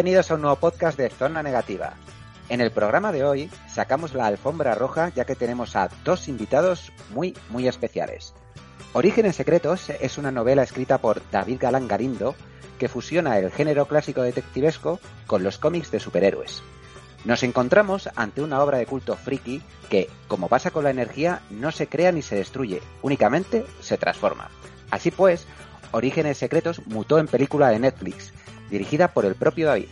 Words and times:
Bienvenidos 0.00 0.30
a 0.30 0.36
un 0.36 0.40
nuevo 0.40 0.56
podcast 0.56 0.96
de 0.96 1.10
Zona 1.10 1.42
Negativa. 1.42 1.92
En 2.48 2.62
el 2.62 2.70
programa 2.70 3.12
de 3.12 3.22
hoy 3.22 3.50
sacamos 3.68 4.14
la 4.14 4.28
alfombra 4.28 4.74
roja 4.74 5.10
ya 5.10 5.26
que 5.26 5.34
tenemos 5.34 5.76
a 5.76 5.90
dos 6.04 6.26
invitados 6.26 6.90
muy, 7.10 7.36
muy 7.50 7.68
especiales. 7.68 8.32
Orígenes 8.94 9.36
Secretos 9.36 9.90
es 9.90 10.16
una 10.16 10.30
novela 10.30 10.62
escrita 10.62 10.96
por 10.96 11.20
David 11.30 11.58
Galán 11.60 11.86
Garindo 11.86 12.34
que 12.78 12.88
fusiona 12.88 13.36
el 13.36 13.50
género 13.50 13.84
clásico 13.84 14.22
detectivesco 14.22 15.00
con 15.26 15.44
los 15.44 15.58
cómics 15.58 15.90
de 15.90 16.00
superhéroes. 16.00 16.62
Nos 17.26 17.42
encontramos 17.42 18.08
ante 18.16 18.40
una 18.40 18.62
obra 18.62 18.78
de 18.78 18.86
culto 18.86 19.16
friki 19.16 19.60
que, 19.90 20.08
como 20.28 20.48
pasa 20.48 20.70
con 20.70 20.84
la 20.84 20.90
energía, 20.90 21.42
no 21.50 21.72
se 21.72 21.88
crea 21.88 22.10
ni 22.10 22.22
se 22.22 22.36
destruye, 22.36 22.80
únicamente 23.02 23.66
se 23.82 23.98
transforma. 23.98 24.48
Así 24.90 25.10
pues, 25.10 25.46
Orígenes 25.92 26.38
Secretos 26.38 26.86
mutó 26.86 27.18
en 27.18 27.26
película 27.26 27.68
de 27.68 27.80
Netflix, 27.80 28.32
dirigida 28.70 29.08
por 29.08 29.24
el 29.24 29.34
propio 29.34 29.66
David. 29.66 29.88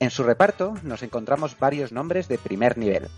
En 0.00 0.10
su 0.10 0.22
reparto 0.22 0.74
nos 0.82 1.02
encontramos 1.02 1.58
varios 1.58 1.92
nombres 1.92 2.28
de 2.28 2.38
primer 2.38 2.78
nivel. 2.78 3.08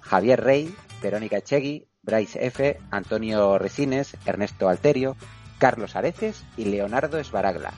Javier 0.00 0.42
Rey, 0.42 0.74
Verónica 1.02 1.36
Echegui, 1.36 1.86
Bryce 2.02 2.46
F., 2.46 2.80
Antonio 2.90 3.58
Resines, 3.58 4.16
Ernesto 4.24 4.68
Alterio, 4.68 5.16
Carlos 5.58 5.96
Areces 5.96 6.42
y 6.56 6.64
Leonardo 6.64 7.18
Esbaragla. 7.18 7.72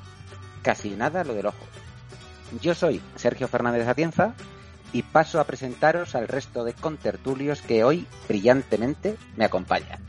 Casi 0.63 0.91
nada 0.91 1.25
lo 1.25 1.35
del 1.35 1.47
ojo. 1.47 1.67
Yo 2.61 2.75
soy 2.75 3.03
Sergio 3.17 3.49
Fernández 3.49 3.89
Atienza 3.89 4.35
y 4.93 5.03
paso 5.03 5.41
a 5.41 5.45
presentaros 5.45 6.15
al 6.15 6.29
resto 6.29 6.65
de 6.65 6.75
contertulios 6.75 7.63
que 7.63 7.83
hoy 7.83 8.07
brillantemente 8.29 9.17
me 9.37 9.45
acompañan. 9.45 10.01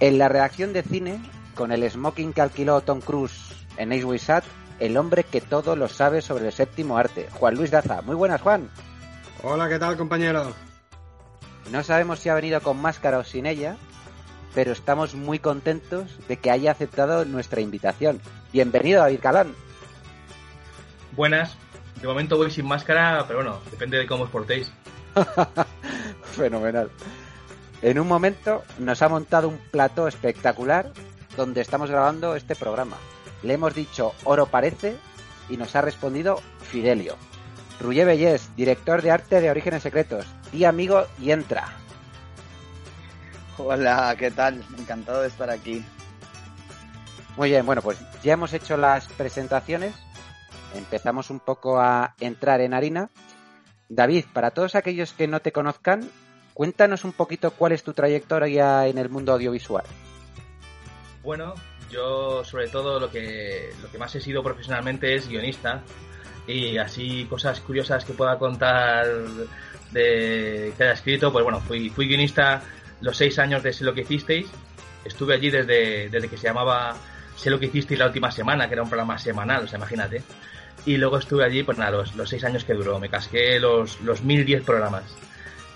En 0.00 0.18
la 0.18 0.28
redacción 0.28 0.72
de 0.72 0.82
cine, 0.82 1.20
con 1.54 1.72
el 1.72 1.88
smoking 1.88 2.32
que 2.32 2.40
alquiló 2.40 2.80
Tom 2.82 3.00
Cruise 3.00 3.54
en 3.78 3.92
Ace 3.92 4.18
Sat, 4.18 4.44
el 4.80 4.96
hombre 4.96 5.24
que 5.24 5.40
todo 5.40 5.76
lo 5.76 5.88
sabe 5.88 6.22
sobre 6.22 6.46
el 6.46 6.52
séptimo 6.52 6.98
arte, 6.98 7.28
Juan 7.32 7.54
Luis 7.54 7.70
Daza. 7.70 8.02
Muy 8.02 8.14
buenas, 8.14 8.40
Juan. 8.40 8.70
Hola, 9.42 9.68
¿qué 9.68 9.78
tal, 9.78 9.96
compañero? 9.96 10.52
No 11.70 11.82
sabemos 11.82 12.20
si 12.20 12.28
ha 12.28 12.34
venido 12.34 12.60
con 12.60 12.80
máscara 12.80 13.18
o 13.18 13.24
sin 13.24 13.46
ella, 13.46 13.76
pero 14.54 14.72
estamos 14.72 15.14
muy 15.14 15.38
contentos 15.38 16.18
de 16.28 16.36
que 16.36 16.50
haya 16.50 16.72
aceptado 16.72 17.24
nuestra 17.24 17.60
invitación. 17.60 18.20
Bienvenido, 18.52 19.00
David 19.00 19.20
Calán. 19.20 19.54
Buenas. 21.12 21.56
De 22.00 22.06
momento 22.06 22.36
voy 22.36 22.50
sin 22.50 22.66
máscara, 22.66 23.24
pero 23.26 23.40
bueno, 23.40 23.58
depende 23.70 23.98
de 23.98 24.06
cómo 24.06 24.24
os 24.24 24.30
portéis. 24.30 24.72
Fenomenal. 26.36 26.90
En 27.82 27.98
un 27.98 28.06
momento 28.06 28.62
nos 28.78 29.02
ha 29.02 29.08
montado 29.08 29.48
un 29.48 29.58
plató 29.70 30.08
espectacular 30.08 30.92
donde 31.36 31.60
estamos 31.60 31.90
grabando 31.90 32.34
este 32.34 32.54
programa. 32.54 32.96
Le 33.42 33.54
hemos 33.54 33.74
dicho 33.74 34.14
oro 34.24 34.46
parece 34.46 34.96
y 35.48 35.56
nos 35.56 35.74
ha 35.76 35.80
respondido 35.80 36.40
Fidelio. 36.60 37.16
Ruye 37.80 38.04
Bellés, 38.04 38.54
director 38.56 39.02
de 39.02 39.10
arte 39.10 39.40
de 39.40 39.50
Orígenes 39.50 39.82
Secretos. 39.82 40.26
Di 40.52 40.64
amigo 40.64 41.06
y 41.20 41.30
entra. 41.30 41.68
Hola, 43.56 44.14
¿qué 44.18 44.30
tal? 44.30 44.64
Encantado 44.76 45.22
de 45.22 45.28
estar 45.28 45.50
aquí. 45.50 45.84
Muy 47.36 47.50
bien, 47.50 47.64
bueno, 47.64 47.82
pues 47.82 47.98
ya 48.22 48.32
hemos 48.32 48.52
hecho 48.52 48.76
las 48.76 49.06
presentaciones. 49.06 49.94
Empezamos 50.74 51.30
un 51.30 51.40
poco 51.40 51.80
a 51.80 52.14
entrar 52.20 52.60
en 52.60 52.74
harina. 52.74 53.10
David, 53.88 54.24
para 54.32 54.50
todos 54.50 54.74
aquellos 54.74 55.12
que 55.12 55.28
no 55.28 55.40
te 55.40 55.52
conozcan, 55.52 56.08
cuéntanos 56.52 57.04
un 57.04 57.12
poquito 57.12 57.52
cuál 57.52 57.72
es 57.72 57.84
tu 57.84 57.94
trayectoria 57.94 58.86
en 58.86 58.98
el 58.98 59.08
mundo 59.08 59.32
audiovisual. 59.32 59.84
Bueno, 61.22 61.54
yo 61.90 62.44
sobre 62.44 62.68
todo 62.68 63.00
lo 63.00 63.10
que, 63.10 63.70
lo 63.82 63.90
que 63.90 63.98
más 63.98 64.14
he 64.14 64.20
sido 64.20 64.42
profesionalmente 64.42 65.14
es 65.14 65.28
guionista 65.28 65.82
y 66.46 66.78
así 66.78 67.26
cosas 67.28 67.60
curiosas 67.60 68.04
que 68.04 68.14
pueda 68.14 68.38
contar 68.38 69.06
de 69.92 70.72
que 70.76 70.82
haya 70.82 70.92
escrito, 70.92 71.32
pues 71.32 71.42
bueno, 71.44 71.60
fui, 71.60 71.90
fui 71.90 72.06
guionista 72.06 72.62
los 73.00 73.16
seis 73.16 73.38
años 73.38 73.62
de 73.62 73.72
Sé 73.72 73.84
lo 73.84 73.94
que 73.94 74.02
hicisteis, 74.02 74.46
estuve 75.04 75.34
allí 75.34 75.50
desde, 75.50 76.08
desde 76.08 76.28
que 76.28 76.36
se 76.36 76.48
llamaba 76.48 76.96
Sé 77.36 77.50
lo 77.50 77.58
que 77.58 77.66
hicisteis 77.66 78.00
la 78.00 78.06
última 78.06 78.30
semana, 78.30 78.66
que 78.66 78.74
era 78.74 78.82
un 78.82 78.88
programa 78.88 79.16
semanal, 79.16 79.64
o 79.64 79.68
sea, 79.68 79.78
imagínate. 79.78 80.22
Y 80.86 80.96
luego 80.96 81.18
estuve 81.18 81.44
allí, 81.44 81.62
pues 81.62 81.78
nada, 81.78 81.92
los, 81.92 82.16
los 82.16 82.28
seis 82.28 82.42
años 82.44 82.64
que 82.64 82.74
duró, 82.74 82.98
me 82.98 83.08
casqué 83.08 83.60
los, 83.60 84.00
los 84.00 84.22
1010 84.22 84.64
programas. 84.64 85.04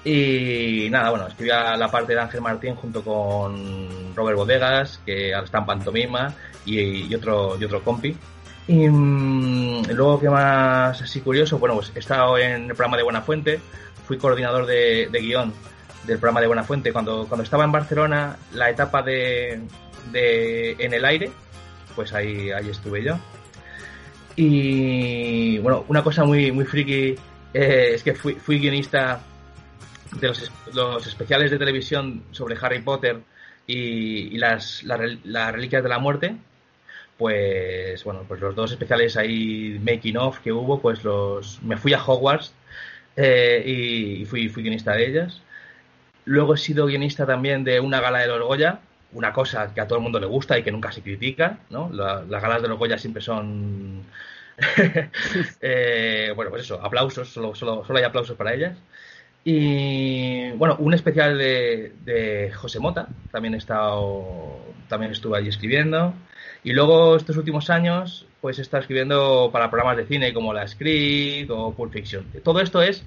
Y 0.05 0.89
nada, 0.91 1.11
bueno, 1.11 1.29
escribía 1.29 1.77
la 1.77 1.91
parte 1.91 2.15
de 2.15 2.21
Ángel 2.21 2.41
Martín 2.41 2.75
junto 2.75 3.03
con 3.05 4.15
Robert 4.17 4.37
Bodegas, 4.37 5.01
que 5.07 5.33
ahora 5.33 5.45
está 5.45 5.59
en 5.59 5.67
Pantomima, 5.67 6.35
y, 6.65 7.15
otro, 7.15 7.57
y 7.61 7.65
otro 7.65 7.83
compi. 7.83 8.17
Y 8.67 8.89
mm, 8.89 9.91
luego, 9.93 10.21
¿qué 10.21 10.29
más 10.29 11.01
así 11.01 11.21
curioso? 11.21 11.59
Bueno, 11.59 11.77
pues 11.77 11.93
he 11.95 12.01
estado 12.01 12.37
en 12.39 12.62
el 12.62 12.75
programa 12.75 12.97
de 12.97 13.03
Buena 13.05 13.23
Fuente, 13.23 13.61
fui 14.07 14.19
coordinador 14.19 14.67
de, 14.67 15.09
guion 15.12 15.53
del 16.05 16.19
programa 16.19 16.41
de 16.41 16.47
Buena 16.49 16.65
Fuente. 16.65 16.93
Cuando, 16.93 17.27
cuando 17.29 17.45
estaba 17.45 17.65
en 17.65 17.73
Barcelona, 17.73 18.37
la 18.55 18.71
etapa 18.71 19.03
de, 19.03 19.61
de 20.11 20.73
En 20.79 20.95
el 20.95 21.05
aire, 21.05 21.31
pues 21.95 22.12
ahí, 22.12 22.51
ahí 22.51 22.71
estuve 22.71 23.05
yo. 23.05 23.19
Y 24.35 25.59
bueno, 25.59 25.85
una 25.89 26.03
cosa 26.03 26.25
muy, 26.25 26.51
muy 26.51 26.65
friki 26.65 27.15
eh, 27.55 27.93
es 27.95 28.03
que 28.03 28.15
fui, 28.15 28.35
fui 28.35 28.59
guionista 28.59 29.21
de 30.21 30.28
los, 30.75 31.06
especiales 31.06 31.50
de 31.50 31.59
televisión 31.59 32.25
sobre 32.31 32.56
Harry 32.61 32.81
Potter 32.81 33.21
y, 33.67 34.37
las, 34.39 34.83
las, 34.83 35.53
reliquias 35.53 35.83
de 35.83 35.89
la 35.89 35.99
muerte, 35.99 36.37
pues 37.19 38.03
bueno, 38.05 38.25
pues 38.27 38.41
los 38.41 38.55
dos 38.55 38.73
especiales 38.73 39.17
ahí 39.17 39.81
making 39.83 40.17
of 40.17 40.41
que 40.41 40.53
hubo, 40.53 40.81
pues 40.81 41.05
los 41.05 41.62
me 41.62 41.77
fui 41.77 41.93
a 41.95 42.05
Hogwarts 42.05 42.53
eh, 43.17 43.62
y, 43.65 44.25
fui, 44.25 44.49
fui 44.49 44.62
guionista 44.62 44.93
de 44.93 45.06
ellas. 45.06 45.43
Luego 46.25 46.55
he 46.55 46.59
sido 46.59 46.87
guionista 46.87 47.27
también 47.27 47.65
de 47.65 47.81
una 47.81 48.00
gala 48.00 48.21
de 48.21 48.29
los 48.29 48.41
Goya, 48.43 48.81
una 49.12 49.33
cosa 49.33 49.73
que 49.75 49.81
a 49.81 49.87
todo 49.87 49.99
el 49.99 50.03
mundo 50.03 50.21
le 50.21 50.27
gusta 50.27 50.59
y 50.59 50.62
que 50.62 50.73
nunca 50.73 50.93
se 50.93 51.03
critica, 51.03 51.59
¿no? 51.71 51.91
las 51.93 52.29
galas 52.29 52.62
de 52.62 52.69
los 52.69 52.79
Goya 52.79 52.99
siempre 52.99 53.23
son 53.23 54.05
eh, 55.61 56.33
bueno, 56.34 56.50
pues 56.50 56.62
eso, 56.65 56.81
aplausos, 56.83 57.29
solo, 57.29 57.55
solo, 57.55 57.84
solo 57.84 57.99
hay 57.99 58.05
aplausos 58.05 58.37
para 58.37 58.55
ellas. 58.55 58.77
Y 59.45 60.51
bueno, 60.53 60.77
un 60.79 60.95
especial 60.95 61.37
de, 61.37 62.53
José 62.55 62.79
Mota, 62.79 63.09
también 63.31 63.55
he 63.55 63.59
también 64.89 65.13
estuve 65.13 65.39
allí 65.39 65.49
escribiendo. 65.49 66.15
Y 66.65 66.73
luego 66.73 67.17
estos 67.17 67.37
últimos 67.37 67.71
años, 67.71 68.27
pues 68.41 68.59
he 68.59 68.63
estado 68.63 68.83
escribiendo 68.83 69.51
para 69.53 69.71
programas 69.71 69.97
de 69.97 70.07
cine 70.07 70.33
como 70.33 70.53
La 70.53 70.69
Script 70.69 71.51
o 71.51 71.73
Pulp 71.75 71.93
Fiction. 71.93 72.25
Todo 72.45 72.61
esto 72.61 72.83
es 72.83 73.05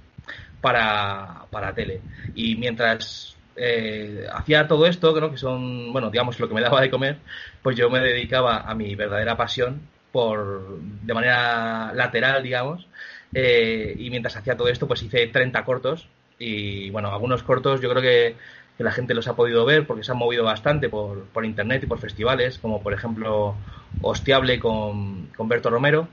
para, 0.60 1.46
para 1.52 1.74
tele. 1.74 2.02
Y 2.34 2.56
mientras 2.58 3.38
eh, 3.56 4.26
hacía 4.34 4.68
todo 4.68 4.88
esto, 4.88 5.18
¿no? 5.20 5.32
que 5.32 5.38
son, 5.38 5.94
bueno, 5.94 6.10
digamos, 6.10 6.40
lo 6.40 6.50
que 6.50 6.56
me 6.56 6.62
daba 6.62 6.82
de 6.82 6.90
comer, 6.90 7.18
pues 7.62 7.78
yo 7.78 7.90
me 7.90 8.00
dedicaba 8.00 8.62
a 8.62 8.76
mi 8.76 8.94
verdadera 8.96 9.38
pasión 9.38 9.82
por, 10.12 10.80
de 10.80 11.14
manera 11.14 11.94
lateral, 11.94 12.44
digamos. 12.44 12.88
Eh, 13.34 13.96
y 13.98 14.10
mientras 14.10 14.36
hacía 14.36 14.58
todo 14.58 14.68
esto, 14.68 14.88
pues 14.88 15.02
hice 15.04 15.28
30 15.28 15.64
cortos 15.64 16.10
y 16.40 16.90
bueno, 16.90 17.12
algunos 17.12 17.44
cortos 17.44 17.82
yo 17.82 17.90
creo 17.90 18.02
que, 18.02 18.36
la 18.78 18.92
gente 18.92 19.14
los 19.14 19.30
ha 19.30 19.38
podido 19.38 19.64
ver 19.64 19.88
porque 19.88 20.04
se 20.04 20.12
han 20.12 20.18
movido 20.18 20.44
bastante 20.44 20.90
por, 20.90 21.24
por 21.28 21.46
internet 21.46 21.84
y 21.84 21.88
por 21.88 21.98
festivales, 21.98 22.60
como 22.60 22.84
por 22.84 22.94
ejemplo 22.94 23.56
Hostiable 24.02 24.60
con, 24.60 25.28
con 25.28 25.48
Berto 25.48 25.70
Romero, 25.70 26.10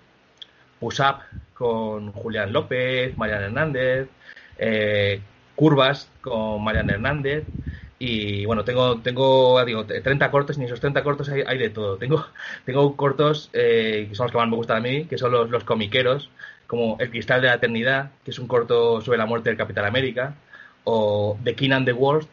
Push 0.78 1.00
Up 1.00 1.16
con 1.54 2.12
Julián 2.12 2.52
López, 2.52 3.16
Marian 3.16 3.42
Hernández, 3.42 4.08
eh, 4.58 5.20
Curvas 5.54 6.10
con 6.20 6.62
Marian 6.64 6.90
Hernández. 6.90 7.44
Y 7.98 8.44
bueno, 8.46 8.64
tengo, 8.64 9.00
tengo 9.00 9.64
digo, 9.64 9.86
30 9.86 10.30
cortos 10.32 10.56
y 10.56 10.60
en 10.60 10.66
esos 10.66 10.80
30 10.80 11.04
cortos 11.04 11.28
hay, 11.28 11.42
hay 11.46 11.58
de 11.58 11.70
todo. 11.70 11.98
Tengo, 11.98 12.26
tengo 12.64 12.96
cortos 12.96 13.48
eh, 13.52 14.06
que 14.08 14.14
son 14.14 14.24
los 14.24 14.32
que 14.32 14.38
más 14.38 14.48
me 14.48 14.56
gustan 14.56 14.78
a 14.78 14.80
mí, 14.80 15.04
que 15.04 15.18
son 15.18 15.30
los, 15.30 15.50
los 15.50 15.62
comiqueros, 15.64 16.30
como 16.72 16.96
El 16.98 17.10
Cristal 17.10 17.42
de 17.42 17.48
la 17.48 17.56
Eternidad, 17.56 18.12
que 18.24 18.30
es 18.30 18.38
un 18.38 18.48
corto 18.48 19.02
sobre 19.02 19.18
la 19.18 19.26
muerte 19.26 19.50
del 19.50 19.58
Capitán 19.58 19.84
América, 19.84 20.36
o 20.84 21.38
The 21.44 21.54
King 21.54 21.72
and 21.72 21.84
the 21.84 21.92
World, 21.92 22.26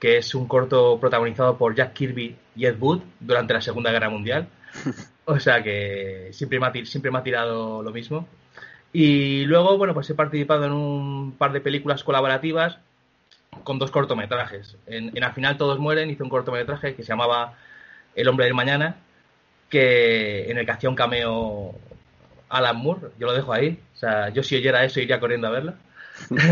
que 0.00 0.16
es 0.16 0.34
un 0.34 0.48
corto 0.48 0.98
protagonizado 0.98 1.56
por 1.56 1.76
Jack 1.76 1.92
Kirby 1.92 2.34
y 2.56 2.66
Ed 2.66 2.76
Wood 2.80 3.02
durante 3.20 3.54
la 3.54 3.60
Segunda 3.60 3.92
Guerra 3.92 4.10
Mundial. 4.10 4.48
O 5.26 5.38
sea 5.40 5.62
que 5.62 6.28
siempre 6.32 6.60
me, 6.60 6.66
ha, 6.66 6.72
siempre 6.84 7.10
me 7.10 7.18
ha 7.18 7.22
tirado 7.22 7.82
lo 7.82 7.92
mismo. 7.92 8.28
Y 8.92 9.46
luego, 9.46 9.78
bueno, 9.78 9.94
pues 9.94 10.10
he 10.10 10.14
participado 10.14 10.66
en 10.66 10.72
un 10.72 11.32
par 11.38 11.52
de 11.52 11.62
películas 11.62 12.04
colaborativas 12.04 12.78
con 13.62 13.78
dos 13.78 13.90
cortometrajes. 13.90 14.76
En, 14.86 15.16
en 15.16 15.24
Al 15.24 15.32
final 15.32 15.56
todos 15.56 15.78
mueren 15.78 16.10
hice 16.10 16.22
un 16.22 16.28
cortometraje 16.28 16.94
que 16.94 17.04
se 17.04 17.08
llamaba 17.08 17.54
El 18.14 18.28
hombre 18.28 18.44
del 18.44 18.54
mañana, 18.54 18.96
que 19.70 20.50
en 20.50 20.58
el 20.58 20.66
que 20.66 20.72
hacía 20.72 20.90
un 20.90 20.96
cameo 20.96 21.74
Alan 22.48 22.76
Moore, 22.76 23.08
yo 23.18 23.26
lo 23.26 23.32
dejo 23.32 23.52
ahí. 23.52 23.78
O 23.94 23.96
sea, 23.96 24.28
yo 24.30 24.42
si 24.42 24.56
oyera 24.56 24.84
eso 24.84 25.00
iría 25.00 25.20
corriendo 25.20 25.48
a 25.48 25.50
verla. 25.50 25.74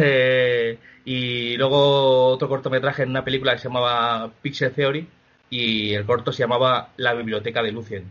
Eh, 0.03 0.77
y 1.05 1.57
luego 1.57 2.27
otro 2.29 2.49
cortometraje 2.49 3.05
en 3.05 3.11
una 3.11 3.25
película 3.25 3.53
que 3.53 3.59
se 3.59 3.69
llamaba 3.69 4.31
Pixel 4.43 4.73
Theory 4.73 5.09
y 5.51 5.95
el 5.95 6.05
corto 6.07 6.33
se 6.33 6.43
llamaba 6.43 6.91
La 6.97 7.15
biblioteca 7.15 7.63
de 7.63 7.73
Lucien. 7.73 8.11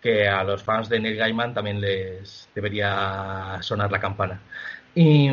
que 0.00 0.28
a 0.28 0.42
los 0.44 0.62
fans 0.62 0.88
de 0.88 0.98
Neil 1.00 1.16
Gaiman 1.16 1.54
también 1.54 1.80
les 1.80 2.48
debería 2.54 3.58
sonar 3.62 3.92
la 3.92 4.00
campana. 4.00 4.40
Y, 4.94 5.28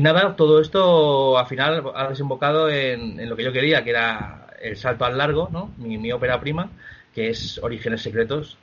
nada, 0.00 0.36
todo 0.36 0.60
esto 0.60 1.38
al 1.38 1.46
final 1.46 1.92
ha 1.94 2.08
desembocado 2.08 2.70
en, 2.70 3.28
lo 3.28 3.36
que 3.36 3.44
yo 3.44 3.52
quería, 3.52 3.84
que 3.84 3.90
era 3.90 4.46
el 4.60 4.76
salto 4.76 5.04
al 5.04 5.18
largo, 5.18 5.48
¿no? 5.52 5.72
Mi, 5.78 5.98
mi 5.98 6.12
ópera 6.12 6.40
prima, 6.40 6.70
que 7.14 7.28
es 7.30 7.58
Orígenes 7.62 8.02
Secretos. 8.02 8.56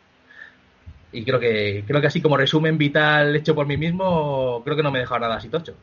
Y 1.13 1.23
creo 1.23 1.39
que, 1.39 1.83
creo 1.87 2.01
que 2.01 2.07
así 2.07 2.21
como 2.21 2.35
resumen 2.35 2.77
vital 2.77 3.35
hecho 3.35 3.53
por 3.55 3.67
mí 3.67 3.77
mismo, 3.77 4.61
creo 4.63 4.75
que 4.75 4.83
no 4.83 4.91
me 4.91 4.97
he 4.97 5.01
dejado 5.01 5.21
nada 5.21 5.35
así 5.35 5.47
tocho. 5.47 5.75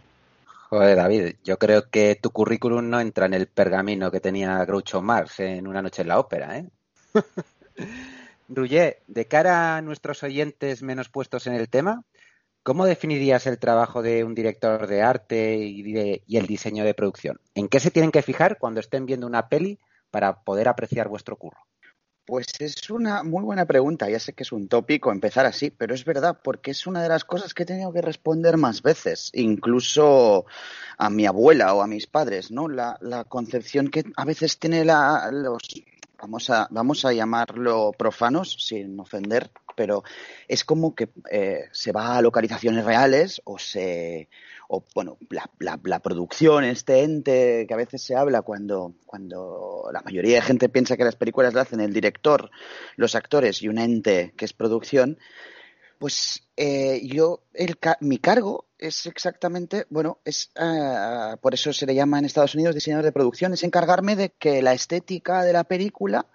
Joder, 0.68 0.96
David, 0.96 1.34
yo 1.42 1.58
creo 1.58 1.88
que 1.90 2.16
tu 2.20 2.30
currículum 2.30 2.88
no 2.90 3.00
entra 3.00 3.26
en 3.26 3.34
el 3.34 3.46
pergamino 3.48 4.10
que 4.10 4.20
tenía 4.20 4.64
Groucho 4.64 5.02
Marx 5.02 5.40
en 5.40 5.66
Una 5.66 5.82
noche 5.82 6.02
en 6.02 6.08
la 6.08 6.18
ópera, 6.18 6.58
¿eh? 6.58 6.68
Ruggier, 8.48 9.02
de 9.06 9.26
cara 9.26 9.76
a 9.76 9.82
nuestros 9.82 10.22
oyentes 10.22 10.82
menos 10.82 11.08
puestos 11.08 11.46
en 11.46 11.54
el 11.54 11.68
tema, 11.68 12.04
¿cómo 12.62 12.84
definirías 12.84 13.46
el 13.46 13.58
trabajo 13.58 14.02
de 14.02 14.24
un 14.24 14.34
director 14.34 14.86
de 14.86 15.02
arte 15.02 15.56
y, 15.56 16.22
y, 16.26 16.36
el 16.36 16.46
diseño 16.46 16.84
de 16.84 16.94
producción? 16.94 17.40
¿En 17.54 17.68
qué 17.68 17.78
se 17.78 17.92
tienen 17.92 18.10
que 18.10 18.22
fijar 18.22 18.58
cuando 18.58 18.80
estén 18.80 19.06
viendo 19.06 19.26
una 19.26 19.48
peli 19.48 19.78
para 20.10 20.42
poder 20.42 20.68
apreciar 20.68 21.08
vuestro 21.08 21.36
curro? 21.36 21.60
Pues 22.24 22.46
es 22.60 22.90
una 22.90 23.22
muy 23.22 23.42
buena 23.42 23.64
pregunta. 23.64 24.08
Ya 24.08 24.20
sé 24.20 24.32
que 24.32 24.44
es 24.44 24.52
un 24.52 24.68
tópico 24.68 25.10
empezar 25.10 25.46
así, 25.46 25.70
pero 25.70 25.94
es 25.94 26.04
verdad, 26.04 26.38
porque 26.42 26.70
es 26.70 26.86
una 26.86 27.02
de 27.02 27.08
las 27.08 27.24
cosas 27.24 27.54
que 27.54 27.64
he 27.64 27.66
tenido 27.66 27.92
que 27.92 28.02
responder 28.02 28.56
más 28.56 28.82
veces, 28.82 29.30
incluso 29.34 30.46
a 30.98 31.10
mi 31.10 31.26
abuela 31.26 31.74
o 31.74 31.82
a 31.82 31.86
mis 31.86 32.06
padres, 32.06 32.50
¿no? 32.50 32.68
La, 32.68 32.98
concepción 33.28 33.88
que 33.88 34.04
a 34.16 34.24
veces 34.24 34.58
tiene 34.58 34.84
la, 34.84 35.30
los, 35.32 35.62
vamos 36.20 36.50
a, 36.50 36.68
vamos 36.70 37.04
a 37.04 37.12
llamarlo 37.12 37.92
profanos, 37.96 38.56
sin 38.60 38.98
ofender, 39.00 39.50
pero 39.74 40.04
es 40.46 40.64
como 40.64 40.94
que 40.94 41.10
eh, 41.30 41.68
se 41.72 41.92
va 41.92 42.16
a 42.16 42.22
localizaciones 42.22 42.84
reales 42.84 43.40
o 43.44 43.58
se 43.58 44.28
o 44.72 44.84
bueno, 44.94 45.18
la, 45.30 45.50
la, 45.82 45.98
producción, 45.98 46.62
este 46.62 47.02
ente 47.02 47.66
que 47.66 47.74
a 47.74 47.76
veces 47.76 48.02
se 48.02 48.14
habla 48.14 48.42
cuando, 48.42 48.94
cuando 49.04 49.90
la 49.92 50.00
mayoría 50.02 50.36
de 50.36 50.42
gente 50.42 50.68
piensa 50.68 50.96
que 50.96 51.02
las 51.02 51.16
películas 51.16 51.54
las 51.54 51.66
hacen 51.66 51.80
el 51.80 51.92
director, 51.92 52.50
los 52.94 53.16
actores 53.16 53.62
y 53.62 53.68
un 53.68 53.78
ente 53.78 54.32
que 54.36 54.44
es 54.44 54.52
producción, 54.52 55.18
pues 55.98 56.48
eh, 56.56 57.00
yo, 57.04 57.42
el, 57.52 57.76
mi 58.00 58.18
cargo 58.18 58.66
es 58.78 59.06
exactamente, 59.06 59.86
bueno, 59.90 60.20
es 60.24 60.52
ah, 60.54 61.36
por 61.42 61.52
eso 61.52 61.72
se 61.72 61.84
le 61.84 61.96
llama 61.96 62.20
en 62.20 62.26
Estados 62.26 62.54
Unidos 62.54 62.76
diseñador 62.76 63.04
de 63.04 63.12
producción, 63.12 63.52
es 63.52 63.64
encargarme 63.64 64.14
de 64.14 64.30
que 64.30 64.62
la 64.62 64.72
estética 64.72 65.42
de 65.42 65.52
la 65.52 65.64
película 65.64 66.26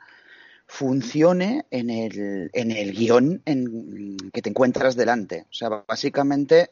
funcione 0.67 1.67
en 1.71 1.89
el, 1.89 2.49
en 2.51 2.71
el 2.71 2.91
guion 2.91 3.41
en, 3.45 4.17
que 4.33 4.41
te 4.41 4.49
encuentras 4.49 4.97
delante. 4.97 5.45
O 5.49 5.53
sea, 5.53 5.69
básicamente 5.87 6.71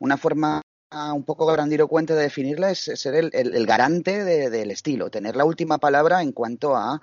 una 0.00 0.16
forma 0.16 0.60
un 1.12 1.24
poco 1.24 1.46
grandilocuente 1.46 2.14
de 2.14 2.22
definirla 2.22 2.70
es 2.70 2.90
ser 2.94 3.14
el, 3.14 3.66
garante 3.66 4.24
del 4.24 4.70
estilo, 4.70 5.10
tener 5.10 5.36
la 5.36 5.44
última 5.44 5.78
palabra 5.78 6.22
en 6.22 6.32
cuanto 6.32 6.76
a 6.76 7.00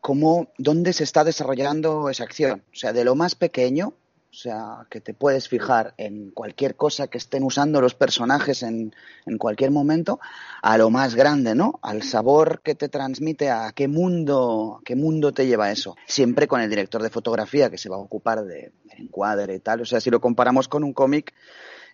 cómo, 0.00 0.48
dónde 0.58 0.92
se 0.92 1.04
está 1.04 1.24
desarrollando 1.24 2.08
esa 2.10 2.24
acción. 2.24 2.62
O 2.72 2.76
sea, 2.76 2.92
de 2.92 3.04
lo 3.04 3.14
más 3.14 3.34
pequeño, 3.34 3.94
o 4.30 4.38
sea, 4.38 4.86
que 4.90 5.00
te 5.00 5.14
puedes 5.14 5.48
fijar 5.48 5.94
en 5.96 6.30
cualquier 6.30 6.76
cosa 6.76 7.08
que 7.08 7.16
estén 7.16 7.42
usando 7.42 7.80
los 7.80 7.94
personajes 7.94 8.62
en, 8.62 8.94
en, 9.24 9.38
cualquier 9.38 9.70
momento, 9.70 10.20
a 10.60 10.76
lo 10.76 10.90
más 10.90 11.14
grande, 11.14 11.54
¿no? 11.54 11.78
Al 11.82 12.02
sabor 12.02 12.60
que 12.60 12.74
te 12.74 12.90
transmite, 12.90 13.50
a 13.50 13.72
qué 13.74 13.88
mundo, 13.88 14.82
qué 14.84 14.94
mundo 14.94 15.32
te 15.32 15.46
lleva 15.46 15.72
eso. 15.72 15.96
Siempre 16.06 16.46
con 16.46 16.60
el 16.60 16.68
director 16.68 17.02
de 17.02 17.08
fotografía 17.08 17.70
que 17.70 17.78
se 17.78 17.88
va 17.88 17.96
a 17.96 18.00
ocupar 18.00 18.44
de, 18.44 18.72
del 18.84 19.00
encuadre 19.00 19.54
y 19.54 19.60
tal. 19.60 19.80
O 19.80 19.86
sea, 19.86 20.00
si 20.00 20.10
lo 20.10 20.20
comparamos 20.20 20.68
con 20.68 20.84
un 20.84 20.92
cómic, 20.92 21.32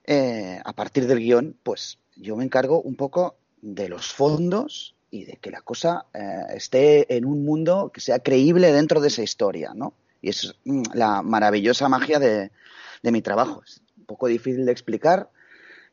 eh, 0.04 0.60
a 0.64 0.72
partir 0.72 1.06
del 1.06 1.20
guion, 1.20 1.56
pues 1.62 1.99
yo 2.16 2.37
me 2.37 2.44
encargo 2.44 2.81
un 2.82 2.96
poco 2.96 3.37
de 3.60 3.88
los 3.88 4.12
fondos 4.12 4.94
y 5.10 5.25
de 5.25 5.37
que 5.37 5.50
la 5.50 5.60
cosa 5.60 6.06
eh, 6.14 6.54
esté 6.54 7.16
en 7.16 7.25
un 7.25 7.44
mundo 7.44 7.90
que 7.93 8.00
sea 8.00 8.19
creíble 8.19 8.72
dentro 8.72 9.00
de 9.00 9.08
esa 9.08 9.22
historia, 9.22 9.72
¿no? 9.75 9.94
Y 10.20 10.31
es 10.31 10.54
mm, 10.64 10.82
la 10.94 11.22
maravillosa 11.22 11.88
magia 11.88 12.19
de, 12.19 12.50
mi 13.02 13.20
trabajo. 13.20 13.62
Es 13.64 13.82
un 13.99 14.06
poco 14.06 14.26
difícil 14.26 14.64
de 14.64 14.72
explicar, 14.72 15.28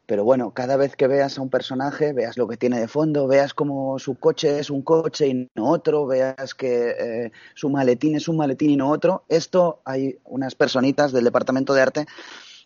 pero 0.06 0.24
bueno, 0.24 0.52
cada 0.52 0.78
vez 0.78 0.96
que 0.96 1.08
veas 1.08 1.38
a 1.38 1.42
un 1.42 1.50
personaje, 1.50 2.14
veas 2.14 2.38
lo 2.38 2.48
que 2.48 2.58
tiene 2.58 2.80
de 2.80 2.88
fondo, 2.88 3.28
veas 3.28 3.54
como 3.54 4.00
su 4.00 4.16
coche 4.16 4.60
es 4.60 4.70
un 4.70 4.82
coche 4.84 5.28
y 5.28 5.50
no 5.54 5.70
otro, 5.70 6.08
veas 6.08 6.56
que 6.56 6.90
eh, 7.00 7.32
su 7.56 7.70
maletín 7.70 8.16
es 8.16 8.28
un 8.28 8.38
maletín 8.38 8.72
y 8.72 8.78
no 8.78 8.90
otro, 8.90 9.26
esto 9.28 9.82
hay 9.86 10.18
unas 10.24 10.56
personitas 10.56 11.12
del 11.12 11.26
departamento 11.26 11.74
de 11.74 11.82
arte 11.82 12.06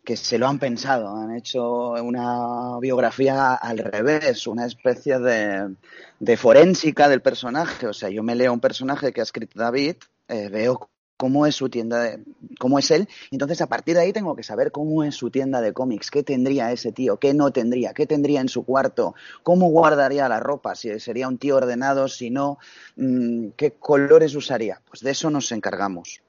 que 0.04 0.18
se 0.18 0.38
lo 0.38 0.48
han 0.48 0.60
pensado, 0.60 1.16
han 1.16 1.36
hecho 1.36 1.92
una 1.94 2.78
biografía 2.80 3.54
al 3.54 3.78
revés, 3.78 4.48
una 4.48 4.66
especie 4.66 5.18
de, 5.20 5.76
de 6.20 6.38
forénsica 6.38 7.08
del 7.08 7.22
personaje. 7.22 7.88
O 7.88 7.94
sea, 7.94 8.10
yo 8.10 8.22
me 8.22 8.36
leo 8.36 8.52
un 8.52 8.60
personaje 8.60 9.14
que 9.14 9.22
ha 9.22 9.24
escrito 9.24 9.60
David, 9.60 9.96
eh, 10.28 10.50
veo 10.50 10.90
cómo 11.16 11.46
es 11.46 11.56
su 11.56 11.70
tienda, 11.70 12.04
de, 12.04 12.24
cómo 12.60 12.80
es 12.80 12.92
él, 12.92 13.08
entonces 13.32 13.62
a 13.62 13.68
partir 13.68 13.96
de 13.96 14.02
ahí 14.02 14.12
tengo 14.12 14.36
que 14.36 14.44
saber 14.44 14.74
cómo 14.74 15.06
es 15.06 15.16
su 15.16 15.30
tienda 15.30 15.62
de 15.62 15.72
cómics, 15.72 16.12
qué 16.12 16.22
tendría 16.22 16.72
ese 16.74 16.92
tío, 16.92 17.18
qué 17.18 17.34
no 17.34 17.52
tendría, 17.52 17.94
qué 17.94 18.06
tendría 18.06 18.42
en 18.42 18.50
su 18.50 18.66
cuarto, 18.66 19.16
cómo 19.42 19.70
guardaría 19.70 20.28
la 20.28 20.42
ropa, 20.42 20.76
si 20.76 21.00
sería 21.00 21.30
un 21.30 21.38
tío 21.38 21.56
ordenado, 21.56 22.10
si 22.10 22.30
no, 22.30 22.58
mm, 22.98 23.50
qué 23.56 23.72
colores 23.72 24.36
usaría. 24.36 24.82
Pues 24.90 25.02
de 25.02 25.12
eso 25.12 25.30
nos 25.30 25.52
encargamos. 25.54 26.22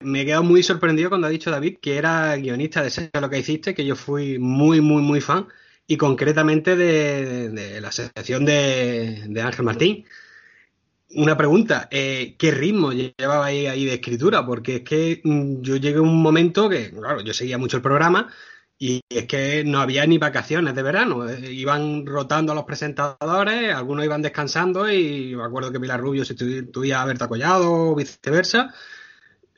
Me 0.00 0.20
he 0.22 0.24
quedado 0.26 0.42
muy 0.42 0.62
sorprendido 0.62 1.08
cuando 1.08 1.26
ha 1.26 1.30
dicho 1.30 1.50
David 1.50 1.78
que 1.80 1.96
era 1.96 2.36
guionista 2.36 2.82
de 2.82 2.90
Sé 2.90 3.10
lo 3.20 3.30
que 3.30 3.38
hiciste, 3.38 3.74
que 3.74 3.84
yo 3.84 3.96
fui 3.96 4.38
muy, 4.38 4.80
muy, 4.80 5.02
muy 5.02 5.20
fan, 5.20 5.48
y 5.86 5.96
concretamente 5.96 6.76
de, 6.76 7.80
la 7.80 7.92
sección 7.92 8.44
de, 8.44 9.42
Ángel 9.42 9.64
Martín. 9.64 10.04
Una 11.14 11.36
pregunta, 11.36 11.88
eh, 11.90 12.34
¿qué 12.38 12.50
ritmo 12.50 12.92
llevaba 12.92 13.46
ahí, 13.46 13.66
ahí 13.66 13.84
de 13.84 13.94
escritura? 13.94 14.44
Porque 14.44 14.76
es 14.76 14.82
que 14.82 15.20
mm, 15.24 15.62
yo 15.62 15.76
llegué 15.76 15.98
a 15.98 16.02
un 16.02 16.20
momento 16.20 16.68
que, 16.68 16.90
claro, 16.90 17.20
yo 17.22 17.32
seguía 17.32 17.58
mucho 17.58 17.76
el 17.76 17.82
programa 17.82 18.28
y 18.78 19.00
es 19.08 19.26
que 19.26 19.64
no 19.64 19.80
había 19.80 20.06
ni 20.06 20.18
vacaciones 20.18 20.74
de 20.74 20.82
verano. 20.82 21.28
Eh, 21.28 21.52
iban 21.52 22.04
rotando 22.06 22.52
a 22.52 22.54
los 22.54 22.64
presentadores, 22.64 23.74
algunos 23.74 24.04
iban 24.04 24.22
descansando 24.22 24.90
y 24.90 25.34
me 25.36 25.44
acuerdo 25.44 25.72
que 25.72 25.80
Pilar 25.80 26.00
Rubio 26.00 26.24
se 26.24 26.34
tuviera 26.34 27.02
a 27.02 27.06
Berta 27.06 27.28
Collado 27.28 27.72
o 27.72 27.94
viceversa. 27.94 28.74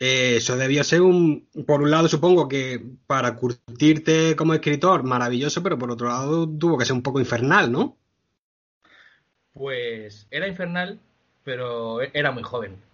Eh, 0.01 0.37
eso 0.37 0.57
debió 0.57 0.85
ser 0.85 1.03
un, 1.03 1.49
por 1.67 1.83
un 1.83 1.91
lado 1.91 2.07
supongo 2.09 2.49
que 2.49 2.81
para 3.07 3.35
curtirte 3.35 4.37
como 4.37 4.55
escritor, 4.55 5.03
maravilloso, 5.03 5.63
pero 5.63 5.79
por 5.79 5.91
otro 5.91 6.09
lado 6.09 6.49
tuvo 6.49 6.79
que 6.79 6.85
ser 6.85 6.95
un 6.95 7.03
poco 7.03 7.19
infernal, 7.19 7.73
¿no? 7.73 7.97
Pues 9.53 10.29
era 10.31 10.47
infernal, 10.47 11.01
pero 11.43 12.01
era 12.01 12.31
muy 12.31 12.43
joven. 12.43 12.77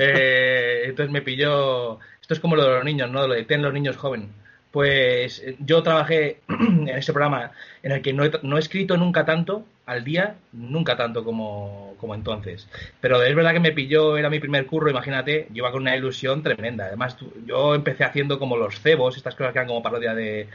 Eh, 0.00 0.82
entonces 0.86 1.12
me 1.12 1.22
pilló, 1.22 2.00
esto 2.20 2.34
es 2.34 2.40
como 2.40 2.56
lo 2.56 2.64
de 2.64 2.74
los 2.74 2.84
niños, 2.84 3.08
¿no? 3.10 3.26
Lo 3.26 3.34
de 3.34 3.44
ten 3.44 3.62
los 3.62 3.72
niños 3.72 3.96
joven. 3.96 4.30
Pues 4.72 5.40
eh, 5.40 5.56
yo 5.60 5.82
trabajé 5.82 6.40
en 6.48 6.88
ese 6.88 7.12
programa 7.12 7.52
en 7.82 7.92
el 7.92 8.02
que 8.02 8.12
no 8.12 8.24
he, 8.24 8.58
escrito 8.58 8.96
nunca 8.96 9.24
tanto 9.24 9.64
al 9.88 10.04
día, 10.04 10.36
nunca 10.52 10.96
tanto 10.96 11.24
como, 11.24 11.96
entonces. 12.14 12.68
Pero 13.00 13.22
es 13.22 13.34
verdad 13.34 13.54
que 13.54 13.60
me 13.60 13.72
pilló, 13.72 14.18
era 14.18 14.28
mi 14.28 14.38
primer 14.38 14.66
curro, 14.66 14.90
imagínate, 14.90 15.46
yo 15.48 15.56
iba 15.56 15.72
con 15.72 15.80
una 15.80 15.96
ilusión 15.96 16.42
tremenda. 16.42 16.86
Además, 16.86 17.16
yo 17.46 17.74
empecé 17.74 18.04
haciendo 18.04 18.38
como 18.38 18.58
los 18.58 18.78
cebos, 18.80 19.16
estas 19.16 19.34
cosas 19.34 19.52
que 19.52 19.58
eran 19.60 19.68
como 19.68 19.82
parodia 19.82 20.14
de, 20.14 20.46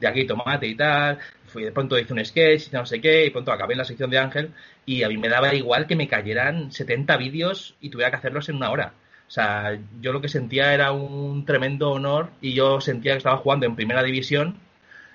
de 0.00 0.06
aquí 0.08 0.26
tomate 0.26 0.66
y 0.66 0.74
tal. 0.74 1.18
Fui, 1.46 1.62
de 1.62 1.72
pronto 1.72 1.96
hice 1.98 2.12
un 2.12 2.24
sketch, 2.24 2.72
no 2.72 2.84
sé 2.84 3.00
qué, 3.00 3.26
y 3.26 3.30
pronto 3.30 3.52
acabé 3.52 3.74
en 3.74 3.78
la 3.78 3.84
sección 3.84 4.10
de 4.10 4.18
Ángel. 4.18 4.50
Y 4.84 5.04
a 5.04 5.08
mí 5.08 5.16
me 5.16 5.28
daba 5.28 5.54
igual 5.54 5.86
que 5.86 5.94
me 5.94 6.08
cayeran 6.08 6.72
70 6.72 7.16
vídeos 7.16 7.76
y 7.80 7.90
tuviera 7.90 8.10
que 8.10 8.16
hacerlos 8.16 8.48
en 8.48 8.56
una 8.56 8.70
hora. 8.70 8.92
O 9.28 9.30
sea, 9.30 9.78
yo 10.00 10.12
lo 10.12 10.20
que 10.20 10.28
sentía 10.28 10.74
era 10.74 10.90
un 10.90 11.44
tremendo 11.44 11.92
honor 11.92 12.30
y 12.40 12.54
yo 12.54 12.80
sentía 12.80 13.12
que 13.12 13.18
estaba 13.18 13.36
jugando 13.36 13.66
en 13.66 13.76
primera 13.76 14.02
división 14.02 14.56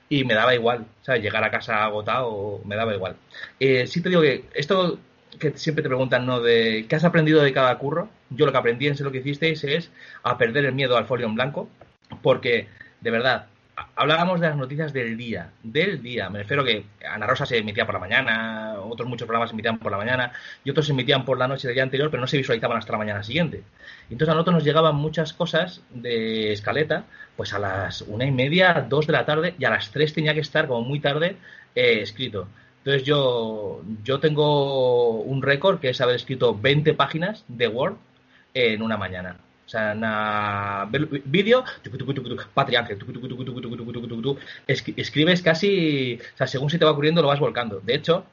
y 0.09 0.23
me 0.23 0.33
daba 0.33 0.55
igual. 0.55 0.85
O 1.01 1.05
sea, 1.05 1.17
llegar 1.17 1.43
a 1.43 1.51
casa 1.51 1.83
agotado 1.83 2.61
me 2.65 2.75
daba 2.75 2.93
igual. 2.93 3.15
Eh, 3.59 3.87
sí 3.87 4.01
te 4.01 4.09
digo 4.09 4.21
que 4.21 4.45
esto 4.53 4.99
que 5.39 5.57
siempre 5.57 5.83
te 5.83 5.89
preguntan, 5.89 6.25
¿no? 6.25 6.39
De 6.39 6.85
qué 6.87 6.95
has 6.95 7.03
aprendido 7.03 7.41
de 7.41 7.53
cada 7.53 7.77
curro. 7.77 8.09
Yo 8.29 8.45
lo 8.45 8.51
que 8.51 8.57
aprendí 8.57 8.87
en 8.87 8.95
lo 8.99 9.11
que 9.11 9.19
hicisteis 9.19 9.63
es 9.63 9.91
a 10.23 10.37
perder 10.37 10.65
el 10.65 10.73
miedo 10.73 10.97
al 10.97 11.05
folio 11.05 11.27
en 11.27 11.35
blanco, 11.35 11.69
porque 12.21 12.67
de 13.01 13.11
verdad 13.11 13.47
hablábamos 13.95 14.39
de 14.39 14.47
las 14.47 14.57
noticias 14.57 14.93
del 14.93 15.17
día, 15.17 15.51
del 15.63 16.01
día. 16.01 16.29
Me 16.29 16.39
refiero 16.39 16.63
que 16.63 16.85
Ana 17.07 17.27
Rosa 17.27 17.45
se 17.45 17.57
emitía 17.57 17.85
por 17.85 17.93
la 17.95 17.99
mañana, 17.99 18.75
otros 18.79 19.07
muchos 19.07 19.25
programas 19.27 19.49
se 19.49 19.53
emitían 19.53 19.79
por 19.79 19.91
la 19.91 19.97
mañana 19.97 20.31
y 20.63 20.69
otros 20.69 20.85
se 20.85 20.93
emitían 20.93 21.25
por 21.25 21.37
la 21.37 21.47
noche 21.47 21.67
del 21.67 21.75
día 21.75 21.83
anterior, 21.83 22.09
pero 22.09 22.21
no 22.21 22.27
se 22.27 22.37
visualizaban 22.37 22.77
hasta 22.77 22.93
la 22.93 22.97
mañana 22.97 23.23
siguiente. 23.23 23.63
Entonces 24.09 24.29
a 24.29 24.33
nosotros 24.33 24.55
nos 24.55 24.63
llegaban 24.63 24.95
muchas 24.95 25.33
cosas 25.33 25.81
de 25.91 26.53
escaleta, 26.53 27.05
pues 27.35 27.53
a 27.53 27.59
las 27.59 28.01
una 28.01 28.25
y 28.25 28.31
media, 28.31 28.85
dos 28.87 29.07
de 29.07 29.13
la 29.13 29.25
tarde 29.25 29.55
y 29.57 29.65
a 29.65 29.69
las 29.69 29.91
tres 29.91 30.13
tenía 30.13 30.33
que 30.33 30.39
estar 30.39 30.67
como 30.67 30.81
muy 30.81 30.99
tarde 30.99 31.37
eh, 31.75 32.01
escrito. 32.01 32.47
Entonces 32.79 33.03
yo, 33.03 33.81
yo 34.03 34.19
tengo 34.19 35.21
un 35.21 35.41
récord 35.41 35.79
que 35.79 35.89
es 35.89 36.01
haber 36.01 36.15
escrito 36.15 36.57
20 36.57 36.93
páginas 36.93 37.43
de 37.47 37.67
Word 37.67 37.95
en 38.53 38.81
una 38.81 38.97
mañana. 38.97 39.37
O 39.65 39.69
sea, 39.69 39.95
na, 39.95 40.87
vídeo, 41.25 41.63
patriarca, 42.53 42.95
escribes 44.67 45.41
casi, 45.41 46.19
o 46.35 46.37
sea, 46.37 46.45
según 46.45 46.69
se 46.69 46.77
te 46.77 46.85
va 46.85 46.91
ocurriendo 46.91 47.23
lo 47.23 47.29
vas 47.29 47.39
volcando. 47.39 47.79
De 47.79 47.95
hecho, 47.95 48.25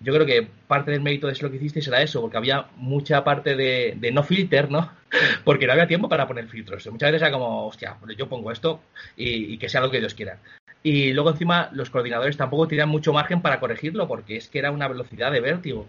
yo 0.00 0.14
creo 0.14 0.26
que 0.26 0.48
parte 0.66 0.90
del 0.90 1.02
mérito 1.02 1.26
de 1.26 1.34
eso 1.34 1.44
lo 1.44 1.50
que 1.50 1.58
hiciste 1.58 1.82
será 1.82 2.00
eso, 2.00 2.22
porque 2.22 2.38
había 2.38 2.66
mucha 2.76 3.22
parte 3.22 3.54
de, 3.54 4.10
no 4.12 4.22
filter, 4.22 4.70
¿no? 4.70 4.90
Porque 5.44 5.66
no 5.66 5.72
había 5.72 5.86
tiempo 5.86 6.08
para 6.08 6.26
poner 6.26 6.48
filtros. 6.48 6.86
Muchas 6.86 7.10
veces 7.10 7.22
era 7.22 7.32
como, 7.32 7.66
hostia, 7.66 7.96
yo 8.16 8.28
pongo 8.28 8.50
esto 8.52 8.80
y, 9.16 9.58
que 9.58 9.68
sea 9.68 9.80
lo 9.80 9.90
que 9.90 9.98
Dios 9.98 10.14
quiera. 10.14 10.38
Y 10.82 11.12
luego 11.12 11.30
encima 11.30 11.68
los 11.72 11.90
coordinadores 11.90 12.36
tampoco 12.36 12.68
tenían 12.68 12.88
mucho 12.88 13.12
margen 13.12 13.42
para 13.42 13.60
corregirlo, 13.60 14.08
porque 14.08 14.36
es 14.36 14.48
que 14.48 14.60
era 14.60 14.70
una 14.70 14.88
velocidad 14.88 15.32
de 15.32 15.40
vértigo. 15.40 15.86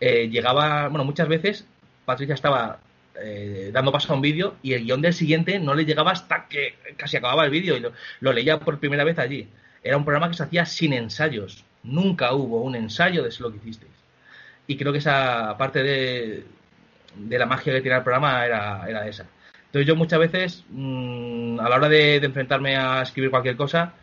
Eh, 0.00 0.28
llegaba, 0.28 0.88
bueno, 0.88 1.04
muchas 1.04 1.28
veces 1.28 1.66
Patricia 2.04 2.34
estaba 2.34 2.80
eh, 3.22 3.70
dando 3.72 3.92
paso 3.92 4.12
a 4.12 4.16
un 4.16 4.22
vídeo 4.22 4.56
y 4.62 4.72
el 4.72 4.84
guion 4.84 5.02
del 5.02 5.12
siguiente 5.12 5.60
no 5.60 5.74
le 5.74 5.84
llegaba 5.84 6.10
hasta 6.10 6.48
que 6.48 6.74
casi 6.96 7.18
acababa 7.18 7.44
el 7.44 7.50
vídeo 7.50 7.76
y 7.76 7.84
lo 8.20 8.32
leía 8.32 8.58
por 8.58 8.80
primera 8.80 9.04
vez 9.04 9.18
allí. 9.18 9.48
Era 9.84 9.96
un 9.96 10.04
programa 10.04 10.30
que 10.30 10.36
se 10.36 10.42
hacía 10.42 10.64
sin 10.64 10.94
ensayos 10.94 11.64
Nunca 11.84 12.32
hubo 12.34 12.62
un 12.62 12.74
ensayo 12.74 13.22
de 13.22 13.28
eso 13.28 13.44
lo 13.44 13.50
que 13.50 13.58
hicisteis. 13.58 13.92
Y 14.66 14.76
creo 14.76 14.92
que 14.92 14.98
esa 14.98 15.56
parte 15.58 15.82
de, 15.82 16.44
de 17.16 17.38
la 17.38 17.46
magia 17.46 17.72
que 17.72 17.80
tiene 17.80 17.96
el 17.96 18.02
programa 18.02 18.44
era, 18.44 18.88
era 18.88 19.06
esa. 19.06 19.26
Entonces 19.66 19.86
yo 19.86 19.96
muchas 19.96 20.18
veces, 20.18 20.64
mmm, 20.70 21.58
a 21.60 21.68
la 21.68 21.76
hora 21.76 21.88
de, 21.88 22.20
de, 22.20 22.26
enfrentarme 22.26 22.76
a 22.76 23.02
escribir 23.02 23.30
cualquier 23.30 23.56
cosa, 23.56 23.94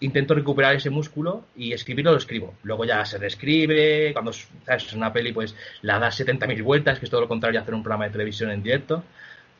intento 0.00 0.34
recuperar 0.34 0.74
ese 0.76 0.90
músculo 0.90 1.44
y 1.56 1.72
escribirlo 1.72 2.12
lo 2.12 2.18
escribo. 2.18 2.54
Luego 2.62 2.84
ya 2.84 3.04
se 3.04 3.18
reescribe, 3.18 4.12
cuando 4.12 4.30
es 4.32 4.92
una 4.94 5.12
peli 5.12 5.32
pues 5.32 5.54
la 5.82 5.98
das 5.98 6.20
70.000 6.20 6.62
vueltas, 6.62 6.98
que 6.98 7.06
es 7.06 7.10
todo 7.10 7.20
lo 7.22 7.28
contrario 7.28 7.60
a 7.60 7.62
hacer 7.62 7.74
un 7.74 7.82
programa 7.82 8.06
de 8.06 8.10
televisión 8.12 8.50
en 8.50 8.62
directo. 8.62 9.04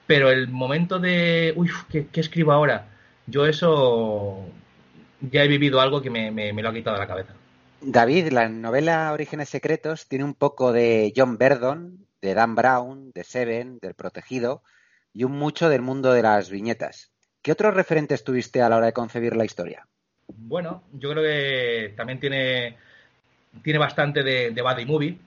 Pero 0.07 0.31
el 0.31 0.49
momento 0.49 0.99
de, 0.99 1.53
uy, 1.57 1.71
¿qué, 1.91 2.07
qué 2.13 2.21
escribo 2.21 2.53
ahora? 2.53 2.87
Yo 3.27 3.47
eso 3.47 4.47
ya 5.21 5.45
he 5.45 5.49
vivido 5.49 5.81
algo 5.81 6.03
que 6.03 6.11
me, 6.11 6.31
me, 6.31 6.53
me 6.53 6.63
lo 6.63 6.69
ha 6.71 6.73
quitado 6.75 6.97
de 6.97 7.03
la 7.03 7.09
cabeza. 7.09 7.35
David, 7.85 8.29
la 8.31 8.49
novela 8.49 9.13
Orígenes 9.13 9.49
Secretos 9.49 10.07
tiene 10.07 10.25
un 10.25 10.35
poco 10.35 10.73
de 10.73 11.13
John 11.17 11.37
Verdon, 11.37 12.07
de 12.21 12.35
Dan 12.35 12.55
Brown, 12.55 13.11
de 13.13 13.25
Seven, 13.25 13.79
del 13.81 13.95
Protegido 13.95 14.63
y 15.13 15.25
un 15.25 15.33
mucho 15.33 15.69
del 15.69 15.83
mundo 15.83 16.13
de 16.13 16.23
las 16.23 16.49
viñetas. 16.49 17.13
¿Qué 17.43 17.51
otros 17.51 17.75
referentes 17.75 18.23
tuviste 18.23 18.63
a 18.63 18.69
la 18.69 18.77
hora 18.77 18.87
de 18.87 18.93
concebir 18.93 19.35
la 19.35 19.45
historia? 19.45 19.87
Bueno, 20.29 20.85
yo 20.93 21.11
creo 21.11 21.25
que 21.25 21.95
también 21.97 22.21
tiene, 22.21 22.77
tiene 23.65 23.81
bastante 23.81 24.23
de, 24.23 24.53
de 24.53 24.63
Buddy 24.63 24.87
Movie, 24.87 25.19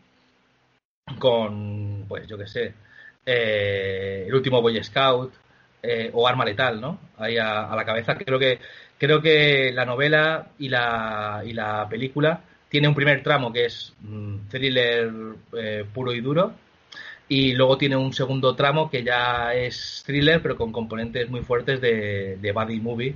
con, 1.20 2.06
pues 2.08 2.26
yo 2.26 2.38
qué 2.38 2.48
sé, 2.48 2.74
eh, 3.26 4.24
El 4.28 4.34
último 4.34 4.62
Boy 4.62 4.82
Scout 4.82 5.34
eh, 5.88 6.10
o 6.14 6.28
Arma 6.28 6.46
Letal, 6.46 6.82
¿no? 6.82 7.00
Ahí 7.18 7.38
a, 7.38 7.72
a 7.72 7.76
la 7.76 7.86
cabeza. 7.86 8.16
Creo 8.16 8.40
que 8.40 8.60
creo 8.98 9.22
que 9.22 9.72
la 9.74 9.86
novela 9.86 10.48
y 10.60 10.70
la, 10.70 11.44
y 11.46 11.54
la 11.54 11.88
película 11.90 12.42
tiene 12.70 12.88
un 12.88 12.96
primer 12.96 13.22
tramo 13.24 13.52
que 13.52 13.66
es 13.66 13.94
mmm, 14.02 14.48
thriller 14.50 15.12
eh, 15.58 15.86
puro 15.94 16.14
y 16.14 16.22
duro 16.22 16.54
y 17.28 17.54
luego 17.54 17.78
tiene 17.78 17.96
un 17.96 18.14
segundo 18.14 18.56
tramo 18.56 18.90
que 18.90 19.04
ya 19.04 19.54
es 19.54 20.04
thriller 20.06 20.42
pero 20.42 20.56
con 20.58 20.72
componentes 20.72 21.30
muy 21.30 21.42
fuertes 21.42 21.82
de, 21.82 22.38
de 22.42 22.52
buddy 22.52 22.80
movie 22.80 23.16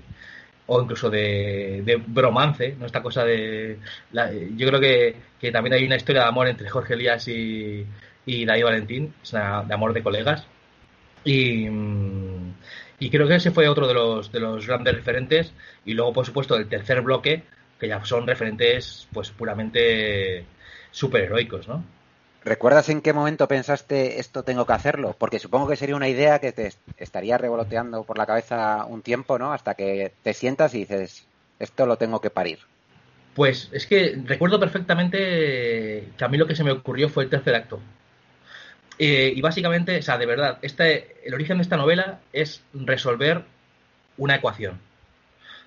o 0.70 0.82
incluso 0.82 1.10
de, 1.10 1.82
de 1.84 1.96
bromance, 1.96 2.76
¿no? 2.80 2.86
Esta 2.86 3.02
cosa 3.02 3.26
de... 3.26 3.80
La, 4.12 4.32
yo 4.32 4.68
creo 4.68 4.80
que, 4.80 5.16
que, 5.42 5.52
también 5.52 5.74
hay 5.74 5.84
una 5.84 5.96
historia 5.96 6.22
de 6.22 6.28
amor 6.28 6.48
entre 6.48 6.70
Jorge 6.70 6.94
Elías 6.94 7.28
y, 7.28 7.84
y 8.28 8.46
David 8.46 8.64
Valentín, 8.66 9.14
es 9.24 9.34
una, 9.34 9.64
de 9.64 9.74
amor 9.74 9.94
de 9.94 10.04
colegas. 10.04 10.46
Y, 11.24 11.68
mmm, 11.68 12.29
y 13.00 13.10
creo 13.10 13.28
que 13.28 13.36
ese 13.36 13.52
fue 13.52 13.68
otro 13.68 13.88
de 13.88 13.94
los, 13.94 14.32
de 14.32 14.40
los 14.40 14.68
grandes 14.68 14.96
referentes. 14.96 15.54
Y 15.86 15.94
luego, 15.94 16.14
por 16.14 16.26
supuesto, 16.26 16.56
el 16.56 16.68
tercer 16.68 17.02
bloque, 17.02 17.44
que 17.80 17.88
ya 17.88 18.04
son 18.04 18.28
referentes 18.28 19.08
pues 19.14 19.32
puramente 19.32 20.46
superheroicos, 20.92 21.68
¿no? 21.68 21.84
¿Recuerdas 22.44 22.90
en 22.90 23.02
qué 23.02 23.12
momento 23.12 23.48
pensaste 23.48 24.20
esto 24.20 24.44
tengo 24.44 24.66
que 24.66 24.74
hacerlo? 24.74 25.16
Porque 25.18 25.40
supongo 25.40 25.68
que 25.68 25.76
sería 25.76 25.96
una 25.96 26.08
idea 26.08 26.40
que 26.40 26.52
te 26.52 26.72
estaría 26.98 27.38
revoloteando 27.38 28.04
por 28.04 28.18
la 28.18 28.26
cabeza 28.26 28.86
un 28.86 29.02
tiempo, 29.02 29.38
¿no? 29.38 29.52
Hasta 29.52 29.76
que 29.76 30.14
te 30.24 30.34
sientas 30.34 30.74
y 30.74 30.80
dices, 30.80 31.26
esto 31.60 31.86
lo 31.86 31.98
tengo 31.98 32.22
que 32.22 32.30
parir. 32.30 32.60
Pues 33.36 33.70
es 33.72 33.86
que 33.86 34.18
recuerdo 34.26 34.60
perfectamente 34.60 36.10
que 36.18 36.26
a 36.26 36.28
mí 36.28 36.38
lo 36.38 36.48
que 36.48 36.56
se 36.56 36.64
me 36.64 36.72
ocurrió 36.72 37.10
fue 37.10 37.26
el 37.26 37.30
tercer 37.30 37.56
acto. 37.56 37.80
Eh, 39.00 39.32
y 39.34 39.42
básicamente, 39.42 39.98
o 39.98 40.02
sea, 40.02 40.18
de 40.18 40.26
verdad, 40.26 40.60
este, 40.62 41.16
el 41.24 41.34
origen 41.34 41.58
de 41.58 41.64
esta 41.64 41.78
novela 41.78 42.20
es 42.34 42.62
resolver 42.74 43.46
una 44.18 44.36
ecuación. 44.36 44.80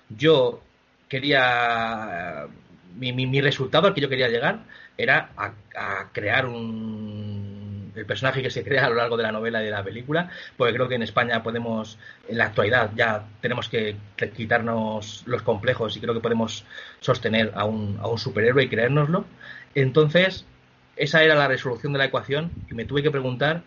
Yo 0.09 0.61
quería. 1.09 2.47
Mi, 2.95 3.11
mi, 3.11 3.25
mi, 3.25 3.41
resultado 3.41 3.87
al 3.87 3.95
que 3.95 4.01
yo 4.01 4.09
quería 4.09 4.29
llegar 4.29 4.59
era 4.97 5.31
a, 5.35 6.09
crear 6.11 6.45
un. 6.45 7.91
el 7.95 8.05
personaje 8.05 8.43
que 8.43 8.51
se 8.51 8.63
crea 8.63 8.85
a 8.85 8.89
lo 8.89 8.95
largo 8.95 9.17
de 9.17 9.23
la 9.23 9.31
novela 9.31 9.63
y 9.63 9.65
de 9.65 9.71
la 9.71 9.83
película, 9.83 10.29
porque 10.55 10.73
creo 10.75 10.87
que 10.87 10.95
en 10.95 11.01
España 11.01 11.41
podemos, 11.41 11.97
en 12.27 12.37
la 12.37 12.45
actualidad, 12.45 12.91
ya 12.95 13.25
tenemos 13.41 13.67
que, 13.67 13.95
que 14.15 14.29
quitarnos 14.29 15.23
los 15.25 15.41
complejos 15.41 15.97
y 15.97 16.01
creo 16.01 16.13
que 16.13 16.19
podemos 16.19 16.65
sostener 16.99 17.51
a 17.55 17.65
un, 17.65 17.97
a 17.99 18.07
un 18.07 18.19
superhéroe 18.19 18.63
y 18.63 18.69
creérnoslo. 18.69 19.25
Entonces, 19.73 20.45
esa 20.95 21.23
era 21.23 21.35
la 21.35 21.47
resolución 21.47 21.93
de 21.93 21.99
la 21.99 22.05
ecuación 22.05 22.51
y 22.69 22.73
me 22.73 22.85
tuve 22.85 23.03
que 23.03 23.11
preguntar 23.11 23.63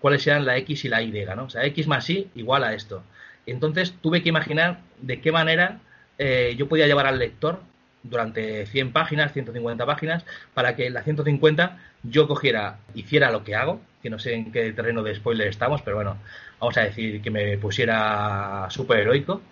cuáles 0.00 0.26
eran 0.26 0.44
la 0.44 0.56
x 0.58 0.84
y 0.84 0.88
la 0.88 1.02
y, 1.02 1.12
¿no? 1.36 1.44
O 1.44 1.50
sea, 1.50 1.64
x 1.64 1.86
más 1.86 2.08
y 2.10 2.30
igual 2.34 2.64
a 2.64 2.74
esto. 2.74 3.02
Entonces 3.46 3.94
tuve 4.00 4.22
que 4.22 4.28
imaginar 4.28 4.80
de 5.00 5.20
qué 5.20 5.32
manera 5.32 5.78
eh, 6.18 6.54
yo 6.58 6.68
podía 6.68 6.86
llevar 6.86 7.06
al 7.06 7.18
lector 7.18 7.60
durante 8.02 8.66
100 8.66 8.92
páginas, 8.92 9.32
150 9.32 9.84
páginas, 9.86 10.24
para 10.54 10.76
que 10.76 10.86
en 10.86 10.94
la 10.94 11.02
150 11.02 11.78
yo 12.02 12.28
cogiera, 12.28 12.78
hiciera 12.94 13.30
lo 13.30 13.44
que 13.44 13.54
hago, 13.54 13.80
que 14.02 14.10
no 14.10 14.18
sé 14.18 14.34
en 14.34 14.52
qué 14.52 14.72
terreno 14.72 15.02
de 15.02 15.14
spoiler 15.14 15.48
estamos, 15.48 15.82
pero 15.82 15.96
bueno, 15.96 16.18
vamos 16.60 16.76
a 16.78 16.82
decir 16.82 17.20
que 17.20 17.30
me 17.30 17.58
pusiera 17.58 18.66
súper 18.70 19.00
heroico 19.00 19.42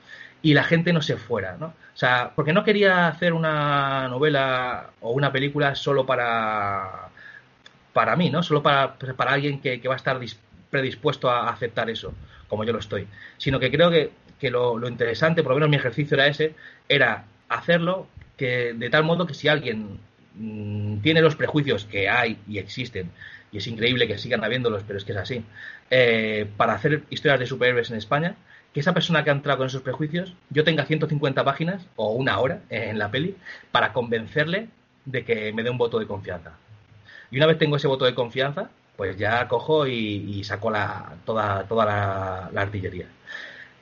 y 0.43 0.55
la 0.55 0.65
gente 0.65 0.93
no 0.93 1.03
se 1.03 1.17
fuera, 1.17 1.57
¿no? 1.59 1.67
O 1.67 1.97
sea, 1.97 2.33
porque 2.35 2.53
no 2.53 2.65
quería 2.65 3.09
hacer 3.09 3.33
una 3.33 4.09
novela 4.09 4.91
o 5.01 5.13
una 5.13 5.33
película 5.33 5.75
solo 5.75 6.05
para 6.07 7.04
para 7.95 8.17
mí, 8.17 8.29
¿no? 8.29 8.43
Solo 8.43 8.63
para, 8.63 8.99
para 8.99 9.33
alguien 9.33 9.61
que, 9.61 9.81
que 9.81 9.89
va 9.89 9.95
a 9.95 9.97
estar 9.97 10.21
predispuesto 10.69 11.31
a 11.31 11.49
aceptar 11.49 11.89
eso, 11.89 12.13
como 12.49 12.65
yo 12.65 12.75
lo 12.75 12.81
estoy. 12.81 13.07
Sino 13.39 13.59
que 13.59 13.71
creo 13.71 13.91
que, 13.91 14.11
que 14.39 14.51
lo, 14.51 14.77
lo, 14.77 14.89
interesante, 14.89 15.43
por 15.43 15.53
lo 15.53 15.57
menos 15.57 15.71
mi 15.71 15.77
ejercicio 15.77 16.17
era 16.17 16.27
ese, 16.27 16.55
era 16.89 17.25
hacerlo 17.49 18.09
que 18.37 18.75
de 18.75 18.91
tal 18.91 19.05
modo 19.05 19.27
que 19.27 19.35
si 19.35 19.49
alguien 19.49 20.01
mmm, 20.35 20.99
tiene 20.99 21.23
los 21.23 21.37
prejuicios 21.37 21.85
que 21.85 22.09
hay 22.09 22.39
y 22.49 22.59
existen, 22.59 23.11
y 23.53 23.59
es 23.59 23.67
increíble 23.69 24.09
que 24.09 24.19
sigan 24.19 24.43
habiéndolos, 24.43 24.83
pero 24.85 24.99
es 24.99 25.05
que 25.05 25.13
es 25.13 25.19
así, 25.19 25.45
eh, 25.91 26.47
para 26.57 26.75
hacer 26.75 27.05
historias 27.11 27.39
de 27.39 27.47
superhéroes 27.47 27.91
en 27.91 27.97
España, 27.97 28.35
que 28.73 28.81
esa 28.81 28.93
persona 28.93 29.23
que 29.23 29.31
ha 29.31 29.35
entrado 29.35 29.59
con 29.59 29.69
esos 29.69 29.83
prejuicios, 29.83 30.35
yo 30.51 30.65
tenga 30.65 30.85
150 30.85 31.45
páginas 31.45 31.87
o 31.95 32.11
una 32.11 32.41
hora 32.41 32.63
en 32.69 32.99
la 32.99 33.13
peli 33.13 33.37
para 33.71 33.93
convencerle 33.93 34.67
de 35.05 35.25
que 35.25 35.53
me 35.53 35.63
dé 35.63 35.71
un 35.71 35.79
voto 35.79 36.01
de 36.01 36.09
confianza. 36.09 36.59
Y 37.35 37.37
una 37.39 37.47
vez 37.47 37.59
tengo 37.59 37.75
ese 37.75 37.89
voto 37.89 38.05
de 38.05 38.15
confianza, 38.15 38.71
pues 38.97 39.17
ya 39.17 39.49
cojo 39.49 39.89
y, 39.89 40.45
saco 40.45 40.71
la, 40.71 41.17
toda, 41.25 41.67
toda 41.67 41.85
la, 41.85 42.49
la, 42.53 42.61
artillería. 42.61 43.09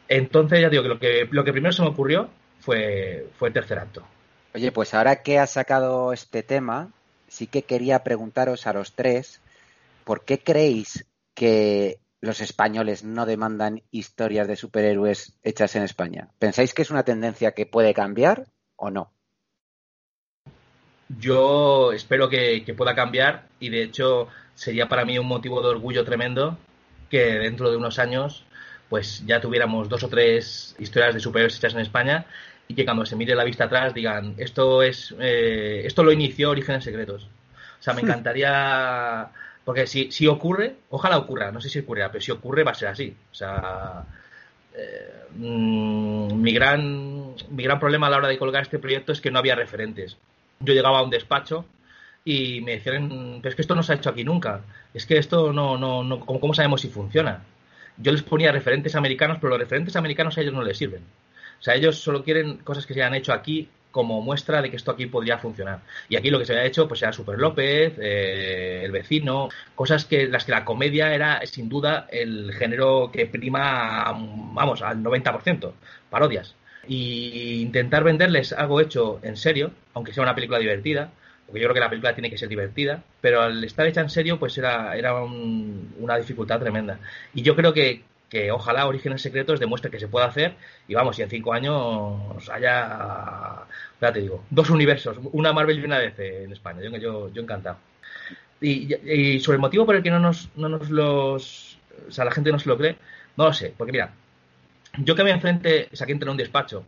Entonces, 0.08 0.62
ya 0.62 0.70
digo 0.70 0.82
que 0.82 0.88
lo, 0.88 0.98
que 0.98 1.28
lo 1.30 1.44
que 1.44 1.52
primero 1.52 1.70
se 1.70 1.82
me 1.82 1.88
ocurrió 1.88 2.30
fue, 2.60 3.28
fue 3.38 3.48
el 3.48 3.54
tercer 3.54 3.78
acto. 3.78 4.06
Oye, 4.54 4.72
pues 4.72 4.94
ahora 4.94 5.16
que 5.16 5.38
has 5.38 5.50
sacado 5.50 6.14
este 6.14 6.42
tema, 6.42 6.92
sí 7.28 7.46
que 7.46 7.64
quería 7.64 8.02
preguntaros 8.02 8.66
a 8.66 8.72
los 8.72 8.94
tres, 8.94 9.42
¿por 10.04 10.24
qué 10.24 10.38
creéis 10.38 11.04
que 11.34 11.98
los 12.22 12.40
españoles 12.40 13.04
no 13.04 13.26
demandan 13.26 13.82
historias 13.90 14.48
de 14.48 14.56
superhéroes 14.56 15.34
hechas 15.42 15.76
en 15.76 15.82
España? 15.82 16.30
¿Pensáis 16.38 16.72
que 16.72 16.80
es 16.80 16.90
una 16.90 17.02
tendencia 17.02 17.52
que 17.52 17.66
puede 17.66 17.92
cambiar 17.92 18.46
o 18.76 18.88
no? 18.90 19.12
Yo 21.18 21.92
espero 21.92 22.28
que, 22.28 22.64
que, 22.64 22.74
pueda 22.74 22.94
cambiar 22.94 23.46
y 23.60 23.68
de 23.68 23.82
hecho 23.82 24.28
sería 24.54 24.88
para 24.88 25.04
mí 25.04 25.18
un 25.18 25.26
motivo 25.26 25.60
de 25.62 25.68
orgullo 25.68 26.04
tremendo 26.04 26.56
que 27.10 27.38
dentro 27.38 27.70
de 27.70 27.76
unos 27.76 27.98
años 27.98 28.44
pues 28.88 29.24
ya 29.26 29.40
tuviéramos 29.40 29.88
dos 29.88 30.02
o 30.04 30.08
tres 30.08 30.76
historias 30.78 31.14
de 31.14 31.20
superhéroes 31.20 31.56
hechas 31.56 31.74
en 31.74 31.80
España 31.80 32.26
y 32.68 32.74
que 32.74 32.84
cuando 32.84 33.06
se 33.06 33.16
mire 33.16 33.34
la 33.34 33.44
vista 33.44 33.64
atrás 33.64 33.94
digan 33.94 34.34
esto 34.38 34.82
es 34.82 35.14
eh, 35.18 35.82
esto 35.84 36.04
lo 36.04 36.12
inició 36.12 36.50
Orígenes 36.50 36.84
Secretos. 36.84 37.24
O 37.78 37.82
sea, 37.82 37.94
me 37.94 38.02
encantaría 38.02 39.30
porque 39.64 39.86
si, 39.86 40.10
si 40.10 40.26
ocurre, 40.26 40.76
ojalá 40.90 41.18
ocurra, 41.18 41.52
no 41.52 41.60
sé 41.60 41.68
si 41.68 41.78
ocurrirá, 41.78 42.10
pero 42.10 42.22
si 42.22 42.30
ocurre 42.32 42.64
va 42.64 42.72
a 42.72 42.74
ser 42.74 42.88
así. 42.88 43.16
O 43.30 43.34
sea, 43.34 44.04
eh, 44.74 45.24
mmm, 45.36 46.40
mi, 46.40 46.52
gran, 46.52 47.34
mi 47.50 47.62
gran 47.62 47.78
problema 47.78 48.08
a 48.08 48.10
la 48.10 48.16
hora 48.18 48.28
de 48.28 48.38
colgar 48.38 48.62
este 48.62 48.78
proyecto 48.78 49.12
es 49.12 49.20
que 49.20 49.30
no 49.30 49.38
había 49.38 49.54
referentes. 49.54 50.16
Yo 50.62 50.74
llegaba 50.74 50.98
a 50.98 51.02
un 51.02 51.10
despacho 51.10 51.64
y 52.24 52.60
me 52.60 52.72
decían, 52.72 53.40
pero 53.42 53.50
es 53.50 53.54
que 53.54 53.62
esto 53.62 53.74
no 53.74 53.82
se 53.82 53.92
ha 53.92 53.96
hecho 53.96 54.10
aquí 54.10 54.24
nunca, 54.24 54.62
es 54.94 55.06
que 55.06 55.18
esto 55.18 55.52
no, 55.52 55.76
no, 55.76 56.04
no 56.04 56.20
¿cómo, 56.20 56.54
sabemos 56.54 56.80
si 56.80 56.88
funciona? 56.88 57.42
yo 57.96 58.12
les 58.12 58.22
ponía 58.22 58.52
referentes 58.52 58.94
americanos, 58.94 59.38
pero 59.40 59.50
los 59.50 59.58
referentes 59.58 59.96
americanos 59.96 60.36
a 60.36 60.40
ellos 60.40 60.54
no 60.54 60.62
les 60.62 60.78
sirven. 60.78 61.02
O 61.60 61.62
sea, 61.62 61.74
ellos 61.74 61.98
solo 61.98 62.24
quieren 62.24 62.58
cosas 62.58 62.86
que 62.86 62.94
se 62.94 63.02
hayan 63.02 63.14
hecho 63.14 63.32
aquí 63.32 63.68
como 63.90 64.22
muestra 64.22 64.62
de 64.62 64.70
que 64.70 64.76
esto 64.76 64.90
aquí 64.90 65.06
podría 65.06 65.38
funcionar. 65.38 65.80
Y 66.08 66.16
aquí 66.16 66.30
lo 66.30 66.38
que 66.38 66.46
se 66.46 66.52
había 66.52 66.64
hecho 66.64 66.88
pues 66.88 67.02
era 67.02 67.12
Super 67.12 67.38
López, 67.38 67.94
eh, 68.00 68.82
El 68.84 68.90
Vecino, 68.90 69.50
cosas 69.74 70.06
que 70.06 70.26
las 70.26 70.44
que 70.44 70.52
la 70.52 70.64
comedia 70.64 71.14
era 71.14 71.44
sin 71.46 71.68
duda 71.68 72.08
el 72.10 72.52
género 72.54 73.10
que 73.12 73.26
prima, 73.26 74.12
vamos, 74.54 74.82
al 74.82 75.02
90%, 75.02 75.72
parodias. 76.10 76.56
Y 76.86 77.62
intentar 77.62 78.04
venderles 78.04 78.52
algo 78.52 78.80
hecho 78.80 79.20
en 79.22 79.36
serio, 79.36 79.70
aunque 79.94 80.12
sea 80.12 80.22
una 80.22 80.34
película 80.34 80.58
divertida, 80.58 81.10
porque 81.46 81.60
yo 81.60 81.66
creo 81.66 81.74
que 81.74 81.80
la 81.80 81.90
película 81.90 82.14
tiene 82.14 82.30
que 82.30 82.38
ser 82.38 82.48
divertida, 82.48 83.02
pero 83.20 83.42
al 83.42 83.62
estar 83.62 83.86
hecha 83.86 84.00
en 84.00 84.10
serio, 84.10 84.38
pues 84.38 84.56
era, 84.56 84.96
era 84.96 85.22
una 85.22 86.16
dificultad 86.16 86.58
tremenda. 86.58 86.98
Y 87.34 87.42
yo 87.42 87.54
creo 87.54 87.72
que, 87.72 88.02
que 88.28 88.50
ojalá 88.50 88.86
Orígenes 88.86 89.20
Secretos 89.20 89.60
demuestre 89.60 89.90
que 89.90 90.00
se 90.00 90.08
puede 90.08 90.24
hacer 90.24 90.54
y 90.88 90.94
vamos, 90.94 91.18
y 91.18 91.22
en 91.22 91.28
cinco 91.28 91.52
años 91.52 92.48
haya, 92.50 93.66
ya 94.00 94.12
te 94.12 94.20
digo, 94.20 94.44
dos 94.48 94.70
universos, 94.70 95.18
una 95.32 95.52
Marvel 95.52 95.78
y 95.78 95.84
una 95.84 95.98
DC 95.98 96.44
en 96.44 96.52
España. 96.52 96.80
Yo, 96.80 96.96
yo, 96.96 97.32
yo 97.32 97.42
encantado. 97.42 97.76
Y, 98.62 98.94
y, 98.94 99.40
sobre 99.40 99.56
el 99.56 99.60
motivo 99.60 99.84
por 99.84 99.96
el 99.96 100.02
que 100.02 100.10
no 100.10 100.20
nos, 100.20 100.48
no 100.56 100.70
nos 100.70 100.88
los, 100.88 101.76
o 102.08 102.10
sea, 102.10 102.24
la 102.24 102.30
gente 102.30 102.50
no 102.50 102.58
se 102.58 102.68
lo 102.68 102.78
cree, 102.78 102.96
no 103.36 103.44
lo 103.44 103.52
sé, 103.52 103.74
porque 103.76 103.92
mira, 103.92 104.14
yo 104.98 105.14
que 105.14 105.24
me 105.24 105.30
enfrente, 105.30 105.88
o 105.92 105.96
sea, 105.96 106.06
que 106.06 106.12
entre 106.12 106.26
en 106.26 106.32
un 106.32 106.36
despacho 106.36 106.84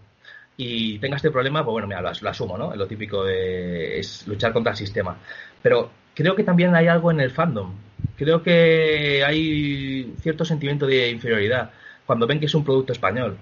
y 0.57 0.99
tenga 0.99 1.17
este 1.17 1.31
problema, 1.31 1.65
pues 1.65 1.73
bueno, 1.73 1.89
mira, 1.89 2.01
lo, 2.01 2.31
asumo, 2.31 2.57
¿no? 2.57 2.75
Lo 2.77 2.87
típico 2.87 3.25
de, 3.25 3.99
es 3.99 4.27
luchar 4.27 4.53
contra 4.53 4.73
el 4.73 4.77
sistema. 4.77 5.17
Pero 5.63 5.91
creo 6.15 6.37
que 6.37 6.45
también 6.45 6.75
hay 6.75 6.87
algo 6.87 7.11
en 7.11 7.21
el 7.21 7.31
fandom. 7.31 7.75
Creo 8.17 8.43
que 8.43 9.25
hay 9.25 10.15
cierto 10.21 10.45
sentimiento 10.45 10.87
de 10.87 11.11
inferioridad 11.11 11.71
cuando 12.07 12.27
ven 12.27 12.39
que 12.39 12.47
es 12.47 12.55
un 12.55 12.65
producto 12.65 12.93
español. 12.93 13.37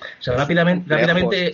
O 0.00 0.22
sea, 0.22 0.36
rápidamente, 0.36 0.94
rápidamente, 0.94 1.52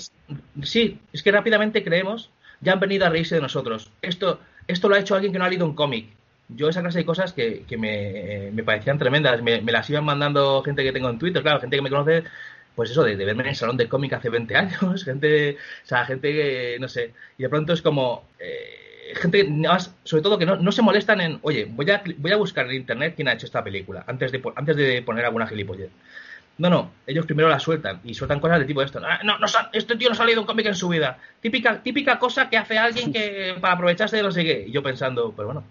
sí, 0.62 0.98
es 1.12 1.22
que 1.22 1.32
rápidamente 1.32 1.84
creemos, 1.84 2.30
ya 2.60 2.72
han 2.72 2.80
venido 2.80 3.06
a 3.06 3.10
reírse 3.10 3.36
de 3.36 3.40
nosotros. 3.40 3.90
Esto, 4.02 4.40
esto 4.66 4.88
lo 4.88 4.96
ha 4.96 4.98
hecho 4.98 5.14
alguien 5.14 5.32
que 5.32 5.38
no 5.38 5.44
ha 5.44 5.48
leído 5.48 5.66
un 5.66 5.74
cómic. 5.74 6.08
Yo 6.48 6.68
esa 6.68 6.82
clase 6.82 6.98
de 6.98 7.06
cosas 7.06 7.32
que, 7.32 7.64
que 7.66 7.78
me, 7.78 8.50
me, 8.52 8.62
parecían 8.62 8.98
tremendas, 8.98 9.40
me, 9.42 9.62
me, 9.62 9.72
las 9.72 9.88
iban 9.88 10.04
mandando 10.04 10.62
gente 10.62 10.82
que 10.82 10.92
tengo 10.92 11.08
en 11.08 11.18
Twitter, 11.18 11.42
claro, 11.42 11.60
gente 11.60 11.76
que 11.76 11.82
me 11.82 11.88
conoce 11.88 12.24
pues 12.74 12.90
eso, 12.90 13.04
de, 13.04 13.16
verme 13.16 13.42
en 13.42 13.50
el 13.50 13.56
salón 13.56 13.76
de 13.76 13.88
cómic 13.88 14.12
hace 14.12 14.28
20 14.28 14.56
años, 14.56 15.04
gente, 15.04 15.56
o 15.84 15.86
sea, 15.86 16.04
gente 16.04 16.32
que, 16.32 16.76
no 16.80 16.88
sé, 16.88 17.12
y 17.38 17.42
de 17.42 17.48
pronto 17.48 17.72
es 17.72 17.82
como, 17.82 18.28
eh, 18.38 19.12
gente, 19.14 19.48
sobre 20.02 20.22
todo 20.22 20.38
que 20.38 20.46
no, 20.46 20.56
no, 20.56 20.72
se 20.72 20.82
molestan 20.82 21.20
en, 21.20 21.38
oye, 21.42 21.66
voy 21.70 21.90
a, 21.90 22.02
voy 22.18 22.32
a 22.32 22.36
buscar 22.36 22.66
en 22.66 22.74
internet 22.74 23.14
quién 23.16 23.28
ha 23.28 23.32
hecho 23.32 23.46
esta 23.46 23.62
película, 23.62 24.04
antes 24.06 24.32
de, 24.32 24.42
antes 24.56 24.76
de 24.76 25.02
poner 25.02 25.24
alguna 25.24 25.46
gilipollez. 25.46 25.90
No, 26.56 26.70
no, 26.70 26.92
ellos 27.06 27.26
primero 27.26 27.48
la 27.48 27.58
sueltan 27.58 28.00
y 28.04 28.14
sueltan 28.14 28.38
cosas 28.38 28.60
de 28.60 28.64
tipo 28.64 28.80
esto. 28.80 29.00
Ah, 29.04 29.18
no, 29.24 29.38
no, 29.38 29.46
este 29.72 29.96
tío 29.96 30.08
no 30.08 30.12
ha 30.12 30.16
salido 30.16 30.40
un 30.40 30.46
cómic 30.46 30.66
en 30.66 30.76
su 30.76 30.88
vida. 30.88 31.18
Típica, 31.40 31.82
típica 31.82 32.20
cosa 32.20 32.48
que 32.48 32.56
hace 32.56 32.78
alguien 32.78 33.12
que 33.12 33.56
para 33.60 33.74
aprovecharse 33.74 34.16
de 34.16 34.22
lo 34.22 34.30
sé 34.30 34.64
Y 34.68 34.70
yo 34.70 34.80
pensando, 34.80 35.32
pero 35.34 35.46
bueno, 35.46 35.64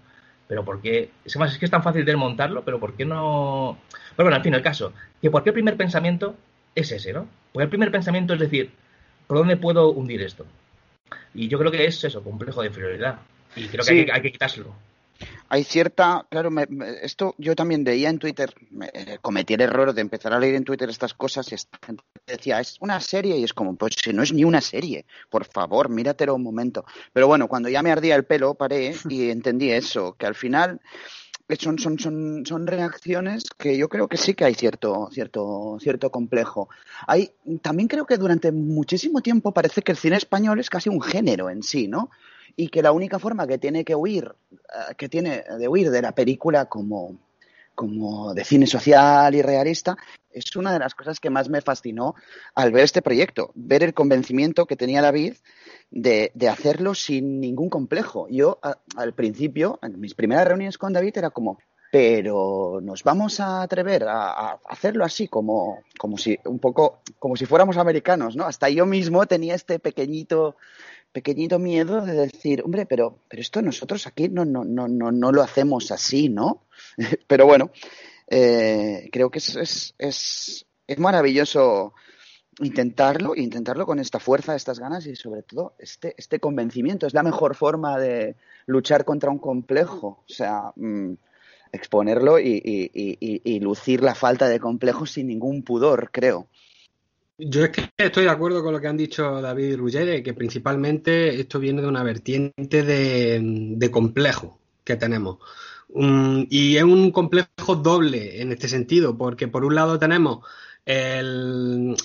pero 0.48 0.66
¿por 0.66 0.82
qué? 0.82 1.10
Es 1.24 1.38
más, 1.38 1.54
es 1.54 1.58
que 1.58 1.66
es 1.66 1.72
tan 1.72 1.84
fácil 1.84 2.04
desmontarlo, 2.04 2.64
pero 2.66 2.80
¿por 2.80 2.96
qué 2.96 3.06
no...? 3.06 3.78
Pero 4.16 4.26
bueno, 4.26 4.36
al 4.36 4.44
fin, 4.44 4.54
el 4.54 4.62
caso, 4.62 4.94
que 5.22 5.32
por 5.32 5.44
qué 5.44 5.52
el 5.52 5.54
primer 5.54 5.78
pensamiento 5.78 6.36
es 6.76 6.92
ese, 6.92 7.14
¿no? 7.14 7.28
Porque 7.52 7.64
el 7.64 7.70
primer 7.70 7.92
pensamiento 7.92 8.34
es 8.34 8.40
decir, 8.40 8.72
¿por 9.28 9.38
dónde 9.38 9.58
puedo 9.58 9.92
hundir 9.92 10.22
esto? 10.22 10.46
Y 11.34 11.48
yo 11.48 11.60
creo 11.60 11.72
que 11.72 11.86
es 11.86 12.04
eso, 12.04 12.24
complejo 12.24 12.62
de 12.62 12.68
inferioridad. 12.68 13.20
Y 13.56 13.68
creo 13.68 13.86
que, 13.86 13.92
hay, 13.92 14.06
que 14.06 14.12
hay, 14.12 14.22
que 14.22 14.32
quitárselo. 14.32 14.74
Hay 15.50 15.64
cierta, 15.64 16.26
claro, 16.30 16.50
me, 16.50 16.66
esto 17.02 17.36
yo 17.38 17.56
también 17.56 17.84
veía 17.84 18.10
en 18.10 18.18
Twitter, 18.18 18.54
me, 18.72 18.90
cometí 19.22 19.54
el 19.54 19.62
error 19.62 19.94
de 19.94 20.02
empezar 20.02 20.34
a 20.34 20.40
leer 20.40 20.56
en 20.56 20.64
Twitter 20.64 20.90
estas 20.90 21.14
cosas 21.14 21.52
y 21.52 21.56
esta 21.56 21.78
gente 21.86 22.04
decía, 22.26 22.60
es 22.60 22.78
una 22.80 23.00
serie 23.00 23.38
y 23.38 23.44
es 23.44 23.54
como, 23.54 23.76
pues 23.76 23.94
si 24.02 24.12
no 24.12 24.24
es 24.24 24.34
ni 24.34 24.44
una 24.44 24.62
serie, 24.62 25.06
por 25.30 25.46
favor, 25.46 25.90
míratelo 25.90 26.34
un 26.36 26.44
momento. 26.44 26.86
Pero 27.14 27.28
bueno, 27.28 27.48
cuando 27.48 27.70
ya 27.70 27.84
me 27.84 27.92
ardía 27.92 28.16
el 28.16 28.26
pelo, 28.26 28.56
paré 28.56 28.96
y 29.10 29.30
entendí 29.30 29.72
eso, 29.72 30.16
que 30.18 30.26
al 30.26 30.36
final 30.36 30.82
son, 31.56 31.80
son, 31.80 32.00
son, 32.00 32.46
son 32.46 32.68
reacciones 32.68 33.44
que 33.58 33.78
yo 33.78 33.90
creo 33.90 34.08
que 34.08 34.18
sí 34.18 34.34
que 34.34 34.46
hay 34.46 34.54
cierto, 34.54 35.10
cierto, 35.12 35.78
cierto 35.80 36.12
complejo. 36.12 36.70
Hay, 37.08 37.32
también 37.62 37.88
creo 37.88 38.06
que 38.06 38.18
durante 38.18 38.52
muchísimo 38.52 39.22
tiempo 39.22 39.54
parece 39.54 39.82
que 39.82 39.92
el 39.92 39.98
cine 39.98 40.18
español 40.18 40.60
es 40.60 40.70
casi 40.70 40.90
un 40.90 41.02
género 41.02 41.50
en 41.50 41.64
sí, 41.64 41.88
¿no? 41.88 42.10
Y 42.56 42.70
que 42.70 42.82
la 42.82 42.92
única 42.92 43.20
forma 43.20 43.48
que 43.48 43.58
tiene 43.58 43.84
que 43.84 43.96
huir, 43.96 44.34
eh, 44.52 44.96
que 44.98 45.10
tiene 45.10 45.44
de 45.58 45.68
huir 45.68 45.90
de 45.90 46.02
la 46.02 46.14
película 46.14 46.66
como, 46.66 47.20
como 47.76 48.34
de 48.34 48.44
cine 48.44 48.68
social 48.68 49.34
y 49.34 49.42
realista, 49.42 49.98
es 50.32 50.56
una 50.56 50.74
de 50.74 50.80
las 50.80 50.96
cosas 50.96 51.20
que 51.20 51.30
más 51.30 51.50
me 51.50 51.62
fascinó 51.62 52.16
al 52.56 52.72
ver 52.72 52.84
este 52.84 53.02
proyecto, 53.02 53.52
ver 53.56 53.84
el 53.84 53.94
convencimiento 53.94 54.66
que 54.66 54.76
tenía 54.76 55.02
David 55.02 55.34
de, 55.94 56.32
hacerlo 56.50 56.96
sin 56.96 57.40
ningún 57.40 57.70
complejo. 57.70 58.28
Yo 58.30 58.60
al 58.96 59.14
principio, 59.14 59.80
en 59.82 60.00
mis 60.00 60.16
primeras 60.16 60.48
reuniones 60.48 60.78
con 60.78 60.92
David, 60.92 61.18
era 61.18 61.30
como, 61.30 61.60
pero 61.92 62.80
nos 62.82 63.04
vamos 63.04 63.40
a 63.40 63.62
atrever 63.62 64.06
a, 64.08 64.60
hacerlo 64.68 65.06
así, 65.06 65.28
como, 65.28 65.84
como 65.98 66.18
si 66.18 66.38
un 66.46 66.60
poco, 66.60 67.02
como 67.20 67.36
si 67.36 67.46
fuéramos 67.46 67.78
americanos, 67.78 68.36
¿no? 68.36 68.46
Hasta 68.46 68.70
yo 68.70 68.86
mismo 68.86 69.26
tenía 69.28 69.56
este 69.56 69.80
pequeñito 69.80 70.56
pequeñito 71.12 71.60
miedo 71.60 72.02
de 72.02 72.14
decir, 72.14 72.64
hombre, 72.66 72.88
pero, 72.88 73.20
pero 73.30 73.40
esto 73.40 73.62
nosotros 73.62 74.08
aquí 74.08 74.30
no, 74.30 74.46
no, 74.46 74.64
no, 74.64 74.88
no, 74.88 75.12
no 75.12 75.32
lo 75.32 75.44
hacemos 75.44 75.92
así, 75.92 76.28
¿no? 76.28 76.64
pero 77.28 77.46
bueno, 77.46 77.70
eh, 78.28 79.10
creo 79.12 79.30
que 79.30 79.38
es, 79.38 79.94
es, 80.00 80.66
es 80.88 80.98
maravilloso 80.98 81.94
intentarlo, 82.60 83.36
intentarlo 83.36 83.86
con 83.86 84.00
esta 84.00 84.20
fuerza, 84.20 84.56
estas 84.56 84.80
ganas 84.80 85.06
y 85.06 85.16
sobre 85.16 85.44
todo 85.44 85.74
este, 85.80 86.16
este 86.18 86.40
convencimiento. 86.40 87.08
Es 87.08 87.14
la 87.14 87.24
mejor 87.24 87.56
forma 87.56 88.00
de 88.00 88.36
luchar 88.66 89.06
contra 89.06 89.30
un 89.30 89.40
complejo. 89.40 90.24
O 90.28 90.34
sea, 90.34 90.72
mmm, 90.76 91.14
exponerlo 91.72 92.40
y, 92.40 92.62
y, 92.64 93.42
y, 93.44 93.60
lucir 93.60 94.04
la 94.04 94.14
falta 94.14 94.48
de 94.48 94.60
complejo 94.60 95.08
sin 95.08 95.28
ningún 95.28 95.64
pudor, 95.64 96.10
creo. 96.12 96.48
Yo 97.40 97.64
es 97.64 97.72
que 97.72 97.90
estoy 97.98 98.26
de 98.26 98.30
acuerdo 98.30 98.64
con 98.64 98.74
lo 98.74 98.80
que 98.80 98.88
han 98.88 98.96
dicho 98.96 99.42
David 99.42 99.70
y 99.70 99.76
Ruggeri, 99.76 100.22
que 100.22 100.36
principalmente 100.36 101.40
esto 101.40 101.60
viene 101.60 101.82
de 101.82 101.88
una 101.88 102.04
vertiente 102.04 102.84
de, 102.84 103.40
de 103.42 103.92
complejo 103.92 104.60
que 104.84 104.96
tenemos. 104.98 105.40
Um, 105.90 106.46
y 106.50 106.78
es 106.78 106.84
un 106.84 107.12
complejo 107.12 107.76
doble 107.76 108.42
en 108.42 108.52
este 108.52 108.68
sentido, 108.68 109.18
porque 109.18 109.48
por 109.48 109.66
un 109.66 109.76
lado 109.76 109.98
tenemos 109.98 110.46
el, 110.86 111.96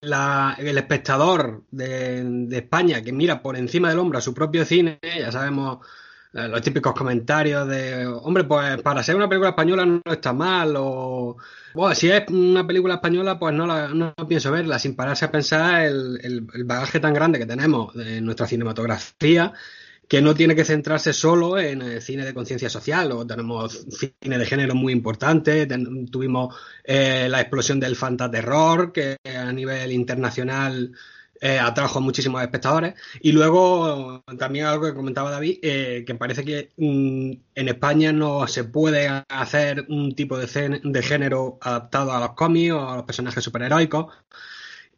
la, 0.00 0.56
el 0.58 0.78
espectador 0.78 1.64
de, 1.70 2.24
de, 2.24 2.56
España 2.58 3.02
que 3.02 3.12
mira 3.12 3.42
por 3.42 3.56
encima 3.56 3.88
del 3.90 3.98
hombro 3.98 4.18
a 4.18 4.22
su 4.22 4.32
propio 4.32 4.64
cine, 4.64 4.98
ya 5.02 5.30
sabemos 5.30 5.86
eh, 6.32 6.48
los 6.48 6.62
típicos 6.62 6.94
comentarios 6.94 7.68
de, 7.68 8.06
hombre, 8.06 8.44
pues 8.44 8.80
para 8.82 9.02
ser 9.02 9.16
una 9.16 9.28
película 9.28 9.50
española 9.50 9.84
no 9.84 10.00
está 10.06 10.32
mal, 10.32 10.74
o 10.76 11.36
bueno, 11.74 11.94
si 11.94 12.10
es 12.10 12.28
una 12.28 12.66
película 12.66 12.94
española, 12.94 13.38
pues 13.38 13.54
no, 13.54 13.66
la, 13.66 13.88
no 13.88 14.14
pienso 14.26 14.50
verla, 14.50 14.78
sin 14.78 14.96
pararse 14.96 15.26
a 15.26 15.30
pensar 15.30 15.82
el, 15.82 16.18
el, 16.22 16.46
el 16.54 16.64
bagaje 16.64 17.00
tan 17.00 17.14
grande 17.14 17.38
que 17.38 17.46
tenemos 17.46 17.94
en 17.96 18.24
nuestra 18.24 18.46
cinematografía 18.46 19.52
que 20.08 20.22
no 20.22 20.34
tiene 20.34 20.54
que 20.54 20.64
centrarse 20.64 21.12
solo 21.12 21.58
en 21.58 21.82
el 21.82 22.02
cine 22.02 22.24
de 22.24 22.34
conciencia 22.34 22.68
social, 22.68 23.12
o 23.12 23.26
tenemos 23.26 23.86
cine 24.20 24.38
de 24.38 24.46
género 24.46 24.74
muy 24.74 24.92
importante, 24.92 25.66
tuvimos 26.10 26.54
eh, 26.84 27.26
la 27.28 27.40
explosión 27.40 27.80
del 27.80 27.96
fantaterror, 27.96 28.92
que 28.92 29.16
a 29.24 29.52
nivel 29.52 29.92
internacional 29.92 30.92
eh, 31.40 31.58
atrajo 31.58 31.98
a 31.98 32.02
muchísimos 32.02 32.40
espectadores. 32.42 32.94
Y 33.20 33.32
luego 33.32 34.22
también 34.38 34.66
algo 34.66 34.86
que 34.86 34.94
comentaba 34.94 35.30
David, 35.30 35.58
eh, 35.62 36.04
que 36.06 36.14
parece 36.14 36.44
que 36.44 36.70
mm, 36.76 37.32
en 37.54 37.68
España 37.68 38.12
no 38.12 38.46
se 38.46 38.64
puede 38.64 39.08
hacer 39.28 39.84
un 39.88 40.14
tipo 40.14 40.38
de, 40.38 40.80
de 40.82 41.02
género 41.02 41.58
adaptado 41.60 42.12
a 42.12 42.20
los 42.20 42.32
cómics 42.32 42.72
o 42.72 42.88
a 42.88 42.96
los 42.96 43.04
personajes 43.04 43.44
superheroicos. 43.44 44.06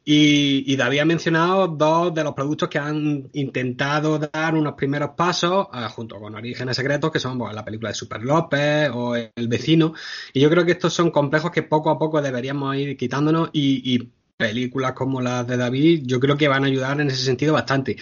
Y, 0.08 0.62
y, 0.72 0.76
David 0.76 1.00
ha 1.00 1.04
mencionado 1.04 1.66
dos 1.66 2.14
de 2.14 2.22
los 2.22 2.32
productos 2.32 2.68
que 2.68 2.78
han 2.78 3.28
intentado 3.32 4.20
dar 4.20 4.54
unos 4.54 4.74
primeros 4.74 5.10
pasos 5.16 5.66
uh, 5.72 5.88
junto 5.90 6.20
con 6.20 6.32
Orígenes 6.36 6.76
Secretos, 6.76 7.10
que 7.10 7.18
son 7.18 7.36
bueno, 7.36 7.52
la 7.52 7.64
película 7.64 7.88
de 7.88 7.96
Super 7.96 8.22
López 8.22 8.88
o 8.94 9.16
El 9.16 9.48
Vecino. 9.48 9.94
Y 10.32 10.40
yo 10.40 10.48
creo 10.48 10.64
que 10.64 10.72
estos 10.72 10.94
son 10.94 11.10
complejos 11.10 11.50
que 11.50 11.64
poco 11.64 11.90
a 11.90 11.98
poco 11.98 12.22
deberíamos 12.22 12.76
ir 12.76 12.96
quitándonos 12.96 13.50
y, 13.52 13.94
y 13.96 14.12
películas 14.36 14.92
como 14.92 15.20
las 15.20 15.46
de 15.46 15.56
David, 15.56 16.02
yo 16.04 16.20
creo 16.20 16.36
que 16.36 16.46
van 16.46 16.62
a 16.62 16.68
ayudar 16.68 17.00
en 17.00 17.08
ese 17.08 17.24
sentido 17.24 17.54
bastante. 17.54 17.96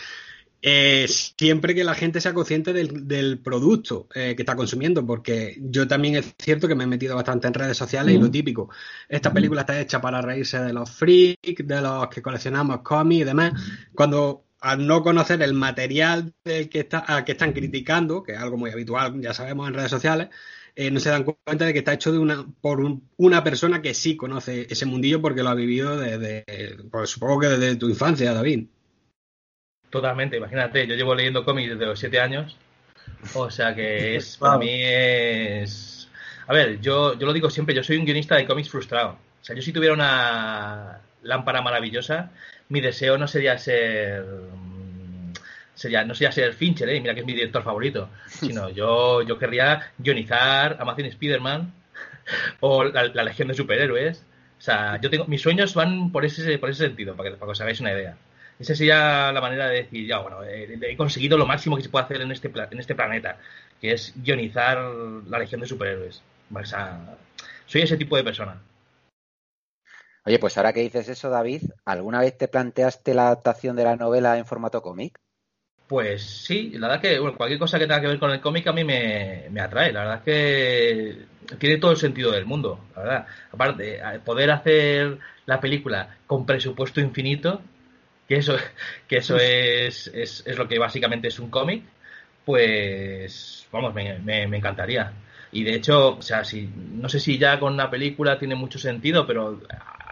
Eh, 0.67 1.07
siempre 1.09 1.75
que 1.75 1.85
la 1.85 1.95
gente 1.95 2.23
sea 2.23 2.33
consciente 2.33 2.73
del, 2.73 3.07
del 3.07 3.39
producto 3.39 4.09
eh, 4.15 4.33
que 4.35 4.41
está 4.41 4.57
consumiendo, 4.57 5.05
porque 5.05 5.59
yo 5.61 5.87
también 5.87 6.17
es 6.17 6.35
cierto 6.39 6.67
que 6.67 6.75
me 6.75 6.85
he 6.85 6.87
metido 6.87 7.15
bastante 7.15 7.47
en 7.49 7.53
redes 7.53 7.77
sociales 7.77 8.15
mm. 8.15 8.19
y 8.19 8.23
lo 8.23 8.31
típico, 8.31 8.71
esta 9.07 9.31
película 9.31 9.61
está 9.61 9.79
hecha 9.79 10.01
para 10.01 10.23
reírse 10.23 10.59
de 10.59 10.73
los 10.73 10.91
freaks, 10.91 11.67
de 11.67 11.81
los 11.83 12.09
que 12.09 12.23
coleccionamos 12.23 12.81
cómics 12.81 13.21
y 13.21 13.25
demás, 13.25 13.53
cuando 13.95 14.47
al 14.61 14.87
no 14.87 15.03
conocer 15.03 15.43
el 15.43 15.53
material 15.53 16.33
del 16.43 16.71
que, 16.71 16.81
está, 16.81 17.01
al 17.01 17.27
que 17.27 17.33
están 17.33 17.53
criticando, 17.53 18.23
que 18.23 18.33
es 18.33 18.39
algo 18.39 18.57
muy 18.57 18.71
habitual, 18.71 19.21
ya 19.21 19.35
sabemos 19.35 19.69
en 19.69 19.75
redes 19.75 19.91
sociales, 19.91 20.29
eh, 20.75 20.91
no 20.91 20.99
se 20.99 21.11
dan 21.11 21.25
cuenta 21.25 21.67
de 21.67 21.75
que 21.75 21.81
está 21.81 21.93
hecho 21.93 22.11
de 22.11 22.19
una, 22.19 22.47
por 22.63 22.81
una 23.19 23.45
persona 23.45 23.83
que 23.83 23.93
sí 23.93 24.17
conoce 24.17 24.67
ese 24.71 24.87
mundillo 24.87 25.21
porque 25.21 25.43
lo 25.43 25.51
ha 25.51 25.55
vivido 25.55 25.99
desde, 25.99 26.47
pues 26.91 27.11
supongo 27.11 27.41
que 27.41 27.49
desde 27.49 27.77
tu 27.77 27.91
infancia, 27.91 28.33
David. 28.33 28.69
Totalmente, 29.95 30.39
imagínate, 30.39 30.89
yo 30.89 30.97
llevo 30.97 31.15
leyendo 31.15 31.45
cómics 31.45 31.71
desde 31.71 31.87
los 31.87 32.01
siete 32.01 32.19
años, 32.19 32.57
o 33.33 33.49
sea 33.49 33.77
que 33.77 34.17
es, 34.17 34.37
para 34.37 34.59
mí 34.59 34.69
es... 34.69 36.09
A 36.49 36.53
ver, 36.53 36.81
yo, 36.81 37.17
yo 37.17 37.25
lo 37.25 37.33
digo 37.33 37.49
siempre, 37.49 37.77
yo 37.77 37.85
soy 37.85 37.99
un 37.99 38.05
guionista 38.05 38.35
de 38.35 38.45
cómics 38.45 38.71
frustrado. 38.71 39.11
O 39.11 39.45
sea, 39.45 39.55
yo 39.55 39.63
si 39.63 39.73
tuviera 39.73 39.95
una 39.95 40.99
lámpara 41.23 41.63
maravillosa, 41.63 42.33
mi 42.71 42.81
deseo 42.81 43.17
no 43.19 43.29
sería 43.29 43.57
ser 43.57 44.25
sería, 45.77 46.05
no 46.05 46.13
sería 46.13 46.33
ser 46.33 46.55
Fincher, 46.55 46.89
¿eh? 46.89 47.01
mira 47.01 47.15
que 47.15 47.21
es 47.21 47.27
mi 47.27 47.35
director 47.35 47.63
favorito, 47.63 48.09
sino 48.27 48.71
yo, 48.71 49.23
yo 49.23 49.39
querría 49.39 49.93
guionizar 49.97 50.77
Amazon 50.81 51.05
Spider-Man 51.05 51.73
o 52.59 52.83
la, 52.83 53.23
Legión 53.23 53.47
de 53.47 53.55
Superhéroes. 53.55 54.25
O 54.59 54.61
sea, 54.61 55.01
yo 55.01 55.09
tengo, 55.09 55.27
mis 55.27 55.41
sueños 55.41 55.73
van 55.73 56.11
por 56.11 56.25
ese, 56.25 56.59
por 56.59 56.71
ese 56.71 56.87
sentido, 56.87 57.15
para 57.15 57.31
que, 57.31 57.37
para 57.37 57.47
que 57.47 57.53
os 57.53 57.61
hagáis 57.61 57.79
una 57.79 57.93
idea. 57.93 58.17
Esa 58.59 58.75
sería 58.75 59.33
la 59.33 59.41
manera 59.41 59.69
de 59.69 59.83
decir, 59.83 60.07
ya, 60.07 60.19
bueno, 60.19 60.43
eh, 60.45 60.79
he 60.81 60.97
conseguido 60.97 61.37
lo 61.37 61.47
máximo 61.47 61.77
que 61.77 61.83
se 61.83 61.89
puede 61.89 62.05
hacer 62.05 62.21
en 62.21 62.31
este, 62.31 62.51
en 62.71 62.79
este 62.79 62.95
planeta, 62.95 63.39
que 63.81 63.93
es 63.93 64.13
guionizar 64.17 64.79
la 65.29 65.39
Legión 65.39 65.61
de 65.61 65.67
Superhéroes. 65.67 66.23
O 66.55 66.65
sea, 66.65 67.17
soy 67.67 67.83
ese 67.83 67.97
tipo 67.97 68.17
de 68.17 68.25
persona. 68.25 68.61
Oye, 70.27 70.39
pues 70.39 70.57
ahora 70.57 70.73
que 70.73 70.81
dices 70.81 71.09
eso, 71.09 71.29
David, 71.29 71.63
¿alguna 71.85 72.21
vez 72.21 72.39
te 72.39 72.49
planteaste 72.49 73.13
la 73.13 73.27
adaptación 73.27 73.77
de 73.77 73.85
la 73.85 73.97
novela 73.97 74.39
en 74.39 74.47
formato 74.47 74.81
cómic? 74.81 75.19
Pues 75.87 76.23
sí, 76.23 76.71
la 76.79 76.89
verdad 76.89 77.03
que 77.03 77.19
bueno, 77.19 77.37
cualquier 77.37 77.59
cosa 77.59 77.79
que 77.79 77.87
tenga 77.87 78.01
que 78.01 78.07
ver 78.07 78.19
con 78.19 78.31
el 78.31 78.41
cómic 78.41 78.67
a 78.67 78.73
mí 78.73 78.85
me, 78.85 79.61
atrae. 79.61 79.93
La 79.93 80.01
verdad 80.01 80.23
que 80.23 81.27
tiene 81.59 81.77
todo 81.77 81.91
el 81.91 81.99
sentido 81.99 82.33
del 82.33 82.47
mundo, 82.47 82.81
la 82.97 83.03
verdad. 83.03 83.27
Aparte, 83.53 84.01
poder 84.25 84.51
hacer 84.51 85.19
la 85.45 85.61
película 85.61 86.17
con 86.27 86.47
presupuesto 86.47 87.03
infinito, 87.03 87.61
que 88.29 88.37
eso, 88.37 88.57
que 89.09 89.19
eso 89.19 89.37
es, 89.37 90.09
es, 90.09 90.43
es 90.47 90.59
lo 90.59 90.69
que 90.69 90.79
básicamente 90.79 91.29
es 91.29 91.39
un 91.39 91.51
cómic, 91.51 91.85
pues 92.45 93.67
vamos, 93.73 93.95
me, 93.95 94.19
me, 94.19 94.47
me, 94.47 94.57
encantaría. 94.57 95.13
Y 95.53 95.65
de 95.65 95.75
hecho, 95.75 96.17
o 96.17 96.23
sea, 96.23 96.45
si, 96.45 96.69
no 96.69 97.09
sé 97.09 97.21
si 97.21 97.39
ya 97.39 97.59
con 97.61 97.75
una 97.75 97.91
película 97.91 98.39
tiene 98.39 98.55
mucho 98.55 98.79
sentido, 98.79 99.27
pero 99.27 99.61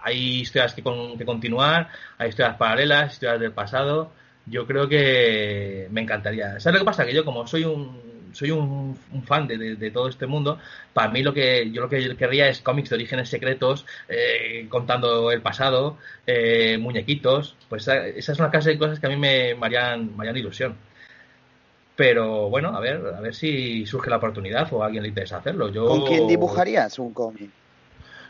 hay 0.03 0.41
historias 0.41 0.75
que, 0.75 0.83
con, 0.83 1.19
que 1.19 1.25
continuar, 1.25 1.89
hay 2.19 2.29
historias 2.31 2.57
paralelas, 2.57 3.13
historias 3.13 3.41
del 3.41 3.53
pasado 3.53 4.13
yo 4.47 4.67
creo 4.67 4.89
que 4.89 5.89
me 5.91 6.01
encantaría. 6.01 6.59
¿Sabes 6.59 6.75
lo 6.75 6.79
que 6.81 6.87
pasa? 6.87 7.05
Que 7.05 7.15
yo 7.15 7.25
como 7.25 7.47
soy 7.47 7.65
un 7.65 8.12
soy 8.33 8.51
un, 8.51 8.97
fan 9.25 9.47
de, 9.47 9.91
todo 9.91 10.09
este 10.09 10.27
mundo, 10.27 10.59
para 10.93 11.11
mí 11.11 11.23
lo 11.23 11.33
que 11.33 11.71
yo 11.71 11.83
lo 11.83 11.89
que 11.89 12.17
querría 12.17 12.49
es 12.49 12.61
cómics 12.61 12.91
de 12.91 12.97
orígenes 12.97 13.29
secretos, 13.29 13.87
eh, 14.09 14.67
contando 14.69 15.31
el 15.31 15.43
pasado, 15.43 15.99
eh, 16.27 16.79
muñequitos, 16.79 17.57
pues 17.69 17.83
esa, 17.83 18.07
es 18.07 18.39
una 18.39 18.51
clase 18.51 18.71
de 18.71 18.79
cosas 18.79 19.01
que 19.01 19.07
a 19.07 19.11
mí 19.11 19.17
me, 19.17 19.57
harían, 19.61 20.11
ilusión. 20.35 20.77
Pero 21.95 22.49
bueno, 22.49 22.75
a 22.75 22.81
ver, 22.81 23.03
a 23.17 23.21
ver 23.21 23.35
si 23.35 23.85
surge 23.87 24.11
la 24.11 24.17
oportunidad 24.17 24.73
o 24.73 24.83
a 24.83 24.87
alguien 24.87 25.03
le 25.03 25.11
interesa 25.11 25.37
hacerlo. 25.37 25.71
Yo... 25.71 25.87
¿Con 25.87 26.07
quién 26.07 26.27
dibujarías 26.27 26.99
un 26.99 27.13
cómic? 27.13 27.51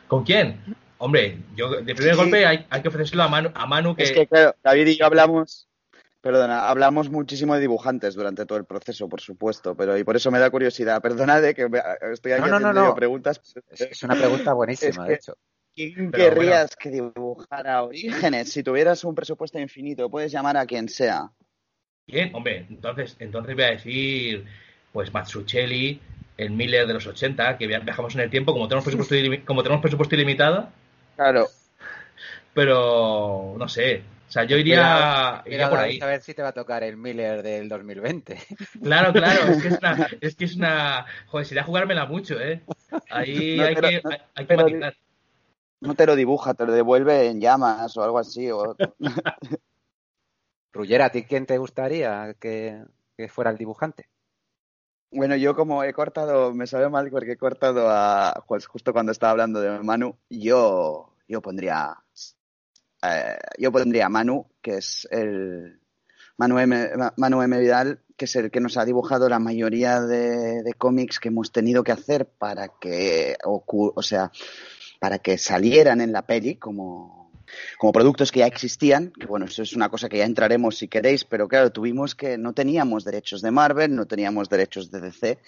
¿Con 0.09 0.25
quién? 0.25 0.61
Hombre, 0.99 1.38
yo 1.57 1.81
de 1.81 1.95
primer 1.95 2.17
golpe 2.17 2.45
hay, 2.45 2.67
hay, 2.69 2.83
que 2.83 2.88
ofrecerlo 2.88 3.23
a 3.23 3.29
Manu, 3.29 3.51
a 3.55 3.67
Manu 3.67 3.97
que... 3.97 4.03
Es 4.03 4.12
que 4.12 4.27
claro, 4.27 4.55
David 4.62 4.87
y 4.88 4.99
yo 4.99 5.07
hablamos 5.07 5.67
Perdona, 6.23 6.69
hablamos 6.69 7.11
muchísimo 7.11 7.55
de 7.55 7.61
dibujantes 7.61 8.15
durante 8.15 8.47
todo 8.47 8.57
el 8.57 8.65
proceso, 8.65 9.09
por 9.09 9.21
supuesto, 9.21 9.75
pero 9.75 9.99
y 9.99 10.05
por 10.05 10.15
eso 10.15 10.31
me 10.31 10.39
da 10.39 10.51
curiosidad. 10.51 11.03
Perdona 11.03 11.41
de 11.41 11.53
que 11.53 11.69
estoy 12.13 12.31
aquí 12.31 12.49
no, 12.49 12.61
no, 12.61 12.73
no, 12.73 12.95
preguntas. 12.95 13.41
Es 13.71 14.03
una 14.05 14.15
pregunta 14.15 14.53
buenísima, 14.55 15.05
de 15.05 15.15
hecho. 15.15 15.37
¿Quién 15.75 16.13
querrías 16.13 16.77
que 16.77 16.91
dibujara 16.91 17.83
Orígenes? 17.83 18.53
Si 18.53 18.63
tuvieras 18.63 19.03
un 19.03 19.17
presupuesto 19.17 19.59
infinito, 19.59 20.09
puedes 20.09 20.31
llamar 20.31 20.57
a 20.57 20.65
quien 20.65 20.89
sea. 20.89 21.33
¿Quién? 22.07 22.33
Hombre, 22.37 22.67
entonces, 22.71 23.17
entonces 23.19 23.57
voy 23.57 23.65
a 23.65 23.71
decir, 23.71 24.45
pues 24.93 25.13
Mazzucchelli, 25.13 26.01
el 26.37 26.51
Miller 26.51 26.87
de 26.87 26.95
los 26.95 27.07
80, 27.07 27.59
que 27.59 27.67
viajamos 27.67 28.15
en 28.15 28.21
el 28.21 28.31
tiempo, 28.31 28.53
como 28.53 28.69
tenemos 28.69 28.85
presupuesto, 28.85 29.17
como 29.45 29.65
tenemos 29.65 29.83
presupuesto 29.83 30.15
ilimitado. 30.15 30.69
Claro. 31.17 31.49
Pero, 32.55 33.57
no 33.59 33.69
sé, 33.69 34.05
o 34.33 34.35
sea, 34.35 34.45
yo 34.45 34.57
iría, 34.57 35.45
por 35.68 35.79
ahí. 35.79 36.01
A 36.01 36.07
ver 36.07 36.23
si 36.23 36.33
te 36.33 36.40
va 36.40 36.49
a 36.49 36.55
tocar 36.55 36.83
el 36.83 36.97
Miller 36.97 37.42
del 37.42 37.68
2020. 37.68 38.38
Claro, 38.83 39.12
claro, 39.12 39.53
es 39.53 39.61
que 39.61 39.68
es 39.68 39.77
una, 39.77 40.09
es 40.23 40.37
que 40.37 40.45
es 40.47 40.57
una 40.57 41.07
joder, 41.27 41.47
sería 41.47 41.64
jugármela 41.64 42.07
mucho, 42.07 42.40
¿eh? 42.40 42.62
Ahí 43.11 43.61
hay, 43.61 43.75
que, 43.75 44.01
no, 44.03 44.11
hay, 44.35 44.47
que 44.47 44.92
No 45.83 45.95
te 45.95 46.07
lo 46.07 46.16
dibuja, 46.16 46.55
te 46.55 46.64
lo 46.64 46.73
devuelve 46.73 47.27
en 47.27 47.42
llamas 47.42 47.95
o 47.99 48.03
algo 48.03 48.18
así. 48.18 48.51
O... 48.51 48.75
Rullera, 50.73 51.05
¿a 51.05 51.11
ti 51.11 51.25
quién 51.25 51.45
te 51.45 51.59
gustaría 51.59 52.33
que, 52.40 52.83
que 53.18 53.29
fuera 53.29 53.51
el 53.51 53.59
dibujante? 53.59 54.09
Bueno, 55.11 55.37
yo 55.37 55.55
como 55.55 55.85
he 55.85 55.92
cortado, 55.92 56.55
me 56.55 56.66
sabe 56.66 56.88
mal 56.88 57.11
porque 57.11 57.33
he 57.33 57.37
cortado 57.37 57.90
a, 57.90 58.42
pues 58.49 58.66
justo 58.66 58.95
cuando 58.95 59.12
estaba 59.12 59.33
hablando 59.33 59.61
de 59.61 59.79
Manu, 59.81 60.16
yo, 60.31 61.14
yo 61.29 61.42
pondría 61.42 62.02
eh, 63.03 63.37
yo 63.59 63.73
pondría 63.73 64.07
a 64.07 64.09
Manu, 64.09 64.47
que 64.61 64.77
es 64.77 65.09
el 65.11 65.81
Manu 66.37 66.57
Manu 67.17 67.43
M. 67.43 67.59
Vidal, 67.59 68.01
que 68.17 68.27
es 68.27 68.37
el 68.37 68.51
que 68.51 68.61
nos 68.61 68.77
ha 68.77 68.85
dibujado 68.85 69.29
la 69.29 69.38
mayoría 69.38 70.01
de, 70.01 70.75
cómics 70.79 71.19
que 71.19 71.29
hemos 71.29 71.53
tenido 71.53 71.85
que 71.85 71.93
hacer 71.93 72.27
para 72.27 72.69
que, 72.81 73.37
o, 73.45 74.03
sea, 74.03 74.31
para 75.01 75.19
que 75.19 75.38
salieran 75.38 76.01
en 76.01 76.12
la 76.12 76.23
peli 76.23 76.57
como, 76.57 77.33
como 77.79 77.93
productos 77.93 78.33
que 78.33 78.41
ya 78.41 78.47
existían, 78.47 79.12
que 79.12 79.27
bueno, 79.27 79.47
eso 79.47 79.62
es 79.62 79.75
una 79.75 79.88
cosa 79.88 80.09
que 80.09 80.19
ya 80.19 80.25
entraremos 80.25 80.79
si 80.79 80.88
queréis, 80.88 81.25
pero 81.25 81.49
claro, 81.49 81.73
tuvimos 81.73 82.15
que 82.15 82.38
no 82.38 82.55
teníamos 82.55 83.05
derechos 83.05 83.43
de 83.43 83.51
Marvel, 83.51 83.95
no 83.95 84.07
teníamos 84.07 84.49
derechos 84.49 84.91
de 84.91 85.01
DC, 85.01 85.38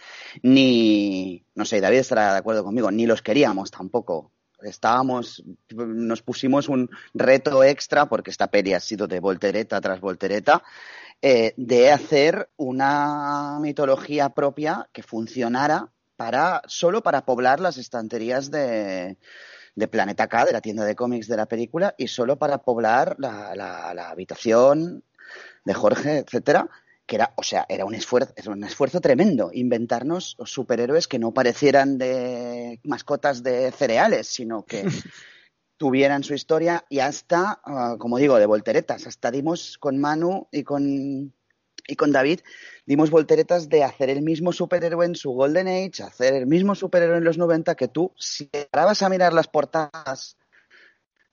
ni, 0.43 1.45
no 1.55 1.64
sé, 1.64 1.81
David 1.81 1.99
estará 1.99 2.33
de 2.33 2.38
acuerdo 2.38 2.64
conmigo, 2.64 2.90
ni 2.90 3.07
los 3.07 3.23
queríamos 3.23 3.71
tampoco 3.71 4.34
estábamos, 4.64 5.44
nos 5.70 6.22
pusimos 6.22 6.68
un 6.68 6.90
reto 7.12 7.62
extra, 7.64 8.07
porque 8.07 8.31
esta 8.31 8.48
peli 8.48 8.74
ha 8.74 8.81
sido 8.81 9.07
de 9.07 9.20
voltereta 9.20 9.81
tras 9.81 10.00
voltereta, 10.00 10.62
eh, 11.22 11.55
de 11.57 11.90
hacer 11.92 12.50
una 12.57 13.59
mitología 13.61 14.31
propia 14.31 14.88
que 14.92 15.03
funcionara 15.03 15.90
para, 16.16 16.62
solo 16.66 17.03
para 17.03 17.24
poblar 17.24 17.61
las 17.61 17.77
estanterías 17.77 18.50
de, 18.50 19.16
de 19.74 19.88
Planeta 19.88 20.29
K, 20.29 20.44
de 20.44 20.53
la 20.53 20.61
tienda 20.61 20.85
de 20.85 20.94
cómics 20.94 21.29
de 21.29 21.37
la 21.37 21.46
película, 21.46 21.94
y 21.98 22.09
solo 22.09 22.37
para 22.37 22.59
poblar 22.59 23.16
la, 23.18 23.55
la 23.57 24.11
habitación 24.11 25.03
de 25.64 25.74
Jorge, 25.74 26.18
etcétera, 26.18 26.68
que 27.07 27.17
era, 27.17 27.35
o 27.37 27.43
sea, 27.43 27.67
era 27.69 27.85
un 27.85 27.95
esfuerzo, 27.95 28.33
era 28.37 28.51
un 28.51 28.64
esfuerzo 28.64 29.01
tremendo 29.01 29.51
inventarnos 29.53 30.37
superhéroes 30.45 31.07
que 31.07 31.19
no 31.19 31.33
parecieran 31.33 31.99
de 31.99 32.81
mascotas 32.85 33.43
de 33.43 33.71
cereales, 33.73 34.27
sino 34.27 34.64
que 34.64 34.85
tuvieran 35.77 36.25
su 36.25 36.35
historia 36.35 36.85
y 36.88 37.01
hasta, 37.01 37.61
ah, 37.64 37.97
como 37.99 38.19
digo, 38.19 38.38
de 38.38 38.47
volteretas. 38.47 39.07
Hasta 39.07 39.31
dimos 39.31 39.77
con 39.79 39.99
Manu 39.99 40.49
y 40.51 40.62
con, 40.62 41.35
y 41.87 41.97
con 41.97 42.12
David, 42.12 42.40
dimos 42.87 43.11
volteretas 43.11 43.69
de 43.69 43.85
hacer 43.85 44.09
el 44.09 44.23
mismo 44.23 44.53
superhéroe 44.53 45.05
en 45.05 45.14
su 45.14 45.33
Golden 45.33 45.69
Age, 45.69 46.03
hacer 46.03 46.35
el 46.35 46.47
mismo 46.47 46.75
superhéroe 46.75 47.19
en 47.19 47.25
los 47.25 47.37
90, 47.37 47.75
que 47.75 47.88
tú, 47.88 48.12
si 48.17 48.51
vas 48.73 49.03
a 49.03 49.09
mirar 49.11 49.33
las 49.35 49.49
portadas 49.49 50.38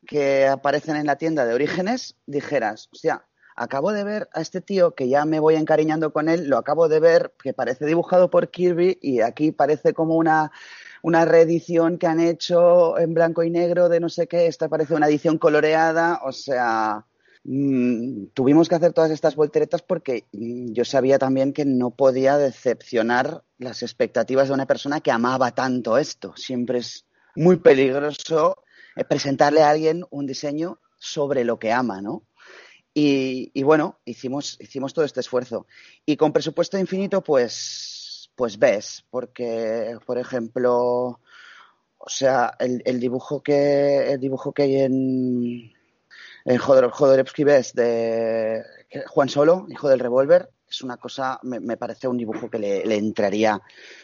que 0.06 0.48
aparecen 0.48 0.98
en 0.98 1.06
la 1.06 1.16
tienda 1.16 1.46
de 1.46 1.54
Orígenes, 1.54 2.18
dijeras, 2.26 2.90
o 2.92 2.96
sea, 2.96 3.28
acabo 3.56 3.92
de 3.92 4.04
ver 4.04 4.30
a 4.34 4.42
este 4.42 4.62
tío 4.62 4.96
que 4.96 5.10
ya 5.10 5.26
me 5.26 5.40
voy 5.40 5.56
encariñando 5.56 6.12
con 6.14 6.30
él, 6.30 6.48
lo 6.48 6.58
acabo 6.58 6.88
de 6.88 7.00
ver 7.00 7.34
que 7.42 7.54
parece 7.54 7.86
dibujado 7.86 8.30
por 8.30 8.50
Kirby 8.50 8.98
y 9.02 9.22
aquí 9.22 9.52
parece 9.52 9.94
como 9.94 10.16
una, 10.16 10.52
una 11.02 11.26
reedición 11.26 11.98
que 11.98 12.08
han 12.08 12.20
hecho 12.20 12.98
en 13.00 13.14
blanco 13.14 13.44
y 13.44 13.50
negro 13.50 13.90
de 13.90 14.00
no 14.00 14.10
sé 14.10 14.28
qué, 14.28 14.48
esta 14.48 14.70
parece 14.70 14.94
una 14.94 15.08
edición 15.08 15.38
coloreada, 15.38 16.22
o 16.24 16.32
sea, 16.32 17.06
mm, 17.44 18.28
tuvimos 18.34 18.70
que 18.70 18.76
hacer 18.76 18.94
todas 18.94 19.12
estas 19.12 19.36
volteretas 19.36 19.82
porque 19.82 20.26
mm, 20.32 20.74
yo 20.74 20.86
sabía 20.86 21.20
también 21.20 21.54
que 21.54 21.66
no 21.66 21.92
podía 21.92 22.38
decepcionar 22.38 23.44
las 23.58 23.84
expectativas 23.84 24.48
de 24.48 24.54
una 24.54 24.66
persona 24.66 25.02
que 25.02 25.12
amaba 25.12 25.52
tanto 25.52 25.98
esto. 25.98 26.34
Siempre 26.36 26.80
es 26.80 27.06
muy 27.36 27.58
peligroso 27.58 28.64
eh, 28.96 29.04
presentarle 29.04 29.62
a 29.62 29.70
alguien 29.70 30.06
un 30.10 30.26
diseño 30.26 30.80
sobre 31.00 31.44
lo 31.44 31.58
que 31.58 31.72
ama, 31.72 32.02
¿no? 32.02 32.24
Y, 32.94 33.64
bueno, 33.64 34.00
hicimos, 34.06 34.58
hicimos 34.60 34.94
todo 34.94 35.06
este 35.06 35.22
esfuerzo. 35.22 35.66
Y 36.06 36.18
con 36.18 36.34
presupuesto 36.34 36.78
infinito, 36.78 37.22
pues, 37.24 38.32
pues 38.36 38.60
ves, 38.60 39.06
porque, 39.10 39.98
por 40.06 40.18
ejemplo, 40.18 41.20
o 41.98 42.10
sea, 42.10 42.56
el, 42.60 43.00
dibujo 43.00 43.42
que 43.42 44.12
el 44.12 44.20
dibujo 44.20 44.52
que 44.52 44.64
hay 44.64 44.76
en, 44.78 45.72
en 46.46 46.58
Jodorowsky 46.58 47.44
ves 47.44 47.74
de 47.74 48.64
Juan 49.08 49.30
Solo, 49.30 49.68
hijo 49.70 49.88
del 49.88 50.00
revólver, 50.00 50.50
Es 50.68 50.82
una 50.82 50.98
cosa, 50.98 51.40
me, 51.44 51.78
parece 51.78 52.08
un 52.08 52.18
dibujo 52.18 52.50
que 52.50 52.60
le, 52.60 52.96
entraría 52.98 53.62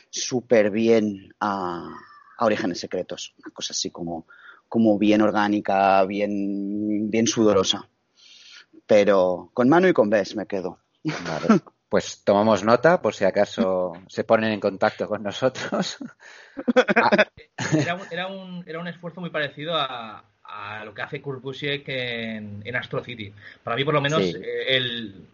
súper 0.10 0.72
bien 0.72 1.34
a, 1.40 1.94
Orígenes 2.40 2.80
Secretos. 2.80 3.34
Una 3.40 3.52
cosa 3.52 3.74
así 3.74 3.90
como, 3.90 4.28
como 4.70 4.98
bien 4.98 5.22
orgánica, 5.22 6.06
bien, 6.06 7.10
bien 7.10 7.26
sudorosa. 7.26 7.90
Pero 8.88 9.52
con 9.54 9.70
mano 9.70 9.88
y 9.88 9.94
con 9.94 10.10
Bess 10.10 10.36
me 10.36 10.48
quedo. 10.48 10.80
Pues 11.90 12.24
tomamos 12.26 12.66
nota 12.66 13.02
por 13.02 13.14
si 13.14 13.24
acaso 13.24 13.94
se 14.08 14.26
ponen 14.26 14.52
en 14.52 14.60
contacto 14.60 15.08
con 15.08 15.24
nosotros. 15.24 15.98
era, 18.12 18.28
un, 18.28 18.64
era, 18.68 18.80
un, 18.80 18.88
esfuerzo 18.90 19.22
muy 19.22 19.30
parecido 19.30 19.74
a, 19.74 20.24
lo 20.84 20.94
que 20.94 21.02
hace 21.02 21.22
Kurt 21.22 21.42
Busiek 21.42 21.84
en, 21.88 22.76
Astro 22.76 23.02
City. 23.04 23.34
Para 23.64 23.78
mí, 23.78 23.86
por 23.86 23.94
lo 23.94 24.02
menos, 24.02 24.22
eh, 24.22 24.76
el, 24.76 25.28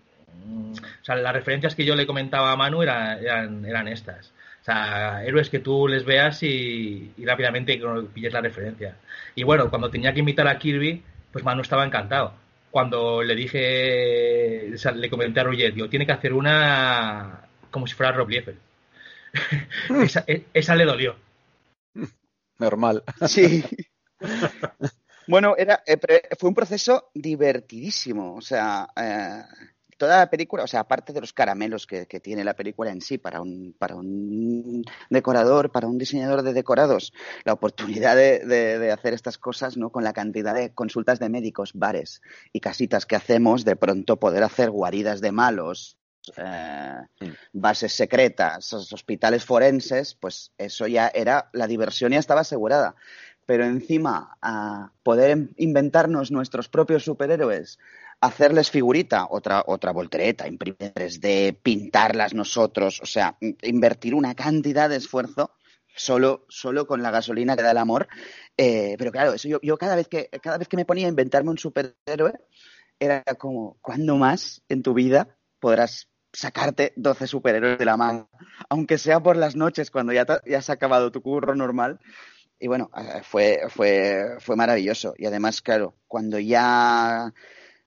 o 0.72 1.04
sea, 1.04 1.16
las 1.16 1.34
referencias 1.34 1.74
que 1.74 1.86
yo 1.86 1.96
le 1.96 2.06
comentaba 2.06 2.52
a 2.52 2.56
Manu 2.56 2.84
eran, 2.84 3.66
eran, 3.66 3.88
estas. 3.88 4.32
O 4.62 4.66
sea, 4.66 5.24
héroes 5.26 5.50
que 5.50 5.60
tú 5.60 5.88
les 5.88 6.06
veas 6.06 6.44
y, 6.44 7.14
y 7.18 7.26
rápidamente 7.26 7.82
pilles 8.14 8.34
la 8.34 8.42
referencia. 8.42 8.96
Y 9.34 9.44
bueno, 9.44 9.72
cuando 9.72 9.90
tenía 9.90 10.14
que 10.14 10.20
invitar 10.20 10.48
a 10.48 10.60
Kirby, 10.60 11.02
pues 11.32 11.44
Manu 11.44 11.64
estaba 11.64 11.84
encantado 11.84 12.43
cuando 12.74 13.22
le 13.22 13.36
dije, 13.36 14.68
le 14.96 15.10
comenté 15.12 15.40
a 15.40 15.44
Roger, 15.44 15.76
digo, 15.76 15.88
tiene 15.88 16.08
que 16.08 16.12
hacer 16.12 16.34
una 16.34 17.48
como 17.70 17.86
si 17.86 17.94
fuera 17.94 18.12
Rob 18.12 18.28
Liefeld. 18.28 18.58
esa, 20.04 20.24
e, 20.26 20.48
esa, 20.52 20.74
le 20.74 20.84
dolió. 20.84 21.16
Normal. 22.58 23.04
Sí. 23.28 23.64
bueno, 25.28 25.54
era, 25.56 25.84
eh, 25.86 26.00
fue 26.40 26.50
un 26.50 26.56
proceso 26.56 27.12
divertidísimo. 27.14 28.34
O 28.34 28.42
sea, 28.42 28.88
eh, 28.96 29.44
toda 29.98 30.20
la 30.20 30.30
película, 30.30 30.64
o 30.64 30.68
sea, 30.68 30.82
aparte 30.82 31.14
de 31.14 31.22
los 31.22 31.34
caramelos 31.34 31.88
que, 31.88 32.06
tiene 32.06 32.44
la 32.44 32.56
película 32.56 32.92
en 32.92 33.02
sí 33.02 33.18
para 33.18 33.42
un, 33.42 33.76
para 33.78 33.96
un 33.96 34.84
decorador, 35.10 35.72
para 35.72 35.88
un 35.88 35.98
diseñador 35.98 36.44
de 36.44 36.54
decorados, 36.54 37.14
la 37.44 37.54
oportunidad 37.54 38.16
de, 38.16 38.92
hacer 38.92 39.14
estas 39.14 39.38
cosas, 39.38 39.78
¿no? 39.78 39.90
Con 39.90 40.04
la 40.04 40.14
cantidad 40.14 40.54
de 40.54 40.74
consultas 40.74 41.20
de 41.20 41.30
médicos, 41.30 41.72
bares 41.74 42.22
y 42.52 42.60
casitas 42.60 43.06
que 43.06 43.16
hacemos, 43.16 43.66
de 43.66 43.76
pronto 43.76 44.20
poder 44.20 44.44
hacer 44.44 44.70
guaridas 44.72 45.22
de 45.22 45.32
malos, 45.32 45.98
eh, 46.38 47.02
bases 47.52 47.94
secretas, 47.94 48.72
hospitales 48.74 49.44
forenses, 49.44 50.16
pues 50.16 50.52
eso 50.58 50.88
ya 50.88 51.10
era, 51.14 51.50
la 51.54 51.68
diversión 51.68 52.12
ya 52.12 52.20
estaba 52.20 52.42
asegurada. 52.42 52.96
Pero 53.46 53.66
encima, 53.66 54.38
a 54.42 54.92
poder 55.04 55.50
inventarnos 55.58 56.32
nuestros 56.32 56.70
propios 56.70 57.04
superhéroes, 57.04 57.78
hacerles 58.24 58.72
figurita, 58.72 59.28
otra, 59.30 59.64
otra 59.68 59.92
voltereta, 59.92 60.48
imprimir 60.48 60.94
3D, 60.94 61.58
pintarlas 61.62 62.34
nosotros, 62.34 63.02
o 63.02 63.06
sea, 63.06 63.38
invertir 63.62 64.16
una 64.16 64.34
cantidad 64.34 64.90
de 64.90 64.96
esfuerzo 64.96 65.52
solo, 65.94 66.46
solo 66.48 66.88
con 66.88 67.04
la 67.04 67.12
gasolina 67.12 67.58
que 67.58 67.64
da 67.64 67.72
el 67.72 67.78
amor. 67.78 68.08
Eh, 68.56 68.96
pero 68.98 69.12
claro, 69.12 69.34
eso 69.34 69.50
yo, 69.50 69.60
yo, 69.62 69.78
cada 69.78 69.98
vez 69.98 70.08
que 70.08 70.30
cada 70.42 70.58
vez 70.58 70.70
que 70.70 70.78
me 70.78 70.86
ponía 70.86 71.08
a 71.08 71.10
inventarme 71.10 71.50
un 71.50 71.58
superhéroe, 71.58 72.34
era 72.98 73.24
como, 73.38 73.78
¿cuándo 73.82 74.16
más 74.16 74.64
en 74.70 74.84
tu 74.84 74.94
vida 74.94 75.38
podrás 75.60 76.08
sacarte 76.32 76.94
12 76.96 77.28
superhéroes 77.28 77.78
de 77.78 77.86
la 77.86 77.98
mano? 77.98 78.30
Aunque 78.70 78.98
sea 79.00 79.20
por 79.20 79.36
las 79.36 79.58
noches, 79.58 79.92
cuando 79.92 80.14
ya, 80.14 80.26
ya 80.46 80.60
has 80.60 80.70
acabado 80.70 81.12
tu 81.12 81.22
curro 81.22 81.56
normal. 81.56 82.00
Y 82.58 82.68
bueno, 82.68 82.90
eh, 82.96 83.22
fue, 83.24 83.64
fue, 83.68 84.38
fue 84.40 84.56
maravilloso. 84.56 85.14
Y 85.18 85.26
además, 85.26 85.62
claro, 85.62 85.96
cuando 86.08 86.40
ya 86.40 87.34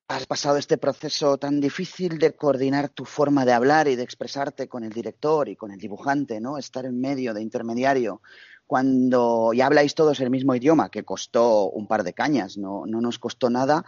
has 0.09 0.27
pasado 0.27 0.57
este 0.57 0.79
proceso 0.79 1.37
tan 1.37 1.61
difícil 1.61 2.19
de 2.19 2.35
coordinar 2.35 2.89
tu 2.89 3.05
forma 3.05 3.45
de 3.45 3.53
hablar 3.53 3.89
y 3.89 3.97
de 3.97 4.03
expresarte 4.03 4.69
con 4.69 4.85
el 4.85 4.93
director 4.93 5.49
y 5.49 5.57
con 5.57 5.73
el 5.73 5.79
dibujante, 5.79 6.41
¿no? 6.41 6.59
Estar 6.59 6.85
en 6.85 7.01
medio 7.01 7.35
de 7.35 7.43
intermediario 7.43 8.21
cuando 8.67 9.53
ya 9.53 9.67
habláis 9.67 9.95
todos 9.95 10.21
el 10.21 10.31
mismo 10.31 10.55
idioma, 10.55 10.91
que 10.91 11.05
costó 11.05 11.71
un 11.71 11.87
par 11.87 12.03
de 12.03 12.13
cañas, 12.13 12.59
no, 12.59 12.85
no 12.87 13.01
nos 13.01 13.19
costó 13.19 13.49
nada, 13.49 13.85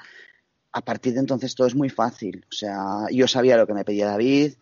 a 0.72 0.83
partir 0.83 1.14
de 1.14 1.20
entonces 1.20 1.54
todo 1.54 1.66
es 1.66 1.74
muy 1.74 1.88
fácil. 1.88 2.46
O 2.48 2.54
sea, 2.54 3.07
yo 3.11 3.26
sabía 3.26 3.57
lo 3.57 3.66
que 3.66 3.74
me 3.74 3.85
pedía 3.85 4.07
David 4.07 4.54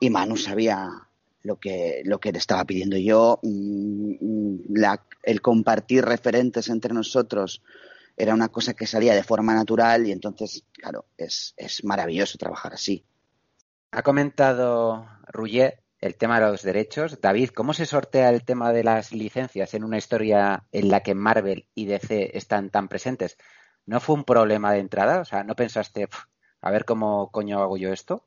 y 0.00 0.10
Manu 0.10 0.36
sabía 0.36 0.90
lo 1.42 1.56
que, 1.56 2.02
lo 2.04 2.18
que 2.18 2.32
le 2.32 2.38
estaba 2.38 2.64
pidiendo 2.64 2.96
yo. 2.96 3.38
Mm, 3.42 4.14
mm, 4.20 4.58
el 5.22 5.40
compartir 5.40 6.04
referentes 6.04 6.68
entre 6.68 6.92
nosotros 6.92 7.62
era 8.20 8.34
una 8.34 8.48
cosa 8.48 8.74
que 8.74 8.86
salía 8.86 9.14
de 9.14 9.22
forma 9.22 9.54
natural 9.54 10.06
y 10.06 10.12
entonces, 10.12 10.64
claro, 10.72 11.06
es, 11.16 11.54
maravilloso 11.84 12.36
trabajar 12.36 12.74
así. 12.74 13.04
Ha 13.92 14.02
comentado 14.02 15.08
Rouget 15.26 15.80
el 16.00 16.16
tema 16.16 16.38
de 16.38 16.46
los 16.46 16.62
derechos. 16.62 17.20
David, 17.20 17.50
¿cómo 17.50 17.72
se 17.72 17.86
sortea 17.86 18.28
el 18.30 18.44
tema 18.44 18.72
de 18.72 18.84
las 18.84 19.12
licencias 19.12 19.72
en 19.74 19.84
una 19.84 19.98
historia 19.98 20.64
en 20.70 20.90
la 20.90 21.00
que 21.00 21.14
Marvel 21.14 21.66
y 21.74 21.86
DC 21.86 22.36
están 22.36 22.70
tan 22.70 22.88
presentes? 22.88 23.38
¿No 23.86 24.00
fue 24.00 24.16
un 24.16 24.24
problema 24.24 24.72
de 24.72 24.80
entrada? 24.80 25.20
O 25.20 25.24
sea, 25.24 25.42
¿no 25.42 25.56
pensaste, 25.56 26.06
a 26.60 26.70
ver 26.70 26.84
cómo 26.84 27.30
coño 27.30 27.62
hago 27.62 27.78
yo 27.78 27.92
esto? 27.92 28.26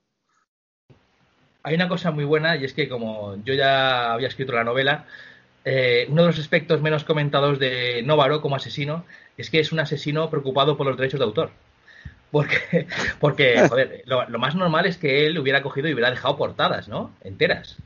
Hay 1.61 1.75
una 1.75 1.87
cosa 1.87 2.11
muy 2.11 2.25
buena 2.25 2.57
y 2.57 2.65
es 2.65 2.73
que 2.73 2.89
como 2.89 3.35
yo 3.43 3.53
ya 3.53 4.11
había 4.11 4.27
escrito 4.27 4.53
la 4.53 4.63
novela, 4.63 5.05
eh, 5.65 6.07
uno 6.09 6.23
de 6.23 6.27
los 6.29 6.39
aspectos 6.39 6.81
menos 6.81 7.05
comentados 7.05 7.57
de 7.57 8.01
Novaro 8.03 8.41
como 8.41 8.55
asesino 8.55 9.05
es 9.37 9.49
que 9.49 9.59
es 9.59 9.71
un 9.71 9.79
asesino 9.79 10.29
preocupado 10.29 10.77
por 10.77 10.87
los 10.87 10.97
derechos 10.97 11.19
de 11.19 11.25
autor. 11.25 11.51
Porque, 12.31 12.87
porque 13.19 13.67
joder, 13.67 14.03
lo, 14.05 14.27
más 14.39 14.55
normal 14.55 14.85
es 14.85 14.97
que 14.97 15.27
él 15.27 15.37
hubiera 15.37 15.61
cogido 15.61 15.87
y 15.87 15.93
hubiera 15.93 16.09
dejado 16.09 16.37
portadas, 16.37 16.87
¿no? 16.87 17.11
Enteras. 17.23 17.77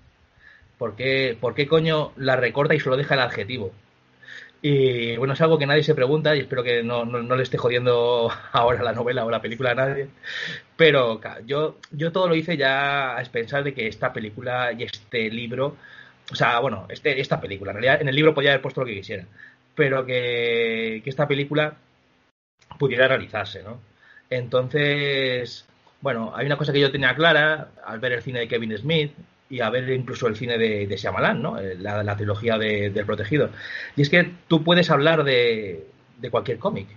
¿Por 0.77 0.95
qué, 0.95 1.37
¿Por 1.39 1.55
qué 1.55 1.67
coño 1.67 2.11
la 2.17 2.35
recorta 2.35 2.75
y 2.75 2.79
solo 2.79 2.97
deja 2.97 3.15
el 3.15 3.21
adjetivo? 3.21 3.73
Y 4.61 5.15
bueno, 5.17 5.33
es 5.33 5.41
algo 5.41 5.57
que 5.57 5.67
nadie 5.67 5.83
se 5.83 5.93
pregunta 5.93 6.35
y 6.35 6.39
espero 6.39 6.63
que 6.63 6.81
no, 6.83 7.05
no, 7.05 7.35
le 7.35 7.43
esté 7.43 7.57
jodiendo 7.57 8.31
ahora 8.51 8.83
la 8.83 8.93
novela 8.93 9.25
o 9.25 9.29
la 9.29 9.41
película 9.41 9.71
a 9.71 9.75
nadie. 9.75 10.07
Pero 10.75 11.19
yo, 11.45 11.77
yo 11.91 12.11
todo 12.11 12.27
lo 12.27 12.35
hice 12.35 12.57
ya 12.57 13.15
a 13.17 13.19
expensar 13.19 13.63
de 13.63 13.73
que 13.73 13.87
esta 13.87 14.13
película 14.13 14.71
y 14.73 14.83
este 14.83 15.29
libro, 15.29 15.75
o 16.31 16.35
sea, 16.35 16.59
bueno, 16.59 16.87
este, 16.89 17.19
esta 17.19 17.39
película, 17.39 17.71
en 17.71 17.75
realidad 17.77 18.01
en 18.01 18.09
el 18.09 18.15
libro 18.15 18.33
podía 18.33 18.51
haber 18.51 18.61
puesto 18.61 18.81
lo 18.81 18.87
que 18.87 18.95
quisiera, 18.95 19.25
pero 19.77 20.07
que, 20.07 21.03
esta 21.05 21.27
película 21.27 21.75
pudiera 22.79 23.07
realizarse, 23.07 23.61
¿no? 23.61 23.79
Entonces, 24.27 25.65
bueno, 26.01 26.33
hay 26.35 26.47
una 26.47 26.57
cosa 26.57 26.73
que 26.73 26.79
yo 26.79 26.91
tenía 26.91 27.15
clara 27.15 27.69
al 27.85 27.99
ver 27.99 28.13
el 28.13 28.23
cine 28.23 28.39
de 28.39 28.47
Kevin 28.47 28.75
Smith 28.75 29.11
y 29.51 29.61
a 29.61 29.69
ver 29.69 29.87
incluso 29.91 30.27
el 30.27 30.35
cine 30.35 30.57
de, 30.57 30.87
de 30.87 30.97
Shyamalan, 30.97 31.41
¿no? 31.43 31.59
Eh, 31.59 31.75
la, 31.79 32.15
trilogía 32.17 32.57
de, 32.57 32.89
del 32.89 33.05
protegido. 33.05 33.51
Y 33.95 34.01
es 34.01 34.09
que 34.09 34.31
tú 34.47 34.63
puedes 34.63 34.89
hablar 34.89 35.23
de, 35.23 35.85
de 36.17 36.31
cualquier 36.31 36.57
cómic. 36.57 36.87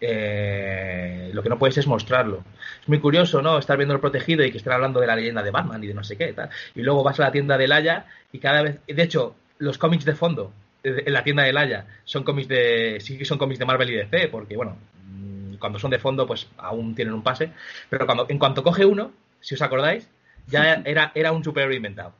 Eh, 0.00 1.30
lo 1.34 1.42
que 1.42 1.50
no 1.50 1.58
puedes 1.58 1.76
es 1.76 1.86
mostrarlo. 1.86 2.42
Es 2.80 2.88
muy 2.88 2.98
curioso, 2.98 3.42
¿no? 3.42 3.58
Estar 3.58 3.76
viendo 3.76 3.94
el 3.94 4.00
protegido 4.00 4.42
y 4.42 4.50
que 4.50 4.56
estén 4.56 4.72
hablando 4.72 5.00
de 5.00 5.06
la 5.06 5.16
leyenda 5.16 5.42
de 5.42 5.50
Batman 5.50 5.84
y 5.84 5.88
de 5.88 5.94
no 5.94 6.02
sé 6.02 6.16
qué, 6.16 6.32
tal. 6.32 6.48
Y 6.74 6.80
luego 6.80 7.04
vas 7.04 7.20
a 7.20 7.24
la 7.24 7.32
tienda 7.32 7.58
de 7.58 7.68
Laia 7.68 8.06
y 8.32 8.38
cada 8.38 8.62
vez. 8.62 8.80
De 8.86 9.02
hecho, 9.02 9.36
los 9.58 9.76
cómics 9.76 10.06
de 10.06 10.14
fondo 10.14 10.50
en 10.82 11.12
la 11.12 11.24
tienda 11.24 11.44
de 11.44 11.52
Laia. 11.52 11.86
Son 12.04 12.24
cómics 12.24 12.48
de 12.48 12.98
sí 13.00 13.24
son 13.24 13.38
cómics 13.38 13.58
de 13.58 13.64
Marvel 13.64 13.90
y 13.90 13.96
DC 13.96 14.28
porque 14.28 14.56
bueno 14.56 14.76
mm, 15.06 15.54
cuando 15.56 15.78
son 15.78 15.90
de 15.90 15.98
fondo 15.98 16.26
pues 16.26 16.48
aún 16.58 16.94
tienen 16.94 17.14
un 17.14 17.22
pase. 17.22 17.50
Pero 17.88 18.06
cuando 18.06 18.26
en 18.28 18.38
cuanto 18.38 18.62
coge 18.62 18.84
uno 18.84 19.12
si 19.40 19.54
os 19.54 19.62
acordáis 19.62 20.08
ya 20.46 20.74
era 20.84 21.12
era 21.14 21.32
un 21.32 21.44
superhéroe 21.44 21.76
inventado. 21.76 22.14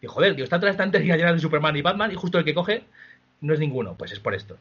Y 0.00 0.06
joder 0.06 0.34
tío 0.34 0.44
está 0.44 0.56
toda 0.56 0.68
la 0.68 0.72
estantería 0.72 1.16
llena 1.16 1.32
de 1.32 1.38
Superman 1.40 1.76
y 1.76 1.82
Batman 1.82 2.12
y 2.12 2.14
justo 2.14 2.38
el 2.38 2.44
que 2.44 2.54
coge 2.54 2.84
no 3.40 3.54
es 3.54 3.60
ninguno. 3.60 3.96
Pues 3.96 4.12
es 4.12 4.20
por 4.20 4.34
esto. 4.34 4.58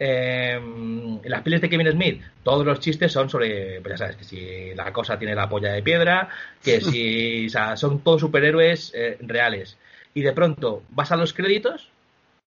Em, 0.00 1.18
en 1.24 1.30
las 1.30 1.42
piles 1.42 1.60
de 1.60 1.68
Kevin 1.68 1.90
Smith 1.90 2.22
todos 2.44 2.64
los 2.64 2.78
chistes 2.78 3.10
son 3.10 3.28
sobre 3.28 3.80
pues 3.80 3.94
ya 3.94 3.98
sabes 3.98 4.14
que 4.16 4.22
si 4.22 4.72
la 4.76 4.92
cosa 4.92 5.18
tiene 5.18 5.34
la 5.34 5.48
polla 5.48 5.72
de 5.72 5.82
piedra 5.82 6.28
que 6.62 6.80
si 6.80 7.46
o 7.46 7.50
sea, 7.50 7.76
son 7.76 8.00
todos 8.00 8.20
superhéroes 8.20 8.92
eh, 8.94 9.18
reales. 9.22 9.76
Y 10.14 10.22
de 10.22 10.32
pronto 10.32 10.82
vas 10.90 11.10
a 11.12 11.16
los 11.16 11.32
créditos 11.32 11.90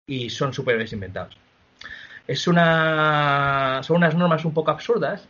y 0.07 0.29
son 0.29 0.53
superhéroes 0.53 0.93
inventados. 0.93 1.37
Es 2.27 2.47
una, 2.47 3.81
son 3.83 3.97
unas 3.97 4.15
normas 4.15 4.45
un 4.45 4.53
poco 4.53 4.71
absurdas, 4.71 5.27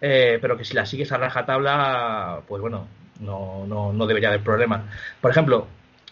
eh, 0.00 0.38
pero 0.40 0.56
que 0.56 0.64
si 0.64 0.74
las 0.74 0.88
sigues 0.88 1.12
a 1.12 1.18
rajatabla, 1.18 2.42
pues 2.46 2.60
bueno, 2.60 2.86
no, 3.20 3.64
no, 3.66 3.92
no 3.92 4.06
debería 4.06 4.28
haber 4.28 4.42
problema. 4.42 4.84
Por 5.20 5.30
ejemplo, 5.30 5.66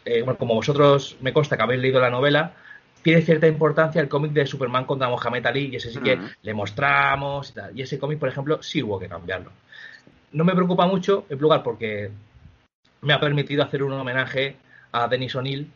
eh, 0.04 0.24
como 0.38 0.54
vosotros 0.54 1.16
me 1.20 1.32
consta 1.32 1.56
que 1.56 1.62
habéis 1.62 1.80
leído 1.80 2.00
la 2.00 2.10
novela, 2.10 2.52
tiene 3.02 3.22
cierta 3.22 3.48
importancia 3.48 4.00
el 4.00 4.08
cómic 4.08 4.32
de 4.32 4.46
Superman 4.46 4.84
contra 4.84 5.08
Mohamed 5.08 5.44
Ali 5.46 5.70
y 5.72 5.76
ese 5.76 5.90
sí 5.90 5.98
que 6.00 6.18
le 6.40 6.54
mostramos 6.54 7.50
y 7.50 7.54
tal. 7.54 7.78
Y 7.78 7.82
ese 7.82 7.98
cómic, 7.98 8.18
por 8.18 8.28
ejemplo, 8.28 8.62
sí 8.62 8.82
hubo 8.82 8.98
que 8.98 9.08
cambiarlo. 9.08 9.50
No 10.32 10.44
me 10.44 10.54
preocupa 10.54 10.86
mucho, 10.86 11.26
en 11.28 11.38
lugar, 11.38 11.62
porque 11.62 12.10
me 13.02 13.12
ha 13.12 13.20
permitido 13.20 13.64
hacer 13.64 13.82
un 13.82 13.92
homenaje 13.92 14.56
a 14.92 15.08
Denis 15.08 15.34
O'Neill 15.34 15.70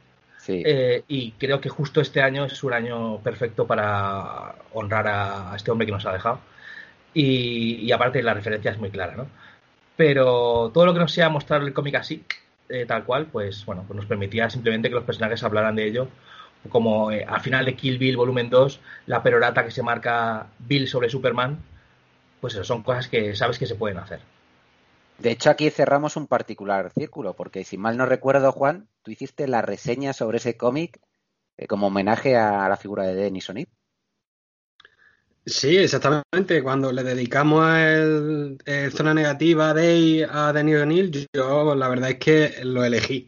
eh, 0.49 1.05
y 1.09 1.33
creo 1.33 1.61
que 1.61 1.69
justo 1.69 2.01
este 2.01 2.23
año 2.23 2.45
es 2.45 2.63
un 2.63 2.73
año 2.73 3.19
perfecto 3.19 3.67
para 3.67 4.55
honrar 4.73 5.07
a, 5.09 5.53
este 5.57 5.71
hombre 5.71 5.87
que 5.87 5.93
nos 5.93 6.07
ha 6.07 6.13
dejado. 6.13 6.41
Y, 7.15 7.91
aparte 7.93 8.23
la 8.23 8.35
referencia 8.35 8.71
es 8.73 8.79
muy 8.79 8.91
clara, 8.91 9.17
¿no? 9.17 9.27
Pero 9.97 10.71
todo 10.73 10.85
lo 10.85 10.93
que 10.93 11.01
no 11.01 11.09
sea 11.09 11.31
mostrar 11.31 11.63
el 11.63 11.73
cómic 11.73 11.95
así, 11.95 12.25
eh, 12.69 12.85
tal 12.87 13.05
cual, 13.05 13.27
pues 13.27 13.65
bueno, 13.65 13.85
pues 13.87 13.97
nos 13.97 14.07
permitía 14.07 14.51
simplemente 14.51 14.89
que 14.89 14.95
los 14.95 15.05
personajes 15.05 15.43
hablaran 15.43 15.77
de 15.77 15.87
ello. 15.87 16.09
Como 16.69 17.11
eh, 17.13 17.25
al 17.27 17.41
final 17.41 17.65
de 17.65 17.75
Kill 17.75 17.99
Bill 17.99 18.17
volumen 18.17 18.51
2, 18.51 18.81
la 19.07 19.23
perorata 19.23 19.65
que 19.65 19.71
se 19.71 19.83
marca 19.83 20.49
Bill 20.59 20.89
sobre 20.89 21.09
Superman, 21.09 21.59
pues 22.41 22.55
eso, 22.55 22.65
son 22.65 22.83
cosas 22.83 23.09
que 23.09 23.35
sabes 23.35 23.59
que 23.59 23.67
se 23.67 23.77
pueden 23.77 23.99
hacer. 23.99 24.21
De 25.19 25.31
hecho, 25.31 25.49
aquí 25.49 25.71
cerramos 25.71 26.17
un 26.17 26.27
particular 26.27 26.91
círculo, 26.91 27.35
porque 27.35 27.65
si 27.65 27.79
mal 27.79 27.97
no 27.97 28.05
recuerdo, 28.05 28.53
Juan, 28.53 28.89
tú 29.07 29.13
hiciste 29.13 29.47
la 29.47 29.63
reseña 29.63 30.13
sobre 30.13 30.39
ese 30.39 30.57
cómic 30.57 31.01
eh, 31.57 31.69
como 31.69 31.87
homenaje 31.87 32.35
a 32.35 32.69
la 32.69 32.77
figura 32.77 33.05
de 33.05 33.15
Dennis 33.15 33.49
O'Neill. 33.49 33.69
Sí, 35.47 35.77
exactamente. 35.77 36.61
Cuando 36.61 36.91
le 36.91 37.05
dedicamos 37.05 37.65
el, 37.79 38.59
Zona 38.91 39.15
Negativa 39.15 39.73
Day 39.73 40.27
a 40.29 40.53
Dennis 40.53 40.81
O'Neill, 40.81 41.29
yo 41.33 41.77
la 41.77 41.89
verdad 41.89 42.11
es 42.11 42.19
que 42.19 42.65
lo 42.65 42.85
elegí. 42.85 43.27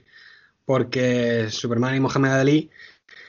Porque 0.64 1.48
Superman 1.48 1.94
y 1.94 2.00
Mohamed 2.00 2.32
Ali 2.32 2.70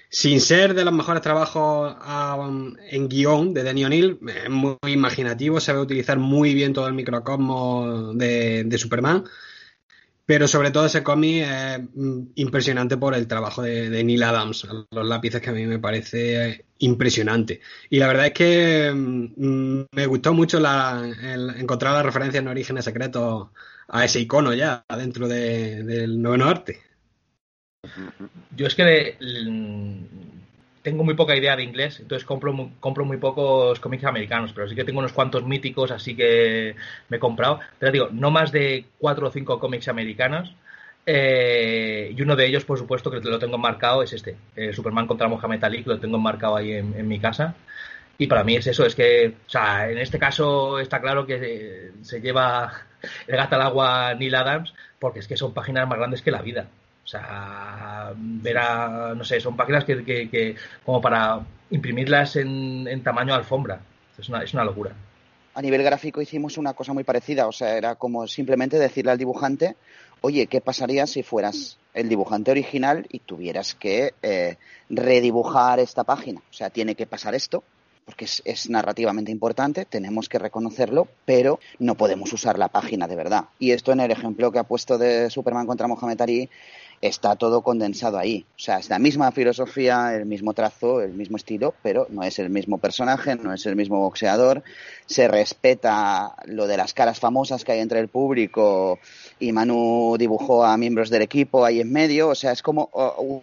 sin 0.10 0.42
ser 0.42 0.74
de 0.74 0.84
los 0.84 0.94
mejores 0.94 1.22
trabajos 1.22 1.96
um, 2.04 2.76
en 2.90 3.08
guion 3.08 3.54
de 3.54 3.62
Denny 3.62 3.86
O'Neill, 3.86 4.20
es 4.28 4.50
muy 4.50 4.76
imaginativo, 4.88 5.60
sabe 5.60 5.80
utilizar 5.80 6.18
muy 6.18 6.56
bien 6.56 6.74
todo 6.74 6.88
el 6.88 6.96
microcosmos 6.96 8.18
de, 8.18 8.76
Superman, 8.78 9.26
pero 10.30 10.48
sobre 10.48 10.70
todo 10.70 10.86
ese 10.86 11.02
cómic 11.02 11.44
es 11.44 11.80
mm, 11.96 12.20
impresionante 12.36 12.98
por 12.98 13.16
el 13.16 13.26
trabajo 13.26 13.64
de, 13.64 14.04
Neil 14.04 14.22
Adams, 14.22 14.68
los 14.92 15.08
lápices 15.08 15.42
que 15.42 15.50
a 15.50 15.54
mí 15.54 15.66
me 15.66 15.80
parece 15.80 16.66
impresionante. 16.78 17.62
Y 17.90 17.98
la 17.98 18.06
verdad 18.06 18.28
es 18.28 18.34
que 18.34 18.92
mm, 18.94 19.86
me 19.92 20.06
gustó 20.06 20.36
mucho 20.36 20.60
encontrar 20.60 21.94
la 21.96 22.04
referencia 22.04 22.38
en 22.38 22.48
Orígenes 22.48 22.86
Secretos 22.86 23.48
a 23.88 24.06
ese 24.06 24.20
icono 24.20 24.54
ya 24.54 24.86
dentro 24.96 25.28
del 25.28 26.22
Nuevo 26.22 26.38
Norte. 26.38 26.80
Yo 28.56 28.68
es 28.68 28.76
que 28.76 29.18
tengo 30.82 31.04
muy 31.04 31.14
poca 31.14 31.36
idea 31.36 31.56
de 31.56 31.64
inglés, 31.64 32.00
entonces 32.00 32.26
compro 32.26 32.54
muy, 32.54 32.72
compro 32.80 33.06
muy 33.06 33.18
pocos 33.18 33.80
cómics 33.80 34.06
americanos, 34.06 34.52
pero 34.54 34.68
sí 34.68 34.76
que 34.76 34.84
tengo 34.84 35.00
unos 35.00 35.14
cuantos 35.14 35.44
míticos, 35.44 35.92
así 35.92 36.16
que 36.16 36.76
me 37.10 37.18
he 37.18 37.20
comprado. 37.20 37.60
Pero 37.78 37.92
digo, 37.92 38.10
no 38.12 38.32
más 38.32 38.52
de 38.52 38.86
cuatro 38.98 39.28
o 39.28 39.32
cinco 39.32 39.60
cómics 39.60 39.88
americanos. 39.88 40.56
Eh, 41.06 42.14
y 42.16 42.22
uno 42.22 42.36
de 42.36 42.46
ellos, 42.46 42.66
por 42.66 42.78
supuesto, 42.78 43.10
que 43.10 43.20
lo 43.20 43.40
tengo 43.40 43.58
marcado, 43.58 44.04
es 44.04 44.14
este, 44.14 44.36
eh, 44.56 44.74
Superman 44.74 45.08
contra 45.08 45.28
Mohamed 45.28 45.64
Ali, 45.64 45.84
que 45.84 45.90
lo 45.90 46.00
tengo 46.00 46.20
marcado 46.20 46.56
ahí 46.58 46.74
en, 46.74 47.08
mi 47.08 47.20
casa. 47.20 47.56
Y 48.18 48.28
para 48.28 48.44
mí 48.44 48.56
es 48.58 48.68
eso, 48.68 48.86
es 48.86 48.96
que, 48.96 49.34
o 49.48 49.50
sea, 49.50 49.90
en 49.90 49.98
este 49.98 50.20
caso 50.20 50.80
está 50.80 51.00
claro 51.02 51.26
que 51.26 51.92
se 52.02 52.22
lleva 52.22 52.72
el 53.28 53.38
gato 53.38 53.56
al 53.56 53.62
agua 53.62 54.14
Neil 54.14 54.36
Adams, 54.36 54.74
porque 55.00 55.20
es 55.20 55.28
que 55.28 55.38
son 55.38 55.54
páginas 55.54 55.88
más 55.88 55.98
grandes 55.98 56.22
que 56.22 56.32
la 56.32 56.42
vida. 56.42 56.68
O 57.10 57.12
sea, 57.12 58.14
verá, 58.16 59.16
no 59.16 59.24
sé, 59.24 59.40
son 59.40 59.58
páginas 59.58 59.84
que, 59.84 60.06
que, 60.06 60.56
como 60.86 61.02
para 61.02 61.44
imprimirlas 61.72 62.36
en, 62.36 62.88
en 62.88 63.02
tamaño 63.02 63.34
alfombra. 63.34 63.82
Es 64.16 64.30
una, 64.30 64.44
es 64.44 64.54
una 64.54 64.64
locura. 64.64 64.94
A 65.56 65.62
nivel 65.64 65.82
gráfico 65.82 66.22
hicimos 66.22 66.60
una 66.60 66.74
cosa 66.74 66.94
muy 66.94 67.04
parecida, 67.04 67.48
o 67.48 67.52
sea, 67.52 67.76
era 67.76 67.96
como 67.96 68.28
simplemente 68.28 68.78
decirle 68.78 69.10
al 69.10 69.18
dibujante, 69.18 69.76
oye, 70.22 70.46
¿qué 70.46 70.62
pasaría 70.62 71.08
si 71.08 71.24
fueras 71.24 71.80
el 71.96 72.10
dibujante 72.10 72.52
original 72.52 73.08
y 73.10 73.18
tuvieras 73.18 73.74
que 73.74 74.14
eh, 74.22 74.58
redibujar 74.92 75.80
esta 75.80 76.04
página? 76.04 76.42
O 76.42 76.54
sea, 76.54 76.70
tiene 76.70 76.94
que 76.94 77.08
pasar 77.08 77.34
esto, 77.34 77.64
porque 78.06 78.26
es, 78.26 78.44
es, 78.46 78.70
narrativamente 78.70 79.32
importante, 79.32 79.86
tenemos 79.86 80.30
que 80.30 80.38
reconocerlo, 80.38 81.08
pero 81.26 81.60
no 81.80 81.96
podemos 81.96 82.32
usar 82.34 82.60
la 82.60 82.68
página 82.68 83.08
de 83.08 83.16
verdad. 83.16 83.46
Y 83.58 83.72
esto 83.72 83.92
en 83.94 84.00
el 84.00 84.12
ejemplo 84.12 84.52
que 84.52 84.60
ha 84.60 84.64
puesto 84.64 85.00
de 85.00 85.32
Superman 85.32 85.66
contra 85.66 85.88
Mohamed 85.88 86.22
Ali 86.22 86.50
está 87.02 87.36
todo 87.36 87.62
condensado 87.62 88.18
ahí. 88.18 88.46
O 88.56 88.60
sea, 88.60 88.80
es 88.80 88.90
la 88.90 89.00
misma 89.00 89.32
filosofía, 89.32 90.16
el 90.16 90.26
mismo 90.26 90.54
trazo, 90.54 91.02
el 91.02 91.14
mismo 91.14 91.38
estilo, 91.38 91.74
pero 91.82 92.08
no 92.10 92.24
es 92.24 92.40
el 92.40 92.50
mismo 92.50 92.78
personaje, 92.78 93.36
no 93.36 93.54
es 93.54 93.66
el 93.66 93.76
mismo 93.76 94.00
boxeador. 94.00 94.64
Se 95.06 95.28
respeta 95.28 96.36
lo 96.46 96.68
de 96.68 96.78
las 96.78 96.94
caras 96.94 97.20
famosas 97.20 97.64
que 97.64 97.72
hay 97.72 97.80
entre 97.80 98.00
el 98.00 98.10
público 98.10 99.00
y 99.40 99.52
Manu 99.52 100.16
dibujó 100.18 100.66
a 100.66 100.78
miembros 100.78 101.10
del 101.10 101.22
equipo 101.22 101.64
ahí 101.66 101.80
en 101.80 101.92
medio. 101.92 102.30
O 102.30 102.36
sea, 102.36 102.52
es 102.52 102.62
como 102.62 102.90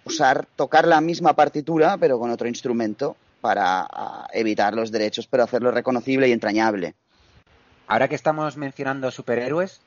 usar, 0.05 0.47
tocar 0.57 0.87
la 0.87 1.01
misma 1.01 1.35
partitura, 1.35 1.97
pero 1.99 2.19
con 2.19 2.31
otro 2.31 2.49
instrumento 2.49 3.17
para 3.41 3.87
evitar 4.33 4.75
los 4.75 4.91
derechos, 4.91 5.27
pero 5.27 5.45
hacerlo 5.45 5.71
reconocible 5.71 6.29
y 6.29 6.33
entrañable. 6.33 6.95
Ahora 7.87 8.09
que 8.09 8.17
estamos 8.17 8.57
mencionando 8.57 9.11
superhéroes, 9.11 9.81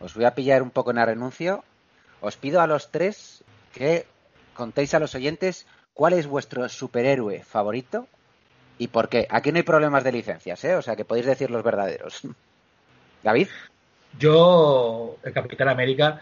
os 0.00 0.14
voy 0.14 0.24
a 0.24 0.34
pillar 0.34 0.62
un 0.62 0.70
poco 0.70 0.92
en 0.92 0.98
el 0.98 1.06
renuncio 1.06 1.64
os 2.22 2.36
pido 2.36 2.60
a 2.60 2.66
los 2.66 2.90
tres 2.90 3.44
que 3.74 4.06
contéis 4.54 4.94
a 4.94 5.00
los 5.00 5.14
oyentes 5.14 5.66
cuál 5.92 6.14
es 6.14 6.26
vuestro 6.26 6.68
superhéroe 6.68 7.42
favorito 7.42 8.06
y 8.78 8.88
por 8.88 9.08
qué. 9.08 9.26
Aquí 9.28 9.50
no 9.50 9.58
hay 9.58 9.64
problemas 9.64 10.04
de 10.04 10.12
licencias, 10.12 10.64
¿eh? 10.64 10.76
O 10.76 10.82
sea 10.82 10.96
que 10.96 11.04
podéis 11.04 11.26
decir 11.26 11.50
los 11.50 11.62
verdaderos. 11.62 12.22
David. 13.22 13.48
Yo, 14.18 15.16
el 15.22 15.32
Capitán 15.32 15.68
América, 15.68 16.20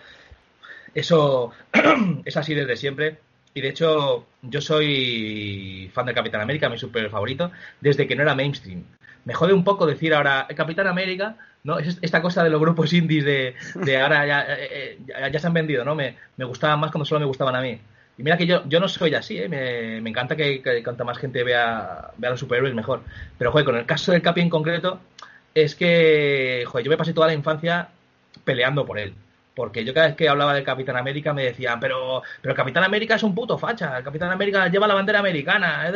eso 0.95 1.53
es 2.25 2.37
así 2.37 2.55
desde 2.55 2.77
siempre. 2.77 3.19
Y 3.53 3.61
de 3.61 3.69
hecho, 3.69 4.27
yo 4.43 4.61
soy 4.61 5.91
fan 5.93 6.07
del 6.07 6.15
Capitán 6.15 6.41
América, 6.41 6.69
mi 6.69 6.79
superhéroe 6.79 7.11
favorito, 7.11 7.51
desde 7.81 8.07
que 8.07 8.15
no 8.15 8.23
era 8.23 8.35
mainstream. 8.35 8.85
Me 9.25 9.35
jode 9.35 9.53
un 9.53 9.65
poco 9.65 9.87
decir 9.87 10.15
ahora 10.15 10.47
el 10.49 10.57
Capitán 10.57 10.87
América 10.87 11.37
¿no? 11.65 11.79
Es 11.79 11.99
esta 12.01 12.23
cosa 12.23 12.43
de 12.43 12.51
los 12.51 12.61
grupos 12.61 12.93
indies 12.93 13.25
de, 13.25 13.55
ahora 14.01 14.27
ya, 14.27 14.47
eh, 14.49 14.99
eh, 15.09 15.31
ya, 15.33 15.39
se 15.39 15.47
han 15.47 15.53
vendido, 15.53 15.85
¿no? 15.85 15.95
Me, 15.95 16.17
me 16.37 16.45
gustaban 16.45 16.81
más 16.81 16.91
cuando 16.91 17.05
solo 17.05 17.21
me 17.21 17.27
gustaban 17.27 17.55
a 17.55 17.61
mí. 17.61 17.79
Y 18.19 18.23
mira 18.23 18.37
que 18.37 18.47
yo, 18.47 18.63
yo 18.69 18.81
no 18.81 18.89
soy 18.89 19.15
así, 19.15 19.39
¿eh? 19.39 19.49
me, 19.49 20.01
me 20.01 20.11
encanta 20.11 20.37
que, 20.37 20.63
que, 20.63 20.83
cuanta 20.83 21.05
más 21.05 21.19
gente 21.19 21.43
vea, 21.43 22.11
vea 22.17 22.31
los 22.31 22.41
superhéroes 22.41 22.75
mejor. 22.75 23.03
Pero, 23.39 23.53
joder, 23.53 23.65
con 23.65 23.77
el 23.77 23.87
caso 23.87 24.13
del 24.13 24.23
Capi 24.23 24.41
en 24.41 24.51
concreto, 24.51 25.01
es 25.55 25.75
que, 25.75 26.65
joder, 26.67 26.85
yo 26.85 26.91
me 26.91 26.97
pasé 26.97 27.13
toda 27.13 27.29
la 27.29 27.35
infancia 27.35 27.89
peleando 28.45 28.85
por 28.85 28.99
él. 28.99 29.15
Porque 29.55 29.85
yo 29.85 29.93
cada 29.93 30.09
vez 30.09 30.17
que 30.17 30.29
hablaba 30.29 30.55
del 30.55 30.65
Capitán 30.65 30.97
América 30.97 31.33
me 31.33 31.45
decían, 31.45 31.81
pero, 31.81 32.23
pero 32.41 32.55
Capitán 32.55 32.85
América 32.85 33.17
es 33.17 33.23
un 33.23 33.35
puto 33.35 33.59
facha, 33.59 33.99
el 33.99 34.05
Capitán 34.05 34.31
América 34.31 34.69
lleva 34.69 34.87
la 34.87 34.95
bandera 34.95 35.19
americana, 35.19 35.89
es, 35.89 35.95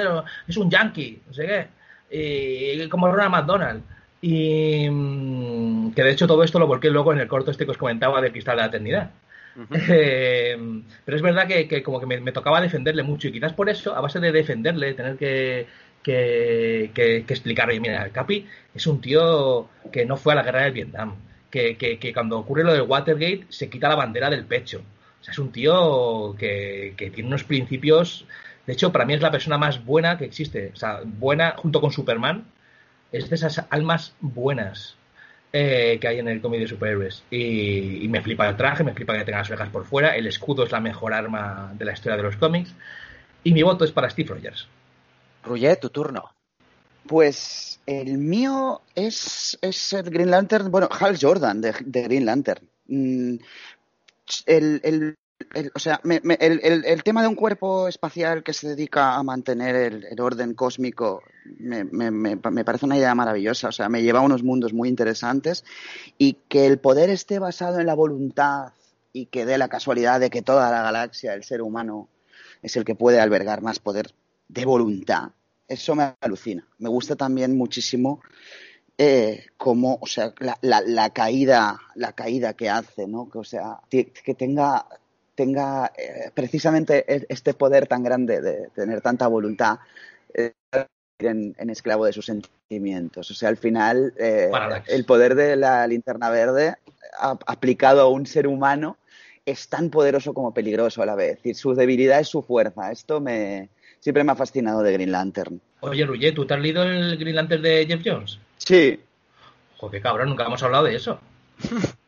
es 0.48 0.56
un 0.56 0.70
yankee, 0.70 1.22
no 1.26 1.32
sé 1.32 1.46
qué. 1.46 1.68
Y, 2.10 2.88
como 2.88 3.10
Ronald 3.10 3.30
McDonald. 3.30 3.82
Y 4.20 4.88
mm, 4.88 5.92
que 5.92 6.02
de 6.02 6.10
hecho 6.10 6.26
todo 6.26 6.42
esto 6.42 6.58
lo 6.58 6.66
volqué 6.66 6.90
luego 6.90 7.12
en 7.12 7.20
el 7.20 7.28
corto 7.28 7.50
este 7.50 7.64
que 7.64 7.72
os 7.72 7.78
comentaba 7.78 8.20
de 8.20 8.32
Cristal 8.32 8.56
de 8.56 8.62
la 8.62 8.68
Eternidad. 8.68 9.10
Eh, 9.88 10.56
pero 11.04 11.16
es 11.16 11.22
verdad 11.22 11.46
que, 11.46 11.82
como 11.82 12.00
que 12.00 12.06
me, 12.06 12.32
tocaba 12.32 12.60
defenderle 12.60 13.04
mucho 13.04 13.28
y 13.28 13.32
quizás 13.32 13.52
por 13.52 13.68
eso, 13.68 13.94
a 13.94 14.00
base 14.00 14.18
de 14.18 14.32
defenderle, 14.32 14.94
tener 14.94 15.16
que, 15.16 15.68
que, 16.02 16.90
que, 16.92 17.18
explicarle, 17.18 17.78
mira, 17.78 18.04
el 18.04 18.10
Capi 18.10 18.46
es 18.74 18.86
un 18.86 19.00
tío 19.00 19.68
que 19.92 20.04
no 20.04 20.16
fue 20.16 20.32
a 20.32 20.36
la 20.36 20.42
guerra 20.42 20.64
del 20.64 20.72
Vietnam, 20.72 21.14
que, 21.50 21.76
que, 21.76 22.12
cuando 22.12 22.38
ocurre 22.38 22.64
lo 22.64 22.72
del 22.72 22.82
Watergate 22.82 23.46
se 23.48 23.70
quita 23.70 23.88
la 23.88 23.94
bandera 23.94 24.28
del 24.28 24.44
pecho. 24.44 24.82
O 25.20 25.24
sea, 25.24 25.32
es 25.32 25.38
un 25.38 25.52
tío 25.52 26.34
que, 26.36 26.94
que 26.96 27.10
tiene 27.10 27.28
unos 27.28 27.44
principios, 27.44 28.26
de 28.66 28.72
hecho, 28.72 28.92
para 28.92 29.04
mí 29.04 29.14
es 29.14 29.20
la 29.20 29.30
persona 29.30 29.58
más 29.58 29.84
buena 29.84 30.16
que 30.16 30.24
existe, 30.24 30.70
o 30.72 30.76
sea, 30.76 31.00
buena 31.04 31.54
junto 31.56 31.80
con 31.80 31.92
Superman, 31.92 32.46
es 33.12 33.28
de 33.28 33.36
esas 33.36 33.64
almas 33.70 34.14
buenas 34.20 34.96
eh, 35.52 35.98
que 36.00 36.08
hay 36.08 36.18
en 36.18 36.26
el 36.26 36.40
cómic 36.40 36.60
de 36.60 36.66
superhéroes. 36.66 37.22
Y, 37.30 38.08
me 38.08 38.22
flipa 38.22 38.48
el 38.48 38.56
traje, 38.56 38.82
me 38.82 38.92
flipa 38.92 39.16
que 39.16 39.24
tenga 39.24 39.38
las 39.38 39.50
orejas 39.50 39.68
por 39.68 39.84
fuera. 39.84 40.16
El 40.16 40.26
escudo 40.26 40.64
es 40.64 40.72
la 40.72 40.80
mejor 40.80 41.14
arma 41.14 41.72
de 41.78 41.84
la 41.84 41.92
historia 41.92 42.16
de 42.16 42.24
los 42.24 42.36
cómics. 42.36 42.74
Y 43.44 43.52
mi 43.52 43.62
voto 43.62 43.84
es 43.84 43.92
para 43.92 44.10
Steve 44.10 44.30
Rogers. 44.30 44.66
Ruye, 45.44 45.76
tu 45.76 45.90
turno. 45.90 46.34
Pues 47.06 47.80
el 47.86 48.18
mío 48.18 48.80
es, 48.96 49.56
es 49.60 49.92
el 49.92 50.10
Green 50.10 50.32
Lantern, 50.32 50.72
bueno, 50.72 50.88
Hal 50.90 51.16
Jordan 51.20 51.60
de, 51.60 51.72
Green 51.84 52.26
Lantern. 52.26 52.66
Mm, 52.88 53.36
el, 54.46 54.80
el 54.82 55.16
o 55.74 55.78
sea, 55.78 56.00
el, 56.04 57.02
tema 57.02 57.22
de 57.22 57.28
un 57.28 57.34
cuerpo 57.34 57.88
espacial 57.88 58.42
que 58.42 58.52
se 58.52 58.68
dedica 58.68 59.14
a 59.14 59.22
mantener 59.22 59.76
el, 59.76 60.20
orden 60.20 60.54
cósmico 60.54 61.22
me, 61.44 61.84
parece 62.64 62.86
una 62.86 62.96
idea 62.96 63.14
maravillosa. 63.14 63.68
O 63.68 63.72
sea, 63.72 63.88
me 63.88 64.02
lleva 64.02 64.20
a 64.20 64.22
unos 64.22 64.42
mundos 64.42 64.72
muy 64.72 64.88
interesantes 64.88 65.64
y 66.18 66.34
que 66.48 66.66
el 66.66 66.78
poder 66.78 67.10
esté 67.10 67.38
basado 67.38 67.80
en 67.80 67.86
la 67.86 67.94
voluntad 67.94 68.72
y 69.12 69.26
que 69.26 69.46
dé 69.46 69.58
la 69.58 69.68
casualidad 69.68 70.20
de 70.20 70.30
que 70.30 70.42
toda 70.42 70.70
la 70.70 70.82
galaxia, 70.82 71.34
el 71.34 71.44
ser 71.44 71.62
humano, 71.62 72.08
es 72.62 72.76
el 72.76 72.84
que 72.84 72.94
puede 72.94 73.20
albergar 73.20 73.62
más 73.62 73.78
poder 73.78 74.12
de 74.48 74.64
voluntad. 74.64 75.30
Eso 75.68 75.94
me 75.94 76.14
alucina. 76.20 76.66
Me 76.78 76.88
gusta 76.88 77.16
también 77.16 77.56
muchísimo 77.56 78.20
eh, 78.96 79.46
o 79.58 80.06
sea, 80.06 80.32
la, 80.38 80.82
la, 80.82 81.10
caída, 81.10 81.80
la 81.96 82.12
caída 82.12 82.54
que 82.54 82.70
hace, 82.70 83.08
¿no? 83.08 83.28
Que, 83.28 83.38
o 83.38 83.44
sea, 83.44 83.80
que 83.90 84.34
tenga 84.36 84.86
tenga 85.34 85.92
eh, 85.96 86.30
precisamente 86.34 87.04
e-, 87.12 87.26
este 87.28 87.54
poder 87.54 87.86
tan 87.86 88.02
grande 88.02 88.40
de 88.40 88.68
tener 88.74 89.00
tanta 89.00 89.26
voluntad 89.26 89.78
eh, 90.34 90.52
en, 91.18 91.70
esclavo 91.70 92.04
de 92.04 92.12
sus 92.12 92.26
sentimientos. 92.26 93.30
O 93.30 93.34
sea, 93.34 93.48
al 93.48 93.56
final, 93.56 94.14
eh, 94.18 94.50
el 94.86 95.04
poder 95.04 95.34
de 95.34 95.56
la 95.56 95.86
linterna 95.86 96.30
verde 96.30 96.76
aplicado 97.18 98.00
a 98.00 98.08
un 98.08 98.26
ser 98.26 98.46
humano 98.46 98.96
es 99.46 99.68
tan 99.68 99.90
poderoso 99.90 100.34
como 100.34 100.54
peligroso 100.54 101.02
a 101.02 101.06
la 101.06 101.14
vez. 101.14 101.38
Y 101.44 101.54
su 101.54 101.74
debilidad 101.74 102.20
es 102.20 102.28
su 102.28 102.42
fuerza. 102.42 102.90
Esto 102.90 103.20
me 103.20 103.68
siempre 104.00 104.24
me 104.24 104.32
ha 104.32 104.36
fascinado 104.36 104.82
de 104.82 104.92
Green 104.92 105.12
Lantern. 105.12 105.60
Oye, 105.80 106.04
Ruye, 106.04 106.32
¿tú 106.32 106.46
te 106.46 106.54
has 106.54 106.60
leído 106.60 106.82
el 106.82 107.16
Green 107.16 107.36
Lantern 107.36 107.62
de 107.62 107.86
Jeff 107.86 108.02
Jones? 108.04 108.38
Sí. 108.58 109.00
Joder, 109.76 109.98
qué 109.98 110.02
cabrón, 110.02 110.28
nunca 110.30 110.44
hemos 110.44 110.62
hablado 110.62 110.84
de 110.84 110.96
eso. 110.96 111.18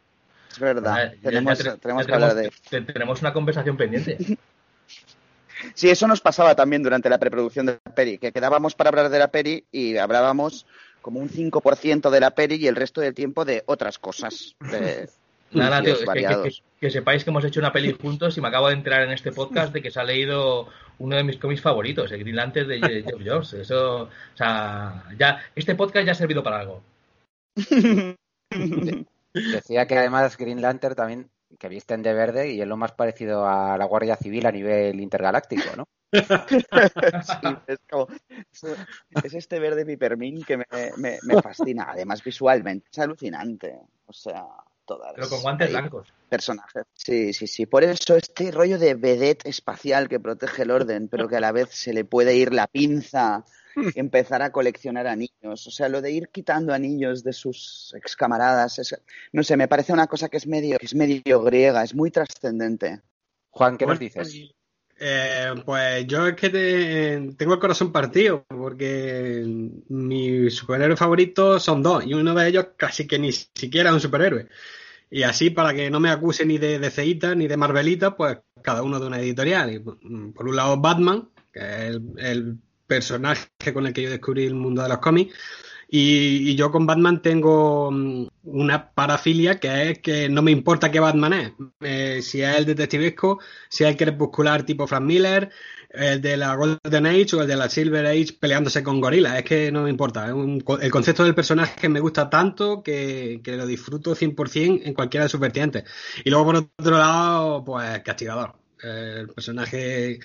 Es 0.57 0.61
verdad. 0.61 1.13
Tenemos, 1.23 1.59
te- 1.59 1.65
que 1.79 2.13
hablar 2.15 2.35
de 2.35 2.51
te- 2.71 2.81
tenemos 2.81 3.21
una 3.21 3.33
conversación 3.33 3.77
pendiente. 3.77 4.17
Sí, 5.75 5.89
eso 5.89 6.07
nos 6.07 6.21
pasaba 6.21 6.55
también 6.55 6.83
durante 6.83 7.09
la 7.09 7.19
preproducción 7.19 7.65
de 7.67 7.79
la 7.85 7.95
peli, 7.95 8.19
que 8.19 8.31
quedábamos 8.31 8.75
para 8.75 8.91
hablar 8.91 9.09
de 9.09 9.19
la 9.19 9.29
peli 9.29 9.65
y 9.73 9.97
hablábamos 9.97 10.67
como 11.01 11.19
un 11.19 11.31
5% 11.31 12.11
de 12.11 12.21
la 12.21 12.33
peli 12.33 12.57
y 12.57 12.67
el 12.69 12.77
resto 12.77 13.01
del 13.01 13.15
tiempo 13.15 13.45
de 13.47 13.63
otras 13.67 13.99
cosas. 13.99 14.55
De 14.61 15.09
Nada, 15.53 15.83
tío, 15.83 15.95
que, 15.95 16.01
que- 16.01 16.05
variados. 16.07 16.63
que- 16.79 16.87
que 16.87 16.91
sepáis 16.91 17.25
que 17.25 17.31
hemos 17.31 17.43
hecho 17.45 17.59
una 17.61 17.73
peli 17.73 17.97
juntos 18.01 18.37
y 18.37 18.41
me 18.43 18.49
acabo 18.49 18.69
de 18.69 18.75
enterar 18.75 19.03
en 19.05 19.13
este 19.13 19.33
podcast 19.33 19.73
de 19.73 19.81
que 19.81 19.91
se 19.91 19.99
ha 19.99 20.05
leído 20.05 20.69
uno 20.99 21.17
de 21.17 21.25
mis 21.25 21.39
cómics 21.39 21.63
favoritos, 21.63 22.13
el 22.13 22.21
Green 22.21 22.37
Lantern 22.37 22.69
de 22.69 22.79
Je- 22.81 23.05
Jeff 23.05 23.21
Jones. 23.25 23.53
Eso, 23.55 24.03
o 24.03 24.11
sea, 24.37 25.05
ya, 25.19 25.43
este 25.55 25.75
podcast 25.75 26.05
ya 26.07 26.13
ha 26.13 26.17
servido 26.17 26.43
para 26.43 26.61
algo. 26.61 26.83
Decía 29.53 29.87
que 29.87 29.99
además 29.99 30.37
Green 30.37 30.61
Lantern 30.62 30.95
también 30.95 31.30
que 31.59 31.68
visten 31.68 32.03
de 32.03 32.12
verde 32.12 32.53
y 32.53 32.61
es 32.61 32.66
lo 32.66 32.76
más 32.76 32.93
parecido 32.93 33.47
a 33.47 33.78
la 33.78 33.84
Guardia 33.84 34.16
Civil 34.16 34.47
a 34.47 34.53
nivel 34.53 35.01
intergaláctico, 35.01 35.76
¿no? 35.76 35.87
Sí, 36.12 37.57
es, 37.66 37.78
como- 37.91 38.09
es 39.22 39.34
este 39.34 39.59
verde 39.59 39.84
pipermín 39.84 40.43
que 40.45 40.57
me, 40.57 40.64
me- 40.97 41.18
me 41.22 41.43
fascina. 41.43 41.87
Además, 41.91 42.22
visualmente 42.22 42.89
es 42.93 42.99
alucinante. 42.99 43.78
O 44.07 44.12
sea, 44.12 44.45
todas. 44.84 45.12
Pero 45.14 45.28
con 45.28 45.43
guantes 45.43 45.70
blancos. 45.70 46.09
Personajes. 46.28 46.84
Sí, 46.95 47.32
sí, 47.32 47.47
sí. 47.47 47.66
Por 47.66 47.84
eso 47.84 48.16
este 48.16 48.51
rollo 48.51 48.78
de 48.78 48.95
vedette 48.95 49.47
espacial 49.49 50.09
que 50.09 50.20
protege 50.20 50.62
el 50.62 50.70
orden, 50.70 51.09
pero 51.09 51.28
que 51.28 51.37
a 51.37 51.41
la 51.41 51.53
vez 51.53 51.68
se 51.70 51.93
le 51.93 52.05
puede 52.05 52.34
ir 52.37 52.53
la 52.53 52.66
pinza 52.66 53.45
empezar 53.95 54.43
a 54.43 54.51
coleccionar 54.53 55.07
anillos. 55.07 55.66
O 55.66 55.70
sea, 55.70 55.89
lo 55.89 56.01
de 56.03 56.11
ir 56.12 56.29
quitando 56.29 56.72
anillos 56.72 57.22
de 57.22 57.33
sus 57.33 57.95
ex 57.97 58.16
camaradas, 58.16 58.79
es- 58.79 59.01
no 59.33 59.43
sé, 59.43 59.57
me 59.57 59.68
parece 59.68 59.93
una 59.93 60.07
cosa 60.07 60.29
que 60.29 60.37
es 60.39 60.47
medio, 60.47 60.79
que 60.79 60.87
es 60.87 60.95
medio 60.95 61.43
griega, 61.43 61.83
es 61.85 61.95
muy 61.95 62.11
trascendente. 62.11 63.01
Juan, 63.51 63.77
¿qué 63.79 63.87
nos 63.87 63.99
dices? 63.99 64.35
eh, 64.99 65.53
pues 65.66 66.07
yo 66.07 66.27
es 66.27 66.35
que 66.37 66.49
te- 66.49 67.35
tengo 67.37 67.53
el 67.55 67.61
corazón 67.61 67.93
partido, 67.93 68.45
porque 68.49 69.43
mis 69.89 70.55
superhéroes 70.55 70.99
favoritos 70.99 71.62
son 71.62 71.83
dos, 71.83 72.07
y 72.07 72.14
uno 72.14 72.35
de 72.35 72.49
ellos 72.49 72.68
casi 72.79 73.07
que 73.07 73.18
ni 73.18 73.31
siquiera 73.33 73.91
es 73.91 73.95
un 73.95 74.01
superhéroe. 74.01 74.49
Y 75.11 75.22
así, 75.22 75.51
para 75.51 75.72
que 75.74 75.91
no 75.91 76.01
me 76.01 76.11
acuse 76.11 76.45
ni 76.45 76.59
de 76.59 76.79
DCita 76.79 77.35
ni 77.35 77.47
de 77.47 77.57
Marvelita, 77.57 78.16
pues 78.16 78.39
cada 78.62 78.83
uno 78.83 78.99
de 78.99 79.07
una 79.07 79.20
editorial. 79.20 79.72
Y, 79.72 79.79
mm, 79.79 80.33
por 80.33 80.49
un 80.49 80.57
lado, 80.57 80.77
Batman, 80.81 81.29
que 81.53 81.61
es 81.61 81.81
el, 81.91 82.03
el 82.18 82.59
personaje 82.87 83.49
con 83.72 83.87
el 83.87 83.93
que 83.93 84.03
yo 84.03 84.11
descubrí 84.11 84.45
el 84.45 84.55
mundo 84.55 84.82
de 84.82 84.89
los 84.89 84.99
cómics. 84.99 85.34
Y, 85.89 86.57
yo 86.57 86.72
con 86.72 86.87
Batman 86.87 87.22
tengo 87.22 87.91
mm, 87.93 88.26
una 88.45 88.91
parafilia 88.91 89.61
que 89.61 89.91
es 89.91 89.99
que 90.01 90.28
no 90.28 90.43
me 90.43 90.51
importa 90.51 90.91
qué 90.91 91.01
Batman 91.01 91.32
es. 91.32 91.53
Eh, 91.80 92.22
si 92.22 92.43
es 92.43 92.57
el 92.57 92.66
detectivesco, 92.66 93.41
si 93.68 93.84
es 93.84 93.91
el 93.91 93.97
crepuscular 93.97 94.64
tipo 94.64 94.87
Frank 94.87 95.05
Miller, 95.05 95.51
el 95.91 96.20
de 96.20 96.37
la 96.37 96.55
Golden 96.57 97.07
Age 97.07 97.37
o 97.37 97.43
el 97.43 97.49
de 97.49 97.57
la 97.57 97.68
Silver 97.68 98.07
Age 98.07 98.37
peleándose 98.41 98.82
con 98.82 99.01
gorilas. 99.01 99.39
Es 99.39 99.45
que 99.45 99.70
no 99.70 99.82
me 99.82 99.91
importa. 99.91 100.26
El 100.28 100.91
concepto 100.91 101.24
del 101.24 101.34
personaje 101.34 101.89
me 101.89 102.01
gusta 102.01 102.28
tanto 102.28 102.82
que, 102.82 103.41
que 103.43 103.57
lo 103.57 103.66
disfruto 103.66 104.14
100% 104.14 104.82
en 104.84 104.95
cualquiera 104.95 105.24
de 105.24 105.30
sus 105.30 105.41
vertientes. 105.41 105.84
Y 106.24 106.30
luego, 106.30 106.47
por 106.47 106.57
otro 106.57 106.99
lado, 106.99 107.64
pues 107.64 108.01
castigador. 108.01 108.55
Eh, 108.82 109.18
el 109.20 109.28
personaje 109.28 110.20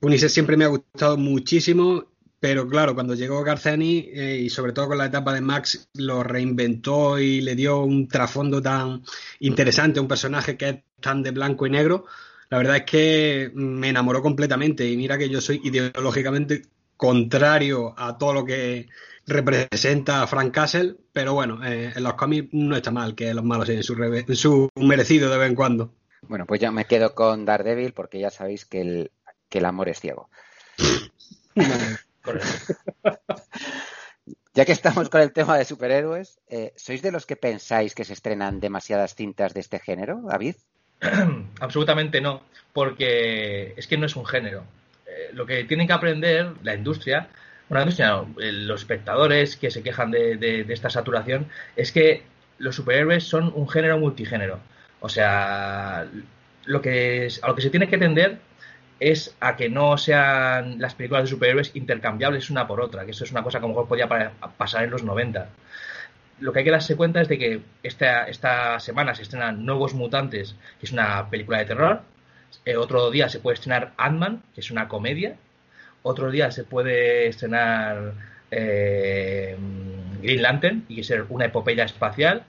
Punisher 0.00 0.30
siempre 0.30 0.56
me 0.56 0.64
ha 0.64 0.68
gustado 0.68 1.16
muchísimo, 1.16 2.04
pero 2.40 2.68
claro, 2.68 2.94
cuando 2.94 3.14
llegó 3.14 3.42
Garceni 3.42 4.10
eh, 4.12 4.40
y 4.44 4.50
sobre 4.50 4.72
todo 4.72 4.88
con 4.88 4.98
la 4.98 5.06
etapa 5.06 5.34
de 5.34 5.40
Max 5.40 5.88
lo 5.94 6.22
reinventó 6.22 7.18
y 7.18 7.40
le 7.40 7.56
dio 7.56 7.82
un 7.82 8.06
trasfondo 8.06 8.62
tan 8.62 9.02
interesante 9.40 9.98
a 9.98 10.02
un 10.02 10.08
personaje 10.08 10.56
que 10.56 10.68
es 10.68 10.76
tan 11.00 11.22
de 11.22 11.32
blanco 11.32 11.66
y 11.66 11.70
negro, 11.70 12.06
la 12.50 12.58
verdad 12.58 12.76
es 12.76 12.84
que 12.84 13.50
me 13.54 13.88
enamoró 13.88 14.22
completamente 14.22 14.88
y 14.88 14.96
mira 14.96 15.18
que 15.18 15.28
yo 15.28 15.40
soy 15.40 15.60
ideológicamente 15.64 16.62
contrario 16.96 17.94
a 17.96 18.18
todo 18.18 18.34
lo 18.34 18.44
que 18.44 18.88
representa 19.26 20.26
Frank 20.26 20.52
Castle, 20.52 20.96
pero 21.12 21.34
bueno, 21.34 21.64
eh, 21.64 21.92
en 21.94 22.02
los 22.02 22.14
cómics 22.14 22.48
no 22.52 22.76
está 22.76 22.90
mal 22.90 23.14
que 23.14 23.34
los 23.34 23.44
malos 23.44 23.68
en 23.68 23.82
su, 23.82 23.94
en 24.02 24.36
su 24.36 24.68
merecido 24.76 25.30
de 25.30 25.38
vez 25.38 25.48
en 25.48 25.54
cuando. 25.54 25.92
Bueno, 26.22 26.46
pues 26.46 26.60
yo 26.60 26.72
me 26.72 26.86
quedo 26.86 27.14
con 27.14 27.44
Daredevil 27.44 27.92
porque 27.92 28.18
ya 28.18 28.30
sabéis 28.30 28.64
que 28.64 28.80
el, 28.80 29.10
que 29.48 29.58
el 29.58 29.64
amor 29.66 29.88
es 29.88 30.00
ciego. 30.00 30.28
Ya 34.54 34.64
que 34.64 34.72
estamos 34.72 35.08
con 35.08 35.20
el 35.20 35.32
tema 35.32 35.56
de 35.56 35.64
superhéroes, 35.64 36.40
eh, 36.48 36.72
¿sois 36.76 37.00
de 37.00 37.12
los 37.12 37.26
que 37.26 37.36
pensáis 37.36 37.94
que 37.94 38.04
se 38.04 38.12
estrenan 38.12 38.58
demasiadas 38.58 39.14
cintas 39.14 39.54
de 39.54 39.60
este 39.60 39.78
género, 39.78 40.20
David? 40.24 40.56
Absolutamente 41.60 42.20
no, 42.20 42.42
porque 42.72 43.74
es 43.76 43.86
que 43.86 43.96
no 43.96 44.06
es 44.06 44.16
un 44.16 44.26
género. 44.26 44.64
Eh, 45.06 45.30
lo 45.32 45.46
que 45.46 45.62
tienen 45.64 45.86
que 45.86 45.92
aprender 45.92 46.54
la 46.64 46.74
industria, 46.74 47.28
la 47.68 47.80
industria 47.82 48.08
no, 48.08 48.34
eh, 48.40 48.50
los 48.50 48.80
espectadores 48.80 49.56
que 49.56 49.70
se 49.70 49.82
quejan 49.82 50.10
de, 50.10 50.36
de- 50.36 50.64
de 50.64 50.74
esta 50.74 50.90
saturación, 50.90 51.46
es 51.76 51.92
que 51.92 52.24
los 52.58 52.74
superhéroes 52.74 53.22
son 53.24 53.52
un 53.54 53.68
género 53.68 53.96
multigénero. 53.98 54.58
O 55.00 55.08
sea, 55.08 56.08
lo 56.64 56.82
que 56.82 57.26
es- 57.26 57.42
a 57.44 57.48
lo 57.48 57.54
que 57.54 57.62
se 57.62 57.70
tiene 57.70 57.88
que 57.88 57.98
tender 57.98 58.40
es 59.00 59.36
a 59.40 59.56
que 59.56 59.68
no 59.68 59.96
sean 59.98 60.80
las 60.80 60.94
películas 60.94 61.24
de 61.24 61.28
superhéroes 61.30 61.70
intercambiables 61.74 62.50
una 62.50 62.66
por 62.66 62.80
otra, 62.80 63.04
que 63.04 63.12
eso 63.12 63.24
es 63.24 63.30
una 63.32 63.42
cosa 63.42 63.58
que 63.58 63.64
a 63.64 63.68
lo 63.68 63.74
mejor 63.74 63.88
podía 63.88 64.08
pa- 64.08 64.32
pasar 64.56 64.84
en 64.84 64.90
los 64.90 65.02
90 65.04 65.48
lo 66.40 66.52
que 66.52 66.60
hay 66.60 66.64
que 66.64 66.70
darse 66.70 66.96
cuenta 66.96 67.20
es 67.20 67.28
de 67.28 67.38
que 67.38 67.60
esta, 67.82 68.24
esta 68.28 68.78
semana 68.80 69.14
se 69.14 69.22
estrenan 69.22 69.64
Nuevos 69.66 69.94
Mutantes, 69.94 70.54
que 70.78 70.86
es 70.86 70.92
una 70.92 71.28
película 71.30 71.58
de 71.58 71.64
terror. 71.64 72.02
Eh, 72.64 72.76
otro 72.76 73.10
día 73.10 73.28
se 73.28 73.40
puede 73.40 73.54
estrenar 73.54 73.92
Ant-Man, 73.96 74.42
que 74.54 74.60
es 74.60 74.70
una 74.70 74.86
comedia. 74.88 75.36
Otro 76.02 76.30
día 76.30 76.50
se 76.52 76.64
puede 76.64 77.26
estrenar 77.28 78.14
eh, 78.50 79.56
Green 80.22 80.42
Lantern, 80.42 80.84
y 80.88 81.02
ser 81.04 81.26
una 81.28 81.46
epopeya 81.46 81.84
espacial. 81.84 82.44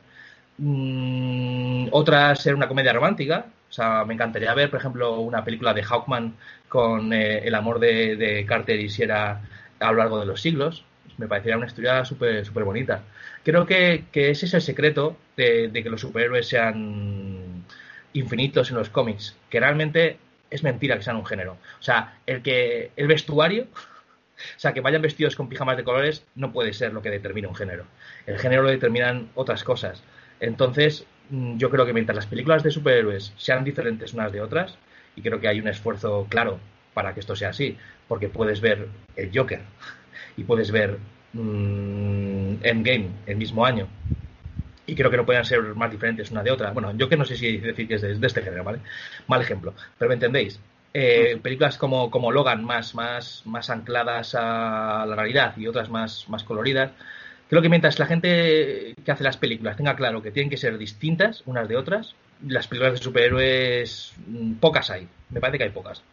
Mm, 0.58 1.88
otra 1.92 2.36
ser 2.36 2.56
una 2.56 2.68
comedia 2.68 2.94
romántica. 2.94 3.46
O 3.70 3.74
sea, 3.74 4.04
me 4.06 4.16
encantaría 4.16 4.54
ver, 4.54 4.70
por 4.70 4.80
ejemplo, 4.80 5.20
una 5.20 5.44
película 5.44 5.74
de 5.74 5.84
Hawkman 5.84 6.36
con 6.68 7.14
eh, 7.14 7.40
el 7.40 7.54
amor 7.56 7.80
de, 7.80 8.46
Carter 8.48 8.80
y 8.80 8.90
Sierra 8.90 9.42
a 9.80 9.92
lo 9.92 9.98
largo 9.98 10.20
de 10.20 10.26
los 10.26 10.42
siglos. 10.42 10.84
Me 11.18 11.28
parecería 11.28 11.58
una 11.58 11.68
historia 11.68 12.04
súper 12.06 12.46
súper 12.46 12.64
bonita. 12.64 13.04
Creo 13.44 13.66
que, 13.66 14.06
que 14.12 14.32
ese 14.32 14.46
es 14.46 14.54
el 14.54 14.62
secreto 14.62 15.18
de, 15.36 15.72
que 15.72 15.90
los 15.90 16.02
superhéroes 16.02 16.48
sean 16.48 17.66
infinitos 18.14 18.70
en 18.72 18.78
los 18.78 18.90
cómics, 18.90 19.36
que 19.50 19.60
realmente 19.60 20.18
es 20.50 20.64
mentira 20.64 20.98
que 20.98 21.04
sean 21.04 21.18
un 21.18 21.26
género. 21.26 21.54
O 21.80 21.84
sea, 21.84 22.18
el 22.26 22.42
que 22.42 22.92
el 22.96 23.08
vestuario, 23.08 23.64
o 23.74 24.60
sea, 24.60 24.74
que 24.74 24.82
vayan 24.82 25.02
vestidos 25.02 25.36
con 25.36 25.50
pijamas 25.50 25.78
de 25.78 25.84
colores 25.84 26.26
no 26.36 26.52
puede 26.52 26.74
ser 26.74 26.94
lo 26.94 27.02
que 27.02 27.12
determina 27.12 27.48
un 27.48 27.56
género. 27.56 27.86
El 28.26 28.40
género 28.40 28.64
lo 28.64 28.70
determinan 28.70 29.30
otras 29.36 29.64
cosas. 29.64 30.04
Entonces, 30.40 31.06
yo 31.30 31.70
creo 31.70 31.86
que 31.86 31.94
mientras 31.94 32.16
las 32.16 32.28
películas 32.28 32.64
de 32.64 32.72
superhéroes 32.72 33.34
sean 33.38 33.64
diferentes 33.64 34.14
unas 34.14 34.32
de 34.32 34.42
otras, 34.42 34.78
y 35.16 35.22
creo 35.22 35.40
que 35.40 35.48
hay 35.48 35.60
un 35.60 35.68
esfuerzo 35.68 36.28
claro 36.30 36.60
para 36.94 37.14
que 37.14 37.20
esto 37.20 37.36
sea 37.36 37.50
así, 37.50 37.78
porque 38.08 38.30
puedes 38.30 38.62
ver 38.62 38.88
el 39.16 39.32
Joker 39.34 39.62
y 40.38 40.44
puedes 40.44 40.72
ver 40.72 40.98
mm, 41.34 42.56
Endgame 42.64 43.10
el 43.26 43.38
mismo 43.38 43.66
año 43.66 43.88
y 44.86 44.96
creo 44.96 45.12
que 45.12 45.18
no 45.18 45.26
pueden 45.26 45.46
ser 45.46 45.62
más 45.76 45.92
diferentes 45.92 46.32
una 46.32 46.44
de 46.44 46.52
otra. 46.52 46.72
Bueno, 46.72 46.92
yo 46.98 47.08
que 47.10 47.18
no 47.18 47.26
sé 47.26 47.36
si 47.36 47.58
decir 47.58 47.88
que 47.88 47.96
es 47.96 48.02
de, 48.02 48.16
de 48.16 48.28
este 48.28 48.42
género, 48.42 48.64
¿vale? 48.64 48.80
Mal 49.28 49.42
ejemplo, 49.42 49.76
pero 49.98 50.10
me 50.10 50.16
entendéis. 50.16 50.60
Eh, 50.94 51.40
películas 51.44 51.78
como, 51.78 52.10
como 52.10 52.32
Logan, 52.32 52.64
más, 52.64 52.96
más, 52.96 53.44
más 53.46 53.70
ancladas 53.70 54.34
a 54.36 55.06
la 55.08 55.16
realidad 55.16 55.56
y 55.58 55.68
otras 55.68 55.90
más, 55.90 56.28
más 56.30 56.44
coloridas. 56.44 56.92
Creo 57.50 57.64
que 57.64 57.70
mientras 57.70 57.98
la 57.98 58.06
gente 58.06 58.94
que 59.04 59.12
hace 59.12 59.24
las 59.24 59.38
películas 59.38 59.76
tenga 59.76 59.96
claro 59.96 60.22
que 60.22 60.32
tienen 60.32 60.52
que 60.52 60.58
ser 60.58 60.78
distintas 60.78 61.42
unas 61.48 61.68
de 61.68 61.78
otras, 61.78 62.16
las 62.46 62.68
películas 62.68 62.94
de 62.94 63.04
superhéroes, 63.04 64.14
mm, 64.28 64.54
pocas 64.54 64.92
hay. 64.92 65.08
Me 65.32 65.40
parece 65.40 65.58
que 65.58 65.64
hay 65.64 65.72
pocas. 65.72 66.04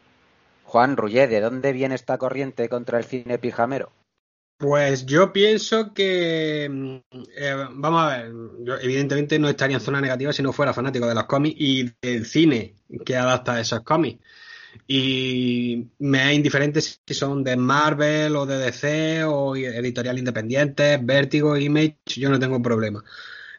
Juan 0.64 0.96
Rullé, 0.96 1.28
¿de 1.28 1.40
dónde 1.42 1.72
viene 1.72 1.94
esta 1.94 2.16
corriente 2.16 2.70
contra 2.70 2.98
el 2.98 3.04
cine 3.04 3.38
pijamero? 3.38 3.92
Pues 4.58 5.04
yo 5.04 5.34
pienso 5.34 5.92
que, 5.92 6.68
mm, 6.70 6.96
eh, 7.36 7.54
vamos 7.72 8.02
a 8.02 8.16
ver, 8.16 8.32
yo 8.60 8.76
evidentemente 8.76 9.38
no 9.38 9.50
estaría 9.50 9.76
en 9.76 9.82
zona 9.82 10.00
negativa 10.00 10.32
si 10.32 10.42
no 10.42 10.54
fuera 10.54 10.72
fanático 10.72 11.06
de 11.06 11.14
los 11.14 11.24
cómics 11.24 11.56
y 11.58 11.92
del 12.00 12.24
cine 12.24 12.76
que 13.04 13.14
adapta 13.14 13.60
esos 13.60 13.82
cómics. 13.82 14.24
Y 14.86 15.88
me 15.98 16.30
es 16.30 16.36
indiferente 16.36 16.80
si 16.80 17.14
son 17.14 17.44
de 17.44 17.56
Marvel 17.56 18.36
o 18.36 18.46
de 18.46 18.58
DC 18.58 19.24
o 19.24 19.56
editorial 19.56 20.18
independiente, 20.18 20.98
Vértigo, 21.02 21.56
Image, 21.56 21.96
yo 22.06 22.30
no 22.30 22.38
tengo 22.38 22.60
problema. 22.62 23.02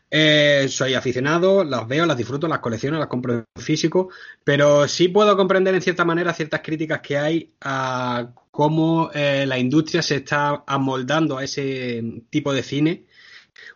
Eh, 0.09 0.67
soy 0.69 0.93
aficionado, 0.93 1.65
las 1.65 1.85
veo, 1.87 2.05
las 2.05 2.17
disfruto, 2.17 2.47
las 2.47 2.59
colecciono, 2.59 2.97
las 2.97 3.07
compro 3.07 3.33
en 3.33 3.45
físico, 3.61 4.09
pero 4.43 4.87
sí 4.87 5.09
puedo 5.09 5.35
comprender 5.35 5.75
en 5.75 5.81
cierta 5.81 6.05
manera 6.05 6.33
ciertas 6.33 6.61
críticas 6.61 7.01
que 7.01 7.17
hay 7.17 7.53
a 7.59 8.29
cómo 8.49 9.11
eh, 9.13 9.45
la 9.45 9.59
industria 9.59 10.01
se 10.01 10.15
está 10.17 10.63
amoldando 10.65 11.37
a 11.37 11.43
ese 11.43 12.23
tipo 12.29 12.53
de 12.53 12.63
cine 12.63 13.05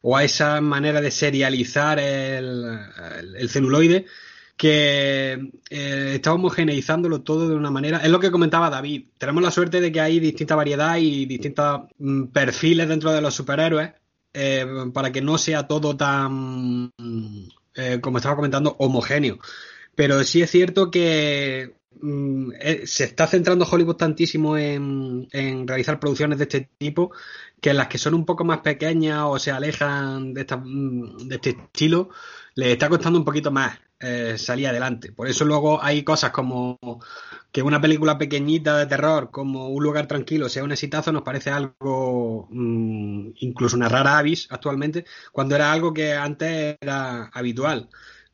o 0.02 0.18
a 0.18 0.24
esa 0.24 0.62
manera 0.62 1.02
de 1.02 1.12
serializar 1.12 2.00
el, 2.00 2.80
celuloide 3.50 4.06
que 4.62 5.34
eh, 5.72 6.12
está 6.14 6.36
homogeneizándolo 6.36 7.24
todo 7.24 7.50
de 7.50 7.56
una 7.56 7.72
manera. 7.72 7.98
Es 7.98 8.12
lo 8.12 8.20
que 8.20 8.30
comentaba 8.30 8.70
David. 8.70 9.06
Tenemos 9.18 9.42
la 9.42 9.50
suerte 9.50 9.82
de 9.82 9.92
que 9.92 10.00
hay 10.00 10.20
distinta 10.20 10.56
variedad 10.56 10.98
y 10.98 11.26
distintos 11.26 11.82
mm, 11.98 12.26
perfiles 12.26 12.88
dentro 12.88 13.12
de 13.12 13.22
los 13.22 13.34
superhéroes 13.34 13.94
eh, 14.36 14.68
para 14.94 15.12
que 15.12 15.20
no 15.20 15.40
sea 15.40 15.66
todo 15.66 15.98
tan, 15.98 16.92
eh, 17.74 17.98
como 18.02 18.18
estaba 18.20 18.36
comentando, 18.36 18.76
homogéneo. 18.78 19.40
Pero 19.96 20.24
sí 20.24 20.44
es 20.44 20.52
cierto 20.52 20.92
que 20.92 21.74
mm, 22.00 22.52
se 22.86 23.06
está 23.06 23.26
centrando 23.26 23.66
Hollywood 23.66 23.96
tantísimo 23.96 24.58
en, 24.60 25.28
realizar 25.68 26.00
producciones 26.00 26.38
de 26.38 26.44
este 26.44 26.70
tipo 26.78 27.12
que 27.60 27.74
las 27.74 27.88
que 27.88 27.98
son 27.98 28.14
un 28.14 28.26
poco 28.26 28.44
más 28.44 28.60
pequeñas 28.60 29.24
o 29.26 29.40
se 29.40 29.50
alejan 29.50 30.36
de, 30.36 30.42
esta, 30.42 30.58
mm, 30.58 31.18
de 31.28 31.36
este 31.36 31.50
estilo, 31.50 32.10
les 32.54 32.74
está 32.74 32.90
costando 32.90 33.18
un 33.18 33.26
poquito 33.26 33.50
más 33.50 33.80
salir 34.38 34.68
adelante. 34.68 35.12
Por 35.12 35.28
eso 35.28 35.46
luego 35.46 35.84
hay 35.84 36.04
cosas 36.04 36.32
como 36.32 36.80
que 37.52 37.62
una 37.62 37.82
película 37.82 38.18
pequeñita 38.18 38.78
de 38.78 38.86
terror 38.86 39.30
como 39.32 39.70
Un 39.70 39.84
lugar 39.84 40.08
tranquilo 40.08 40.50
sea 40.50 40.64
un 40.64 40.72
exitazo 40.72 41.12
nos 41.12 41.24
parece 41.24 41.50
algo 41.52 42.48
mm, 42.50 43.32
incluso 43.40 43.76
una 43.76 43.90
rara 43.90 44.18
avis 44.18 44.48
actualmente 44.50 45.06
cuando 45.32 45.56
era 45.56 45.72
algo 45.72 45.94
que 45.94 46.14
antes 46.14 46.78
era 46.80 47.26
habitual 47.34 47.90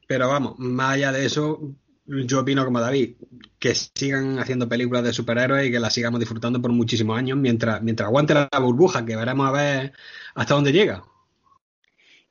pero 0.07 0.29
vamos 0.29 0.55
más 0.59 0.93
allá 0.93 1.11
de 1.11 1.25
eso 1.25 1.59
yo 2.05 2.39
opino 2.39 2.63
como 2.63 2.79
David 2.79 3.15
que 3.59 3.75
sigan 3.75 4.39
haciendo 4.39 4.69
películas 4.69 5.03
de 5.03 5.13
superhéroes 5.13 5.67
y 5.67 5.71
que 5.71 5.79
las 5.79 5.93
sigamos 5.93 6.19
disfrutando 6.19 6.61
por 6.61 6.71
muchísimos 6.71 7.17
años 7.17 7.37
mientras 7.37 7.81
mientras 7.81 8.07
aguante 8.07 8.33
la 8.33 8.59
burbuja 8.59 9.05
que 9.05 9.15
veremos 9.15 9.47
a 9.47 9.51
ver 9.51 9.93
hasta 10.35 10.53
dónde 10.53 10.71
llega 10.71 11.03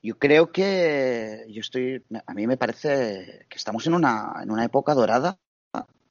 yo 0.07 0.17
creo 0.17 0.53
que 0.53 1.45
yo 1.49 1.59
estoy 1.59 2.01
a 2.25 2.33
mí 2.33 2.47
me 2.47 2.55
parece 2.55 3.45
que 3.49 3.57
estamos 3.57 3.85
en 3.87 3.93
una 3.93 4.39
en 4.41 4.51
una 4.51 4.63
época 4.63 4.93
dorada 4.93 5.37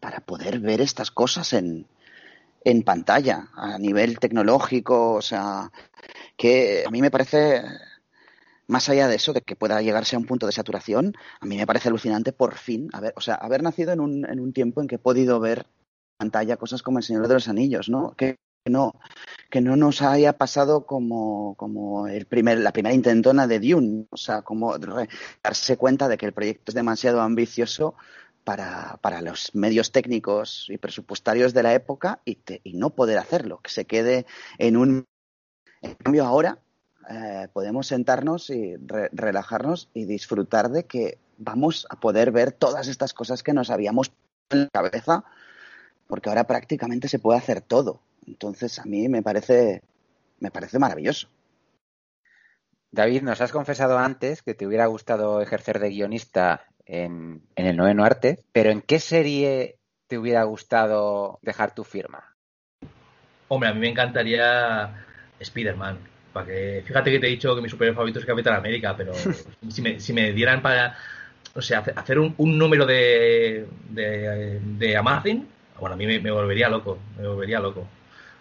para 0.01 0.21
poder 0.21 0.61
ver 0.61 0.83
estas 0.83 1.11
cosas 1.11 1.55
en, 1.55 1.87
en 2.63 2.83
pantalla, 2.83 3.49
a 3.55 3.79
nivel 3.79 4.19
tecnológico, 4.19 5.15
o 5.15 5.23
sea, 5.23 5.73
que 6.37 6.85
a 6.87 6.91
mí 6.91 7.01
me 7.01 7.11
parece, 7.11 7.63
más 8.67 8.89
allá 8.91 9.09
de 9.09 9.17
eso, 9.17 9.33
de 9.33 9.41
que 9.41 9.57
pueda 9.57 9.81
llegarse 9.81 10.15
a 10.15 10.19
un 10.19 10.27
punto 10.27 10.47
de 10.47 10.53
saturación, 10.53 11.15
a 11.41 11.47
mí 11.47 11.57
me 11.57 11.67
parece 11.67 11.89
alucinante 11.89 12.33
por 12.33 12.57
fin, 12.57 12.91
haber, 12.93 13.15
o 13.17 13.21
sea, 13.23 13.37
haber 13.37 13.63
nacido 13.63 13.93
en 13.93 14.01
un, 14.01 14.29
en 14.29 14.39
un 14.39 14.53
tiempo 14.53 14.81
en 14.81 14.89
que 14.89 14.97
he 14.97 14.99
podido 14.99 15.41
ver 15.41 15.67
pantalla 16.19 16.59
cosas 16.59 16.83
como 16.83 16.99
El 16.99 17.05
Señor 17.05 17.27
de 17.27 17.35
los 17.35 17.49
Anillos, 17.49 17.89
¿no? 17.89 18.13
Que 18.13 18.37
no, 18.71 18.95
que 19.51 19.61
no 19.61 19.77
nos 19.77 20.03
haya 20.03 20.35
pasado 20.35 20.87
como, 20.87 21.55
como 21.57 22.09
el 22.09 22.27
primer, 22.27 22.59
la 22.59 22.73
primera 22.73 22.95
intentona 22.95 23.47
de 23.47 23.61
Dune, 23.61 24.07
o 24.11 24.17
sea, 24.17 24.43
como 24.43 24.77
darse 25.43 25.77
cuenta 25.77 26.09
de 26.09 26.17
que 26.19 26.27
el 26.27 26.33
proyecto 26.33 26.71
es 26.71 26.75
demasiado 26.75 27.21
ambicioso 27.21 27.95
para, 28.45 28.99
para, 29.01 29.23
los 29.23 29.55
medios 29.55 29.91
técnicos 29.91 30.67
y 30.69 30.79
presupuestarios 30.79 31.53
de 31.53 31.63
la 31.63 31.75
época 31.75 32.21
y, 32.25 32.39
y, 32.63 32.75
no 32.75 32.91
poder 32.91 33.19
hacerlo, 33.19 33.61
que 33.61 33.71
se 33.71 33.87
quede 33.87 34.27
en 34.59 34.77
un... 34.77 35.05
En 35.83 35.95
cambio, 35.95 36.25
ahora 36.25 36.59
eh, 37.09 37.49
podemos 37.53 37.87
sentarnos 37.87 38.51
y 38.51 38.75
relajarnos 39.13 39.89
y 39.95 40.07
disfrutar 40.07 40.71
de 40.71 40.87
que 40.87 41.19
vamos 41.39 41.87
a 41.89 42.01
poder 42.01 42.33
ver 42.33 42.53
todas 42.53 42.89
estas 42.89 43.15
cosas 43.15 43.43
que 43.43 43.53
nos 43.53 43.71
habíamos 43.71 44.11
en 44.51 44.63
la 44.63 44.69
cabeza, 44.73 45.25
porque 46.09 46.29
ahora 46.29 46.47
prácticamente 46.47 47.09
se 47.09 47.19
puede 47.19 47.39
hacer 47.39 47.61
todo. 47.61 48.01
Entonces, 48.27 48.79
a 48.79 48.85
mí 48.85 49.09
me 49.09 49.23
parece, 49.23 49.83
me 50.41 50.51
parece 50.51 50.79
maravilloso. 50.79 51.29
David, 52.91 53.23
nos 53.23 53.41
has 53.41 53.53
confesado 53.53 53.99
antes 53.99 54.43
que 54.43 54.55
te 54.55 54.67
hubiera 54.67 54.87
gustado 54.87 55.43
ejercer 55.43 55.79
de 55.79 55.91
guionista 55.91 56.65
en, 56.87 57.43
el 57.57 57.77
noveno 57.77 58.05
arte, 58.05 58.39
pero 58.53 58.71
¿en 58.71 58.81
qué 58.81 59.01
serie 59.01 59.79
te 60.07 60.19
hubiera 60.19 60.45
gustado 60.45 61.39
dejar 61.43 61.75
tu 61.75 61.85
firma? 61.85 62.35
Hombre, 63.49 63.69
a 63.69 63.75
mí 63.75 63.81
me 63.81 63.89
encantaría 63.89 65.05
Spider-Man. 65.39 65.99
Para 66.33 66.47
que, 66.47 66.83
fíjate 66.87 67.11
que 67.11 67.19
te 67.19 67.27
he 67.27 67.31
dicho 67.31 67.55
que 67.55 67.63
mi 67.63 67.69
superhéroe 67.69 67.97
favorito 67.97 68.19
es 68.19 68.27
Capitán 68.27 68.55
América, 68.55 68.95
pero 68.97 69.13
si, 69.69 69.83
me, 69.83 70.01
si 70.01 70.13
me 70.13 70.33
dieran 70.33 70.63
para, 70.63 70.97
o 71.55 71.63
sea, 71.63 71.85
hacer 71.97 72.19
un, 72.19 72.35
número 72.39 72.87
de, 72.87 73.67
de, 73.91 74.61
de, 74.61 74.97
Amazing, 74.97 75.47
bueno, 75.81 75.95
a 75.95 75.97
mí 75.97 76.07
me, 76.07 76.31
volvería 76.31 76.69
loco, 76.69 76.99
me 77.19 77.27
volvería 77.27 77.61
loco. 77.61 77.87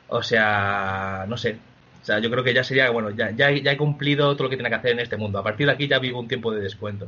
O 0.10 0.24
sea, 0.24 1.26
no 1.28 1.38
sé. 1.38 1.58
O 2.02 2.06
sea, 2.06 2.20
yo 2.20 2.30
creo 2.30 2.44
que 2.44 2.54
ya 2.54 2.64
sería, 2.64 2.90
bueno, 2.92 3.10
ya, 3.10 3.32
ya, 3.32 3.52
ya 3.52 3.72
he 3.72 3.78
cumplido 3.78 4.34
todo 4.36 4.44
lo 4.44 4.50
que 4.50 4.58
tiene 4.58 4.70
que 4.70 4.76
hacer 4.76 4.92
en 4.92 5.00
este 5.00 5.18
mundo. 5.18 5.40
A 5.40 5.44
partir 5.44 5.66
de 5.66 5.74
aquí 5.74 5.88
ya 5.88 6.00
vivo 6.00 6.20
un 6.20 6.28
tiempo 6.28 6.52
de 6.52 6.62
descuento. 6.62 7.08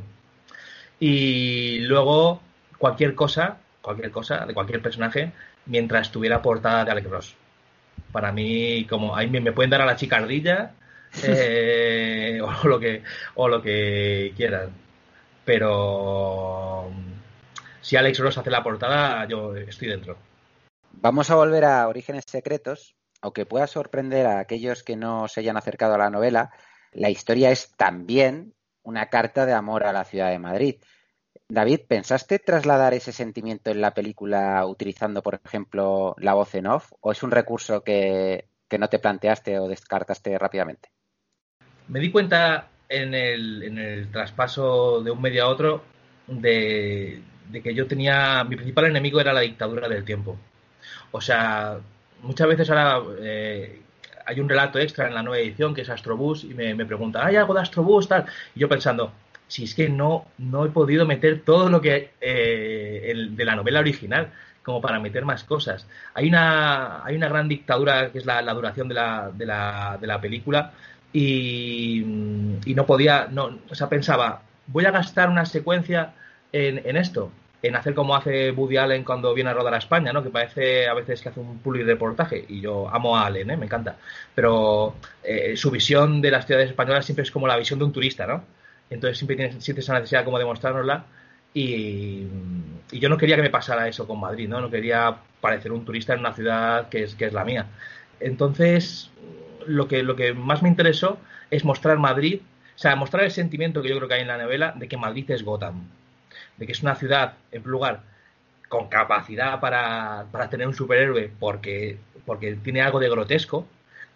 Y 1.00 1.78
luego 1.80 2.40
cualquier 2.78 3.14
cosa, 3.14 3.58
cualquier 3.80 4.10
cosa, 4.10 4.44
de 4.46 4.54
cualquier 4.54 4.82
personaje, 4.82 5.32
mientras 5.66 6.08
estuviera 6.08 6.42
portada 6.42 6.84
de 6.84 6.90
Alex 6.90 7.10
Ross. 7.10 7.36
Para 8.12 8.32
mí, 8.32 8.86
como 8.88 9.14
ahí 9.16 9.28
me, 9.28 9.52
pueden 9.52 9.70
dar 9.70 9.82
a 9.82 9.86
la 9.86 9.96
chicardilla 9.96 10.72
eh, 11.22 12.40
o 12.42 12.68
lo 12.68 12.80
que 12.80 13.02
o 13.34 13.48
lo 13.48 13.62
que 13.62 14.32
quieran. 14.36 14.70
Pero 15.44 16.90
si 17.80 17.96
Alex 17.96 18.18
Ross 18.18 18.38
hace 18.38 18.50
la 18.50 18.62
portada, 18.62 19.26
yo 19.26 19.54
estoy 19.56 19.88
dentro. 19.88 20.27
Vamos 21.00 21.30
a 21.30 21.36
volver 21.36 21.64
a 21.64 21.86
Orígenes 21.86 22.24
Secretos, 22.26 22.96
aunque 23.22 23.46
pueda 23.46 23.68
sorprender 23.68 24.26
a 24.26 24.40
aquellos 24.40 24.82
que 24.82 24.96
no 24.96 25.28
se 25.28 25.38
hayan 25.38 25.56
acercado 25.56 25.94
a 25.94 25.98
la 25.98 26.10
novela. 26.10 26.50
La 26.90 27.08
historia 27.08 27.52
es 27.52 27.70
también 27.76 28.52
una 28.82 29.08
carta 29.08 29.46
de 29.46 29.52
amor 29.52 29.84
a 29.84 29.92
la 29.92 30.04
ciudad 30.04 30.30
de 30.30 30.40
Madrid. 30.40 30.74
David, 31.48 31.82
¿pensaste 31.86 32.40
trasladar 32.40 32.94
ese 32.94 33.12
sentimiento 33.12 33.70
en 33.70 33.80
la 33.80 33.94
película 33.94 34.66
utilizando, 34.66 35.22
por 35.22 35.40
ejemplo, 35.44 36.16
la 36.18 36.34
voz 36.34 36.52
en 36.56 36.66
off? 36.66 36.90
¿O 37.00 37.12
es 37.12 37.22
un 37.22 37.30
recurso 37.30 37.84
que, 37.84 38.48
no 38.76 38.88
te 38.88 38.98
planteaste 38.98 39.56
o 39.60 39.68
descartaste 39.68 40.36
rápidamente? 40.36 40.88
Me 41.86 42.00
di 42.00 42.10
cuenta 42.10 42.70
en 42.88 43.14
el, 43.14 44.08
traspaso 44.10 45.00
de 45.00 45.12
un 45.12 45.22
medio 45.22 45.44
a 45.44 45.48
otro 45.48 45.84
de, 46.26 47.22
que 47.62 47.72
yo 47.72 47.86
tenía. 47.86 48.42
Mi 48.42 48.56
principal 48.56 48.86
enemigo 48.86 49.20
era 49.20 49.32
la 49.32 49.42
dictadura 49.42 49.88
del 49.88 50.04
tiempo. 50.04 50.36
O 51.10 51.20
sea, 51.20 51.78
muchas 52.22 52.48
veces 52.48 52.70
ahora 52.70 53.02
eh, 53.20 53.80
hay 54.26 54.40
un 54.40 54.48
relato 54.48 54.78
extra 54.78 55.08
en 55.08 55.14
la 55.14 55.22
nueva 55.22 55.38
edición 55.42 55.74
que 55.74 55.82
es 55.82 55.88
Astrobus 55.90 56.44
y 56.44 56.54
me, 56.54 56.74
me 56.74 56.86
pregunta, 56.86 57.24
¿hay 57.24 57.36
algo 57.36 57.54
de 57.54 57.60
Astrobus? 57.60 58.08
Tal. 58.08 58.26
Y 58.54 58.60
yo 58.60 58.68
pensando, 58.68 59.12
si 59.46 59.64
es 59.64 59.74
que 59.74 59.88
no, 59.88 60.26
no 60.36 60.66
he 60.66 60.68
podido 60.68 61.06
meter 61.06 61.40
todo 61.40 61.70
lo 61.70 61.80
que 61.80 62.10
eh, 62.20 63.28
de 63.30 63.44
la 63.44 63.56
novela 63.56 63.80
original 63.80 64.30
como 64.62 64.82
para 64.82 65.00
meter 65.00 65.24
más 65.24 65.44
cosas. 65.44 65.86
Hay 66.12 66.28
una, 66.28 67.02
hay 67.02 67.16
una 67.16 67.28
gran 67.28 67.48
dictadura 67.48 68.12
que 68.12 68.18
es 68.18 68.26
la, 68.26 68.42
duración 68.52 68.86
de 68.88 68.94
la, 68.94 69.30
de, 69.32 69.46
la, 69.46 69.96
de 69.98 70.06
la 70.06 70.20
película 70.20 70.72
y, 71.10 72.00
y, 72.66 72.74
no 72.74 72.84
podía, 72.84 73.28
no, 73.30 73.58
o 73.70 73.74
sea, 73.74 73.88
pensaba, 73.88 74.42
voy 74.66 74.84
a 74.84 74.90
gastar 74.90 75.30
una 75.30 75.46
secuencia 75.46 76.12
en, 76.52 76.82
en 76.84 76.98
esto 76.98 77.32
en 77.62 77.76
hacer 77.76 77.94
como 77.94 78.14
hace 78.14 78.52
Woody 78.52 78.76
Allen 78.76 79.04
cuando 79.04 79.34
viene 79.34 79.50
a 79.50 79.54
rodar 79.54 79.74
a 79.74 79.78
España, 79.78 80.12
¿no? 80.12 80.22
Que 80.22 80.30
parece 80.30 80.86
a 80.86 80.94
veces 80.94 81.20
que 81.20 81.30
hace 81.30 81.40
un 81.40 81.58
puli 81.58 81.82
reportaje 81.82 82.44
y 82.48 82.60
yo 82.60 82.88
amo 82.88 83.16
a 83.16 83.26
Allen, 83.26 83.50
¿eh? 83.50 83.56
Me 83.56 83.66
encanta. 83.66 83.96
Pero 84.34 84.94
eh, 85.24 85.56
su 85.56 85.70
visión 85.70 86.20
de 86.20 86.30
las 86.30 86.46
ciudades 86.46 86.70
españolas 86.70 87.04
siempre 87.04 87.24
es 87.24 87.30
como 87.30 87.48
la 87.48 87.56
visión 87.56 87.78
de 87.78 87.84
un 87.86 87.92
turista, 87.92 88.26
¿no? 88.26 88.44
Entonces 88.90 89.18
siempre 89.18 89.36
tiene, 89.36 89.60
siente 89.60 89.80
esa 89.80 89.94
necesidad 89.94 90.24
como 90.24 90.38
de 90.38 90.44
mostrárnosla 90.44 91.04
y, 91.52 92.26
y, 92.92 92.98
yo 93.00 93.08
no 93.08 93.16
quería 93.18 93.36
que 93.36 93.42
me 93.42 93.50
pasara 93.50 93.88
eso 93.88 94.06
con 94.06 94.20
Madrid, 94.20 94.48
¿no? 94.48 94.60
No 94.60 94.70
quería 94.70 95.16
parecer 95.40 95.72
un 95.72 95.84
turista 95.84 96.14
en 96.14 96.20
una 96.20 96.34
ciudad 96.34 96.88
que 96.88 97.04
es, 97.04 97.14
que 97.16 97.26
es 97.26 97.32
la 97.32 97.44
mía. 97.44 97.66
Entonces, 98.20 99.10
lo 99.66 99.88
que, 99.88 100.02
lo 100.02 100.16
que 100.16 100.32
más 100.32 100.62
me 100.62 100.68
interesó 100.68 101.18
es 101.50 101.64
mostrar 101.64 101.98
Madrid, 101.98 102.40
o 102.76 102.78
sea, 102.78 102.94
mostrar 102.96 103.24
el 103.24 103.30
sentimiento 103.30 103.82
que 103.82 103.88
yo 103.88 103.96
creo 103.96 104.08
que 104.08 104.14
hay 104.14 104.22
en 104.22 104.28
la 104.28 104.38
novela 104.38 104.72
de 104.76 104.88
que 104.88 104.96
Madrid 104.96 105.30
es 105.30 105.42
Gotham 105.42 105.88
de 106.58 106.66
que 106.66 106.72
es 106.72 106.82
una 106.82 106.94
ciudad, 106.94 107.34
en 107.52 107.62
lugar, 107.62 108.02
con 108.68 108.88
capacidad 108.88 109.60
para, 109.60 110.26
para 110.30 110.50
tener 110.50 110.66
un 110.66 110.74
superhéroe 110.74 111.30
porque, 111.38 111.98
porque 112.26 112.56
tiene 112.56 112.82
algo 112.82 113.00
de 113.00 113.08
grotesco, 113.08 113.66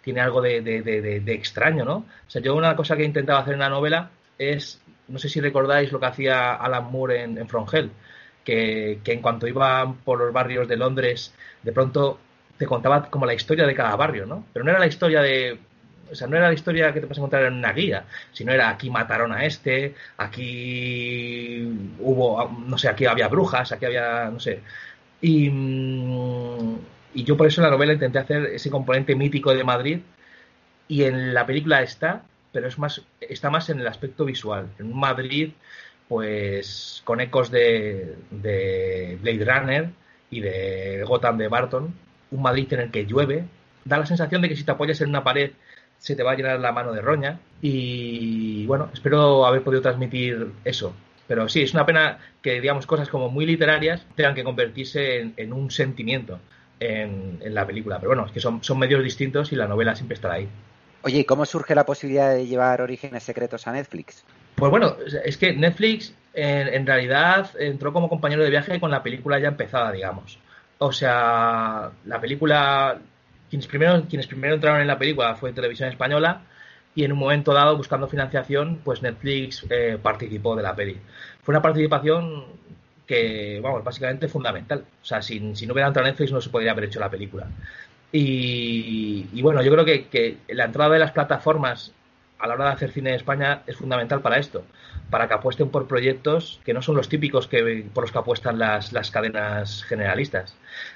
tiene 0.01 0.21
algo 0.21 0.41
de, 0.41 0.61
de, 0.61 0.81
de, 0.81 1.33
extraño, 1.33 1.85
¿no? 1.85 1.95
O 1.95 2.29
sea, 2.29 2.41
yo 2.41 2.55
una 2.55 2.75
cosa 2.75 2.95
que 2.95 3.03
he 3.03 3.05
intentado 3.05 3.39
hacer 3.39 3.53
en 3.53 3.61
la 3.61 3.69
novela 3.69 4.11
es, 4.37 4.81
no 5.07 5.17
sé 5.17 5.29
si 5.29 5.39
recordáis 5.39 5.91
lo 5.91 5.99
que 5.99 6.05
hacía 6.05 6.55
Alan 6.55 6.91
Moore 6.91 7.23
en, 7.23 7.37
en 7.37 7.47
Hell, 7.71 7.89
que, 8.43 8.99
que 9.03 9.13
en 9.13 9.21
cuanto 9.21 9.47
iba 9.47 9.93
por 10.03 10.19
los 10.19 10.33
barrios 10.33 10.67
de 10.67 10.75
Londres, 10.75 11.33
de 11.63 11.71
pronto 11.71 12.19
te 12.57 12.65
contaba 12.65 13.09
como 13.09 13.25
la 13.25 13.33
historia 13.33 13.65
de 13.65 13.75
cada 13.75 13.95
barrio, 13.95 14.25
¿no? 14.25 14.45
Pero 14.51 14.65
no 14.65 14.71
era 14.71 14.79
la 14.79 14.87
historia 14.87 15.21
de 15.21 15.57
o 16.13 16.15
sea, 16.15 16.27
no 16.27 16.37
era 16.37 16.47
la 16.47 16.53
historia 16.53 16.93
que 16.93 17.01
te 17.01 17.07
puedes 17.07 17.17
encontrar 17.17 17.43
en 17.45 17.53
una 17.55 17.73
guía, 17.73 18.05
sino 18.31 18.51
era 18.53 18.69
aquí 18.69 18.89
mataron 18.89 19.31
a 19.33 19.45
este, 19.45 19.95
aquí 20.17 21.63
hubo, 21.99 22.49
no 22.67 22.77
sé, 22.77 22.87
aquí 22.89 23.05
había 23.05 23.27
brujas, 23.27 23.71
aquí 23.71 23.85
había, 23.85 24.29
no 24.31 24.39
sé. 24.39 24.61
Y, 25.21 25.49
mm, 25.49 26.77
y 27.15 27.23
yo 27.23 27.37
por 27.37 27.47
eso 27.47 27.61
en 27.61 27.65
la 27.65 27.71
novela 27.71 27.93
intenté 27.93 28.19
hacer 28.19 28.45
ese 28.47 28.69
componente 28.69 29.15
mítico 29.15 29.53
de 29.55 29.63
Madrid 29.63 29.99
y 30.87 31.03
en 31.03 31.33
la 31.33 31.45
película 31.45 31.81
está, 31.81 32.23
pero 32.51 32.67
es 32.67 32.77
más, 32.77 33.01
está 33.21 33.49
más 33.49 33.69
en 33.69 33.79
el 33.79 33.87
aspecto 33.87 34.25
visual. 34.25 34.67
En 34.79 34.87
un 34.87 34.99
Madrid, 34.99 35.51
pues 36.07 37.01
con 37.05 37.21
ecos 37.21 37.51
de, 37.51 38.15
de 38.31 39.17
Blade 39.21 39.45
Runner 39.45 39.89
y 40.29 40.41
de 40.41 41.03
Gotham 41.07 41.37
de 41.37 41.47
Barton, 41.47 41.93
un 42.31 42.41
Madrid 42.41 42.71
en 42.73 42.81
el 42.81 42.91
que 42.91 43.05
llueve, 43.05 43.45
da 43.85 43.97
la 43.97 44.05
sensación 44.05 44.41
de 44.41 44.49
que 44.49 44.55
si 44.55 44.63
te 44.63 44.71
apoyas 44.71 45.01
en 45.01 45.09
una 45.09 45.23
pared 45.23 45.51
se 46.03 46.17
te 46.17 46.23
va 46.23 46.33
a 46.33 46.35
llenar 46.35 46.59
la 46.59 46.73
mano 46.73 46.91
de 46.91 46.99
roña 47.01 47.39
y 47.61 48.65
bueno, 48.65 48.89
espero 48.93 49.45
haber 49.45 49.63
podido 49.63 49.81
transmitir 49.81 50.51
eso. 50.65 50.93
Pero 51.27 51.47
sí, 51.47 51.61
es 51.61 51.73
una 51.73 51.85
pena 51.85 52.19
que 52.41 52.59
digamos 52.59 52.85
cosas 52.85 53.07
como 53.07 53.29
muy 53.29 53.45
literarias 53.45 54.05
tengan 54.13 54.35
que 54.35 54.43
convertirse 54.43 55.31
en, 55.37 55.53
un 55.53 55.71
sentimiento 55.71 56.41
en, 56.77 57.39
en, 57.41 57.53
la 57.53 57.65
película. 57.65 57.99
Pero 57.99 58.09
bueno, 58.09 58.25
es 58.25 58.33
que 58.33 58.41
son, 58.41 58.61
son 58.61 58.79
medios 58.79 59.01
distintos 59.01 59.53
y 59.53 59.55
la 59.55 59.65
novela 59.65 59.95
siempre 59.95 60.15
estará 60.15 60.33
ahí. 60.33 60.49
Oye, 61.03 61.19
¿y 61.19 61.23
cómo 61.23 61.45
surge 61.45 61.73
la 61.73 61.85
posibilidad 61.85 62.33
de 62.33 62.47
llevar 62.47 62.81
Orígenes 62.81 63.23
Secretos 63.23 63.65
a 63.67 63.71
Netflix? 63.71 64.25
Pues 64.55 64.71
bueno, 64.71 64.97
es 65.23 65.37
que 65.37 65.53
Netflix 65.53 66.13
en, 66.33 66.67
en, 66.67 66.85
realidad 66.85 67.49
entró 67.57 67.93
como 67.93 68.09
compañero 68.09 68.43
de 68.43 68.49
viaje 68.49 68.77
con 68.81 68.91
la 68.91 69.03
película 69.03 69.39
ya 69.39 69.47
empezada, 69.47 69.93
digamos. 69.93 70.37
O 70.79 70.91
sea, 70.91 71.91
la 72.03 72.19
película 72.19 72.99
quienes 73.53 73.67
primero, 73.67 74.03
quienes 74.09 74.25
primero 74.25 74.55
entraron 74.55 74.81
en 74.81 74.87
la 74.87 74.97
película 74.97 75.35
fue 75.35 75.53
Televisión 75.53 75.87
Española 75.87 76.41
y 76.95 77.03
en 77.03 77.11
un 77.11 77.19
momento 77.19 77.53
dado, 77.53 77.77
buscando 77.77 78.07
financiación, 78.07 78.79
pues 78.83 79.03
Netflix 79.03 79.63
eh, 79.69 79.99
participó 80.01 80.55
de 80.55 80.63
la 80.63 80.75
peli. 80.75 80.97
Fue 81.43 81.51
una 81.53 81.61
participación 81.61 82.45
que, 83.05 83.59
vamos, 83.61 83.83
básicamente 83.83 84.27
fundamental. 84.27 84.83
O 85.03 85.05
sea, 85.05 85.21
si, 85.21 85.55
si 85.55 85.67
no 85.67 85.73
hubiera 85.73 85.87
entrado 85.87 86.07
Netflix 86.07 86.31
no 86.31 86.41
se 86.41 86.49
podría 86.49 86.71
haber 86.71 86.85
hecho 86.85 86.99
la 86.99 87.11
película. 87.11 87.45
Y, 88.11 89.39
bueno, 89.43 89.61
yo 89.61 89.71
creo 89.71 89.85
que, 89.85 90.37
la 90.47 90.65
entrada 90.65 90.91
de 90.91 90.99
las 90.99 91.11
plataformas 91.11 91.91
a 92.43 92.47
la 92.47 92.55
hora 92.55 92.65
de 92.65 92.71
hacer 92.71 92.91
cine 92.91 93.11
en 93.11 93.15
España 93.15 93.63
es 93.67 93.77
fundamental 93.77 94.21
para 94.21 94.37
esto, 94.37 94.65
para 95.09 95.29
que 95.29 95.33
apuesten 95.33 95.69
por 95.69 95.87
proyectos 95.87 96.59
que 96.65 96.73
no 96.73 96.81
son 96.81 96.97
los 96.97 97.07
típicos 97.07 97.47
que, 97.47 97.85
por 97.93 98.03
los 98.03 98.11
que 98.11 98.17
apuestan 98.17 98.59
las, 98.59 98.91
cadenas 99.11 99.83
generalistas. 99.85 100.53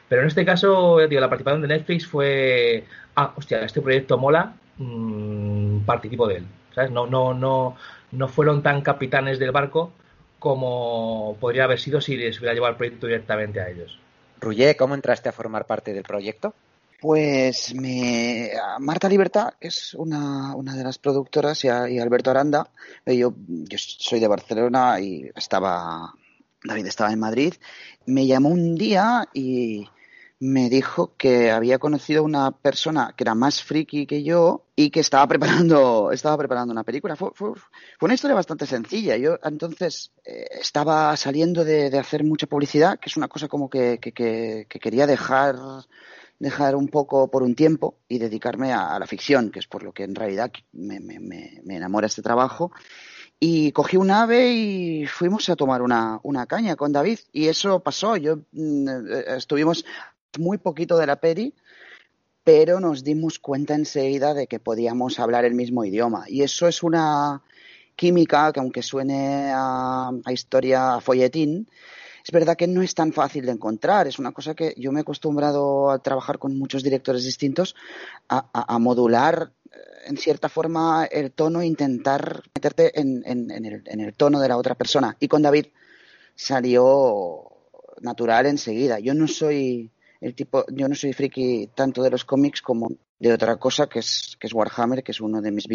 Pero 0.10 0.24
en 0.24 0.28
este 0.28 0.43
caso, 0.43 0.98
digo, 1.08 1.22
la 1.22 1.30
participación 1.30 1.62
de 1.62 1.70
Netflix 1.70 2.06
fue, 2.06 2.84
ah, 3.16 3.32
hostia, 3.38 3.62
este 3.62 3.82
proyecto 3.82 4.18
mola, 4.18 4.56
mmm, 4.78 5.80
participo 5.86 6.28
de 6.28 6.36
él. 6.36 6.45
¿sabes? 6.76 6.91
No, 6.91 7.08
no, 7.08 7.34
no, 7.34 7.78
no 8.12 8.28
fueron 8.28 8.62
tan 8.62 8.82
capitanes 8.82 9.39
del 9.39 9.52
barco 9.52 9.93
como 10.39 11.38
podría 11.39 11.64
haber 11.64 11.80
sido 11.80 12.02
si 12.02 12.18
les 12.18 12.39
hubiera 12.39 12.56
llevado 12.56 12.72
el 12.72 12.78
proyecto 12.78 13.08
directamente 13.08 13.62
a 13.62 13.70
ellos. 13.70 13.98
Ruye, 14.41 14.76
¿cómo 14.76 14.95
entraste 14.95 15.30
a 15.30 15.32
formar 15.32 15.66
parte 15.66 15.93
del 15.93 16.04
proyecto? 16.04 16.54
Pues 17.00 17.76
me, 17.76 18.52
Marta 18.80 19.08
Libertad, 19.08 19.54
que 19.60 19.68
es 19.68 19.93
una, 19.93 20.56
una 20.56 20.76
de 20.76 20.84
las 20.84 20.98
productoras, 20.98 21.64
y, 21.64 21.70
Alberto 21.70 22.32
Aranda, 22.32 22.72
eh, 23.06 23.16
yo, 23.16 23.36
yo 23.48 23.78
soy 23.78 24.20
de 24.20 24.28
Barcelona 24.28 25.00
y 25.00 25.30
estaba, 25.36 26.12
David 26.64 26.88
estaba 26.88 27.14
en 27.14 27.20
Madrid, 27.20 27.54
me 28.08 28.26
llamó 28.26 28.50
un 28.50 28.74
día 28.76 29.30
y 29.32 29.88
me 30.39 30.70
dijo 30.70 31.14
que 31.18 31.52
había 31.52 31.78
conocido 31.78 32.24
una 32.24 32.52
persona 32.52 33.14
que 33.16 33.24
era 33.24 33.36
más 33.36 33.64
friki 33.64 34.08
que 34.08 34.24
yo 34.24 34.66
y 34.76 34.89
que 34.89 35.00
estaba 35.00 35.28
preparando, 35.28 36.12
estaba 36.12 36.38
preparando 36.38 36.72
una 36.72 36.84
película. 36.84 37.16
Fue, 37.16 37.30
fue, 37.36 37.54
fue 37.54 38.08
una 38.08 38.14
historia 38.16 38.36
bastante 38.36 38.66
sencilla. 38.66 39.18
Yo 39.18 39.38
entonces 39.43 40.12
eh, 40.26 40.48
estaba 40.62 41.16
saliendo 41.16 41.64
de, 41.64 41.91
de, 41.91 42.00
hacer 42.00 42.24
mucha 42.24 42.48
publicidad, 42.48 43.00
que 43.00 43.10
es 43.10 43.18
una 43.18 43.28
cosa 43.28 43.48
como 43.48 43.70
que, 43.70 44.00
que, 44.00 44.12
que 44.68 44.80
quería 44.80 45.06
dejar 45.08 45.56
dejar 46.40 46.76
un 46.76 46.88
poco 46.88 47.30
por 47.30 47.44
un 47.44 47.56
tiempo 47.56 47.98
y 48.08 48.20
dedicarme 48.20 48.72
a, 48.74 48.98
la 49.00 49.08
ficción, 49.08 49.52
que 49.52 49.60
es 49.60 49.68
por 49.68 49.84
lo 49.84 49.94
que 49.94 50.04
en 50.04 50.16
realidad 50.16 50.52
me, 50.72 51.00
me, 51.00 51.20
me, 51.20 51.76
enamora 51.76 52.08
este 52.08 52.22
trabajo. 52.22 52.72
Y 53.40 53.72
cogí 53.72 53.98
un 53.98 54.10
ave 54.10 54.52
y 54.52 55.06
fuimos 55.06 55.48
a 55.50 55.56
tomar 55.56 55.82
una, 55.82 56.20
una 56.24 56.48
caña 56.48 56.76
con 56.76 56.92
David. 56.92 57.20
Y 57.32 57.48
eso 57.48 57.82
pasó. 57.82 58.18
Yo 58.18 58.40
mm, 58.52 58.88
estuvimos 59.28 59.86
muy 60.40 60.58
poquito 60.58 60.98
de 60.98 61.08
la 61.08 61.18
peri, 61.18 61.54
pero 62.44 62.80
nos 62.80 63.04
dimos 63.04 63.40
cuenta 63.40 63.76
enseguida 63.76 64.34
de 64.34 64.48
que 64.48 64.60
podíamos 64.60 65.20
hablar 65.20 65.46
el 65.46 65.54
mismo 65.54 65.86
idioma. 65.86 66.26
Y 66.28 66.42
eso 66.42 66.68
es 66.68 66.82
una 66.82 67.44
química 67.96 68.52
que 68.54 68.60
aunque 68.60 68.84
suene 68.84 69.52
a, 69.54 70.12
a 70.24 70.32
historia, 70.32 70.96
a 70.96 71.02
folletín, 71.02 71.68
es 72.28 72.32
verdad 72.32 72.57
que 72.57 72.67
no 72.67 72.82
es 72.82 72.93
tan 72.93 73.13
fácil 73.13 73.45
de 73.45 73.53
encontrar. 73.53 74.05
Es 74.05 74.19
una 74.19 74.34
cosa 74.34 74.53
que 74.53 74.73
yo 74.75 74.91
me 74.91 74.99
he 74.99 75.01
acostumbrado 75.01 75.89
a 75.89 75.99
trabajar 75.99 76.39
con 76.39 76.59
muchos 76.59 76.84
directores 76.84 77.23
distintos 77.23 77.73
a, 78.28 78.80
modular 78.80 79.53
eh, 79.71 79.78
en 80.07 80.17
cierta 80.17 80.49
forma 80.49 81.05
el 81.05 81.32
tono 81.32 81.61
e 81.61 81.65
intentar 81.65 82.43
meterte 82.53 82.99
en, 82.99 83.23
el, 83.25 84.13
tono 84.13 84.41
de 84.41 84.49
la 84.49 84.57
otra 84.57 84.75
persona. 84.75 85.15
Y 85.21 85.30
con 85.30 85.41
David 85.41 85.67
salió 86.36 87.49
natural 88.01 88.47
enseguida. 88.47 88.99
Yo 88.99 89.13
no 89.13 89.30
soy 89.30 89.89
el 90.19 90.36
tipo, 90.36 90.65
yo 90.69 90.89
no 90.89 90.95
soy 90.95 91.13
friki 91.13 91.69
tanto 91.75 92.03
de 92.03 92.09
los 92.09 92.25
cómics 92.25 92.61
como 92.61 92.89
de 93.19 93.32
otra 93.32 93.55
cosa 93.55 93.88
que 93.88 93.99
es, 93.99 94.36
que 94.38 94.47
es 94.47 94.53
Warhammer, 94.53 95.01
que 95.01 95.13
es 95.13 95.21
uno 95.21 95.41
de 95.41 95.51
mis 95.51 95.65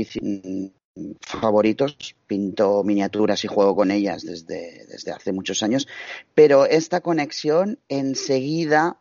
favoritos. 1.21 1.97
Pinto 2.27 2.83
miniaturas 2.85 3.45
y 3.45 3.49
juego 3.49 3.75
con 3.77 3.91
ellas 3.91 4.23
desde, 4.23 4.87
desde 4.87 5.13
hace 5.13 5.33
muchos 5.33 5.63
años. 5.63 5.89
Pero 6.35 6.67
esta 6.67 7.01
conexión 7.01 7.79
enseguida 7.89 9.01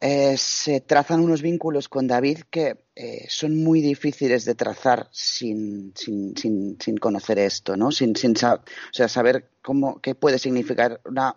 eh, 0.00 0.36
se 0.36 0.80
trazan 0.80 1.20
unos 1.20 1.42
vínculos 1.42 1.88
con 1.88 2.06
David 2.06 2.40
que 2.50 2.76
eh, 2.94 3.26
son 3.28 3.56
muy 3.62 3.80
difíciles 3.80 4.44
de 4.44 4.54
trazar 4.54 5.08
sin, 5.10 5.92
sin, 5.96 6.36
sin, 6.36 6.78
sin 6.80 6.96
conocer 6.98 7.38
esto, 7.38 7.76
¿no? 7.76 7.90
Sin, 7.90 8.14
sin 8.14 8.32
o 8.32 8.60
sea, 8.92 9.08
saber 9.08 9.50
cómo, 9.60 10.00
qué 10.00 10.14
puede 10.14 10.38
significar 10.38 11.00
la, 11.10 11.34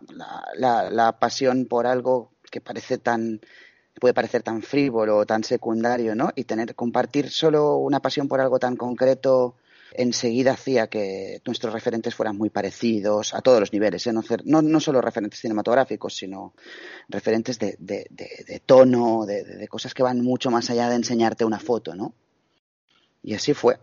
la 0.91 1.19
pasión 1.19 1.65
por 1.65 1.87
algo 1.87 2.33
que 2.51 2.61
parece 2.61 2.99
tan 2.99 3.41
puede 3.99 4.13
parecer 4.13 4.43
tan 4.43 4.61
frívolo 4.61 5.17
o 5.17 5.25
tan 5.25 5.43
secundario, 5.43 6.15
¿no? 6.15 6.29
Y 6.35 6.45
tener 6.45 6.75
compartir 6.75 7.29
solo 7.29 7.77
una 7.77 7.99
pasión 7.99 8.27
por 8.27 8.41
algo 8.41 8.59
tan 8.59 8.75
concreto 8.75 9.55
enseguida 9.93 10.53
hacía 10.53 10.87
que 10.87 11.41
nuestros 11.45 11.73
referentes 11.73 12.15
fueran 12.15 12.37
muy 12.37 12.49
parecidos 12.49 13.33
a 13.33 13.41
todos 13.41 13.59
los 13.59 13.73
niveles, 13.73 14.07
¿eh? 14.07 14.13
no, 14.13 14.61
no, 14.61 14.79
solo 14.79 15.01
referentes 15.01 15.41
cinematográficos, 15.41 16.15
sino 16.15 16.53
referentes 17.09 17.59
de, 17.59 17.75
de, 17.77 18.07
de, 18.09 18.45
de 18.47 18.59
tono, 18.59 19.25
de, 19.25 19.67
cosas 19.67 19.93
que 19.93 20.03
van 20.03 20.21
mucho 20.21 20.49
más 20.49 20.69
allá 20.69 20.89
de 20.89 20.95
enseñarte 20.95 21.45
una 21.45 21.59
foto, 21.59 21.93
¿no? 21.93 22.13
Y 23.21 23.33
así 23.35 23.53
fue. 23.53 23.79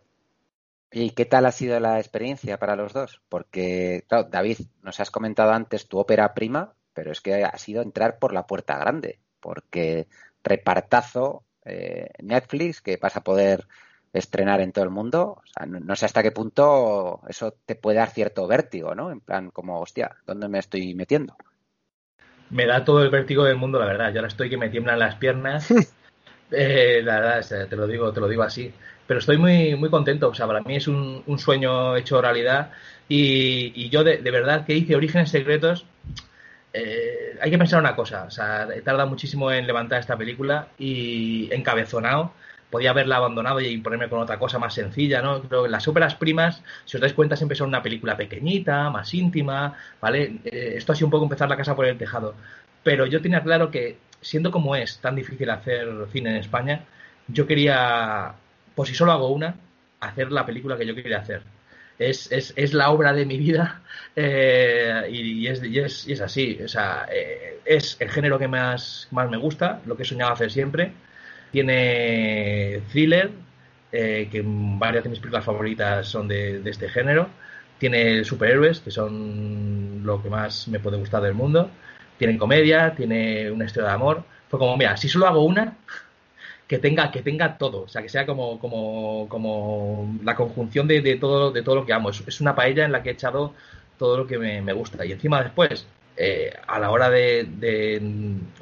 ¿Y 0.90 1.11
qué 1.11 1.26
tal 1.26 1.44
ha 1.44 1.52
sido 1.52 1.78
la 1.78 2.00
experiencia 2.00 2.59
para 2.59 2.74
los 2.74 2.94
dos? 2.94 3.20
Porque, 3.28 4.04
claro, 4.09 4.28
David, 4.30 4.59
nos 4.82 5.00
has 5.00 5.11
comentado 5.11 5.52
antes 5.52 5.86
tu 5.86 5.98
ópera 5.98 6.32
prima, 6.32 6.74
pero 6.94 7.12
es 7.12 7.20
que 7.20 7.44
ha 7.44 7.59
sido 7.59 7.82
entrar 7.82 8.18
por 8.18 8.32
la 8.32 8.46
puerta 8.46 8.78
grande 8.78 9.20
porque 9.41 10.09
repartazo 10.43 11.45
eh, 11.64 12.11
Netflix 12.22 12.80
que 12.80 12.97
vas 12.97 13.16
a 13.16 13.22
poder 13.22 13.66
estrenar 14.12 14.61
en 14.61 14.72
todo 14.72 14.84
el 14.84 14.91
mundo. 14.91 15.39
O 15.39 15.43
sea, 15.47 15.66
no, 15.66 15.80
no, 15.80 15.97
sé 15.97 16.07
hasta 16.07 16.22
qué 16.22 16.32
punto 16.32 17.20
eso 17.28 17.55
te 17.66 17.74
puede 17.74 17.99
dar 17.99 18.11
cierto 18.11 18.47
vértigo, 18.47 18.95
¿no? 18.95 19.11
En 19.11 19.20
plan, 19.20 19.51
como, 19.51 19.80
hostia, 19.80 20.16
¿dónde 20.26 20.49
me 20.49 20.59
estoy 20.59 20.95
metiendo? 20.95 21.36
Me 22.51 22.66
da 22.66 22.84
todo 22.84 23.03
el 23.03 23.11
vértigo 23.11 23.45
del 23.45 23.57
mundo, 23.57 23.78
la 23.78 23.86
verdad. 23.86 24.11
Yo 24.12 24.20
ahora 24.20 24.28
estoy 24.28 24.49
que 24.49 24.57
me 24.57 24.70
tiemblan 24.70 24.99
las 24.99 25.16
piernas. 25.16 25.70
eh, 26.51 27.03
la 27.05 27.20
verdad, 27.20 27.39
o 27.41 27.43
sea, 27.43 27.66
te 27.66 27.76
lo 27.76 27.86
digo, 27.86 28.12
te 28.12 28.20
lo 28.20 28.28
digo 28.28 28.43
así. 28.43 28.72
Pero 29.07 29.20
estoy 29.20 29.36
muy, 29.36 29.74
muy 29.74 29.91
contento. 29.91 30.28
O 30.28 30.34
sea, 30.34 30.47
para 30.47 30.61
mí 30.61 30.76
es 30.76 30.89
un, 30.89 31.22
un 31.26 31.39
sueño 31.39 31.97
hecho 31.97 32.22
realidad. 32.22 32.70
Y, 33.09 33.72
y 33.74 33.91
yo 33.91 34.05
de, 34.05 34.18
de, 34.18 34.30
verdad 34.30 34.64
que 34.64 34.74
hice 34.74 34.97
Orígenes 34.97 35.30
Secretos 35.30 35.86
eh, 36.73 37.39
hay 37.41 37.51
que 37.51 37.59
pensar 37.59 37.81
una 37.81 37.97
cosa, 37.97 38.25
o 38.25 38.31
sea, 38.31 38.69
he 38.75 38.83
tardado 38.83 39.09
muchísimo 39.09 39.51
en 39.51 39.66
levantar 39.66 40.01
esta 40.01 40.16
película 40.16 40.69
y 40.79 41.49
encabezonado. 41.53 42.33
Podía 42.71 42.91
haberla 42.91 43.16
abandonado 43.16 43.61
y 43.61 43.79
ponerme 43.79 44.11
con 44.11 44.21
otra 44.21 44.39
cosa 44.39 44.59
más 44.59 44.75
sencilla, 44.75 45.23
¿no? 45.23 45.43
Las 45.69 45.89
óperas 45.89 46.14
primas, 46.16 46.62
si 46.85 46.99
os 46.99 47.01
dais 47.01 47.14
cuenta, 47.14 47.35
siempre 47.37 47.57
son 47.57 47.69
una 47.69 47.83
película 47.83 48.16
pequeñita, 48.16 48.91
más 48.91 49.14
íntima, 49.14 49.75
¿vale? 50.03 50.41
Eh, 50.45 50.75
esto 50.77 50.93
ha 50.93 50.95
sido 50.95 51.07
un 51.07 51.12
poco 51.12 51.25
empezar 51.25 51.49
la 51.49 51.57
casa 51.57 51.75
por 51.75 51.87
el 51.87 51.97
tejado. 51.97 52.35
Pero 52.83 53.07
yo 53.07 53.23
tenía 53.23 53.43
claro 53.43 53.71
que, 53.71 53.99
siendo 54.21 54.51
como 54.51 54.77
es 54.77 54.99
tan 55.01 55.16
difícil 55.16 55.49
hacer 55.51 55.89
cine 56.12 56.31
en 56.31 56.37
España, 56.37 56.85
yo 57.29 57.47
quería, 57.47 58.35
por 58.75 58.87
si 58.87 58.95
solo 58.95 59.12
hago 59.12 59.29
una, 59.31 59.57
hacer 60.01 60.31
la 60.33 60.45
película 60.47 60.77
que 60.77 60.87
yo 60.87 60.95
quería 60.95 61.19
hacer 61.19 61.43
es, 61.99 62.30
es, 62.32 62.53
es 62.57 62.72
la 62.74 62.90
obra 62.90 63.12
de 63.12 63.26
mi 63.26 63.38
vida 63.38 63.82
eh, 64.16 65.09
y, 65.11 65.46
es, 65.46 65.62
y, 65.62 65.78
es, 65.78 66.09
y, 66.09 66.12
es, 66.12 66.20
así. 66.20 66.59
O 66.64 66.68
sea, 66.68 67.07
eh, 67.12 67.61
es 67.64 67.96
el 68.01 68.11
género 68.11 68.38
que 68.38 68.49
más, 68.49 69.09
más 69.11 69.30
me 69.30 69.36
gusta, 69.36 69.80
lo 69.86 69.96
que 69.96 70.03
he 70.03 70.07
soñado 70.07 70.32
hacer 70.32 70.51
siempre. 70.51 70.92
Tiene 71.53 72.82
thriller, 72.90 73.30
eh, 73.92 74.28
que 74.30 74.42
varias 74.44 75.05
de 75.05 75.11
mis 75.11 75.20
películas 75.20 75.44
favoritas 75.44 76.09
son 76.09 76.28
de, 76.28 76.62
este 76.64 76.88
género. 76.88 77.28
Tiene 77.78 78.24
superhéroes, 78.24 78.80
que 78.80 78.90
son 78.90 80.03
lo 80.05 80.22
que 80.22 80.30
más 80.30 80.68
me 80.68 80.80
puede 80.80 80.96
gustar 80.96 81.22
del 81.22 81.34
mundo. 81.34 81.70
Tiene 82.18 82.36
comedia, 82.38 82.94
tiene 82.96 83.51
una 83.51 83.64
historia 83.66 83.90
de 83.90 83.94
amor. 83.94 84.24
Fue 84.49 84.59
como, 84.59 84.76
mira, 84.76 84.96
si 84.96 85.09
solo 85.09 85.26
hago 85.28 85.44
una, 85.44 85.76
que 86.69 86.79
tenga, 86.79 87.11
que 87.11 87.23
tenga 87.23 87.57
todo, 87.57 87.83
o 87.85 87.89
sea, 87.89 88.03
que 88.03 88.11
sea 88.11 88.27
como, 88.27 88.61
como, 88.61 89.27
como 89.29 90.19
la 90.23 90.37
conjunción 90.37 90.87
de, 90.87 91.01
de 91.01 91.16
todo, 91.16 91.51
de 91.51 91.62
todo 91.62 91.77
lo 91.77 91.87
que 91.87 91.95
amo. 91.95 92.11
Es, 92.11 92.41
una 92.43 92.55
paella 92.55 92.85
en 92.85 92.93
la 92.93 93.03
que 93.03 93.09
he 93.09 93.12
echado 93.14 93.55
todo 93.97 94.19
lo 94.19 94.27
que 94.27 94.39
me, 94.39 94.73
gusta. 94.75 95.05
Y 95.07 95.12
encima 95.12 95.43
después, 95.43 95.87
eh, 96.16 96.55
a 96.66 96.79
la 96.79 96.91
hora 96.91 97.09
de, 97.09 97.49
de, 97.51 98.03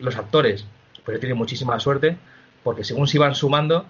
los 0.01 0.17
actores, 0.17 0.65
pues 1.05 1.17
he 1.17 1.21
tenido 1.21 1.37
muchísima 1.37 1.79
suerte, 1.81 2.17
porque 2.63 2.85
según 2.85 3.09
se 3.09 3.17
iban 3.17 3.35
sumando, 3.35 3.87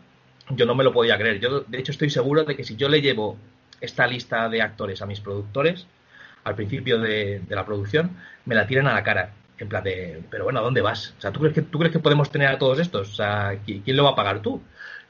yo 0.48 0.64
no 0.64 0.74
me 0.74 0.82
lo 0.82 0.94
podía 0.94 1.18
creer. 1.18 1.38
Yo, 1.38 1.60
de 1.60 1.78
hecho, 1.78 1.92
estoy 1.92 2.08
seguro 2.08 2.44
de 2.44 2.56
que 2.56 2.64
si 2.64 2.74
yo 2.74 2.88
le 2.88 3.02
llevo 3.02 3.36
esta 3.82 4.06
lista 4.06 4.48
de 4.48 4.62
actores 4.62 5.02
a 5.02 5.06
mis 5.06 5.20
productores, 5.20 5.86
al 6.44 6.54
principio 6.54 6.98
de, 7.00 7.40
de 7.40 7.54
la 7.54 7.66
producción, 7.66 8.16
me 8.46 8.54
la 8.54 8.66
tiran 8.66 8.86
a 8.86 8.94
la 8.94 9.02
cara 9.02 9.34
en 9.58 9.68
plan 9.68 9.84
de, 9.84 10.22
pero 10.30 10.44
bueno, 10.44 10.60
¿a 10.60 10.62
dónde 10.62 10.80
vas? 10.80 11.14
O 11.18 11.20
sea, 11.20 11.32
¿tú 11.32 11.40
crees 11.40 11.54
que, 11.54 11.62
tú 11.62 11.78
crees 11.78 11.92
que 11.92 12.00
podemos 12.00 12.30
tener 12.30 12.48
a 12.48 12.58
todos 12.58 12.78
estos? 12.78 13.10
O 13.10 13.14
sea, 13.14 13.58
¿quién 13.64 13.96
lo 13.96 14.04
va 14.04 14.10
a 14.10 14.16
pagar 14.16 14.42
tú? 14.42 14.62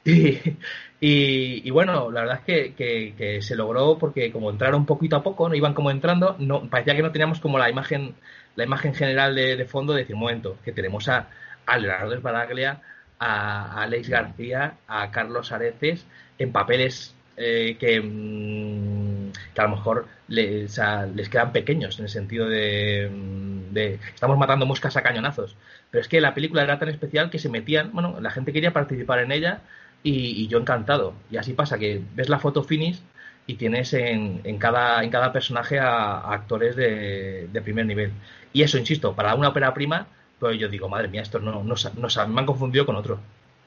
Y, 0.99 1.61
y, 1.63 1.69
bueno, 1.69 2.09
la 2.09 2.21
verdad 2.21 2.39
es 2.47 2.73
que, 2.73 3.13
que, 3.15 3.39
se 3.43 3.55
logró 3.55 3.99
porque 3.99 4.31
como 4.31 4.49
entraron 4.49 4.87
poquito 4.87 5.15
a 5.15 5.21
poco, 5.21 5.47
no 5.47 5.53
iban 5.53 5.75
como 5.75 5.91
entrando, 5.91 6.35
no 6.39 6.67
parecía 6.71 6.95
que 6.95 7.03
no 7.03 7.11
teníamos 7.11 7.39
como 7.39 7.59
la 7.59 7.69
imagen 7.69 8.15
la 8.57 8.63
imagen 8.63 8.95
general 8.95 9.35
de, 9.35 9.65
fondo 9.65 9.93
de 9.93 9.99
decir, 10.01 10.15
momento, 10.15 10.57
que 10.65 10.71
tenemos 10.73 11.07
a, 11.07 11.27
a 11.67 11.77
Leonardo 11.77 12.15
Espadaglia, 12.15 12.81
a, 13.19 13.83
Alex 13.83 14.09
García, 14.09 14.77
a 14.87 15.11
Carlos 15.11 15.51
Areces 15.51 16.07
en 16.39 16.51
papeles 16.51 17.15
eh, 17.37 17.77
que, 17.79 18.01
mm, 18.01 19.31
que, 19.53 19.61
a 19.61 19.63
lo 19.65 19.69
mejor 19.69 20.07
les, 20.27 20.79
les 21.15 21.29
quedan 21.29 21.51
pequeños 21.51 21.99
en 21.99 22.05
el 22.05 22.09
sentido 22.09 22.49
de, 22.49 23.09
mm, 23.11 23.73
de, 23.73 23.99
estamos 24.13 24.37
matando 24.37 24.65
moscas 24.65 24.97
a 24.97 25.03
cañonazos. 25.03 25.55
Pero 25.91 26.01
es 26.01 26.07
que 26.07 26.19
la 26.19 26.33
película 26.33 26.63
era 26.63 26.79
tan 26.79 26.89
especial 26.89 27.29
que 27.29 27.39
se 27.39 27.49
metían, 27.49 27.91
bueno, 27.93 28.19
la 28.19 28.31
gente 28.31 28.51
quería 28.53 28.73
participar 28.73 29.19
en 29.19 29.31
ella 29.31 29.61
y, 30.03 30.47
yo 30.47 30.59
encantado. 30.59 31.13
Y 31.31 31.37
así 31.37 31.53
pasa 31.53 31.77
que 31.77 32.01
ves 32.15 32.29
la 32.29 32.39
foto 32.39 32.63
finish 32.63 32.99
y 33.45 33.55
tienes 33.55 33.93
en, 33.93 34.41
en, 34.43 34.57
cada, 34.57 35.03
en 35.03 35.09
cada 35.09 35.31
personaje 35.31 35.79
a, 35.79 36.31
actores 36.33 36.75
de, 36.75 37.47
de, 37.51 37.61
primer 37.61 37.85
nivel. 37.85 38.11
Y 38.53 38.63
eso, 38.63 38.77
insisto, 38.77 39.15
para 39.15 39.35
una 39.35 39.49
ópera 39.49 39.73
prima, 39.73 40.07
pues 40.39 40.59
yo 40.59 40.67
digo, 40.69 40.89
madre 40.89 41.07
mía, 41.07 41.21
esto 41.21 41.39
no, 41.39 41.63
no, 41.63 41.75
no, 41.95 42.27
me 42.27 42.39
han 42.39 42.45
confundido 42.45 42.85
con 42.85 42.95
otro. 42.95 43.19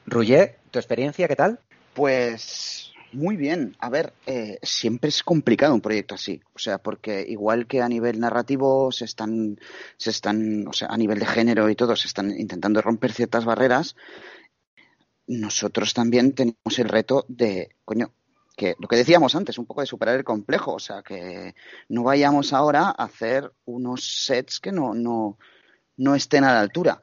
Ruyer, 0.05 0.57
¿tu 0.71 0.79
experiencia 0.79 1.27
qué 1.27 1.35
tal? 1.35 1.59
Pues 1.93 2.80
muy 3.13 3.35
bien. 3.35 3.75
A 3.79 3.89
ver, 3.89 4.13
eh, 4.25 4.59
siempre 4.63 5.09
es 5.09 5.23
complicado 5.23 5.73
un 5.73 5.81
proyecto 5.81 6.15
así. 6.15 6.41
O 6.53 6.59
sea, 6.59 6.77
porque 6.77 7.25
igual 7.27 7.67
que 7.67 7.81
a 7.81 7.89
nivel 7.89 8.19
narrativo 8.19 8.91
se 8.91 9.05
están, 9.05 9.59
se 9.97 10.09
están, 10.09 10.67
o 10.67 10.73
sea, 10.73 10.87
a 10.89 10.97
nivel 10.97 11.19
de 11.19 11.25
género 11.25 11.69
y 11.69 11.75
todo, 11.75 11.95
se 11.95 12.07
están 12.07 12.31
intentando 12.37 12.81
romper 12.81 13.11
ciertas 13.11 13.45
barreras. 13.45 13.95
Nosotros 15.27 15.93
también 15.93 16.33
tenemos 16.33 16.77
el 16.77 16.89
reto 16.89 17.25
de, 17.27 17.75
coño, 17.85 18.13
que 18.55 18.75
lo 18.79 18.87
que 18.87 18.97
decíamos 18.97 19.35
antes, 19.35 19.57
un 19.57 19.65
poco 19.65 19.81
de 19.81 19.87
superar 19.87 20.15
el 20.15 20.23
complejo. 20.23 20.73
O 20.73 20.79
sea, 20.79 21.01
que 21.01 21.55
no 21.89 22.03
vayamos 22.03 22.53
ahora 22.53 22.87
a 22.87 23.03
hacer 23.03 23.51
unos 23.65 24.25
sets 24.25 24.59
que 24.59 24.71
no, 24.71 24.93
no, 24.93 25.37
no 25.97 26.15
estén 26.15 26.43
a 26.43 26.53
la 26.53 26.61
altura. 26.61 27.01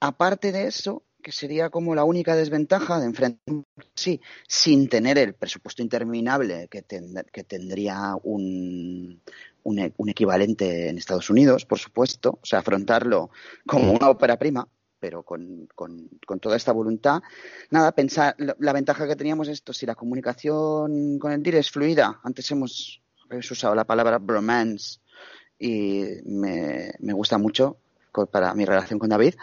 Aparte 0.00 0.52
de 0.52 0.66
eso, 0.66 1.02
que 1.24 1.32
sería 1.32 1.70
como 1.70 1.94
la 1.94 2.04
única 2.04 2.36
desventaja 2.36 3.00
de 3.00 3.06
enfrentar 3.06 3.64
sí, 3.94 4.20
sin 4.46 4.88
tener 4.88 5.16
el 5.16 5.34
presupuesto 5.34 5.82
interminable 5.82 6.68
que, 6.70 6.84
que 7.32 7.44
tendría 7.44 8.14
un, 8.22 9.22
un, 9.62 10.08
equivalente 10.08 10.90
en 10.90 10.98
Estados 10.98 11.30
Unidos, 11.30 11.64
por 11.64 11.78
supuesto, 11.78 12.38
o 12.42 12.46
sea, 12.46 12.58
afrontarlo 12.58 13.30
como 13.66 13.92
una 13.92 14.10
ópera 14.10 14.38
prima, 14.38 14.68
pero 15.00 15.22
con, 15.22 15.66
con, 15.74 16.40
toda 16.40 16.56
esta 16.56 16.72
voluntad. 16.72 17.22
Nada, 17.70 17.92
pensar, 17.92 18.36
la, 18.38 18.72
ventaja 18.74 19.08
que 19.08 19.16
teníamos 19.16 19.48
es 19.48 19.54
esto, 19.54 19.72
si 19.72 19.86
la 19.86 19.94
comunicación 19.94 21.18
con 21.18 21.32
el 21.32 21.42
DIR 21.42 21.56
es 21.56 21.70
fluida, 21.70 22.20
antes 22.22 22.50
hemos, 22.50 23.00
usado 23.50 23.74
la 23.74 23.84
palabra 23.84 24.18
bromance 24.18 25.00
y 25.58 26.04
me, 26.26 26.92
me 27.00 27.12
gusta 27.14 27.38
mucho 27.38 27.78
para 28.30 28.54
mi 28.54 28.64
relación 28.64 28.98
con 28.98 29.08
David, 29.08 29.34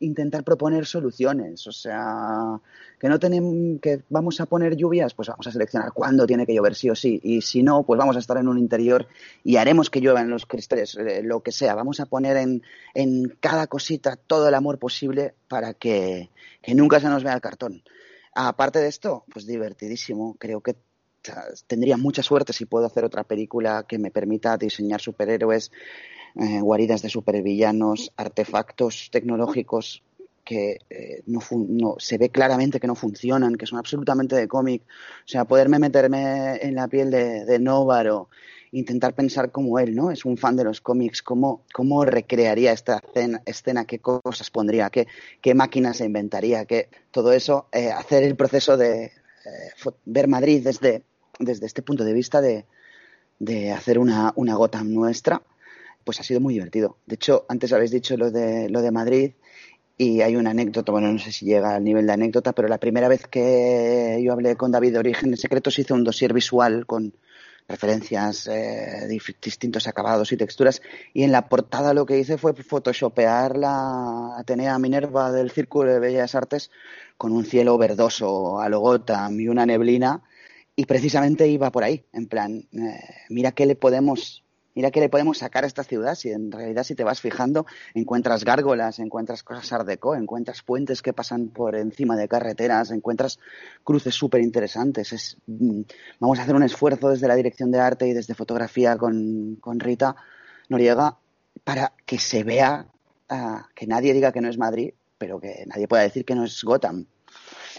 intentar 0.00 0.44
proponer 0.44 0.86
soluciones. 0.86 1.66
O 1.66 1.72
sea, 1.72 2.60
que 2.98 3.08
no 3.08 3.18
tenemos, 3.18 3.80
que 3.80 4.02
vamos 4.08 4.40
a 4.40 4.46
poner 4.46 4.76
lluvias, 4.76 5.14
pues 5.14 5.28
vamos 5.28 5.46
a 5.46 5.52
seleccionar 5.52 5.92
cuándo 5.92 6.26
tiene 6.26 6.46
que 6.46 6.54
llover 6.54 6.74
sí 6.74 6.90
o 6.90 6.94
sí. 6.94 7.20
Y 7.22 7.42
si 7.42 7.62
no, 7.62 7.82
pues 7.82 7.98
vamos 7.98 8.16
a 8.16 8.18
estar 8.18 8.36
en 8.36 8.48
un 8.48 8.58
interior 8.58 9.06
y 9.42 9.56
haremos 9.56 9.90
que 9.90 10.00
llueva 10.00 10.20
en 10.20 10.30
los 10.30 10.46
cristales, 10.46 10.96
eh, 10.96 11.22
lo 11.22 11.40
que 11.40 11.52
sea. 11.52 11.74
Vamos 11.74 12.00
a 12.00 12.06
poner 12.06 12.36
en, 12.36 12.62
en 12.94 13.36
cada 13.40 13.66
cosita 13.66 14.16
todo 14.16 14.48
el 14.48 14.54
amor 14.54 14.78
posible 14.78 15.34
para 15.48 15.74
que, 15.74 16.30
que 16.62 16.74
nunca 16.74 17.00
se 17.00 17.08
nos 17.08 17.24
vea 17.24 17.34
el 17.34 17.40
cartón. 17.40 17.82
Aparte 18.34 18.80
de 18.80 18.88
esto, 18.88 19.24
pues 19.32 19.46
divertidísimo. 19.46 20.36
Creo 20.38 20.60
que 20.60 20.76
tendría 21.66 21.96
mucha 21.96 22.22
suerte 22.22 22.52
si 22.52 22.66
puedo 22.66 22.86
hacer 22.86 23.04
otra 23.04 23.24
película 23.24 23.84
que 23.88 23.98
me 23.98 24.10
permita 24.10 24.56
diseñar 24.56 25.00
superhéroes 25.00 25.70
eh, 26.36 26.60
guaridas 26.60 27.02
de 27.02 27.08
supervillanos, 27.08 28.12
artefactos 28.16 29.08
tecnológicos 29.12 30.02
que 30.44 30.78
eh, 30.90 31.22
no, 31.26 31.40
no, 31.68 31.94
se 31.98 32.18
ve 32.18 32.28
claramente 32.28 32.78
que 32.78 32.86
no 32.86 32.94
funcionan, 32.94 33.56
que 33.56 33.66
son 33.66 33.78
absolutamente 33.78 34.36
de 34.36 34.46
cómic. 34.46 34.82
O 34.82 35.28
sea, 35.28 35.44
poderme 35.44 35.78
meterme 35.78 36.56
en 36.56 36.74
la 36.74 36.88
piel 36.88 37.10
de, 37.10 37.58
Novaro, 37.58 38.28
intentar 38.72 39.14
pensar 39.14 39.50
como 39.52 39.78
él, 39.78 39.94
¿no? 39.94 40.10
Es 40.10 40.24
un 40.24 40.36
fan 40.36 40.56
de 40.56 40.64
los 40.64 40.80
cómics, 40.80 41.22
cómo, 41.22 41.62
cómo 41.72 42.04
recrearía 42.04 42.72
esta 42.72 43.00
escena, 43.46 43.84
qué 43.84 44.00
cosas 44.00 44.50
pondría, 44.50 44.90
qué, 44.90 45.06
qué 45.40 45.54
máquinas 45.54 45.98
se 45.98 46.04
inventaría, 46.04 46.64
qué, 46.66 46.88
todo 47.10 47.32
eso, 47.32 47.68
eh, 47.72 47.90
hacer 47.90 48.22
el 48.24 48.36
proceso 48.36 48.76
de 48.76 49.12
ver 50.04 50.26
Madrid 50.26 50.62
desde, 50.64 51.04
desde 51.38 51.66
este 51.66 51.82
punto 51.82 52.04
de 52.04 52.12
vista 52.12 52.40
de, 52.40 52.64
de 53.38 53.70
hacer 53.70 53.98
una, 53.98 54.32
una 54.36 54.54
Gotham 54.56 54.92
nuestra 54.92 55.42
pues 56.04 56.20
ha 56.20 56.22
sido 56.22 56.40
muy 56.40 56.54
divertido. 56.54 56.98
De 57.06 57.16
hecho, 57.16 57.46
antes 57.48 57.72
habéis 57.72 57.90
dicho 57.90 58.16
lo 58.16 58.30
de, 58.30 58.68
lo 58.68 58.82
de 58.82 58.90
Madrid 58.90 59.32
y 59.96 60.20
hay 60.22 60.36
una 60.36 60.50
anécdota, 60.50 60.92
bueno, 60.92 61.12
no 61.12 61.18
sé 61.18 61.32
si 61.32 61.46
llega 61.46 61.76
al 61.76 61.84
nivel 61.84 62.06
de 62.06 62.12
anécdota, 62.12 62.52
pero 62.52 62.68
la 62.68 62.78
primera 62.78 63.08
vez 63.08 63.26
que 63.26 64.20
yo 64.24 64.32
hablé 64.32 64.56
con 64.56 64.72
David 64.72 64.92
de 64.92 64.98
Origen 64.98 65.36
Secretos 65.36 65.78
hice 65.78 65.92
un 65.92 66.04
dossier 66.04 66.32
visual 66.32 66.86
con 66.86 67.14
referencias, 67.68 68.46
eh, 68.46 69.08
distintos 69.40 69.86
acabados 69.86 70.32
y 70.32 70.36
texturas. 70.36 70.82
Y 71.12 71.22
en 71.22 71.32
la 71.32 71.48
portada 71.48 71.94
lo 71.94 72.06
que 72.06 72.18
hice 72.18 72.38
fue 72.38 72.54
photoshopear 72.54 73.56
la 73.56 74.36
Atenea 74.38 74.78
Minerva 74.78 75.32
del 75.32 75.50
Círculo 75.50 75.92
de 75.92 75.98
Bellas 75.98 76.34
Artes 76.34 76.70
con 77.16 77.32
un 77.32 77.44
cielo 77.44 77.78
verdoso 77.78 78.60
a 78.60 78.68
Logotam 78.68 79.40
y 79.40 79.48
una 79.48 79.66
neblina. 79.66 80.22
Y 80.76 80.86
precisamente 80.86 81.46
iba 81.48 81.70
por 81.70 81.84
ahí, 81.84 82.04
en 82.12 82.26
plan, 82.26 82.68
eh, 82.72 82.98
mira 83.28 83.52
qué 83.52 83.64
le 83.64 83.76
podemos 83.76 84.43
mira 84.74 84.90
qué 84.90 85.00
le 85.00 85.08
podemos 85.08 85.38
sacar 85.38 85.64
a 85.64 85.66
esta 85.66 85.84
ciudad 85.84 86.14
si 86.14 86.30
en 86.30 86.50
realidad 86.50 86.84
si 86.84 86.94
te 86.94 87.04
vas 87.04 87.20
fijando 87.20 87.66
encuentras 87.94 88.44
gárgolas, 88.44 88.98
encuentras 88.98 89.42
cosas 89.42 89.72
art 89.72 89.88
encuentras 90.16 90.62
puentes 90.62 91.02
que 91.02 91.12
pasan 91.12 91.48
por 91.48 91.76
encima 91.76 92.16
de 92.16 92.28
carreteras, 92.28 92.90
encuentras 92.90 93.38
cruces 93.82 94.14
súper 94.14 94.40
interesantes. 94.40 95.36
Mm, 95.46 95.82
vamos 96.20 96.38
a 96.38 96.42
hacer 96.42 96.54
un 96.54 96.62
esfuerzo 96.62 97.10
desde 97.10 97.28
la 97.28 97.34
dirección 97.34 97.70
de 97.70 97.80
arte 97.80 98.08
y 98.08 98.12
desde 98.12 98.34
fotografía 98.34 98.96
con, 98.96 99.56
con 99.60 99.80
Rita 99.80 100.16
Noriega 100.68 101.18
para 101.62 101.92
que 102.04 102.18
se 102.18 102.44
vea, 102.44 102.86
ah, 103.28 103.68
que 103.74 103.86
nadie 103.86 104.12
diga 104.12 104.32
que 104.32 104.40
no 104.40 104.48
es 104.48 104.58
Madrid, 104.58 104.94
pero 105.18 105.40
que 105.40 105.64
nadie 105.66 105.88
pueda 105.88 106.02
decir 106.02 106.24
que 106.24 106.34
no 106.34 106.44
es 106.44 106.62
Gotham. 106.62 107.06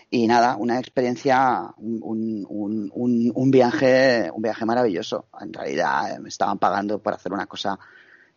Y 0.09 0.27
nada, 0.27 0.55
una 0.55 0.79
experiencia, 0.79 1.73
un, 1.77 2.45
un, 2.47 3.31
un, 3.33 3.51
viaje, 3.51 4.29
un 4.31 4.41
viaje 4.41 4.65
maravilloso. 4.65 5.27
En 5.41 5.51
realidad 5.51 6.19
me 6.19 6.29
estaban 6.29 6.59
pagando 6.59 6.99
por 6.99 7.13
hacer 7.13 7.33
una 7.33 7.47
cosa 7.47 7.77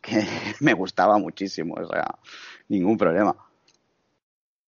que 0.01 0.23
me 0.61 0.73
gustaba 0.73 1.19
muchísimo, 1.19 1.75
o 1.75 1.87
sea, 1.87 2.07
ningún 2.69 2.97
problema. 2.97 3.37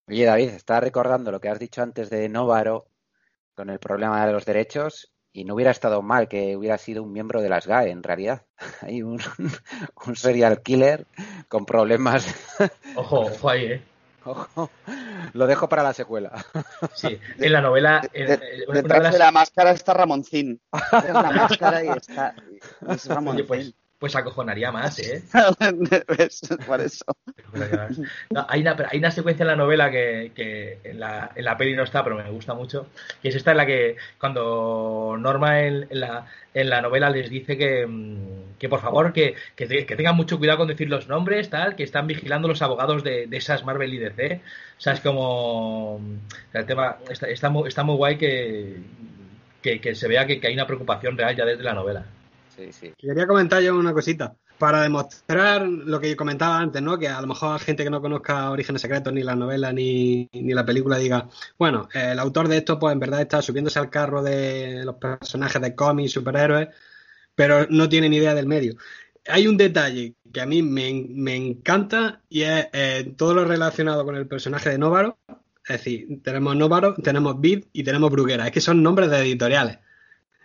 Oye, 0.07 0.25
David, 0.25 0.49
estaba 0.49 0.81
recordando 0.81 1.31
lo 1.31 1.39
que 1.39 1.49
has 1.49 1.59
dicho 1.59 1.81
antes 1.81 2.09
de 2.09 2.27
Novaro 2.29 2.87
con 3.55 3.69
el 3.69 3.79
problema 3.79 4.25
de 4.25 4.33
los 4.33 4.45
derechos 4.45 5.11
y 5.33 5.45
no 5.45 5.55
hubiera 5.55 5.71
estado 5.71 6.01
mal 6.01 6.27
que 6.27 6.57
hubiera 6.57 6.77
sido 6.77 7.03
un 7.03 7.13
miembro 7.13 7.41
de 7.41 7.49
las 7.49 7.65
GAE, 7.65 7.91
en 7.91 8.03
realidad. 8.03 8.45
Hay 8.81 9.01
un, 9.01 9.19
un 10.05 10.15
serial 10.15 10.61
killer 10.61 11.07
con 11.47 11.65
problemas. 11.65 12.27
Ojo, 12.95 13.21
ojo 13.21 13.49
ahí, 13.49 13.65
¿eh? 13.65 13.90
Lo 15.33 15.47
dejo 15.47 15.69
para 15.69 15.83
la 15.83 15.93
secuela. 15.93 16.45
Sí, 16.93 17.19
en 17.37 17.51
la 17.53 17.61
novela. 17.61 18.01
detrás 18.13 19.13
de, 19.13 19.19
la 19.19 19.31
máscara 19.31 19.71
está 19.71 19.93
Ramoncín. 19.93 20.61
Es 20.73 21.13
la 21.13 21.31
máscara 21.31 21.83
y 21.83 21.89
está. 21.89 22.35
Es 22.89 23.05
Ramoncín. 23.07 23.47
pues, 23.47 23.73
pues 24.01 24.15
acojonaría 24.15 24.71
más, 24.71 24.97
¿eh? 24.97 25.21
Por 26.65 26.81
eso. 26.81 27.05
hay, 28.47 28.61
una, 28.61 28.75
hay 28.89 28.97
una 28.97 29.11
secuencia 29.11 29.43
en 29.43 29.47
la 29.47 29.55
novela 29.55 29.91
que, 29.91 30.31
que 30.33 30.79
en, 30.83 30.99
la, 30.99 31.29
en, 31.35 31.45
la, 31.45 31.55
peli 31.55 31.75
no 31.75 31.83
está, 31.83 32.03
pero 32.03 32.15
me 32.15 32.27
gusta 32.31 32.55
mucho, 32.55 32.87
que 33.21 33.29
es 33.29 33.35
esta 33.35 33.51
en 33.51 33.57
la 33.57 33.67
que 33.67 33.97
cuando 34.19 35.17
Norma 35.19 35.61
en, 35.61 35.87
la, 35.91 36.25
en 36.51 36.71
la 36.71 36.81
novela 36.81 37.11
les 37.11 37.29
dice 37.29 37.59
que, 37.59 37.85
mm, 37.85 38.57
que 38.57 38.67
por 38.67 38.81
favor, 38.81 39.13
que, 39.13 39.35
que, 39.55 39.67
tengan 39.67 40.15
mucho 40.15 40.39
cuidado 40.39 40.57
con 40.57 40.67
decir 40.67 40.89
los 40.89 41.07
nombres, 41.07 41.51
tal, 41.51 41.75
que 41.75 41.83
están 41.83 42.07
vigilando 42.07 42.47
los 42.47 42.63
abogados 42.63 43.03
de, 43.03 43.27
de 43.27 43.37
esas 43.37 43.63
Marvel 43.65 43.93
y 43.93 43.99
DC. 43.99 44.41
O 44.79 44.81
sea, 44.81 44.93
es 44.93 45.01
como... 45.01 46.01
El 46.53 46.65
tema 46.65 46.97
está, 47.07 47.27
está, 47.27 47.51
muy, 47.51 47.67
está 47.67 47.83
muy 47.83 47.97
guay 47.97 48.17
que, 48.17 48.77
que, 49.61 49.93
se 49.93 50.07
vea 50.07 50.25
que 50.25 50.41
hay 50.43 50.55
una 50.55 50.65
preocupación 50.65 51.15
real 51.15 51.35
ya 51.35 51.45
desde 51.45 51.61
la 51.61 51.75
novela. 51.75 52.07
Quería 52.97 53.27
comentar 53.27 53.61
yo 53.61 53.77
una 53.77 53.93
cosita. 53.93 54.35
Para 54.57 54.83
demostrar 54.83 55.67
lo 55.67 55.99
que 55.99 56.15
comentaba 56.15 56.59
antes, 56.59 56.81
¿no? 56.81 56.99
Que 56.99 57.07
a 57.07 57.19
lo 57.19 57.27
mejor 57.27 57.59
gente 57.59 57.83
que 57.83 57.89
no 57.89 57.99
conozca 57.99 58.51
Orígenes 58.51 58.81
Secretos, 58.81 59.11
ni 59.11 59.23
la 59.23 59.35
novela, 59.35 59.73
ni, 59.73 60.29
ni 60.33 60.53
la 60.53 60.65
película, 60.65 60.97
diga, 60.97 61.27
bueno, 61.57 61.89
el 61.93 62.19
autor 62.19 62.47
de 62.47 62.57
esto, 62.57 62.77
pues 62.77 62.93
en 62.93 62.99
verdad 62.99 63.21
está 63.21 63.41
subiéndose 63.41 63.79
al 63.79 63.89
carro 63.89 64.21
de 64.21 64.83
los 64.85 64.95
personajes 64.95 65.61
de 65.61 65.73
cómics, 65.73 66.11
superhéroes, 66.11 66.69
pero 67.33 67.65
no 67.69 67.89
tiene 67.89 68.07
ni 68.07 68.17
idea 68.17 68.35
del 68.35 68.45
medio. 68.45 68.75
Hay 69.27 69.47
un 69.47 69.57
detalle 69.57 70.15
que 70.31 70.41
a 70.41 70.45
mí 70.45 70.61
me, 70.61 71.35
encanta 71.35 72.21
y 72.29 72.41
es 72.41 72.67
eh, 72.73 73.13
todo 73.17 73.33
lo 73.33 73.45
relacionado 73.45 74.05
con 74.05 74.15
el 74.15 74.27
personaje 74.27 74.69
de 74.69 74.77
Novaro. 74.77 75.17
Es 75.67 75.77
decir, 75.77 76.21
tenemos 76.23 76.55
Novaro, 76.55 76.95
tenemos 76.95 77.39
Bid 77.39 77.65
y 77.73 77.83
tenemos 77.83 78.11
Bruguera. 78.11 78.45
Es 78.45 78.51
que 78.51 78.61
son 78.61 78.81
nombres 78.81 79.09
de 79.09 79.19
editoriales. 79.19 79.79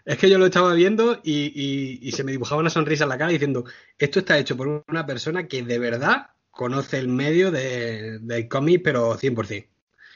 Es 0.07 0.19
que 0.19 0.31
yo 0.31 0.39
lo 0.39 0.47
estaba 0.47 0.73
viendo 0.73 1.19
y, 1.25 2.13
se 2.13 2.23
me 2.23 2.31
dibujaba 2.31 2.61
una 2.61 2.71
sonrisa 2.71 3.03
en 3.03 3.11
la 3.11 3.19
cara 3.19 3.33
diciendo, 3.33 3.65
esto 3.99 4.21
está 4.21 4.39
hecho 4.39 4.57
por 4.57 4.85
una 4.87 5.05
persona 5.05 5.49
que 5.49 5.65
de 5.65 5.81
verdad 5.81 6.31
conoce 6.53 7.01
el 7.01 7.09
medio 7.09 7.51
del 7.51 8.49
cómic, 8.49 8.83
pero 8.85 9.19
100%. 9.19 9.67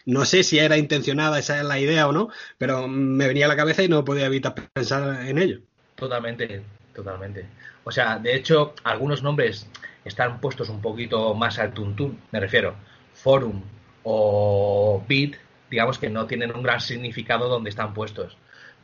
No 0.07 0.25
sé 0.25 0.45
si 0.45 0.61
era 0.61 0.79
intencionada, 0.79 1.41
esa 1.41 1.59
es 1.59 1.65
la 1.65 1.81
idea 1.81 2.07
o 2.07 2.13
no, 2.13 2.29
pero 2.57 2.87
me 2.87 3.27
venía 3.27 3.47
a 3.47 3.49
la 3.49 3.57
cabeza 3.57 3.83
y 3.83 3.89
no 3.89 4.05
podía 4.05 4.27
evitar 4.27 4.55
pensar 4.73 5.27
en 5.27 5.39
ello. 5.39 5.61
Totalmente, 5.97 6.63
totalmente. 6.95 7.47
O 7.83 7.91
sea, 7.91 8.17
de 8.21 8.37
hecho, 8.37 8.75
algunos 8.85 9.25
nombres 9.25 9.67
están 10.05 10.41
puestos 10.41 10.69
un 10.69 10.81
poquito 10.81 11.35
más 11.35 11.59
al 11.59 11.75
tuntún, 11.75 12.21
me 12.31 12.39
refiero, 12.39 12.77
Forum 13.13 13.61
o 14.05 15.05
Bit, 15.07 15.37
digamos 15.69 15.99
que 15.99 16.09
no 16.09 16.27
tienen 16.29 16.55
un 16.55 16.63
gran 16.63 16.81
significado 16.81 17.49
donde 17.49 17.71
están 17.71 17.93
puestos 17.93 18.37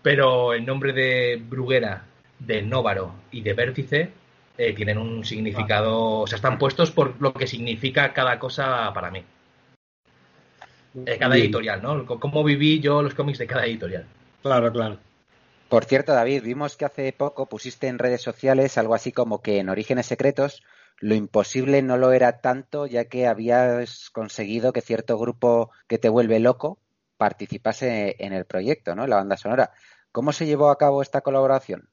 pero 0.06 0.52
el 0.52 0.64
nombre 0.64 0.92
de 0.92 1.34
Bruguera, 1.34 2.04
de 2.38 2.62
Nóvaro 2.62 3.12
y 3.32 3.40
de 3.40 3.54
Vértice 3.54 4.12
eh, 4.56 4.72
tienen 4.72 4.98
un 4.98 5.24
significado, 5.24 6.20
o 6.20 6.26
sea, 6.28 6.36
están 6.36 6.58
puestos 6.58 6.92
por 6.92 7.20
lo 7.20 7.34
que 7.34 7.48
significa 7.48 8.12
cada 8.12 8.38
cosa 8.38 8.92
para 8.94 9.10
mí. 9.10 9.24
Eh, 11.04 11.16
cada 11.18 11.36
editorial, 11.36 11.82
¿no? 11.82 12.06
Cómo 12.06 12.44
viví 12.44 12.78
yo 12.78 13.02
los 13.02 13.14
cómics 13.14 13.38
de 13.38 13.48
cada 13.48 13.66
editorial. 13.66 14.06
Claro, 14.42 14.70
claro. 14.70 14.98
Por 15.68 15.84
cierto, 15.86 16.12
David, 16.12 16.44
vimos 16.44 16.76
que 16.76 16.84
hace 16.84 17.12
poco 17.12 17.46
pusiste 17.46 17.88
en 17.88 17.98
redes 17.98 18.22
sociales 18.22 18.78
algo 18.78 18.94
así 18.94 19.10
como 19.10 19.42
que 19.42 19.58
en 19.58 19.68
Orígenes 19.68 20.06
Secretos 20.06 20.62
lo 21.00 21.16
imposible 21.16 21.82
no 21.82 21.96
lo 21.96 22.12
era 22.12 22.40
tanto 22.40 22.86
ya 22.86 23.06
que 23.06 23.26
habías 23.26 24.10
conseguido 24.10 24.72
que 24.72 24.82
cierto 24.82 25.18
grupo 25.18 25.72
que 25.88 25.98
te 25.98 26.08
vuelve 26.08 26.38
loco 26.38 26.78
participase 27.16 28.14
en 28.18 28.32
el 28.32 28.44
proyecto, 28.44 28.94
¿no? 28.94 29.04
En 29.04 29.10
la 29.10 29.16
banda 29.16 29.36
sonora. 29.36 29.72
¿Cómo 30.16 30.32
se 30.32 30.46
llevó 30.46 30.70
a 30.70 30.78
cabo 30.78 31.02
esta 31.02 31.20
colaboración? 31.20 31.90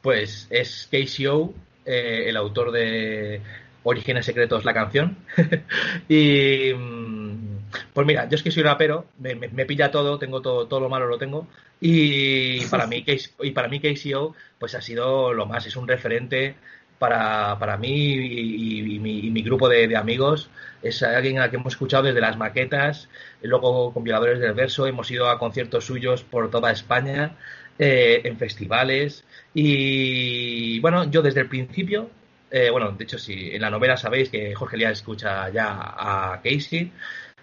Pues 0.00 0.46
es 0.48 0.88
KCO, 0.90 1.52
eh, 1.84 2.24
el 2.26 2.38
autor 2.38 2.72
de 2.72 3.42
Orígenes 3.82 4.24
Secretos, 4.24 4.64
la 4.64 4.72
canción. 4.72 5.18
y 6.08 6.72
mm, 6.72 7.58
pues 7.92 8.06
mira, 8.06 8.26
yo 8.30 8.36
es 8.36 8.42
que 8.42 8.50
soy 8.50 8.62
rapero, 8.62 9.04
me, 9.18 9.34
me, 9.34 9.66
pilla 9.66 9.90
todo, 9.90 10.18
tengo 10.18 10.40
todo, 10.40 10.68
todo 10.68 10.80
lo 10.80 10.88
malo 10.88 11.06
lo 11.06 11.18
tengo. 11.18 11.46
Y 11.82 12.64
para 12.68 12.86
mí, 12.86 13.04
y 13.42 13.50
para 13.50 13.68
mí 13.68 13.78
KCO, 13.78 14.34
pues 14.58 14.74
ha 14.74 14.80
sido 14.80 15.34
lo 15.34 15.44
más, 15.44 15.66
es 15.66 15.76
un 15.76 15.86
referente 15.86 16.54
para, 16.98 17.58
para 17.58 17.76
mí 17.76 18.12
y, 18.12 18.98
mi, 18.98 19.42
grupo 19.42 19.68
de, 19.68 19.96
amigos. 19.96 20.50
Es 20.82 21.02
alguien 21.02 21.40
a 21.40 21.50
que 21.50 21.56
hemos 21.56 21.74
escuchado 21.74 22.04
desde 22.04 22.20
las 22.20 22.36
maquetas, 22.36 23.08
luego 23.42 23.92
con 23.92 24.04
del 24.04 24.52
Verso, 24.54 24.86
hemos 24.86 25.10
ido 25.10 25.28
a 25.28 25.38
conciertos 25.38 25.84
suyos 25.86 26.22
por 26.22 26.50
toda 26.50 26.70
España, 26.70 27.36
eh, 27.78 28.22
en 28.24 28.38
festivales. 28.38 29.24
Y 29.54 30.80
bueno, 30.80 31.10
yo 31.10 31.22
desde 31.22 31.40
el 31.40 31.48
principio, 31.48 32.10
eh, 32.50 32.70
bueno, 32.70 32.92
de 32.92 33.04
hecho, 33.04 33.18
si 33.18 33.50
en 33.54 33.62
la 33.62 33.70
novela 33.70 33.96
sabéis 33.96 34.30
que 34.30 34.54
Jorge 34.54 34.76
Lía 34.76 34.90
escucha 34.90 35.48
ya 35.50 35.94
a 35.96 36.40
Casey. 36.42 36.92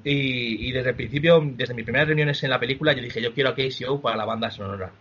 Y, 0.04 0.70
y, 0.70 0.72
desde 0.72 0.90
el 0.90 0.96
principio, 0.96 1.42
desde 1.44 1.74
mis 1.74 1.84
primeras 1.84 2.08
reuniones 2.08 2.44
en 2.44 2.50
la 2.52 2.60
película, 2.60 2.94
yo 2.94 3.02
dije, 3.02 3.22
yo 3.22 3.34
quiero 3.34 3.50
a 3.52 3.56
Casey 3.56 3.88
O 3.88 4.02
para 4.02 4.18
la 4.18 4.26
banda 4.26 4.52
sonora. 4.52 4.92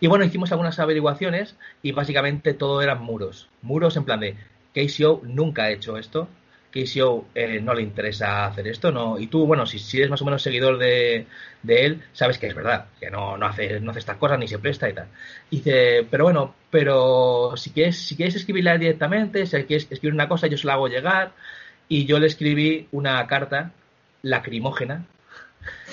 Y 0.00 0.06
bueno, 0.06 0.24
hicimos 0.24 0.52
algunas 0.52 0.78
averiguaciones 0.78 1.56
y 1.82 1.92
básicamente 1.92 2.54
todo 2.54 2.82
eran 2.82 3.02
muros. 3.02 3.48
Muros 3.62 3.96
en 3.96 4.04
plan 4.04 4.20
de 4.20 4.36
KCO 4.74 5.22
nunca 5.24 5.64
ha 5.64 5.70
hecho 5.70 5.96
esto. 5.96 6.28
KCO 6.72 7.28
eh, 7.36 7.60
no 7.60 7.72
le 7.72 7.82
interesa 7.82 8.46
hacer 8.46 8.66
esto, 8.66 8.90
no. 8.90 9.18
Y 9.18 9.28
tú, 9.28 9.46
bueno, 9.46 9.64
si, 9.64 9.78
si 9.78 9.98
eres 9.98 10.10
más 10.10 10.20
o 10.22 10.24
menos 10.24 10.42
seguidor 10.42 10.76
de, 10.78 11.26
él, 11.68 12.02
sabes 12.12 12.38
que 12.38 12.48
es 12.48 12.54
verdad, 12.54 12.86
que 12.98 13.10
no, 13.10 13.36
no, 13.36 13.46
hace, 13.46 13.78
no 13.78 13.92
hace 13.92 14.00
estas 14.00 14.16
cosas 14.16 14.38
ni 14.40 14.48
se 14.48 14.58
presta 14.58 14.88
y 14.88 14.92
tal. 14.92 15.06
dice, 15.50 16.06
pero 16.10 16.24
bueno, 16.24 16.54
pero 16.70 17.52
si 17.56 17.70
quieres, 17.70 17.98
si 17.98 18.16
quieres 18.16 18.34
escribirla 18.34 18.76
directamente, 18.76 19.46
si 19.46 19.62
quieres 19.64 19.86
escribir 19.88 20.14
una 20.14 20.28
cosa, 20.28 20.48
yo 20.48 20.58
se 20.58 20.66
la 20.66 20.74
hago 20.74 20.88
llegar. 20.88 21.32
Y 21.88 22.06
yo 22.06 22.18
le 22.18 22.26
escribí 22.26 22.88
una 22.92 23.24
carta 23.26 23.72
lacrimógena 24.22 25.06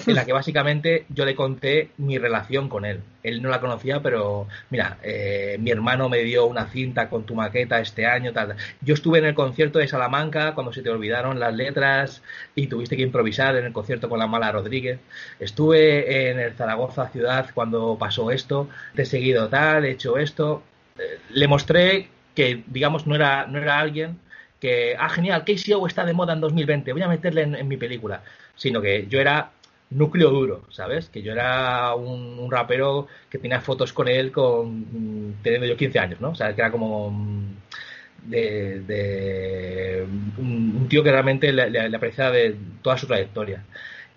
en 0.08 0.16
la 0.16 0.26
que 0.26 0.34
básicamente 0.34 1.06
yo 1.10 1.26
le 1.26 1.36
conté 1.36 1.92
mi 1.98 2.18
relación 2.18 2.70
con 2.70 2.86
él. 2.86 3.02
Él 3.24 3.42
no 3.42 3.50
la 3.50 3.60
conocía, 3.60 4.02
pero 4.02 4.48
mira, 4.70 4.98
eh, 5.04 5.58
mi 5.60 5.72
hermano 5.72 6.10
me 6.10 6.20
dio 6.20 6.46
una 6.46 6.66
cinta 6.68 7.10
con 7.10 7.24
tu 7.26 7.36
maqueta 7.36 7.80
este 7.80 8.06
año, 8.06 8.34
tal. 8.34 8.56
Yo 8.82 8.94
estuve 8.94 9.20
en 9.20 9.26
el 9.26 9.36
concierto 9.36 9.80
de 9.80 9.88
Salamanca 9.88 10.54
cuando 10.56 10.74
se 10.74 10.82
te 10.82 10.90
olvidaron 10.90 11.40
las 11.40 11.54
letras 11.54 12.22
y 12.56 12.68
tuviste 12.68 12.98
que 12.98 13.04
improvisar 13.04 13.56
en 13.56 13.66
el 13.66 13.74
concierto 13.74 14.10
con 14.10 14.20
la 14.20 14.28
mala 14.28 14.52
Rodríguez. 14.52 15.00
Estuve 15.40 16.30
en 16.30 16.40
el 16.40 16.54
Zaragoza 16.54 17.10
ciudad 17.10 17.50
cuando 17.54 17.98
pasó 18.00 18.32
esto, 18.32 18.70
te 18.96 19.04
he 19.04 19.06
seguido 19.06 19.50
tal, 19.50 19.86
he 19.86 19.92
hecho 19.92 20.18
esto. 20.18 20.64
Eh, 20.98 21.20
le 21.30 21.48
mostré 21.48 22.10
que, 22.36 22.64
digamos, 22.68 23.08
no 23.08 23.16
era, 23.16 23.46
no 23.48 23.60
era 23.60 23.80
alguien 23.80 24.20
que, 24.60 24.96
ah, 24.98 25.10
genial, 25.10 25.44
KCO 25.44 25.88
está 25.88 26.06
de 26.06 26.14
moda 26.14 26.34
en 26.34 26.42
2020, 26.42 26.94
voy 26.94 27.02
a 27.02 27.08
meterle 27.08 27.42
en 27.42 27.68
mi 27.68 27.78
película. 27.78 28.24
Sino 28.56 28.80
que 28.82 29.08
yo 29.08 29.20
era 29.20 29.52
núcleo 29.92 30.30
duro, 30.32 30.64
¿sabes? 30.70 31.10
Que 31.10 31.22
yo 31.22 31.34
era 31.34 31.94
un, 31.96 32.50
rapero 32.50 33.08
que 33.30 33.38
tenía 33.38 33.62
fotos 33.62 33.94
con 33.94 34.08
él 34.08 34.32
con 34.32 35.36
teniendo 35.44 35.68
yo 35.68 35.78
15 35.78 36.00
años, 36.00 36.22
¿no? 36.22 36.30
O 36.32 36.36
sea, 36.36 36.54
que 36.56 36.62
era 36.62 36.72
como 36.72 37.12
mm, 37.12 37.56
de, 38.26 40.06
un, 40.38 40.88
tío 40.90 41.04
que 41.04 41.12
realmente 41.12 41.52
le, 41.52 41.70
le, 41.70 41.96
apreciaba 41.96 42.32
de 42.32 42.56
toda 42.82 42.98
su 42.98 43.08
trayectoria. 43.08 43.64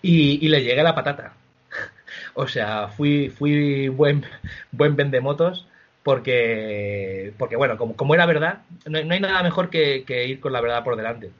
Y, 0.01 0.47
le 0.47 0.63
llegué 0.63 0.81
a 0.81 0.83
la 0.83 0.95
patata. 0.95 1.33
o 2.35 2.47
sea, 2.47 2.87
fui, 2.89 3.29
fui 3.29 3.87
buen, 3.89 4.25
buen 4.71 4.95
vendemotos 4.95 5.67
porque, 6.03 7.33
porque 7.37 7.55
bueno, 7.55 7.77
como, 7.77 7.95
como 7.95 8.13
era 8.13 8.25
verdad, 8.25 8.59
no, 8.85 8.97
hay 8.97 9.19
nada 9.19 9.43
mejor 9.43 9.69
que 9.69 10.27
ir 10.27 10.39
con 10.39 10.53
la 10.53 10.61
verdad 10.61 10.83
por 10.83 10.95
delante. 10.95 11.31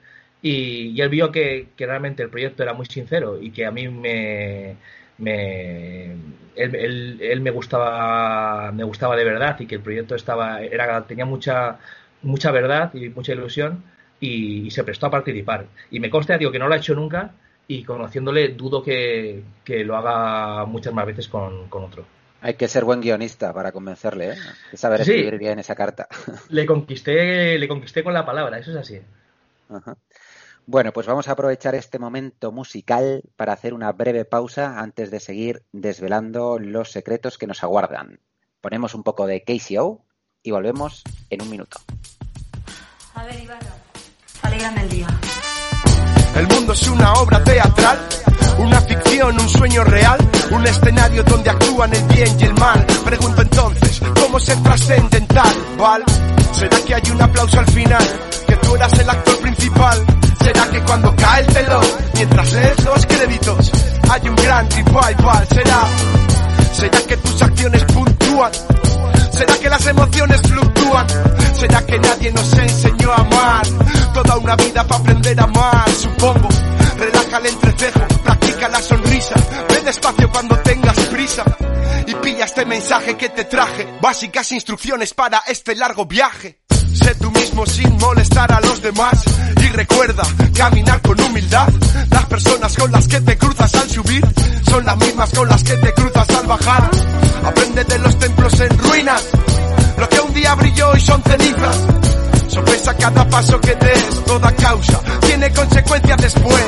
Y, 0.48 1.02
él 1.02 1.10
vio 1.10 1.32
que, 1.32 1.70
realmente 1.76 2.22
el 2.22 2.30
proyecto 2.30 2.62
era 2.62 2.74
muy 2.74 2.86
sincero 2.86 3.41
y 3.41 3.50
que 3.50 3.66
a 3.66 3.72
mí 3.72 3.88
me, 3.88 4.76
me 5.18 6.16
él, 6.56 7.41
me 7.41 7.50
gustaba 7.50 8.72
me 8.72 8.84
gustaba 8.84 9.16
de 9.16 9.24
verdad 9.24 9.60
y 9.60 9.66
que 9.66 9.74
el 9.76 9.82
proyecto 9.82 10.14
estaba 10.14 10.62
era 10.62 11.02
tenía 11.08 11.26
mucha 11.26 11.80
mucha 12.22 12.52
verdad 12.52 12.93
y 12.93 13.10
mucha 13.10 13.34
ilusión 13.34 13.84
y, 14.20 14.70
se 14.70 14.84
prestó 14.84 15.08
a 15.08 15.12
participar 15.12 15.66
y 15.89 16.00
me 16.00 16.12
consta 16.12 16.38
digo 16.38 16.52
que 16.52 16.60
no 16.60 16.68
lo 16.68 16.76
ha 16.76 16.78
hecho 16.78 16.93
nunca 16.93 17.32
y 17.68 17.84
conociéndole 17.84 18.50
dudo 18.50 18.84
que, 18.84 19.41
lo 19.84 19.98
haga 19.98 20.66
muchas 20.66 20.93
más 20.93 21.08
veces 21.08 21.28
con, 21.28 21.68
otro 21.72 22.06
hay 22.41 22.54
que 22.54 22.68
ser 22.68 22.86
buen 22.86 23.02
guionista 23.02 23.52
para 23.52 23.72
convencerle, 23.72 24.34
¿eh? 24.34 24.36
que 24.70 24.78
saber 24.78 25.02
escribir 25.02 25.39
bien 25.39 25.58
esa 25.58 25.74
carta. 25.74 26.08
Le 26.50 26.68
conquisté, 26.68 27.58
le 27.58 27.68
conquisté 27.68 28.04
con 28.04 28.14
la 28.14 28.24
palabra, 28.24 28.60
eso 28.60 28.70
es 28.70 28.78
así. 28.78 29.02
Ajá. 29.68 29.98
Bueno, 30.68 30.91
pues 30.93 31.05
vamos 31.05 31.28
a 31.28 31.34
aprovechar 31.34 31.76
este 31.76 31.99
momento 31.99 32.51
musical 32.51 33.22
para 33.36 33.53
hacer 33.53 33.76
una 33.76 33.91
breve 33.91 34.26
pausa 34.26 34.80
antes 34.80 35.11
de 35.11 35.20
seguir 35.20 35.63
desvelando 35.72 36.57
los 36.57 36.91
secretos 36.91 37.38
que 37.38 37.45
nos 37.45 37.63
aguardan. 37.63 38.20
Ponemos 38.61 38.95
un 38.95 39.03
poco 39.03 39.28
de 39.28 39.43
KCO 39.43 40.03
y 40.41 40.49
volvemos 40.49 41.03
en 41.30 41.43
un 41.43 41.51
minuto. 41.51 41.78
A 43.13 43.26
ver, 43.26 43.39
Ibarra, 43.39 43.76
alegrame 44.41 44.82
el 44.82 44.89
día. 44.89 45.07
El 46.36 46.47
mundo 46.47 46.74
es 46.74 46.88
una 46.88 47.13
obra 47.13 47.43
teatral, 47.43 47.99
una 48.58 48.82
ficción, 48.82 49.39
un 49.39 49.49
sueño 49.49 49.84
real, 49.84 50.18
un 50.51 50.66
escenario 50.66 51.24
donde 51.24 51.49
actúan 51.49 51.93
el 51.93 52.03
bien 52.03 52.38
y 52.39 52.43
el 52.43 52.53
mal. 52.56 52.86
Pregunto 53.03 53.41
entonces, 53.41 54.01
¿cómo 54.22 54.39
ser 54.39 54.62
trascendental, 54.64 55.56
¿vale? 55.78 56.06
¿Será 56.53 56.78
que 56.80 56.95
hay 56.95 57.12
un 57.12 57.22
aplauso 57.22 57.60
al 57.60 57.68
final? 57.68 58.03
Que 58.47 58.56
tú 58.58 58.76
eras 58.76 58.93
el 58.93 59.10
actor 59.10 59.38
principal. 59.39 60.06
¿Será 60.41 60.68
que 60.70 60.80
cuando 60.82 61.16
cae 61.16 61.41
el 61.41 61.47
telón, 61.47 61.86
mientras 62.14 62.53
lees 62.53 62.84
los 62.86 63.06
créditos, 63.06 63.72
hay 64.10 64.30
un 64.30 64.36
gran 64.36 64.70
revival? 64.70 65.47
¿Será? 65.49 65.82
¿Será 66.74 66.99
que 67.08 67.18
tus 67.18 67.41
acciones 67.41 67.84
puntúan? 67.86 68.51
¿Será 69.32 69.58
que 69.58 69.70
las 69.70 69.86
emociones 69.88 70.41
fluctúan? 70.41 71.08
¿Será 71.53 71.86
que 71.86 71.99
nadie 71.99 72.32
nos 72.32 72.53
enseñó 72.53 73.12
a 73.12 73.16
amar? 73.16 73.68
Toda 74.14 74.38
una 74.38 74.56
vida 74.56 74.86
para 74.86 75.01
aprender 75.01 75.39
a 75.39 75.43
amar, 75.43 75.89
supongo. 75.89 76.47
Relaja 76.98 77.38
el 77.38 77.46
entrecejo, 77.48 78.00
practica 78.24 78.70
la 78.70 78.82
sonrisa. 78.82 79.36
Ve 79.70 79.82
despacio 79.82 80.30
cuando 80.30 80.58
tengas 80.60 80.98
prisa. 81.08 81.43
Y 82.08 82.16
pilla 82.16 82.46
este 82.46 82.66
mensaje 82.66 83.18
que 83.18 83.30
te 83.30 83.46
traje. 83.46 83.88
Básicas 84.02 84.52
instrucciones 84.52 85.14
para 85.14 85.43
este 85.48 85.76
largo 85.76 86.06
viaje. 86.06 86.60
Sé 86.93 87.16
tú 87.16 87.30
mismo 87.32 87.66
sin 87.66 87.98
molestar 87.98 88.52
a 88.52 88.62
los 88.62 88.82
demás. 88.82 89.24
Y 89.62 89.68
recuerda 89.70 90.24
caminar 90.56 91.02
con 91.02 91.20
humildad. 91.20 91.68
Las 92.10 92.26
personas 92.26 92.76
con 92.78 92.91
las 92.91 93.08
que 93.08 93.22
te 93.22 93.38
cruzas 93.38 93.74
al 93.76 93.89
subir 93.89 94.26
son 94.70 94.86
las 94.86 94.98
mismas 94.98 95.32
con 95.32 95.50
las 95.50 95.64
que 95.64 95.76
te 95.78 95.93
cruzas 95.93 96.30
al 96.30 96.48
bajar. 96.48 96.89
Aprende 97.43 97.84
de 97.84 98.00
los 98.00 98.18
templos 98.18 98.60
en 98.60 98.78
ruinas. 98.78 99.24
Lo 99.98 100.10
que 100.10 100.20
un 100.20 100.34
día 100.34 100.56
brilló 100.56 100.96
y 100.96 101.00
son 101.00 101.22
cenizas. 101.24 102.05
Sorpresa 102.48 102.93
cada 102.96 103.28
paso 103.28 103.60
que 103.60 103.76
des, 103.76 104.24
toda 104.26 104.52
causa 104.54 105.00
tiene 105.22 105.52
consecuencias 105.52 106.18
después. 106.18 106.66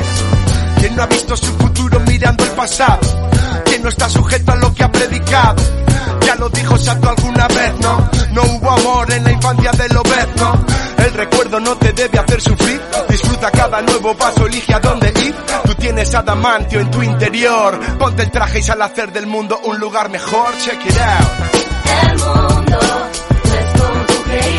Quien 0.78 0.96
no 0.96 1.02
ha 1.02 1.06
visto 1.06 1.36
su 1.36 1.52
futuro 1.54 2.00
mirando 2.00 2.44
el 2.44 2.50
pasado, 2.50 3.00
quien 3.64 3.82
no 3.82 3.88
está 3.88 4.08
sujeto 4.08 4.52
a 4.52 4.56
lo 4.56 4.72
que 4.74 4.84
ha 4.84 4.92
predicado. 4.92 5.62
Ya 6.24 6.34
lo 6.36 6.48
dijo 6.50 6.76
Sato 6.76 7.08
alguna 7.08 7.48
vez, 7.48 7.72
¿no? 7.80 8.10
No 8.32 8.42
hubo 8.42 8.70
amor 8.70 9.12
en 9.12 9.24
la 9.24 9.32
infancia 9.32 9.72
del 9.72 9.94
¿no? 9.94 10.66
El 10.98 11.14
recuerdo 11.14 11.58
no 11.60 11.76
te 11.76 11.92
debe 11.92 12.18
hacer 12.18 12.40
sufrir. 12.40 12.80
Disfruta 13.08 13.50
cada 13.50 13.80
nuevo 13.82 14.14
paso, 14.16 14.46
elige 14.46 14.74
a 14.74 14.80
dónde 14.80 15.12
ir. 15.24 15.34
Tú 15.64 15.74
tienes 15.74 16.14
adamantio 16.14 16.80
en 16.80 16.90
tu 16.90 17.02
interior. 17.02 17.78
Ponte 17.98 18.22
el 18.24 18.30
traje 18.30 18.58
y 18.58 18.62
sal 18.62 18.82
a 18.82 18.86
hacer 18.86 19.12
del 19.12 19.26
mundo 19.26 19.58
un 19.64 19.78
lugar 19.78 20.10
mejor. 20.10 20.56
Check 20.58 20.84
it 20.84 20.98
out. 20.98 22.10
El 22.10 22.18
mundo 22.18 22.78
es 23.44 23.80
como 23.80 24.04
tú 24.06 24.22
creías. 24.24 24.57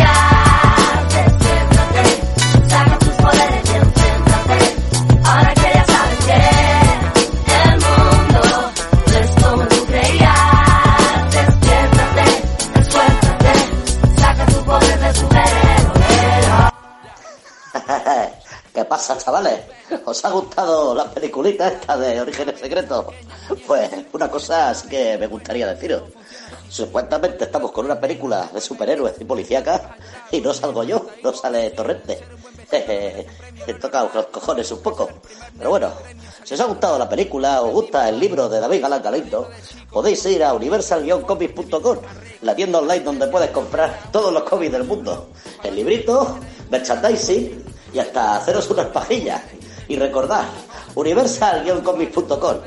¿Qué 18.79 18.85
pasa, 18.85 19.17
chavales? 19.17 19.59
¿Os 20.05 20.23
ha 20.23 20.29
gustado 20.29 20.95
la 20.95 21.11
peliculita 21.11 21.67
esta 21.67 21.97
de 21.97 22.21
Orígenes 22.21 22.61
Secretos? 22.61 23.07
Pues 23.67 23.89
una 24.13 24.31
cosa 24.31 24.73
sí 24.73 24.87
que 24.87 25.17
me 25.17 25.27
gustaría 25.27 25.67
deciros. 25.67 26.03
Supuestamente 26.69 27.43
estamos 27.43 27.73
con 27.73 27.83
una 27.83 27.99
película 27.99 28.49
de 28.53 28.61
superhéroes 28.61 29.19
y 29.19 29.25
policíacas 29.25 29.81
y 30.31 30.39
no 30.39 30.53
salgo 30.53 30.85
yo, 30.85 31.07
no 31.21 31.33
sale 31.33 31.71
Torrente. 31.71 32.23
He 32.71 33.73
tocado 33.81 34.11
los 34.13 34.27
cojones 34.27 34.71
un 34.71 34.81
poco. 34.81 35.09
Pero 35.57 35.71
bueno, 35.71 35.91
si 36.45 36.53
os 36.53 36.59
ha 36.61 36.65
gustado 36.65 36.97
la 36.97 37.09
película, 37.09 37.61
os 37.61 37.73
gusta 37.73 38.07
el 38.07 38.17
libro 38.17 38.47
de 38.47 38.61
David 38.61 38.81
Galán 38.81 39.03
Galindo, 39.03 39.49
podéis 39.91 40.25
ir 40.25 40.41
a 40.41 40.53
universal-comics.com, 40.53 41.97
la 42.43 42.55
tienda 42.55 42.79
online 42.79 43.01
donde 43.01 43.27
puedes 43.27 43.51
comprar 43.51 44.03
todos 44.09 44.31
los 44.31 44.43
cómics 44.43 44.71
del 44.71 44.85
mundo. 44.85 45.27
El 45.65 45.75
librito, 45.75 46.39
merchandising 46.69 47.65
y 47.93 47.99
hasta 47.99 48.37
haceros 48.37 48.69
unas 48.69 48.87
pajillas. 48.87 49.41
Y 49.87 49.97
recordad, 49.97 50.43
universal-comics.com, 50.95 52.57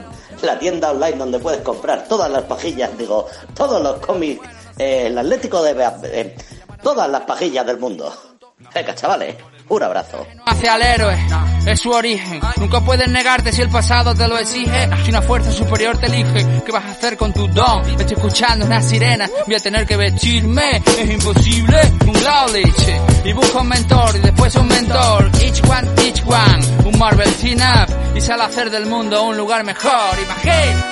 la 0.42 0.58
tienda 0.58 0.90
online 0.90 1.18
donde 1.18 1.38
puedes 1.38 1.60
comprar 1.60 2.06
todas 2.08 2.30
las 2.30 2.42
pajillas, 2.42 2.96
digo, 2.98 3.26
todos 3.54 3.80
los 3.82 3.98
cómics, 3.98 4.46
eh, 4.78 5.06
el 5.06 5.18
Atlético 5.18 5.62
de... 5.62 5.74
Eh, 6.04 6.36
todas 6.82 7.08
las 7.08 7.22
pajillas 7.22 7.64
del 7.64 7.78
mundo. 7.78 8.12
Venga, 8.74 8.94
chavales, 8.94 9.36
un 9.76 9.82
abrazo. 9.82 10.26
hacia 10.44 10.76
el 10.76 10.82
héroe, 10.82 11.18
es 11.66 11.80
su 11.80 11.90
origen. 11.90 12.40
Nunca 12.56 12.80
puedes 12.80 13.08
negarte 13.08 13.52
si 13.52 13.62
el 13.62 13.70
pasado 13.70 14.14
te 14.14 14.28
lo 14.28 14.38
exige. 14.38 14.88
Si 15.04 15.08
una 15.10 15.22
fuerza 15.22 15.50
superior 15.50 15.96
te 15.98 16.06
elige, 16.06 16.46
¿qué 16.64 16.72
vas 16.72 16.84
a 16.84 16.90
hacer 16.90 17.16
con 17.16 17.32
tu 17.32 17.48
don? 17.48 17.82
Me 17.82 18.02
estoy 18.02 18.16
escuchando 18.16 18.66
una 18.66 18.82
sirena, 18.82 19.28
voy 19.46 19.54
a 19.54 19.60
tener 19.60 19.86
que 19.86 19.96
vestirme. 19.96 20.82
Es 20.98 21.10
imposible, 21.10 21.80
un 22.06 22.12
Growlich. 22.12 23.02
Y 23.24 23.32
busco 23.32 23.60
un 23.60 23.68
mentor, 23.68 24.16
y 24.16 24.18
después 24.18 24.54
un 24.56 24.68
mentor. 24.68 25.30
Each 25.42 25.62
one, 25.64 25.88
each 26.04 26.22
one. 26.26 26.88
Un 26.88 26.98
Marvel 26.98 27.32
team 27.34 27.58
up, 27.58 28.16
y 28.16 28.20
sale 28.20 28.42
a 28.42 28.46
hacer 28.46 28.70
del 28.70 28.86
mundo 28.86 29.22
un 29.24 29.36
lugar 29.36 29.64
mejor. 29.64 30.18
Imagina. 30.22 30.84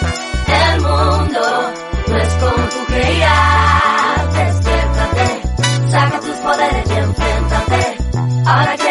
El 0.72 0.80
mundo 0.80 1.72
no 2.08 2.16
es 2.16 2.34
como 2.34 2.68
tú 2.68 2.84
creías. 2.86 4.34
Despiértate, 4.34 5.42
saca 5.90 6.20
tus. 6.20 6.39
Ahora 8.50 8.76
que 8.76 8.89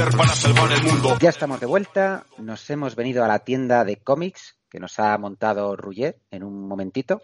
Para 0.00 0.34
salvar 0.34 0.72
el 0.72 0.82
mundo. 0.82 1.18
Ya 1.20 1.28
estamos 1.28 1.60
de 1.60 1.66
vuelta, 1.66 2.24
nos 2.38 2.70
hemos 2.70 2.96
venido 2.96 3.22
a 3.22 3.28
la 3.28 3.40
tienda 3.40 3.84
de 3.84 3.96
cómics 3.96 4.56
que 4.70 4.80
nos 4.80 4.98
ha 4.98 5.18
montado 5.18 5.76
Rullet 5.76 6.16
en 6.30 6.42
un 6.42 6.66
momentito 6.66 7.20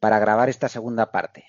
para 0.00 0.18
grabar 0.18 0.48
esta 0.48 0.68
segunda 0.68 1.12
parte. 1.12 1.44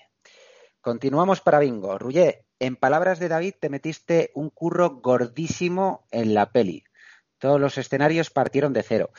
Continuamos 0.80 1.40
para 1.40 1.58
Bingo. 1.58 1.98
Rullet, 1.98 2.44
en 2.60 2.76
palabras 2.76 3.18
de 3.18 3.26
David, 3.26 3.54
te 3.58 3.70
metiste 3.70 4.30
un 4.36 4.50
curro 4.50 5.00
gordísimo 5.00 6.06
en 6.12 6.32
la 6.32 6.52
peli. 6.52 6.84
Todos 7.38 7.60
los 7.60 7.76
escenarios 7.76 8.30
partieron 8.30 8.72
de 8.72 8.84
cero. 8.84 9.10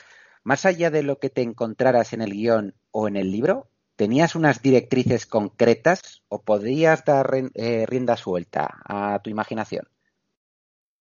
Más 0.44 0.66
allá 0.66 0.90
de 0.90 1.04
lo 1.04 1.20
que 1.20 1.30
te 1.30 1.42
encontraras 1.42 2.14
en 2.14 2.22
el 2.22 2.32
guion 2.32 2.76
o 2.92 3.10
en 3.10 3.18
el 3.18 3.34
libro, 3.34 3.70
¿tenías 3.98 4.34
unas 4.34 4.62
directrices 4.62 5.26
concretas 5.26 6.24
o 6.30 6.42
podrías 6.42 7.04
dar 7.04 7.30
eh, 7.54 7.86
rienda 7.86 8.16
suelta 8.16 8.80
a 8.86 9.20
tu 9.22 9.30
imaginación? 9.30 9.90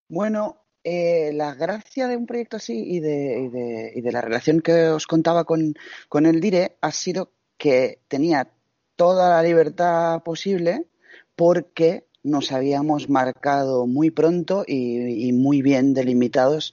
Bueno, 0.08 0.56
eh, 0.84 1.32
la 1.34 1.54
gracia 1.54 2.08
de 2.08 2.16
un 2.16 2.26
proyecto 2.26 2.56
así 2.56 2.82
y 2.82 3.00
de, 3.00 3.40
y 3.44 3.48
de- 3.48 3.92
y 3.94 4.00
de 4.00 4.12
la 4.12 4.20
relación 4.20 4.60
que 4.60 4.88
os 4.88 5.06
contaba 5.06 5.44
con, 5.44 5.74
con 6.08 6.26
el 6.26 6.40
Dire 6.40 6.76
ha 6.80 6.92
sido 6.92 7.32
que 7.58 8.00
tenía 8.08 8.50
toda 8.96 9.28
la 9.30 9.42
libertad 9.42 10.22
posible 10.22 10.86
porque 11.36 12.06
nos 12.22 12.52
habíamos 12.52 13.08
marcado 13.08 13.86
muy 13.86 14.10
pronto 14.10 14.64
y, 14.66 15.32
muy 15.32 15.62
bien 15.62 15.94
delimitados 15.94 16.72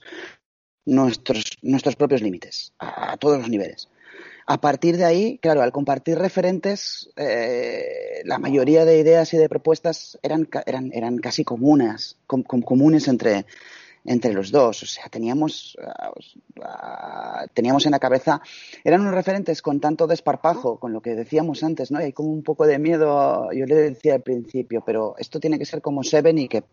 nuestros, 0.84 1.44
nuestros 1.62 1.96
propios 1.96 2.22
límites 2.22 2.72
a 2.78 3.16
todos 3.16 3.38
los 3.38 3.48
niveles. 3.48 3.88
A 4.48 4.60
partir 4.60 4.96
de 4.96 5.04
ahí, 5.04 5.38
claro, 5.38 5.62
al 5.62 5.72
compartir 5.72 6.18
referentes, 6.18 7.10
eh, 7.16 8.22
la 8.24 8.38
mayoría 8.38 8.84
de 8.84 8.98
ideas 8.98 9.34
y 9.34 9.38
de 9.38 9.48
propuestas 9.48 10.18
eran, 10.22 10.48
eran, 10.66 10.92
eran 10.94 11.18
casi 11.18 11.42
comunes, 11.42 12.16
com- 12.28 12.44
com- 12.44 12.62
comunes 12.62 13.08
entre, 13.08 13.44
entre 14.06 14.32
los 14.32 14.50
dos. 14.50 14.82
O 14.82 14.86
sea, 14.86 15.04
teníamos, 15.08 15.76
ah, 16.62 17.44
teníamos 17.52 17.86
en 17.86 17.92
la 17.92 17.98
cabeza, 17.98 18.40
eran 18.84 19.02
unos 19.02 19.14
referentes 19.14 19.62
con 19.62 19.80
tanto 19.80 20.06
desparpajo, 20.06 20.78
con 20.78 20.92
lo 20.92 21.00
que 21.00 21.14
decíamos 21.14 21.62
antes, 21.62 21.90
¿no? 21.90 22.00
Y 22.00 22.04
hay 22.04 22.12
como 22.12 22.30
un 22.30 22.42
poco 22.42 22.66
de 22.66 22.78
miedo, 22.78 23.52
yo 23.52 23.66
le 23.66 23.74
decía 23.74 24.14
al 24.14 24.22
principio, 24.22 24.82
pero 24.84 25.14
esto 25.18 25.40
tiene 25.40 25.58
que 25.58 25.64
ser 25.64 25.80
como 25.80 26.02
Seven 26.02 26.38
y 26.38 26.48
que, 26.48 26.64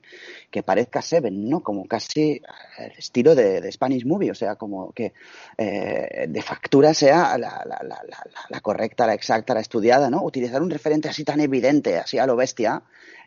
que 0.50 0.64
parezca 0.64 1.02
Seven, 1.02 1.50
¿no? 1.50 1.62
Como 1.62 1.86
casi 1.86 2.42
el 2.78 2.92
estilo 2.98 3.36
de, 3.36 3.62
de 3.62 3.72
Spanish 3.72 4.06
Movie, 4.06 4.32
o 4.32 4.36
sea, 4.36 4.56
como 4.56 4.92
que 4.92 5.14
eh, 5.58 6.26
de 6.28 6.42
factura 6.42 6.94
sea 6.94 7.38
la, 7.38 7.64
la, 7.66 7.80
la, 7.84 8.02
la 8.50 8.60
correcta, 8.62 9.08
la 9.08 9.14
exacta, 9.14 9.54
la 9.54 9.62
estudiada, 9.62 10.10
¿no? 10.10 10.24
Utilizar 10.24 10.62
un 10.62 10.70
referente 10.70 11.10
así 11.10 11.24
tan 11.24 11.40
evidente, 11.40 11.98
así 11.98 12.18
a 12.18 12.26
lo 12.26 12.36
bestia, 12.36 12.84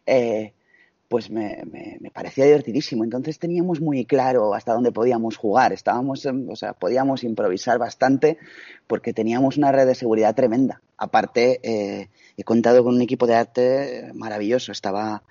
eh, 0.07 0.53
pues 1.09 1.31
me, 1.31 1.63
me, 1.71 1.99
me, 2.01 2.11
parecía 2.11 2.45
divertidísimo. 2.45 3.05
Entonces 3.05 3.39
teníamos 3.39 3.81
muy 3.81 4.05
claro 4.05 4.55
hasta 4.55 4.75
dónde 4.75 4.93
podíamos 4.93 5.37
jugar. 5.37 5.73
Estábamos, 5.73 6.27
o 6.27 6.57
sea, 6.57 6.73
podíamos 6.73 7.25
improvisar 7.25 7.79
bastante 7.79 8.39
porque 8.87 9.13
teníamos 9.13 9.57
una 9.57 9.73
red 9.73 9.87
de 9.87 9.95
seguridad 9.95 10.35
tremenda. 10.35 10.83
Aparte, 10.97 11.61
eh, 11.63 12.09
he 12.37 12.45
contado 12.45 12.83
con 12.85 12.95
un 12.95 13.03
equipo 13.03 13.27
de 13.27 13.35
arte 13.35 14.11
maravilloso. 14.15 14.73
Estaba 14.73 15.23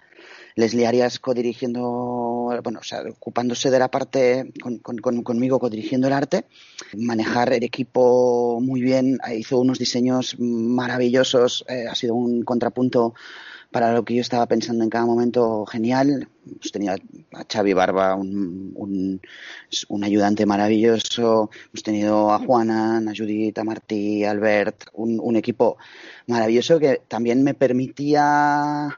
Leslie 0.56 0.88
Arias 0.88 1.20
codirigiendo, 1.20 2.50
bueno, 2.64 2.80
o 2.80 2.84
sea, 2.84 3.02
ocupándose 3.02 3.70
de 3.70 3.80
la 3.80 3.92
parte 3.92 4.54
con, 4.62 4.78
con, 4.78 4.98
con, 5.00 5.22
conmigo, 5.22 5.60
codirigiendo 5.60 6.08
el 6.08 6.14
arte, 6.14 6.46
manejar 6.96 7.52
el 7.52 7.64
equipo 7.64 8.62
muy 8.62 8.82
bien, 8.82 9.20
hizo 9.36 9.60
unos 9.60 9.80
diseños 9.80 10.38
maravillosos, 10.40 11.66
eh, 11.68 11.88
ha 11.90 11.96
sido 11.96 12.16
un 12.16 12.44
contrapunto 12.44 13.16
para 13.76 13.92
lo 13.92 14.06
que 14.06 14.16
yo 14.16 14.22
estaba 14.22 14.46
pensando 14.46 14.86
en 14.86 14.90
cada 14.90 15.06
momento 15.06 15.66
genial. 15.66 16.30
Hemos 16.46 16.72
tenido 16.72 16.94
a 16.94 17.44
Xavi 17.44 17.74
Barba, 17.74 18.16
un, 18.16 19.20
ayudante 20.02 20.46
maravilloso. 20.46 21.50
Hemos 21.74 21.84
tenido 21.84 22.32
a 22.32 22.40
Juana, 22.40 23.00
a 23.00 23.14
Judith, 23.14 23.58
a 23.58 23.66
Martí, 23.66 24.24
a 24.24 24.32
Albert, 24.32 24.86
un, 24.94 25.20
un, 25.22 25.36
equipo 25.36 25.76
maravilloso 26.26 26.80
que 26.80 27.02
también 27.10 27.44
me 27.44 27.54
permitía 27.54 28.98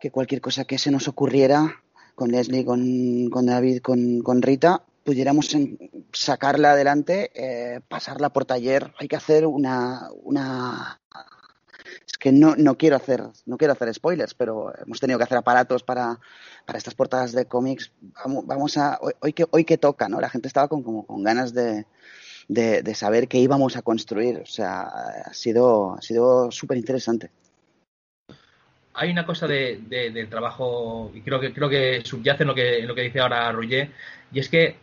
que 0.00 0.10
cualquier 0.10 0.40
cosa 0.40 0.64
que 0.64 0.76
se 0.76 0.90
nos 0.90 1.06
ocurriera 1.06 1.80
con 2.16 2.32
Leslie, 2.32 2.64
con, 2.64 3.46
David, 3.46 3.78
con, 3.80 4.42
Rita, 4.42 4.82
pudiéramos 5.04 5.56
sacarla 6.12 6.72
adelante, 6.72 7.30
eh, 7.32 7.80
pasarla 7.86 8.30
por 8.30 8.44
taller. 8.44 8.92
Hay 8.98 9.06
que 9.06 9.14
hacer 9.14 9.46
una, 9.46 10.08
una 10.24 11.00
que 12.18 12.32
no, 12.32 12.54
no, 12.56 12.76
quiero 12.76 12.96
hacer 12.96 13.22
no 13.46 13.56
quiero 13.56 13.72
hacer 13.72 13.92
spoilers, 13.92 14.34
pero 14.34 14.72
hemos 14.84 15.00
tenido 15.00 15.18
que 15.18 15.24
hacer 15.24 15.38
aparatos 15.38 15.82
para, 15.82 16.18
para 16.66 16.78
estas 16.78 16.94
portadas 16.94 17.32
de 17.32 17.46
cómics. 17.46 17.92
Vamos, 18.24 18.46
vamos 18.46 18.76
a 18.76 18.98
hoy, 19.20 19.32
que 19.32 19.46
hoy 19.50 19.64
que 19.64 19.78
toca, 19.78 20.08
¿no? 20.08 20.20
La 20.20 20.30
gente 20.30 20.48
estaba 20.48 20.68
con 20.68 20.82
con 20.82 21.22
ganas 21.22 21.54
de, 21.54 21.86
de, 22.48 22.94
saber 22.94 23.28
qué 23.28 23.38
íbamos 23.38 23.76
a 23.76 23.82
construir. 23.82 24.38
O 24.38 24.46
sea, 24.46 24.82
ha 24.82 25.34
sido 25.34 25.94
ha 25.94 26.02
sido 26.02 26.50
súper 26.50 26.78
interesante. 26.78 27.30
Hay 28.94 29.10
una 29.10 29.26
cosa 29.26 29.48
de, 29.48 29.80
de, 29.88 30.10
del 30.10 30.28
trabajo 30.28 31.10
y 31.14 31.20
creo 31.22 31.40
que 31.40 31.52
creo 31.52 31.68
que 31.68 32.02
subyace 32.04 32.44
en 32.44 32.48
lo 32.48 32.54
que 32.54 32.78
en 32.78 32.86
lo 32.86 32.94
que 32.94 33.02
dice 33.02 33.20
ahora 33.20 33.50
Roger 33.50 33.90
y 34.32 34.38
es 34.38 34.48
que 34.48 34.76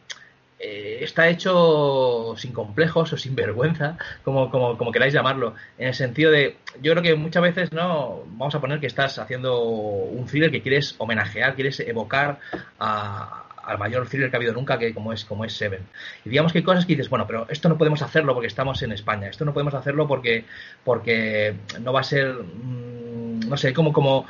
eh, 0.63 0.99
está 1.01 1.27
hecho 1.27 2.35
sin 2.37 2.53
complejos 2.53 3.11
o 3.13 3.17
sin 3.17 3.35
vergüenza, 3.35 3.97
como, 4.23 4.91
queráis 4.91 5.13
llamarlo, 5.13 5.55
en 5.77 5.87
el 5.87 5.93
sentido 5.95 6.29
de, 6.29 6.57
yo 6.81 6.91
creo 6.91 7.01
que 7.01 7.15
muchas 7.15 7.41
veces, 7.41 7.71
¿no? 7.71 8.23
Vamos 8.27 8.53
a 8.53 8.61
poner 8.61 8.79
que 8.79 8.85
estás 8.85 9.17
haciendo 9.17 9.63
un 9.63 10.25
thriller 10.27 10.51
que 10.51 10.61
quieres 10.61 10.93
homenajear, 10.99 11.55
quieres 11.55 11.79
evocar 11.79 12.37
a, 12.79 13.45
al 13.63 13.79
mayor 13.79 14.07
thriller 14.07 14.29
que 14.29 14.35
ha 14.35 14.39
habido 14.39 14.53
nunca, 14.53 14.77
que 14.77 14.93
como 14.93 15.13
es, 15.13 15.25
como 15.25 15.45
es 15.45 15.53
Seven. 15.53 15.81
Y 16.25 16.29
digamos 16.29 16.51
que 16.51 16.59
hay 16.59 16.63
cosas 16.63 16.85
que 16.85 16.93
dices, 16.93 17.09
bueno, 17.09 17.25
pero 17.25 17.47
esto 17.49 17.67
no 17.67 17.77
podemos 17.77 18.03
hacerlo 18.03 18.33
porque 18.33 18.47
estamos 18.47 18.83
en 18.83 18.91
España, 18.91 19.29
esto 19.29 19.45
no 19.45 19.53
podemos 19.53 19.73
hacerlo 19.73 20.07
porque, 20.07 20.45
porque 20.83 21.55
no 21.79 21.91
va 21.91 22.01
a 22.01 22.03
ser, 22.03 22.33
mmm, 22.33 23.39
no 23.47 23.57
sé, 23.57 23.73
como, 23.73 23.91
como 23.91 24.27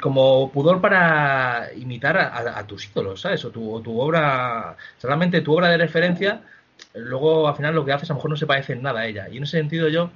como 0.00 0.50
pudor 0.52 0.80
para 0.80 1.70
imitar 1.76 2.16
a, 2.18 2.66
tus 2.66 2.86
ídolos, 2.86 3.20
¿sabes? 3.20 3.44
O 3.44 3.50
tu, 3.50 3.72
o 3.72 3.80
tu, 3.80 4.00
obra, 4.00 4.76
realmente 5.02 5.40
tu 5.40 5.54
obra 5.54 5.68
de 5.68 5.78
referencia, 5.78 6.42
luego 6.94 7.48
al 7.48 7.56
final 7.56 7.74
lo 7.74 7.84
que 7.84 7.92
haces 7.92 8.10
a 8.10 8.12
lo 8.12 8.18
mejor 8.18 8.30
no 8.30 8.36
se 8.36 8.46
parece 8.46 8.74
en 8.74 8.82
nada 8.82 9.00
a 9.00 9.06
ella. 9.06 9.28
Y 9.28 9.38
en 9.38 9.42
ese 9.44 9.58
sentido 9.58 9.88
yo, 9.88 10.10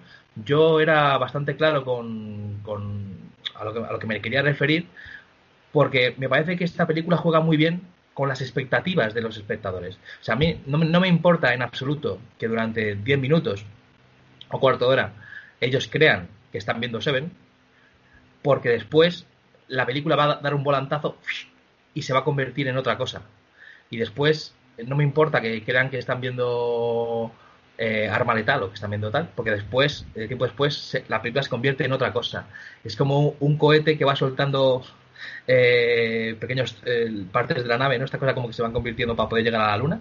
yo 0.44 0.80
era 0.80 1.18
bastante 1.18 1.56
claro 1.56 1.84
con, 1.84 2.61
con 2.62 3.32
a, 3.54 3.64
lo 3.64 3.72
que, 3.72 3.80
a 3.80 3.92
lo 3.92 3.98
que 3.98 4.06
me 4.06 4.20
quería 4.20 4.42
referir, 4.42 4.86
porque 5.72 6.14
me 6.18 6.28
parece 6.28 6.56
que 6.56 6.64
esta 6.64 6.86
película 6.86 7.16
juega 7.16 7.40
muy 7.40 7.56
bien 7.56 7.82
con 8.14 8.28
las 8.28 8.40
expectativas 8.40 9.14
de 9.14 9.22
los 9.22 9.36
espectadores. 9.36 9.96
O 10.20 10.24
sea, 10.24 10.34
a 10.34 10.38
mí 10.38 10.61
no, 10.66 10.78
no 10.78 11.00
me 11.00 11.09
importa 11.09 11.54
en 11.54 11.62
absoluto 11.62 12.18
que 12.38 12.48
durante 12.48 12.94
10 12.96 13.18
minutos 13.18 13.64
o 14.50 14.61
cuarto 14.61 14.86
de 14.86 14.92
hora 14.92 15.12
ellos 15.61 15.88
crean 15.90 16.28
que 16.52 16.59
están 16.59 16.80
viendo 16.80 17.00
Seven, 17.00 17.30
porque 18.42 18.70
después 18.70 19.26
la 19.68 19.86
película 19.86 20.16
va 20.16 20.24
a 20.24 20.34
dar 20.36 20.54
un 20.54 20.64
volantazo 20.64 21.16
y 21.94 22.02
se 22.02 22.12
va 22.12 22.20
a 22.20 22.24
convertir 22.24 22.68
en 22.68 22.76
otra 22.76 22.96
cosa. 22.96 23.22
Y 23.90 23.96
después, 23.98 24.54
no 24.86 24.96
me 24.96 25.04
importa 25.04 25.40
que 25.40 25.62
crean 25.64 25.90
que 25.90 25.98
están 25.98 26.20
viendo 26.20 27.32
eh, 27.78 28.08
Arma 28.08 28.34
Letal 28.34 28.62
o 28.62 28.68
que 28.68 28.74
están 28.74 28.90
viendo 28.90 29.10
tal, 29.10 29.30
porque 29.34 29.50
después, 29.52 30.06
eh, 30.14 30.26
tiempo 30.26 30.44
después, 30.44 30.74
se, 30.74 31.04
la 31.08 31.22
película 31.22 31.42
se 31.42 31.50
convierte 31.50 31.84
en 31.84 31.92
otra 31.92 32.12
cosa. 32.12 32.46
Es 32.84 32.96
como 32.96 33.34
un 33.40 33.56
cohete 33.56 33.96
que 33.96 34.04
va 34.04 34.16
soltando 34.16 34.84
eh, 35.46 36.36
pequeños 36.40 36.76
eh, 36.84 37.24
partes 37.32 37.62
de 37.62 37.68
la 37.68 37.78
nave, 37.78 37.98
¿no? 37.98 38.04
Esta 38.04 38.18
cosa 38.18 38.34
como 38.34 38.48
que 38.48 38.54
se 38.54 38.62
van 38.62 38.72
convirtiendo 38.72 39.16
para 39.16 39.28
poder 39.28 39.44
llegar 39.44 39.62
a 39.62 39.68
la 39.68 39.76
luna. 39.76 40.00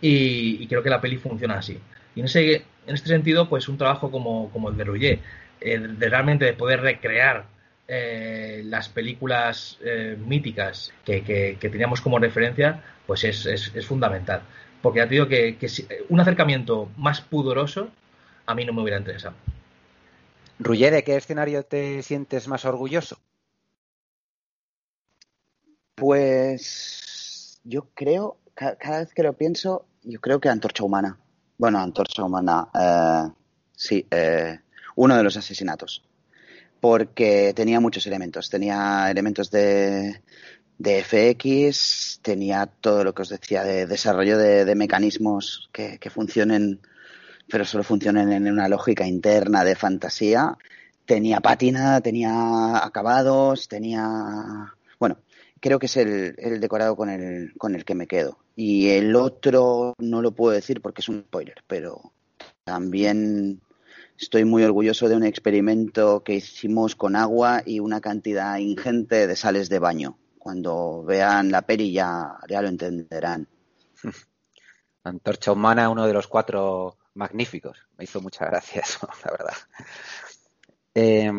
Y, 0.00 0.66
creo 0.66 0.82
que 0.82 0.90
la 0.90 1.00
peli 1.00 1.18
funciona 1.18 1.58
así. 1.58 1.78
Y 2.14 2.20
en, 2.20 2.26
ese, 2.26 2.64
este 2.86 3.08
sentido, 3.08 3.48
pues 3.48 3.68
un 3.68 3.78
trabajo 3.78 4.10
como, 4.10 4.50
como 4.50 4.70
el 4.70 4.76
de 4.76 4.84
Rouget, 4.84 5.20
de 5.60 6.08
realmente 6.08 6.46
de 6.46 6.54
poder 6.54 6.80
recrear 6.80 7.44
eh, 7.92 8.62
las 8.66 8.88
películas 8.88 9.76
eh, 9.84 10.16
míticas 10.16 10.92
que, 11.04 11.24
que, 11.24 11.58
que, 11.60 11.68
teníamos 11.68 12.00
como 12.00 12.20
referencia, 12.20 12.84
pues 13.04 13.24
es, 13.24 13.46
es, 13.46 13.72
es 13.74 13.84
fundamental. 13.84 14.42
Porque 14.80 15.00
ya 15.00 15.08
te 15.08 15.14
digo 15.14 15.26
que, 15.26 15.56
que 15.58 15.68
si, 15.68 15.88
un 16.08 16.20
acercamiento 16.20 16.88
más 16.96 17.20
pudoroso 17.20 17.90
a 18.46 18.54
mí 18.54 18.64
no 18.64 18.72
me 18.72 18.82
hubiera 18.82 18.96
interesado. 18.96 19.34
Ruller, 20.60 20.92
¿de 20.92 21.02
qué 21.02 21.16
escenario 21.16 21.64
te 21.64 22.00
sientes 22.04 22.46
más 22.46 22.64
orgulloso? 22.64 23.18
Pues 25.96 27.60
yo 27.64 27.88
creo, 27.92 28.38
cada, 28.54 28.76
cada 28.76 29.00
vez 29.00 29.12
que 29.12 29.24
lo 29.24 29.32
pienso, 29.32 29.84
yo 30.04 30.20
creo 30.20 30.40
que 30.40 30.48
Antorcha 30.48 30.84
Humana. 30.84 31.18
Bueno, 31.58 31.80
Antorcha 31.80 32.22
Humana, 32.22 32.68
eh, 32.72 33.32
sí, 33.74 34.06
eh, 34.12 34.60
uno 34.94 35.16
de 35.16 35.24
los 35.24 35.36
asesinatos 35.36 36.04
porque 36.80 37.52
tenía 37.54 37.80
muchos 37.80 38.06
elementos. 38.06 38.50
Tenía 38.50 39.10
elementos 39.10 39.50
de, 39.50 40.22
de 40.78 41.04
FX, 41.04 42.20
tenía 42.22 42.66
todo 42.66 43.04
lo 43.04 43.14
que 43.14 43.22
os 43.22 43.28
decía 43.28 43.62
de 43.62 43.86
desarrollo 43.86 44.38
de, 44.38 44.64
de 44.64 44.74
mecanismos 44.74 45.68
que, 45.72 45.98
que, 45.98 46.10
funcionen, 46.10 46.80
pero 47.48 47.64
solo 47.64 47.84
funcionen 47.84 48.32
en 48.32 48.50
una 48.50 48.68
lógica 48.68 49.06
interna 49.06 49.64
de 49.64 49.76
fantasía. 49.76 50.56
Tenía 51.04 51.40
pátina, 51.40 52.00
tenía 52.00 52.84
acabados, 52.84 53.68
tenía. 53.68 54.74
Bueno, 54.98 55.18
creo 55.60 55.78
que 55.78 55.86
es 55.86 55.96
el, 55.96 56.34
el 56.38 56.60
decorado 56.60 56.96
con 56.96 57.10
el, 57.10 57.52
con 57.58 57.74
el 57.74 57.84
que 57.84 57.94
me 57.94 58.06
quedo. 58.06 58.38
Y 58.56 58.88
el 58.90 59.14
otro 59.16 59.94
no 59.98 60.22
lo 60.22 60.32
puedo 60.32 60.54
decir 60.54 60.80
porque 60.80 61.02
es 61.02 61.08
un 61.08 61.22
spoiler, 61.22 61.62
pero 61.66 62.12
también 62.64 63.60
Estoy 64.20 64.44
muy 64.44 64.62
orgulloso 64.64 65.08
de 65.08 65.16
un 65.16 65.24
experimento 65.24 66.22
que 66.22 66.34
hicimos 66.34 66.94
con 66.94 67.16
agua 67.16 67.62
y 67.64 67.80
una 67.80 68.02
cantidad 68.02 68.58
ingente 68.58 69.26
de 69.26 69.34
sales 69.34 69.70
de 69.70 69.78
baño. 69.78 70.18
Cuando 70.38 71.02
vean 71.02 71.50
la 71.50 71.62
peli 71.62 71.90
ya, 71.90 72.38
lo 72.46 72.68
entenderán. 72.68 73.48
Antorcha 75.04 75.52
Humana, 75.52 75.88
uno 75.88 76.06
de 76.06 76.12
los 76.12 76.28
cuatro 76.28 76.98
magníficos. 77.14 77.88
Me 77.96 78.04
hizo 78.04 78.20
mucha 78.20 78.44
gracia 78.44 78.82
eso, 78.84 79.08
la 79.24 79.30
verdad. 79.30 79.56
Eh, 80.94 81.32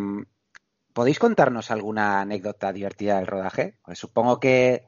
¿Podéis 0.91 1.19
contarnos 1.19 1.69
alguna 1.69 2.21
anécdota 2.21 2.73
divertida 2.73 3.17
del 3.17 3.27
rodaje? 3.27 3.77
Pues 3.85 3.99
supongo 3.99 4.39
que 4.39 4.87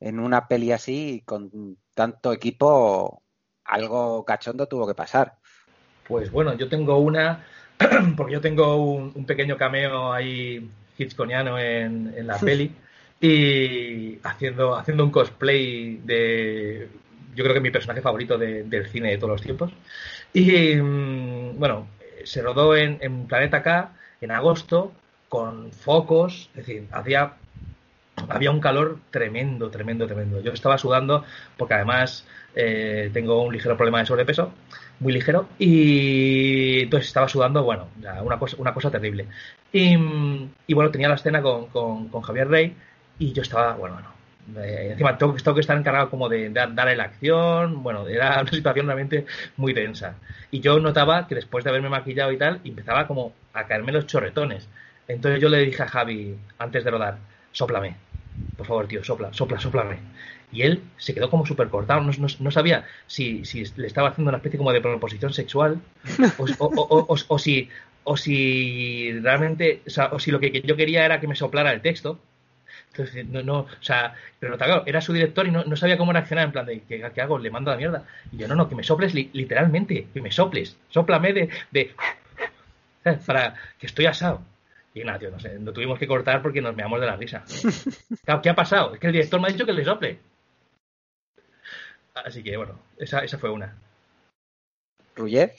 en 0.00 0.18
una 0.18 0.48
peli 0.48 0.72
así, 0.72 1.22
con 1.26 1.76
tanto 1.92 2.32
equipo, 2.32 3.22
algo 3.64 4.24
cachondo 4.24 4.66
tuvo 4.66 4.86
que 4.86 4.94
pasar. 4.94 5.38
Pues 6.06 6.30
bueno, 6.30 6.54
yo 6.54 6.68
tengo 6.68 6.98
una, 6.98 7.44
porque 8.16 8.34
yo 8.34 8.40
tengo 8.40 8.76
un, 8.76 9.12
un 9.14 9.24
pequeño 9.24 9.56
cameo 9.56 10.12
ahí 10.12 10.68
hitchconiano 10.98 11.58
en, 11.58 12.14
en 12.16 12.26
la 12.26 12.38
peli 12.38 12.70
y 13.20 14.18
haciendo, 14.22 14.76
haciendo 14.76 15.04
un 15.04 15.10
cosplay 15.10 16.00
de, 16.04 16.88
yo 17.34 17.42
creo 17.42 17.54
que 17.54 17.60
mi 17.60 17.70
personaje 17.70 18.02
favorito 18.02 18.38
de, 18.38 18.64
del 18.64 18.86
cine 18.88 19.10
de 19.10 19.18
todos 19.18 19.30
los 19.30 19.42
tiempos. 19.42 19.72
Y 20.32 20.76
mm, 20.76 21.58
bueno, 21.58 21.88
se 22.24 22.42
rodó 22.42 22.76
en, 22.76 22.98
en, 23.00 23.26
Planeta 23.26 23.62
K 23.62 23.92
en 24.20 24.30
agosto 24.30 24.92
con 25.28 25.72
focos, 25.72 26.50
es 26.54 26.66
decir, 26.66 26.86
hacía 26.92 27.34
había 28.28 28.50
un 28.50 28.60
calor 28.60 28.98
tremendo, 29.10 29.70
tremendo, 29.70 30.06
tremendo. 30.06 30.40
Yo 30.40 30.52
estaba 30.52 30.78
sudando 30.78 31.24
porque 31.56 31.74
además 31.74 32.26
eh, 32.54 33.10
tengo 33.12 33.42
un 33.42 33.52
ligero 33.52 33.76
problema 33.76 33.98
de 33.98 34.06
sobrepeso, 34.06 34.52
muy 35.00 35.12
ligero, 35.12 35.48
y 35.58 36.82
entonces 36.82 37.08
estaba 37.08 37.28
sudando, 37.28 37.64
bueno, 37.64 37.88
una, 38.22 38.38
cosa, 38.38 38.56
una 38.58 38.72
cosa 38.72 38.90
terrible. 38.90 39.26
Y, 39.72 39.96
bueno, 40.74 40.90
tenía 40.90 41.08
la 41.08 41.16
escena 41.16 41.42
con, 41.42 41.66
con, 41.66 42.22
Javier 42.22 42.48
Rey 42.48 42.76
y 43.18 43.32
yo 43.32 43.42
estaba, 43.42 43.74
bueno, 43.74 43.96
bueno, 43.96 44.62
eh, 44.64 44.90
encima 44.92 45.18
tengo, 45.18 45.34
tengo 45.34 45.54
que 45.54 45.62
estar 45.62 45.76
encargado 45.76 46.10
como 46.10 46.28
de, 46.28 46.50
dar 46.50 46.74
darle 46.74 46.96
la 46.96 47.04
acción, 47.04 47.82
bueno, 47.82 48.06
era 48.06 48.40
una 48.42 48.50
situación 48.50 48.86
realmente 48.86 49.26
muy 49.56 49.74
tensa. 49.74 50.14
Y 50.50 50.60
yo 50.60 50.78
notaba 50.78 51.26
que 51.26 51.34
después 51.34 51.64
de 51.64 51.70
haberme 51.70 51.88
maquillado 51.88 52.30
y 52.30 52.38
tal, 52.38 52.60
empezaba 52.64 53.06
como 53.06 53.32
a 53.52 53.66
caerme 53.66 53.92
los 53.92 54.06
chorretones. 54.06 54.68
Entonces 55.08 55.40
yo 55.40 55.48
le 55.48 55.58
dije 55.58 55.82
a 55.82 55.88
Javi, 55.88 56.36
antes 56.58 56.84
de 56.84 56.90
rodar, 56.90 57.18
sóplame, 57.52 57.96
por 58.56 58.66
favor, 58.66 58.86
tío, 58.86 59.02
sopla, 59.04 59.32
sopla, 59.32 59.58
sóplame. 59.60 59.98
Y 60.52 60.62
él 60.62 60.82
se 60.96 61.14
quedó 61.14 61.28
como 61.30 61.44
súper 61.46 61.68
cortado, 61.68 62.00
no, 62.00 62.12
no- 62.18 62.26
no 62.38 62.50
sabía 62.50 62.84
si, 63.06 63.44
si 63.44 63.64
le 63.76 63.86
estaba 63.86 64.08
haciendo 64.10 64.28
una 64.28 64.38
especie 64.38 64.58
como 64.58 64.72
de 64.72 64.80
proposición 64.80 65.32
sexual 65.32 65.80
o, 66.38 66.44
o- 66.66 67.06
o- 67.08 67.16
o- 67.28 67.38
si, 67.38 67.68
o 68.04 68.16
si 68.16 69.12
realmente, 69.20 69.82
o, 70.12 70.18
si 70.18 70.30
lo 70.30 70.38
que 70.40 70.62
yo 70.62 70.76
quería 70.76 71.04
era 71.04 71.20
que 71.20 71.26
me 71.28 71.34
soplara 71.34 71.72
el 71.72 71.80
texto. 71.82 72.20
Entonces, 72.92 73.26
no, 73.26 73.42
no, 73.42 73.58
o 73.60 73.68
sea, 73.82 74.14
pero 74.38 74.56
claro, 74.56 74.84
era 74.86 75.00
su 75.00 75.12
director 75.12 75.46
y 75.46 75.50
no, 75.50 75.64
no 75.64 75.76
sabía 75.76 75.98
cómo 75.98 76.12
reaccionar, 76.12 76.44
en 76.46 76.52
plan 76.52 76.66
de, 76.66 76.80
¿qué, 76.82 77.04
hago? 77.20 77.38
Le 77.38 77.50
mando 77.50 77.70
la 77.72 77.76
mierda. 77.76 78.04
Y 78.30 78.38
yo, 78.38 78.46
no, 78.48 78.54
no, 78.54 78.68
que 78.68 78.76
me 78.76 78.84
soples 78.84 79.14
li- 79.14 79.30
literalmente, 79.32 80.06
que 80.14 80.20
me 80.22 80.30
soples, 80.30 80.76
sóplame 80.90 81.32
de, 81.32 81.48
de, 81.72 81.92
para 83.26 83.54
que 83.78 83.86
estoy 83.86 84.06
asado. 84.06 84.42
Y 84.94 85.02
nada, 85.02 85.18
tío, 85.18 85.30
no 85.30 85.40
sé, 85.40 85.58
lo 85.58 85.72
tuvimos 85.72 85.98
que 85.98 86.06
cortar 86.06 86.40
porque 86.40 86.60
nos 86.62 86.74
meamos 86.76 87.00
de 87.00 87.06
la 87.06 87.16
risa. 87.16 87.44
Claro, 88.24 88.40
¿qué 88.40 88.48
ha 88.48 88.54
pasado? 88.54 88.94
Es 88.94 89.00
que 89.00 89.08
el 89.08 89.12
director 89.12 89.40
me 89.40 89.48
ha 89.48 89.52
dicho 89.52 89.66
que 89.66 89.72
le 89.72 89.84
sople. 89.84 90.18
Así 92.14 92.42
que, 92.42 92.56
bueno, 92.56 92.78
esa, 92.96 93.18
esa 93.20 93.38
fue 93.38 93.50
una. 93.50 93.76
Ruyer, 95.16 95.52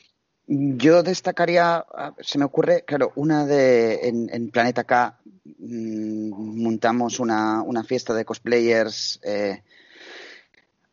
Yo 0.47 1.03
destacaría, 1.03 1.85
se 2.19 2.39
me 2.39 2.45
ocurre, 2.45 2.83
claro, 2.85 3.11
una 3.15 3.45
de 3.45 4.07
en, 4.07 4.29
en 4.33 4.49
Planeta 4.51 4.83
K 4.85 5.19
mm, 5.59 6.61
montamos 6.63 7.19
una, 7.19 7.61
una 7.61 7.83
fiesta 7.83 8.13
de 8.13 8.25
cosplayers 8.25 9.19
eh, 9.23 9.61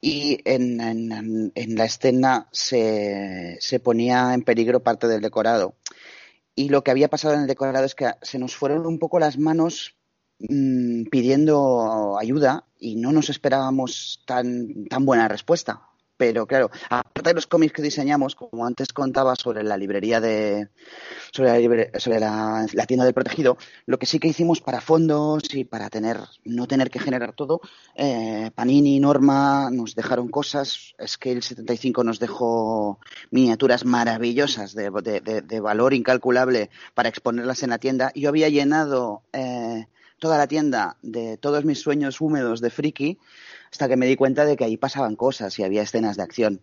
y 0.01 0.40
en, 0.44 0.81
en- 0.81 1.52
en 1.55 1.74
la 1.77 1.85
escena 1.85 2.48
se, 2.51 3.56
se 3.60 3.78
ponía 3.81 4.35
en 4.35 4.43
peligro 4.43 4.81
parte 4.81 5.06
del 5.06 5.20
decorado. 5.23 5.74
Y 6.55 6.69
lo 6.69 6.85
que 6.85 6.91
había 6.91 7.09
pasado 7.09 7.35
en 7.35 7.43
el 7.43 7.47
decorado 7.47 7.85
es 7.85 7.95
que 7.95 8.11
se 8.23 8.39
nos 8.39 8.55
fueron 8.55 8.87
un 8.87 8.99
poco 8.99 9.19
las 9.19 9.39
manos 9.39 9.97
mm, 10.39 11.05
pidiendo 11.05 12.19
ayuda 12.19 12.66
y 12.79 12.97
no 12.97 13.12
nos 13.12 13.31
esperábamos 13.31 14.23
tan, 14.27 14.87
tan 14.87 15.07
buena 15.07 15.29
respuesta. 15.29 15.91
Pero 16.16 16.47
claro, 16.47 16.70
aparte 16.89 17.30
de 17.30 17.34
los 17.34 17.47
cómics 17.48 17.72
que 17.72 17.82
diseñamos, 17.82 18.36
como 18.36 18.64
antes 18.64 18.93
contaba 18.93 19.34
sobre 19.34 19.64
la 19.64 19.76
librería 19.76 20.20
de. 20.20 20.68
sobre 21.32 21.48
la, 21.51 21.59
libre- 21.59 21.90
sobre 21.98 22.20
la, 22.20 22.66
tienda 22.86 23.05
del 23.05 23.14
protegido, 23.14 23.56
lo 23.86 23.98
que 23.98 24.06
sí 24.06 24.20
que 24.20 24.28
hicimos 24.28 24.60
para 24.60 24.80
fondos 24.80 25.43
y 25.55 25.64
para 25.64 25.90
tener 25.90 26.18
no 26.44 26.66
tener 26.68 26.90
que 26.90 27.01
generar 27.01 27.32
todo, 27.32 27.60
eh, 27.97 28.51
Panini, 28.55 29.01
Norma 29.01 29.70
nos 29.72 29.94
dejaron 29.97 30.28
cosas, 30.28 30.94
Scale 31.05 31.43
75 31.43 32.05
nos 32.05 32.20
dejó 32.20 33.01
miniaturas 33.30 33.84
maravillosas 33.84 34.74
de, 34.74 34.90
de- 34.90 35.40
de- 35.43 35.60
valor 35.60 35.93
incalculable 35.94 36.70
para 36.94 37.09
exponerlas 37.09 37.62
en 37.64 37.70
la 37.70 37.78
tienda. 37.78 38.12
Yo 38.14 38.28
había 38.28 38.48
llenado 38.48 39.22
eh, 39.32 39.86
toda 40.18 40.39
la 40.39 40.47
tienda 40.47 40.98
de 41.02 41.36
todos 41.36 41.64
mis 41.64 41.80
sueños 41.80 42.20
húmedos 42.20 42.60
de 42.60 42.70
friki 42.70 43.18
hasta 43.73 43.89
que 43.89 43.97
me 43.97 44.07
di 44.07 44.16
cuenta 44.16 44.44
de 44.44 44.57
que 44.57 44.65
ahí 44.65 44.77
pasaban 44.77 45.16
cosas 45.16 45.59
y 45.59 45.65
había 45.65 45.82
escenas 45.82 46.19
de 46.19 46.23
acción. 46.23 46.61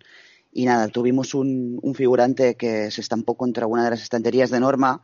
Y 0.51 0.65
nada, 0.65 0.87
tuvimos 0.87 1.33
un, 1.33 1.81
figurante 1.95 2.55
que 2.55 2.91
se 2.91 3.01
estampó 3.01 3.35
contra 3.35 3.65
una 3.65 3.83
de 3.83 3.89
las 3.89 4.03
estanterías 4.03 4.51
de 4.51 4.59
Norma 4.59 5.03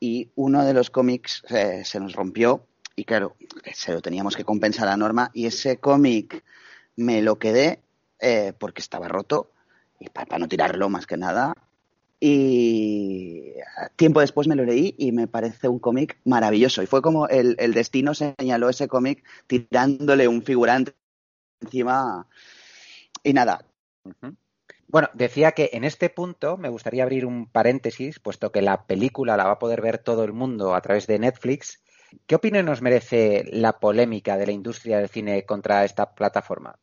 y 0.00 0.30
uno 0.34 0.64
de 0.64 0.74
los 0.74 0.90
cómics 0.90 1.44
eh, 1.48 1.82
se 1.84 2.00
nos 2.00 2.14
rompió 2.14 2.66
y 2.96 3.04
claro, 3.04 3.36
se 3.72 3.92
lo 3.92 4.02
teníamos 4.02 4.36
que 4.36 4.44
compensar 4.44 4.88
a 4.88 4.96
Norma 4.96 5.30
y 5.32 5.46
ese 5.46 5.78
cómic 5.78 6.44
me 6.96 7.22
lo 7.22 7.38
quedé 7.38 7.80
eh, 8.18 8.52
porque 8.58 8.80
estaba 8.80 9.06
roto 9.06 9.52
y 10.00 10.08
para 10.08 10.38
no 10.38 10.48
tirarlo 10.48 10.88
más 10.88 11.06
que 11.06 11.16
nada. 11.16 11.54
Y 12.20 13.52
tiempo 13.94 14.18
después 14.18 14.48
me 14.48 14.56
lo 14.56 14.64
leí 14.64 14.96
y 14.98 15.12
me 15.12 15.28
parece 15.28 15.68
un 15.68 15.78
cómic 15.78 16.18
maravilloso. 16.24 16.82
Y 16.82 16.86
fue 16.86 17.00
como 17.00 17.28
el, 17.28 17.54
el 17.60 17.74
destino 17.74 18.12
señaló 18.14 18.68
ese 18.68 18.88
cómic 18.88 19.22
tirándole 19.46 20.26
un 20.26 20.42
figurante 20.42 20.94
encima. 21.60 22.26
Y 23.22 23.32
nada, 23.32 23.64
Bueno, 24.86 25.10
decía 25.12 25.52
que 25.52 25.70
en 25.74 25.84
este 25.84 26.08
punto 26.08 26.56
me 26.56 26.70
gustaría 26.70 27.02
abrir 27.02 27.26
un 27.26 27.46
paréntesis, 27.50 28.20
puesto 28.20 28.50
que 28.52 28.62
la 28.62 28.86
película 28.86 29.36
la 29.36 29.44
va 29.44 29.52
a 29.52 29.58
poder 29.58 29.82
ver 29.82 29.98
todo 29.98 30.24
el 30.24 30.32
mundo 30.32 30.74
a 30.74 30.80
través 30.80 31.06
de 31.06 31.18
Netflix. 31.18 31.82
¿Qué 32.26 32.34
opinión 32.36 32.64
nos 32.66 32.80
merece 32.80 33.44
la 33.52 33.78
polémica 33.80 34.38
de 34.38 34.46
la 34.46 34.52
industria 34.52 34.98
del 34.98 35.10
cine 35.10 35.44
contra 35.44 35.84
esta 35.84 36.14
plataforma? 36.14 36.78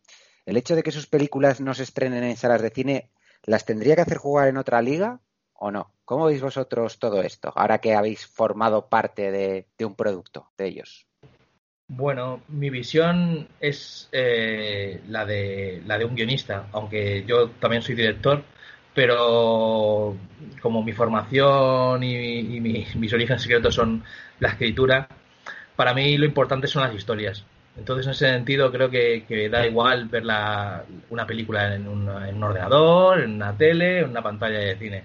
¿El 0.46 0.58
hecho 0.58 0.76
de 0.76 0.84
que 0.84 0.92
sus 0.92 1.08
películas 1.08 1.62
no 1.62 1.74
se 1.74 1.84
estrenen 1.84 2.24
en 2.24 2.38
salas 2.38 2.62
de 2.62 2.70
cine 2.70 3.12
las 3.44 3.66
tendría 3.66 3.96
que 3.96 4.02
hacer 4.02 4.18
jugar 4.18 4.50
en 4.50 4.58
otra 4.58 4.82
liga 4.84 5.20
o 5.54 5.72
no? 5.72 5.96
¿Cómo 6.06 6.26
veis 6.26 6.42
vosotros 6.42 7.00
todo 7.00 7.24
esto, 7.24 7.52
ahora 7.56 7.80
que 7.80 7.96
habéis 7.96 8.28
formado 8.28 8.88
parte 8.88 9.32
de, 9.32 9.68
de 9.78 9.86
un 9.86 9.96
producto 9.96 10.52
de 10.58 10.68
ellos? 10.68 11.08
Bueno, 11.88 12.42
mi 12.48 12.70
visión 12.72 13.48
es 13.60 14.10
eh, 14.12 15.02
la, 15.08 15.24
de, 15.26 15.84
la 15.86 15.98
de 16.00 16.06
un 16.06 16.16
guionista, 16.16 16.68
aunque 16.72 17.24
yo 17.28 17.50
también 17.52 17.84
soy 17.84 17.94
director, 17.96 18.44
pero 18.96 20.18
como 20.62 20.82
mi 20.84 20.94
formación 20.94 22.04
y, 22.04 22.40
y 22.58 22.60
mi- 22.62 22.88
mis 22.96 23.14
orígenes 23.14 23.44
secretos 23.44 23.76
son 23.76 24.04
la 24.40 24.50
escritura, 24.50 25.08
para 25.76 25.94
mí 25.94 26.18
lo 26.18 26.26
importante 26.26 26.68
son 26.68 26.84
las 26.84 26.96
historias. 26.96 27.46
Entonces, 27.78 28.06
en 28.08 28.12
ese 28.14 28.28
sentido, 28.30 28.72
creo 28.72 28.90
que, 28.90 29.50
da 29.52 29.68
igual 29.68 30.08
ver 30.10 30.26
la- 30.26 30.84
una 31.12 31.28
película 31.28 31.76
en 31.76 31.84
en 31.84 31.88
un 32.38 32.44
ordenador, 32.44 33.22
en 33.22 33.34
una 33.36 33.56
tele, 33.58 34.00
en 34.00 34.10
una 34.10 34.24
pantalla 34.24 34.60
de 34.60 34.78
cine. 34.78 35.04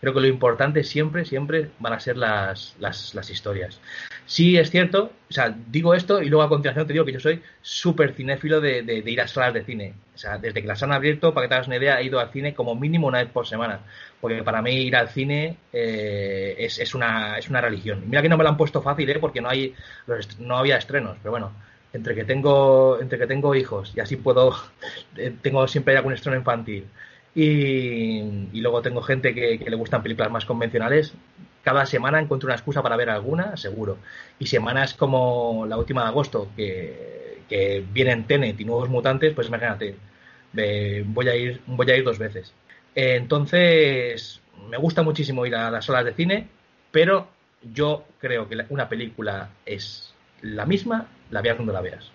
Creo 0.00 0.14
que 0.14 0.20
lo 0.20 0.26
importante 0.28 0.84
siempre, 0.84 1.24
siempre 1.24 1.70
van 1.80 1.92
a 1.92 2.00
ser 2.00 2.16
las, 2.16 2.76
las, 2.78 3.14
las 3.14 3.30
historias. 3.30 3.80
Sí, 4.26 4.56
es 4.56 4.70
cierto, 4.70 5.12
o 5.28 5.32
sea, 5.32 5.54
digo 5.68 5.94
esto 5.94 6.22
y 6.22 6.28
luego 6.28 6.42
a 6.44 6.48
continuación 6.48 6.86
te 6.86 6.92
digo 6.92 7.04
que 7.04 7.12
yo 7.12 7.20
soy 7.20 7.42
súper 7.62 8.12
cinéfilo 8.14 8.60
de, 8.60 8.82
de- 8.82 9.02
ir 9.10 9.20
a 9.20 9.26
salas 9.28 9.54
de 9.54 9.64
cine. 9.64 9.94
O 10.14 10.18
sea, 10.18 10.38
desde 10.38 10.60
que 10.62 10.68
las 10.68 10.82
han 10.82 10.92
abierto, 10.92 11.32
para 11.34 11.44
que 11.46 11.48
te 11.48 11.54
hagas 11.54 11.66
una 11.66 11.76
idea, 11.76 12.00
he 12.00 12.04
ido 12.04 12.20
al 12.20 12.30
cine 12.30 12.54
como 12.54 12.74
mínimo 12.74 13.06
una 13.08 13.18
vez 13.22 13.30
por 13.30 13.46
semana. 13.46 13.80
Porque 14.20 14.42
para 14.42 14.62
mí 14.62 14.72
ir 14.72 14.96
al 14.96 15.08
cine 15.08 15.56
eh, 15.72 16.54
es, 16.58 16.78
es, 16.78 16.94
una, 16.94 17.38
es 17.38 17.48
una 17.48 17.60
religión. 17.60 18.04
Mira 18.06 18.22
que 18.22 18.28
no 18.28 18.36
me 18.36 18.44
lo 18.44 18.50
han 18.50 18.56
puesto 18.56 18.82
fácil, 18.82 19.08
¿eh? 19.10 19.18
porque 19.18 19.40
no, 19.40 19.48
hay, 19.48 19.74
no 20.38 20.56
había 20.58 20.76
estrenos, 20.76 21.16
pero 21.22 21.30
bueno. 21.32 21.52
Entre 21.90 22.14
que 22.14 22.24
tengo, 22.24 23.00
entre 23.00 23.18
que 23.18 23.26
tengo 23.26 23.54
hijos 23.54 23.92
y 23.96 24.00
así 24.00 24.16
puedo, 24.16 24.54
eh, 25.16 25.34
tengo 25.40 25.66
siempre 25.66 25.96
algún 25.96 26.12
estreno 26.12 26.36
infantil 26.36 26.84
y, 27.40 28.60
luego 28.60 28.82
tengo 28.82 29.00
gente 29.00 29.32
que, 29.32 29.64
le 29.64 29.76
gustan 29.76 30.02
películas 30.02 30.32
más 30.32 30.44
convencionales. 30.44 31.14
Cada 31.62 31.86
semana 31.86 32.18
encuentro 32.18 32.48
una 32.48 32.56
excusa 32.56 32.82
para 32.82 32.96
ver 32.96 33.10
alguna, 33.10 33.56
seguro. 33.56 33.98
Y 34.40 34.46
semanas 34.46 34.94
como 34.94 35.64
la 35.66 35.76
última 35.76 36.02
de 36.02 36.08
agosto, 36.08 36.50
que, 36.56 37.42
que 37.48 37.84
vienen 37.92 38.24
Tenet 38.24 38.58
y 38.58 38.64
Nuevos 38.64 38.88
Mutantes, 38.88 39.34
pues 39.34 39.46
imagínate, 39.46 39.94
voy, 40.52 41.28
a 41.28 41.36
ir, 41.36 41.60
voy 41.66 41.88
a 41.88 41.96
ir 41.96 42.02
dos 42.02 42.18
veces. 42.18 42.52
Entonces, 42.96 44.40
me 44.68 44.76
gusta 44.76 45.02
muchísimo 45.02 45.46
ir 45.46 45.54
a 45.54 45.70
las 45.70 45.84
salas 45.84 46.06
de 46.06 46.14
cine, 46.14 46.48
pero 46.90 47.28
yo 47.72 48.04
creo 48.18 48.48
que 48.48 48.64
una 48.70 48.88
película 48.88 49.50
es 49.64 50.12
la 50.42 50.66
misma, 50.66 51.06
la 51.30 51.40
veas 51.40 51.56
donde 51.56 51.72
la 51.72 51.82
veas. 51.82 52.10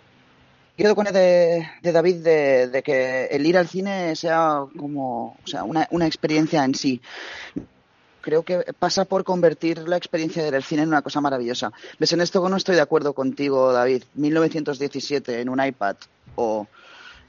Quedo 0.76 0.96
con 0.96 1.06
el 1.06 1.14
de, 1.14 1.92
David 1.92 2.24
de, 2.24 2.68
de 2.68 2.82
que 2.82 3.26
el 3.26 3.46
ir 3.46 3.58
al 3.58 3.68
cine 3.68 4.16
sea 4.16 4.66
como 4.76 5.38
o 5.44 5.48
sea, 5.48 5.64
una, 5.64 5.88
una 5.92 6.08
experiencia 6.08 6.66
en 6.66 6.74
sí. 6.74 7.00
Creo 8.22 8.44
que 8.44 8.64
pasa 8.80 9.06
por 9.06 9.24
convertir 9.24 9.88
la 9.88 9.98
experiencia 9.98 10.50
del 10.50 10.64
cine 10.64 10.82
en 10.82 10.88
una 10.88 11.04
cosa 11.04 11.22
maravillosa. 11.22 11.72
¿Ves? 12.00 12.14
En 12.14 12.22
esto 12.22 12.48
no 12.50 12.58
estoy 12.58 12.76
de 12.76 12.82
acuerdo 12.82 13.14
contigo, 13.14 13.72
David. 13.72 14.04
1917 14.16 15.42
en 15.42 15.50
un 15.50 15.64
iPad 15.64 15.98
o 16.36 16.68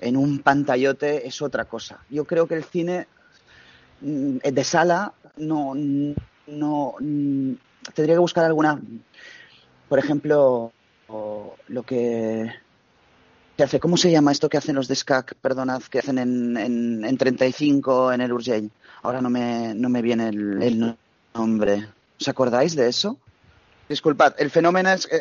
en 0.01 0.17
un 0.17 0.39
pantallote 0.39 1.27
es 1.27 1.43
otra 1.43 1.67
cosa. 1.67 1.99
Yo 2.09 2.25
creo 2.25 2.47
que 2.47 2.55
el 2.55 2.65
cine 2.65 3.09
mm, 4.01 4.39
de 4.39 4.65
sala 4.65 5.13
no, 5.37 5.75
no 5.75 6.95
mm, 6.99 7.53
tendría 7.93 8.15
que 8.15 8.21
buscar 8.21 8.45
alguna, 8.47 8.81
por 9.89 9.99
ejemplo, 9.99 10.73
lo 11.69 11.83
que 11.83 12.64
que 13.57 13.63
hace, 13.63 13.81
¿cómo 13.81 13.97
se 13.97 14.11
llama 14.11 14.33
esto 14.33 14.49
que 14.49 14.57
hacen 14.57 14.75
los 14.75 14.89
de 14.89 14.97
SCAC? 14.97 15.35
Perdonad, 15.37 15.83
que 15.83 16.01
hacen 16.01 16.19
en, 16.19 16.57
en, 16.57 17.05
en 17.05 17.17
35 17.17 18.13
en 18.13 18.21
el 18.21 18.33
Urgell. 18.33 18.71
Ahora 19.03 19.21
no 19.21 19.31
me, 19.31 19.75
no 19.75 19.89
me 19.89 20.03
viene 20.03 20.29
el, 20.29 20.97
nombre. 21.35 21.89
¿Os 22.21 22.29
acordáis 22.29 22.75
de 22.75 22.89
eso? 22.89 23.19
Disculpad, 23.89 24.35
el 24.39 24.51
fenómeno 24.51 24.91
es 24.91 25.07
que 25.07 25.21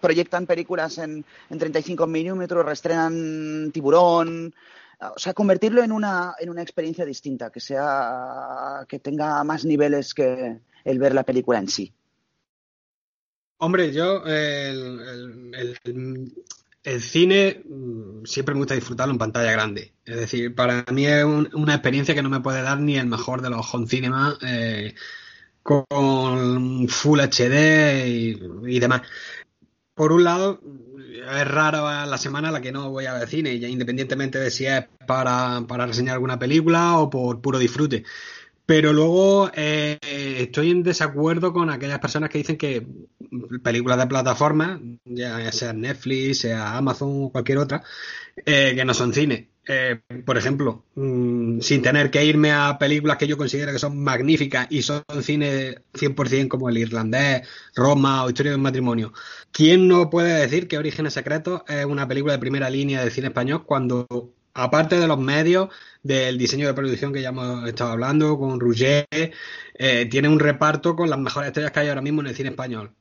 proyectan 0.00 0.46
películas 0.46 0.98
en, 0.98 1.24
en 1.50 1.58
35 1.58 2.06
milímetros, 2.06 2.64
reestrenan 2.64 3.70
Tiburón, 3.72 4.54
o 5.00 5.18
sea, 5.18 5.34
convertirlo 5.34 5.82
en 5.82 5.92
una, 5.92 6.34
en 6.38 6.48
una 6.48 6.62
experiencia 6.62 7.04
distinta, 7.04 7.50
que 7.50 7.60
sea, 7.60 8.84
que 8.88 8.98
tenga 8.98 9.44
más 9.44 9.64
niveles 9.64 10.14
que 10.14 10.58
el 10.84 10.98
ver 10.98 11.14
la 11.14 11.22
película 11.22 11.58
en 11.58 11.68
sí. 11.68 11.92
Hombre, 13.58 13.92
yo 13.92 14.24
el- 14.24 15.54
el- 15.84 16.32
el 16.94 17.02
cine 17.02 17.62
mm, 17.68 18.24
siempre 18.24 18.54
me 18.54 18.60
gusta 18.60 18.74
disfrutarlo 18.74 19.12
en 19.12 19.18
pantalla 19.18 19.52
grande. 19.52 19.94
Es 20.04 20.16
decir, 20.16 20.54
para 20.54 20.84
mí 20.92 21.06
es 21.06 21.24
un- 21.24 21.48
una 21.54 21.74
experiencia 21.74 22.14
que 22.14 22.22
no 22.22 22.30
me 22.30 22.40
puede 22.40 22.62
dar 22.62 22.80
ni 22.80 22.96
el 22.96 23.06
mejor 23.06 23.42
de 23.42 23.50
los 23.50 23.72
home 23.74 23.86
cinema 23.86 24.36
eh, 24.42 24.94
con 25.62 26.88
Full 26.88 27.20
HD 27.20 28.08
y, 28.08 28.40
y 28.76 28.78
demás. 28.80 29.02
Por 29.94 30.12
un 30.12 30.24
lado, 30.24 30.60
es 31.10 31.48
rara 31.48 32.06
la 32.06 32.18
semana 32.18 32.48
en 32.48 32.54
la 32.54 32.60
que 32.60 32.72
no 32.72 32.90
voy 32.90 33.06
a 33.06 33.14
ver 33.14 33.28
cine, 33.28 33.58
ya 33.58 33.68
independientemente 33.68 34.38
de 34.38 34.50
si 34.50 34.66
es 34.66 34.84
para, 35.06 35.62
para 35.66 35.86
reseñar 35.86 36.14
alguna 36.14 36.38
película 36.38 36.98
o 36.98 37.10
por 37.10 37.40
puro 37.40 37.58
disfrute. 37.58 38.04
Pero 38.68 38.92
luego 38.92 39.50
eh, 39.54 39.98
estoy 40.02 40.70
en 40.70 40.82
desacuerdo 40.82 41.54
con 41.54 41.70
aquellas 41.70 42.00
personas 42.00 42.28
que 42.28 42.36
dicen 42.36 42.58
que 42.58 42.86
películas 43.62 43.96
de 43.96 44.06
plataforma, 44.06 44.78
ya 45.06 45.50
sea 45.52 45.72
Netflix, 45.72 46.40
sea 46.40 46.76
Amazon 46.76 47.08
o 47.14 47.32
cualquier 47.32 47.56
otra, 47.56 47.82
eh, 48.44 48.74
que 48.76 48.84
no 48.84 48.92
son 48.92 49.14
cine. 49.14 49.48
Eh, 49.66 50.00
por 50.22 50.36
ejemplo, 50.36 50.84
mm, 50.96 51.60
sin 51.60 51.80
tener 51.80 52.10
que 52.10 52.22
irme 52.26 52.52
a 52.52 52.76
películas 52.78 53.16
que 53.16 53.26
yo 53.26 53.38
considero 53.38 53.72
que 53.72 53.78
son 53.78 54.02
magníficas 54.02 54.66
y 54.68 54.82
son 54.82 55.02
cine 55.22 55.78
100% 55.94 56.48
como 56.48 56.68
El 56.68 56.76
Irlandés, 56.76 57.48
Roma 57.74 58.24
o 58.24 58.28
Historia 58.28 58.52
de 58.52 58.56
un 58.56 58.62
matrimonio. 58.62 59.14
¿Quién 59.50 59.88
no 59.88 60.10
puede 60.10 60.40
decir 60.42 60.68
que 60.68 60.76
Orígenes 60.76 61.14
Secretos 61.14 61.62
es 61.68 61.86
una 61.86 62.06
película 62.06 62.34
de 62.34 62.38
primera 62.38 62.68
línea 62.68 63.00
del 63.00 63.12
cine 63.12 63.28
español 63.28 63.64
cuando, 63.64 64.06
aparte 64.58 64.98
de 64.98 65.06
los 65.06 65.18
medios, 65.18 65.68
del 66.02 66.36
diseño 66.38 66.66
de 66.66 66.74
producción 66.74 67.12
que 67.12 67.22
ya 67.22 67.30
hemos 67.30 67.66
estado 67.68 67.92
hablando, 67.92 68.38
con 68.38 68.60
Rouget, 68.60 69.06
eh, 69.74 70.06
tiene 70.10 70.28
un 70.28 70.38
reparto 70.40 70.96
con 70.96 71.08
las 71.10 71.18
mejores 71.18 71.48
estrellas 71.48 71.72
que 71.72 71.80
hay 71.80 71.88
ahora 71.88 72.00
mismo 72.02 72.20
en 72.20 72.28
el 72.28 72.34
cine 72.36 72.50
español? 72.50 72.94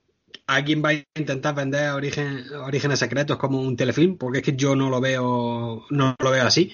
¿A 0.47 0.63
quién 0.63 0.81
va 0.83 0.89
a 0.89 0.93
intentar 1.19 1.55
vender 1.55 1.91
Origen- 1.91 2.45
Orígenes 2.53 2.99
Secretos 2.99 3.37
como 3.37 3.61
un 3.61 3.75
telefilm? 3.75 4.17
Porque 4.17 4.39
es 4.39 4.43
que 4.45 4.55
yo 4.55 4.75
no 4.75 4.89
lo 4.89 5.01
veo, 5.01 5.85
no 5.89 6.15
lo 6.19 6.31
veo 6.31 6.45
así. 6.45 6.71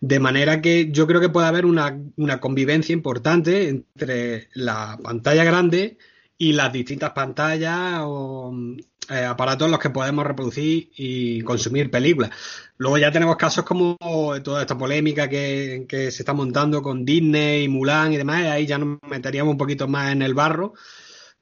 De 0.00 0.18
manera 0.18 0.60
que 0.60 0.90
yo 0.90 1.06
creo 1.06 1.20
que 1.20 1.28
puede 1.28 1.46
haber 1.46 1.64
una, 1.66 1.96
una 2.16 2.40
convivencia 2.40 2.92
importante 2.92 3.68
entre 3.68 4.48
la 4.54 4.98
pantalla 5.02 5.44
grande 5.44 5.98
y 6.38 6.52
las 6.54 6.72
distintas 6.72 7.12
pantallas 7.12 8.00
o 8.04 8.52
eh, 9.10 9.24
aparatos 9.24 9.66
en 9.66 9.72
los 9.72 9.80
que 9.80 9.90
podemos 9.90 10.26
reproducir 10.26 10.90
y 10.96 11.42
consumir 11.42 11.90
películas. 11.90 12.30
Luego 12.78 12.98
ya 12.98 13.12
tenemos 13.12 13.36
casos 13.36 13.64
como 13.64 13.96
toda 14.42 14.62
esta 14.62 14.78
polémica 14.78 15.28
que, 15.28 15.86
que 15.88 16.10
se 16.10 16.22
está 16.22 16.32
montando 16.32 16.82
con 16.82 17.04
Disney, 17.04 17.68
Mulan 17.68 18.12
y 18.12 18.16
demás, 18.16 18.42
y 18.42 18.46
ahí 18.46 18.66
ya 18.66 18.78
nos 18.78 18.98
meteríamos 19.08 19.52
un 19.52 19.58
poquito 19.58 19.88
más 19.88 20.12
en 20.12 20.22
el 20.22 20.34
barro 20.34 20.74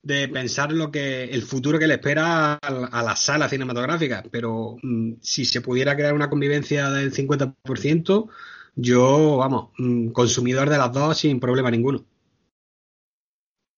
de 0.03 0.29
pensar 0.29 0.73
lo 0.73 0.91
que 0.91 1.25
el 1.25 1.43
futuro 1.43 1.79
que 1.79 1.87
le 1.87 1.95
espera 1.95 2.55
a, 2.55 2.57
a 2.59 3.03
las 3.03 3.21
salas 3.21 3.51
cinematográficas. 3.51 4.25
Pero 4.31 4.77
mm, 4.83 5.15
si 5.21 5.45
se 5.45 5.61
pudiera 5.61 5.97
crear 5.97 6.15
una 6.15 6.31
convivencia 6.31 6.91
del 6.91 7.13
50%, 7.13 8.29
yo, 8.77 9.37
vamos, 9.37 9.71
mm, 9.79 10.09
consumidor 10.11 10.71
de 10.71 10.79
las 10.79 10.93
dos 10.93 11.19
sin 11.19 11.41
problema 11.41 11.71
ninguno. 11.71 12.05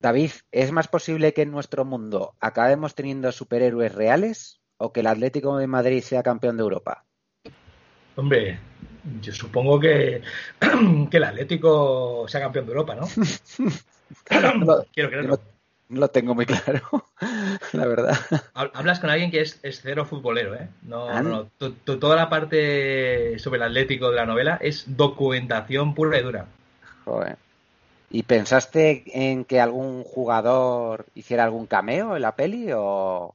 David, 0.02 0.32
¿es 0.50 0.72
más 0.72 0.88
posible 0.88 1.32
que 1.32 1.42
en 1.42 1.52
nuestro 1.52 1.84
mundo 1.84 2.34
acabemos 2.40 2.96
teniendo 2.96 3.30
superhéroes 3.30 3.94
reales 3.94 4.60
o 4.76 4.92
que 4.92 4.98
el 5.00 5.06
Atlético 5.06 5.56
de 5.58 5.68
Madrid 5.68 6.02
sea 6.02 6.24
campeón 6.24 6.56
de 6.56 6.64
Europa? 6.64 7.04
Hombre, 8.16 8.58
yo 9.20 9.32
supongo 9.32 9.78
que, 9.78 10.20
que 11.10 11.16
el 11.16 11.24
Atlético 11.24 12.26
sea 12.26 12.40
campeón 12.40 12.66
de 12.66 12.72
Europa, 12.72 12.96
¿no? 12.96 13.06
No, 14.58 14.84
Quiero 14.92 15.08
creerlo. 15.08 15.36
no- 15.36 15.52
lo 16.00 16.08
tengo 16.08 16.34
muy 16.34 16.46
claro, 16.46 16.80
la 17.72 17.86
verdad. 17.86 18.16
Hab- 18.54 18.70
Hablas 18.74 18.98
con 18.98 19.10
alguien 19.10 19.30
que 19.30 19.42
es, 19.42 19.60
es 19.62 19.82
cero 19.82 20.04
futbolero, 20.06 20.54
¿eh? 20.56 20.68
No, 20.82 21.06
Ah. 21.08 21.20
no, 21.22 21.28
no. 21.28 21.44
To- 21.58 21.74
to- 21.74 21.98
toda 21.98 22.16
la 22.16 22.28
parte 22.30 23.38
sobre 23.38 23.58
el 23.58 23.62
Atlético 23.64 24.10
de 24.10 24.16
la 24.16 24.26
novela 24.26 24.58
es 24.60 24.84
documentación 24.96 25.94
pura 25.94 26.18
y 26.18 26.22
dura. 26.22 26.46
Joder. 27.04 27.36
¿Y 28.12 28.22
pensaste 28.24 29.02
en 29.06 29.44
que 29.44 29.60
algún 29.60 30.04
jugador 30.04 31.06
hiciera 31.14 31.44
algún 31.44 31.66
cameo 31.66 32.14
en 32.14 32.22
la 32.22 32.36
peli 32.36 32.70
o, 32.72 33.34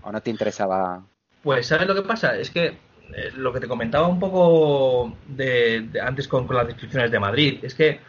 o 0.00 0.12
no 0.12 0.22
te 0.22 0.30
interesaba? 0.30 1.06
Pues, 1.42 1.66
¿sabes 1.68 1.86
lo 1.86 1.94
que 1.94 2.02
pasa? 2.02 2.36
Es 2.36 2.50
que 2.50 2.66
eh, 2.66 3.30
lo 3.36 3.52
que 3.52 3.60
te 3.60 3.68
comentaba 3.68 4.08
un 4.08 4.18
poco 4.18 5.16
de, 5.26 5.82
de 5.92 6.00
antes 6.00 6.26
con, 6.28 6.46
las 6.54 6.66
descripciones 6.66 7.10
de 7.10 7.20
Madrid, 7.20 7.60
es 7.64 7.74
que 7.74 7.90
eh, 7.90 8.00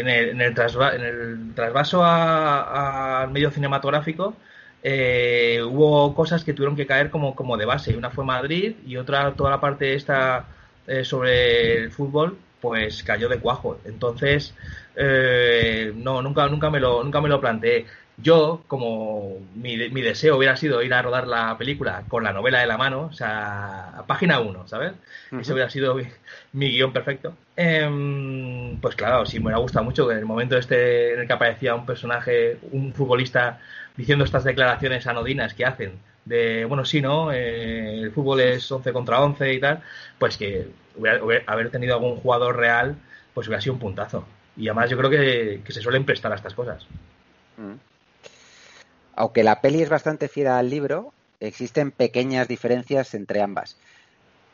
en, 0.00 0.08
el, 0.08 0.28
en, 0.30 0.40
el 0.40 0.54
trasva- 0.54 0.94
en 0.94 1.02
el 1.02 1.54
trasvaso 1.54 2.04
al 2.04 3.30
medio 3.30 3.50
cinematográfico 3.50 4.36
eh, 4.82 5.60
hubo 5.64 6.14
cosas 6.14 6.44
que 6.44 6.52
tuvieron 6.54 6.76
que 6.76 6.86
caer 6.86 7.10
como, 7.10 7.34
como 7.34 7.56
de 7.56 7.64
base. 7.64 7.96
Una 7.96 8.10
fue 8.10 8.24
Madrid 8.24 8.76
y 8.86 8.96
otra, 8.96 9.34
toda 9.34 9.50
la 9.50 9.60
parte 9.60 9.94
esta 9.94 10.46
eh, 10.86 11.04
sobre 11.04 11.76
el 11.84 11.90
fútbol, 11.90 12.38
pues 12.64 13.02
cayó 13.02 13.28
de 13.28 13.40
cuajo. 13.40 13.78
Entonces, 13.84 14.54
eh, 14.96 15.92
no, 15.94 16.22
nunca, 16.22 16.48
nunca, 16.48 16.70
me 16.70 16.80
lo, 16.80 17.04
nunca 17.04 17.20
me 17.20 17.28
lo 17.28 17.38
planteé. 17.38 17.84
Yo, 18.16 18.62
como 18.68 19.36
mi, 19.54 19.76
mi 19.90 20.00
deseo 20.00 20.38
hubiera 20.38 20.56
sido 20.56 20.82
ir 20.82 20.94
a 20.94 21.02
rodar 21.02 21.26
la 21.26 21.58
película 21.58 22.04
con 22.08 22.24
la 22.24 22.32
novela 22.32 22.60
de 22.60 22.66
la 22.66 22.78
mano, 22.78 23.08
o 23.10 23.12
sea, 23.12 23.90
a 23.98 24.06
página 24.06 24.40
1, 24.40 24.66
¿sabes? 24.66 24.94
Ese 25.38 25.52
hubiera 25.52 25.68
sido 25.68 25.94
mi, 25.94 26.04
mi 26.54 26.70
guion 26.70 26.90
perfecto. 26.90 27.36
Em, 27.54 28.80
pues 28.80 28.96
claro, 28.96 29.26
sí, 29.26 29.40
me 29.40 29.46
hubiera 29.46 29.58
gustado 29.58 29.84
mucho 29.84 30.06
que 30.06 30.14
en 30.14 30.20
el 30.20 30.24
momento 30.24 30.56
este 30.56 31.12
en 31.12 31.20
el 31.20 31.26
que 31.26 31.32
aparecía 31.34 31.74
un 31.74 31.84
personaje, 31.84 32.56
un 32.72 32.94
futbolista, 32.94 33.60
diciendo 33.94 34.24
estas 34.24 34.44
declaraciones 34.44 35.06
anodinas 35.06 35.52
que 35.52 35.66
hacen, 35.66 35.98
de, 36.24 36.64
bueno, 36.64 36.84
sí, 36.84 37.00
¿no? 37.00 37.32
Eh, 37.32 38.00
el 38.00 38.12
fútbol 38.12 38.40
es 38.40 38.70
11 38.70 38.92
contra 38.92 39.22
11 39.22 39.52
y 39.52 39.60
tal, 39.60 39.82
pues 40.18 40.36
que 40.36 40.68
hubiera- 40.96 41.22
hubiera- 41.22 41.44
haber 41.46 41.70
tenido 41.70 41.94
algún 41.94 42.16
jugador 42.16 42.56
real, 42.56 42.96
pues 43.34 43.46
hubiera 43.48 43.60
sido 43.60 43.74
un 43.74 43.80
puntazo. 43.80 44.24
Y 44.56 44.68
además 44.68 44.90
yo 44.90 44.96
creo 44.96 45.10
que, 45.10 45.60
que 45.64 45.72
se 45.72 45.80
suelen 45.80 46.04
prestar 46.04 46.32
a 46.32 46.36
estas 46.36 46.54
cosas. 46.54 46.86
Mm. 47.56 47.74
Aunque 49.16 49.44
la 49.44 49.60
peli 49.60 49.82
es 49.82 49.88
bastante 49.88 50.28
fiel 50.28 50.48
al 50.48 50.70
libro, 50.70 51.12
existen 51.40 51.90
pequeñas 51.90 52.48
diferencias 52.48 53.14
entre 53.14 53.42
ambas. 53.42 53.76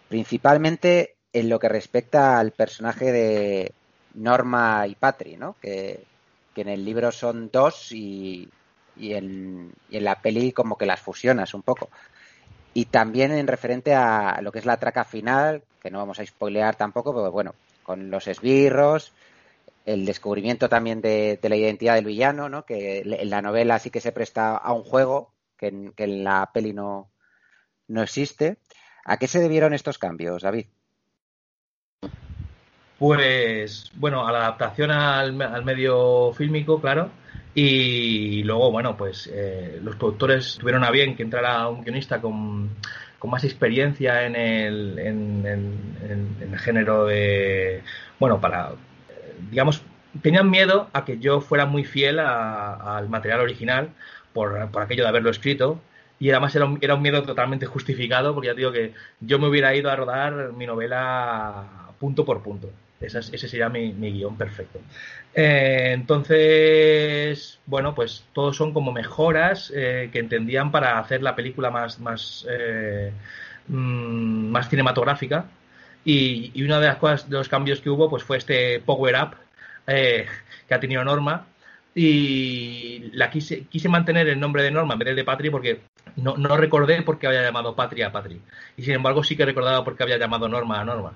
Principalmente 0.09 1.14
en 1.32 1.48
lo 1.48 1.59
que 1.59 1.68
respecta 1.68 2.38
al 2.38 2.51
personaje 2.52 3.12
de 3.12 3.72
Norma 4.14 4.86
y 4.86 4.97
Patri, 4.97 5.36
¿no? 5.36 5.56
Que, 5.62 6.02
que 6.55 6.62
en 6.62 6.68
el 6.68 6.84
libro 6.84 7.12
son 7.12 7.51
dos 7.52 7.92
y, 7.92 8.48
y 8.96 9.14
en, 9.14 9.72
y 9.88 9.96
en 9.98 10.04
la 10.04 10.20
peli 10.20 10.52
como 10.52 10.76
que 10.76 10.86
las 10.86 11.00
fusionas 11.00 11.54
un 11.54 11.62
poco. 11.62 11.90
Y 12.72 12.86
también 12.86 13.32
en 13.32 13.46
referente 13.46 13.94
a 13.94 14.40
lo 14.42 14.52
que 14.52 14.60
es 14.60 14.66
la 14.66 14.78
traca 14.78 15.04
final, 15.04 15.62
que 15.80 15.90
no 15.90 15.98
vamos 15.98 16.20
a 16.20 16.26
spoilear 16.26 16.76
tampoco, 16.76 17.12
pero 17.12 17.32
bueno, 17.32 17.54
con 17.82 18.10
los 18.10 18.28
esbirros, 18.28 19.12
el 19.86 20.06
descubrimiento 20.06 20.68
también 20.68 21.00
de, 21.00 21.38
la 21.42 21.56
identidad 21.56 21.94
del 21.94 22.04
villano, 22.04 22.48
¿no? 22.48 22.64
Que 22.64 23.00
en 23.00 23.30
la 23.30 23.42
novela 23.42 23.78
sí 23.78 23.90
que 23.90 24.00
se 24.00 24.12
presta 24.12 24.56
a 24.56 24.72
un 24.72 24.84
juego 24.84 25.32
que 25.56 25.68
en, 25.68 25.92
que 25.92 26.04
en 26.04 26.22
la 26.22 26.50
peli 26.52 26.72
no, 26.72 27.10
no 27.88 28.02
existe. 28.02 28.58
¿A 29.04 29.16
qué 29.16 29.26
se 29.26 29.40
debieron 29.40 29.74
estos 29.74 29.98
cambios, 29.98 30.42
David? 30.42 30.66
Pues, 32.98 33.90
bueno, 33.94 34.26
a 34.26 34.32
la 34.32 34.40
adaptación 34.40 34.90
al, 34.90 35.40
al 35.40 35.64
medio 35.64 36.32
fílmico, 36.34 36.80
claro. 36.80 37.10
Y 37.55 38.43
luego, 38.44 38.70
bueno, 38.70 38.97
pues 38.97 39.28
eh, 39.32 39.81
los 39.82 39.97
productores 39.97 40.56
tuvieron 40.59 40.85
a 40.85 40.90
bien 40.90 41.16
que 41.16 41.22
entrara 41.24 41.68
un 41.68 41.82
guionista 41.82 42.20
con, 42.20 42.70
con 43.18 43.31
más 43.31 43.43
experiencia 43.44 44.24
en 44.27 44.36
el, 44.36 44.98
en, 44.98 45.47
en- 45.47 45.97
en- 46.43 46.52
el 46.52 46.59
género 46.59 47.06
de. 47.06 47.82
Bueno, 48.20 48.40
para. 48.40 48.72
Digamos, 49.51 49.82
tenían 50.22 50.51
miedo 50.51 50.89
a 50.93 51.05
que 51.05 51.18
yo 51.18 51.40
fuera 51.40 51.66
muy 51.66 51.85
fiel 51.85 52.18
a- 52.20 52.97
al 52.98 53.09
material 53.09 53.40
original 53.40 53.90
por, 54.32 54.70
por 54.70 54.82
aquello 54.82 55.02
de 55.02 55.09
haberlo 55.09 55.31
escrito. 55.31 55.81
Y 56.20 56.31
además 56.31 56.55
era 56.55 56.66
un, 56.66 56.78
era 56.82 56.94
un 56.94 57.02
miedo 57.02 57.22
totalmente 57.22 57.66
justificado, 57.66 58.35
porque 58.35 58.48
ya 58.48 58.55
digo 58.55 58.72
que 58.72 58.93
yo 59.20 59.39
me 59.39 59.48
hubiera 59.48 59.74
ido 59.74 59.90
a 59.90 59.97
rodar 59.97 60.52
mi 60.52 60.66
novela 60.66 61.64
punto 61.98 62.24
por 62.24 62.43
punto. 62.43 62.70
Esa 63.01 63.20
es- 63.20 63.32
ese 63.32 63.48
sería 63.48 63.68
mi, 63.70 63.93
mi 63.94 64.12
guion 64.12 64.36
perfecto. 64.36 64.78
Eh, 65.35 65.93
entonces, 65.94 67.59
bueno, 67.66 67.94
pues 67.94 68.27
todos 68.35 68.56
son 68.56 68.72
como 68.74 68.93
mejoras 68.93 69.72
eh, 69.74 70.10
que 70.12 70.18
entendían 70.18 70.70
para 70.70 70.98
hacer 70.98 71.22
la 71.22 71.35
película 71.35 71.70
más, 71.70 71.98
más, 72.01 72.47
eh, 72.51 73.12
mm, 73.68 74.51
más 74.51 74.68
cinematográfica. 74.68 75.47
Y, 76.05 76.51
y 76.55 76.62
una 76.62 76.81
de 76.81 76.86
las 76.89 76.97
cosas, 76.97 77.28
de 77.28 77.36
los 77.39 77.48
cambios 77.48 77.81
que 77.81 77.90
hubo, 77.90 78.09
pues 78.10 78.22
fue 78.24 78.36
este 78.39 78.81
Power 78.81 79.14
Up 79.22 79.36
eh, 79.86 80.27
que 80.68 80.74
ha 80.74 80.81
tenido 80.81 81.02
Norma, 81.05 81.47
y 81.94 83.10
la 83.14 83.31
quise, 83.31 83.64
quise 83.66 83.89
mantener 83.89 84.28
el 84.28 84.39
nombre 84.39 84.62
de 84.62 84.70
Norma 84.70 84.93
en 84.94 84.98
vez 85.01 85.06
del 85.09 85.16
de 85.16 85.24
Patri 85.24 85.51
porque 85.51 85.81
no, 86.16 86.36
no 86.36 86.56
recordé 86.56 87.02
por 87.02 87.18
qué 87.18 87.27
había 87.27 87.43
llamado 87.43 87.74
Patria 87.74 88.09
a 88.09 88.12
Patri. 88.12 88.40
Y 88.77 88.82
sin 88.82 88.94
embargo 88.94 89.24
sí 89.24 89.36
que 89.36 89.44
recordaba 89.44 89.85
por 89.85 89.97
qué 89.97 90.05
había 90.05 90.18
llamado 90.18 90.48
Norma 90.48 90.81
a 90.81 90.85
Norma. 90.85 91.12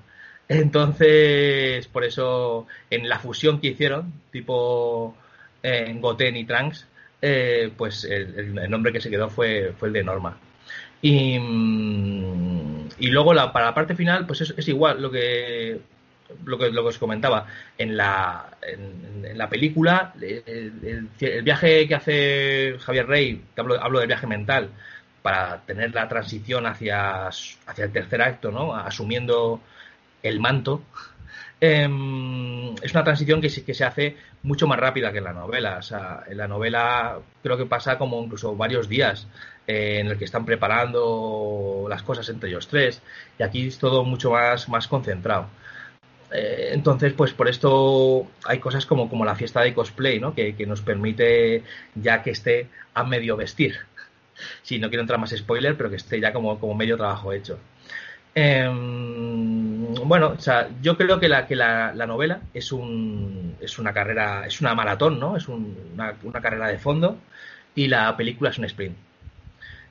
Entonces, 0.49 1.87
por 1.89 2.05
eso, 2.05 2.67
en 2.91 3.09
la 3.09 3.19
fusión 3.19 3.61
que 3.61 3.69
hicieron, 3.69 4.13
tipo 4.31 5.17
en 5.63 6.01
Goten 6.01 6.37
y 6.37 6.45
Trunks, 6.45 6.87
eh, 7.23 7.71
pues 7.77 8.05
el, 8.05 8.59
el- 8.59 8.71
nombre 8.71 8.93
que 8.93 9.01
se 9.01 9.11
quedó 9.11 9.31
fue, 9.31 9.73
fue 9.79 9.89
el 9.89 9.95
de 9.95 10.05
Norma. 10.05 10.39
Y, 11.03 11.39
mm, 11.39 12.89
y 12.99 13.09
luego 13.09 13.35
la, 13.35 13.53
para 13.53 13.67
la 13.67 13.75
parte 13.75 13.95
final, 13.97 14.27
pues 14.27 14.41
es, 14.43 14.55
es 14.57 14.69
igual 14.69 15.01
lo 15.03 15.11
que, 15.11 15.81
lo 16.45 16.59
que 16.59 16.71
lo 16.71 16.83
que 16.83 16.89
os 16.89 16.99
comentaba. 16.99 17.47
En 17.79 17.97
la, 17.97 18.57
en, 18.63 19.37
la 19.39 19.49
película, 19.49 20.15
el, 20.21 21.09
viaje 21.43 21.87
que 21.89 21.95
hace 21.95 22.77
Javier 22.81 23.07
Rey, 23.07 23.43
que 23.55 23.61
hablo, 23.61 23.81
hablo 23.83 23.99
del 24.01 24.09
viaje 24.09 24.27
mental, 24.27 24.71
para 25.23 25.61
tener 25.63 25.95
la 25.95 26.09
transición 26.09 26.67
hacia, 26.67 27.29
hacia 27.29 27.85
el 27.85 27.93
tercer 27.93 28.21
acto, 28.23 28.51
¿no? 28.51 28.75
Asumiendo 28.75 29.61
el 30.25 30.41
manto, 30.41 30.83
em, 31.61 32.75
es 32.83 32.93
una 32.93 33.05
transición 33.05 33.41
que, 33.41 33.51
se- 33.51 33.65
que 33.65 33.75
se 33.75 33.85
hace 33.85 34.17
mucho 34.43 34.67
más 34.67 34.79
rápida 34.79 35.13
que 35.13 35.19
en 35.19 35.25
la 35.25 35.33
novela. 35.33 35.79
O 35.79 35.83
sea, 35.83 36.25
en 36.29 36.37
la 36.39 36.49
novela 36.49 37.19
creo 37.43 37.57
que 37.57 37.67
pasa 37.67 37.99
como 37.99 38.23
incluso 38.23 38.57
varios 38.57 38.89
días 38.89 39.27
eh, 39.67 39.99
en 40.01 40.09
el 40.09 40.19
que 40.19 40.25
están 40.27 40.45
preparando 40.45 41.87
las 41.89 42.03
cosas 42.03 42.29
entre 42.29 42.51
ellos 42.51 42.69
tres. 42.69 43.03
Y 43.39 43.43
aquí 43.43 43.67
es 43.69 43.79
todo 43.79 44.05
mucho 44.05 44.33
más, 44.33 44.69
más 44.69 44.89
concentrado. 44.89 45.49
Eh, 46.33 46.71
entonces, 46.73 47.13
pues 47.15 47.33
por 47.33 47.49
esto 47.49 48.27
hay 48.45 48.59
cosas 48.59 48.87
como, 48.87 49.09
como 49.09 49.25
la 49.25 49.37
fiesta 49.37 49.61
de 49.63 49.75
cosplay, 49.75 50.19
¿no? 50.21 50.35
Que, 50.35 50.57
que 50.57 50.67
nos 50.67 50.81
permite 50.83 51.63
ya 51.95 52.23
que 52.23 52.31
esté 52.31 52.69
a 52.95 53.05
medio 53.05 53.37
vestir. 53.37 53.77
Si 54.63 54.79
no 54.81 54.89
quiero 54.89 55.03
entrar 55.03 55.21
más 55.21 55.31
spoiler, 55.31 55.77
pero 55.77 55.91
que 55.91 55.97
esté 55.97 56.21
ya 56.21 56.33
como, 56.33 56.59
como 56.59 56.75
medio 56.75 56.97
trabajo 56.97 57.33
hecho. 57.33 57.59
Em, 58.35 59.95
bueno, 60.07 60.29
o 60.37 60.41
sea, 60.41 60.69
yo 60.83 60.97
creo 60.97 61.21
que 61.21 61.29
la, 61.29 61.47
que 61.47 61.55
la, 61.57 61.93
la 61.95 62.07
novela 62.07 62.41
es, 62.53 62.73
un, 62.73 63.57
es 63.61 63.79
una 63.79 63.93
carrera, 63.93 64.47
es 64.47 64.61
una 64.61 64.75
maratón, 64.75 65.21
¿no? 65.21 65.37
Es 65.37 65.49
un- 65.49 65.77
una, 65.95 66.15
una 66.23 66.41
carrera 66.41 66.69
de 66.69 66.79
fondo 66.79 67.19
y 67.75 67.87
la 67.89 68.17
película 68.17 68.51
es 68.51 68.59
un 68.59 68.65
sprint. 68.67 68.97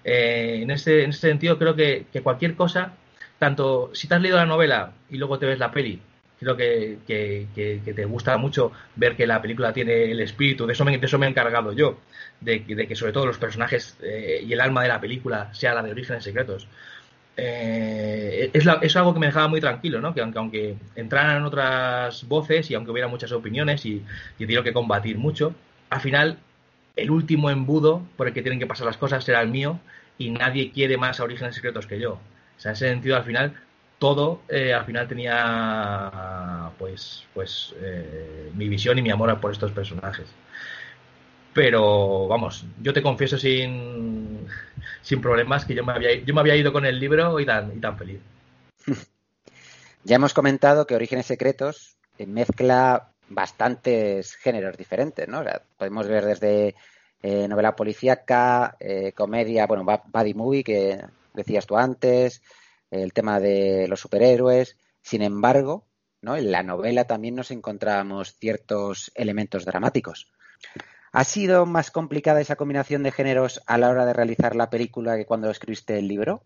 Eh, 0.03 0.59
en, 0.63 0.71
ese, 0.71 1.03
en 1.03 1.11
ese 1.11 1.21
sentido, 1.29 1.57
creo 1.57 1.75
que, 1.75 2.05
que 2.11 2.21
cualquier 2.21 2.55
cosa, 2.55 2.93
tanto 3.39 3.91
si 3.93 4.07
te 4.07 4.15
has 4.15 4.21
leído 4.21 4.37
la 4.37 4.45
novela 4.45 4.91
y 5.09 5.17
luego 5.17 5.39
te 5.39 5.45
ves 5.45 5.59
la 5.59 5.71
peli, 5.71 6.01
creo 6.39 6.57
que, 6.57 6.97
que- 7.07 7.47
que- 7.55 7.93
te 7.93 8.05
gusta 8.05 8.37
mucho 8.37 8.71
ver 8.95 9.15
que 9.15 9.25
la 9.27 9.41
película 9.41 9.71
tiene 9.73 10.11
el 10.11 10.19
espíritu, 10.19 10.65
de 10.67 10.73
eso 10.73 10.83
me, 10.85 10.97
de 10.97 11.05
eso 11.05 11.17
me 11.19 11.25
he 11.27 11.29
encargado 11.29 11.71
yo, 11.73 11.97
de, 12.41 12.63
que- 12.65 12.75
de 12.75 12.87
que 12.87 12.95
sobre 12.95 13.13
todo 13.13 13.25
los 13.25 13.37
personajes 13.37 13.97
eh, 14.03 14.43
y 14.45 14.51
el 14.53 14.61
alma 14.61 14.81
de 14.83 14.89
la 14.89 14.99
película 15.01 15.53
sea 15.53 15.73
la 15.73 15.83
de 15.83 15.91
Orígenes 15.91 16.23
Secretos. 16.23 16.67
Eh, 17.35 18.51
es, 18.53 18.95
algo 18.95 19.13
que 19.13 19.19
me 19.19 19.25
dejaba 19.27 19.47
muy 19.47 19.59
tranquilo, 19.59 19.99
¿no? 20.01 20.13
Que 20.13 20.21
aunque, 20.21 20.39
aunque 20.39 20.75
entraran 20.95 21.43
otras 21.45 22.27
voces 22.27 22.69
y 22.69 22.75
aunque 22.75 22.91
hubiera 22.91 23.07
muchas 23.07 23.31
opiniones 23.31 23.85
y, 23.85 24.03
y 24.37 24.45
tenido 24.45 24.63
que 24.63 24.73
combatir 24.73 25.17
mucho, 25.17 25.55
al 25.89 26.01
final 26.01 26.37
el 26.95 27.11
último 27.11 27.49
embudo 27.49 28.03
por 28.17 28.27
el 28.27 28.33
que 28.33 28.41
tienen 28.41 28.59
que 28.59 28.67
pasar 28.67 28.85
las 28.85 28.97
cosas 28.97 29.23
será 29.23 29.41
el 29.41 29.49
mío 29.49 29.79
y 30.17 30.29
nadie 30.29 30.71
quiere 30.71 30.97
más 30.97 31.19
a 31.19 31.23
Orígenes 31.23 31.55
Secretos 31.55 31.87
que 31.87 31.99
yo. 31.99 32.13
O 32.13 32.59
sea, 32.59 32.71
en 32.71 32.75
ese 32.75 32.89
sentido, 32.89 33.15
al 33.15 33.23
final, 33.23 33.53
todo 33.99 34.41
eh, 34.49 34.73
al 34.73 34.85
final 34.85 35.07
tenía 35.07 36.71
pues 36.77 37.25
pues 37.33 37.73
eh, 37.81 38.51
mi 38.53 38.67
visión 38.67 38.97
y 38.97 39.01
mi 39.01 39.11
amor 39.11 39.39
por 39.39 39.51
estos 39.51 39.71
personajes. 39.71 40.27
Pero 41.53 42.27
vamos, 42.27 42.65
yo 42.81 42.93
te 42.93 43.01
confieso 43.01 43.37
sin, 43.37 44.47
sin 45.01 45.21
problemas 45.21 45.65
que 45.65 45.75
yo 45.75 45.85
me 45.85 45.93
había 45.93 46.15
yo 46.15 46.33
me 46.33 46.41
había 46.41 46.55
ido 46.55 46.73
con 46.73 46.85
el 46.85 46.99
libro 46.99 47.39
y 47.39 47.45
tan 47.45 47.71
y 47.75 47.79
tan 47.79 47.97
feliz. 47.97 48.19
Ya 50.05 50.17
hemos 50.17 50.33
comentado 50.33 50.85
que 50.85 50.95
Orígenes 50.95 51.27
Secretos 51.27 51.95
eh, 52.17 52.25
mezcla 52.25 53.13
bastantes 53.29 54.35
géneros 54.35 54.75
diferentes, 54.75 55.29
¿no? 55.29 55.39
O 55.39 55.43
sea, 55.43 55.61
podemos 55.77 56.09
ver 56.09 56.25
desde 56.25 56.75
eh, 57.21 57.47
novela 57.47 57.73
policíaca, 57.73 58.75
eh, 58.81 59.13
comedia, 59.13 59.65
bueno, 59.65 59.85
buddy 59.85 60.33
movie 60.33 60.63
que 60.65 60.99
decías 61.33 61.65
tú 61.65 61.77
antes, 61.77 62.41
el 62.91 63.13
tema 63.13 63.39
de 63.39 63.87
los 63.87 64.01
superhéroes. 64.01 64.77
Sin 65.01 65.21
embargo, 65.21 65.85
¿no? 66.21 66.35
En 66.35 66.51
la 66.51 66.63
novela 66.63 67.05
también 67.05 67.35
nos 67.35 67.51
encontramos 67.51 68.35
ciertos 68.37 69.09
elementos 69.15 69.63
dramáticos. 69.63 70.27
¿Ha 71.15 71.25
sido 71.25 71.67
más 71.67 71.91
complicada 71.91 72.41
esa 72.41 72.55
combinación 72.55 73.03
de 73.03 73.11
géneros 73.11 73.61
a 73.67 73.77
la 73.77 73.89
hora 73.89 74.03
de 74.03 74.13
realizar 74.13 74.55
la 74.55 74.71
película 74.71 75.15
que 75.15 75.27
cuando 75.27 75.51
escribiste 75.51 75.99
el 75.99 76.07
libro? 76.07 76.43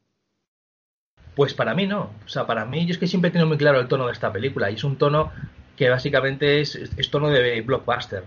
Pues 1.35 1.53
para 1.53 1.73
mí 1.73 1.87
no. 1.87 2.11
O 2.25 2.27
sea, 2.27 2.45
para 2.45 2.65
mí 2.65 2.85
yo 2.85 2.91
es 2.91 2.97
que 2.97 3.07
siempre 3.07 3.29
he 3.29 3.31
tenido 3.31 3.47
muy 3.47 3.57
claro 3.57 3.79
el 3.79 3.87
tono 3.87 4.07
de 4.07 4.11
esta 4.11 4.33
película 4.33 4.69
y 4.69 4.75
es 4.75 4.83
un 4.83 4.97
tono 4.97 5.31
que 5.77 5.89
básicamente 5.89 6.59
es, 6.59 7.09
tono 7.09 7.29
de 7.29 7.61
blockbuster. 7.61 8.23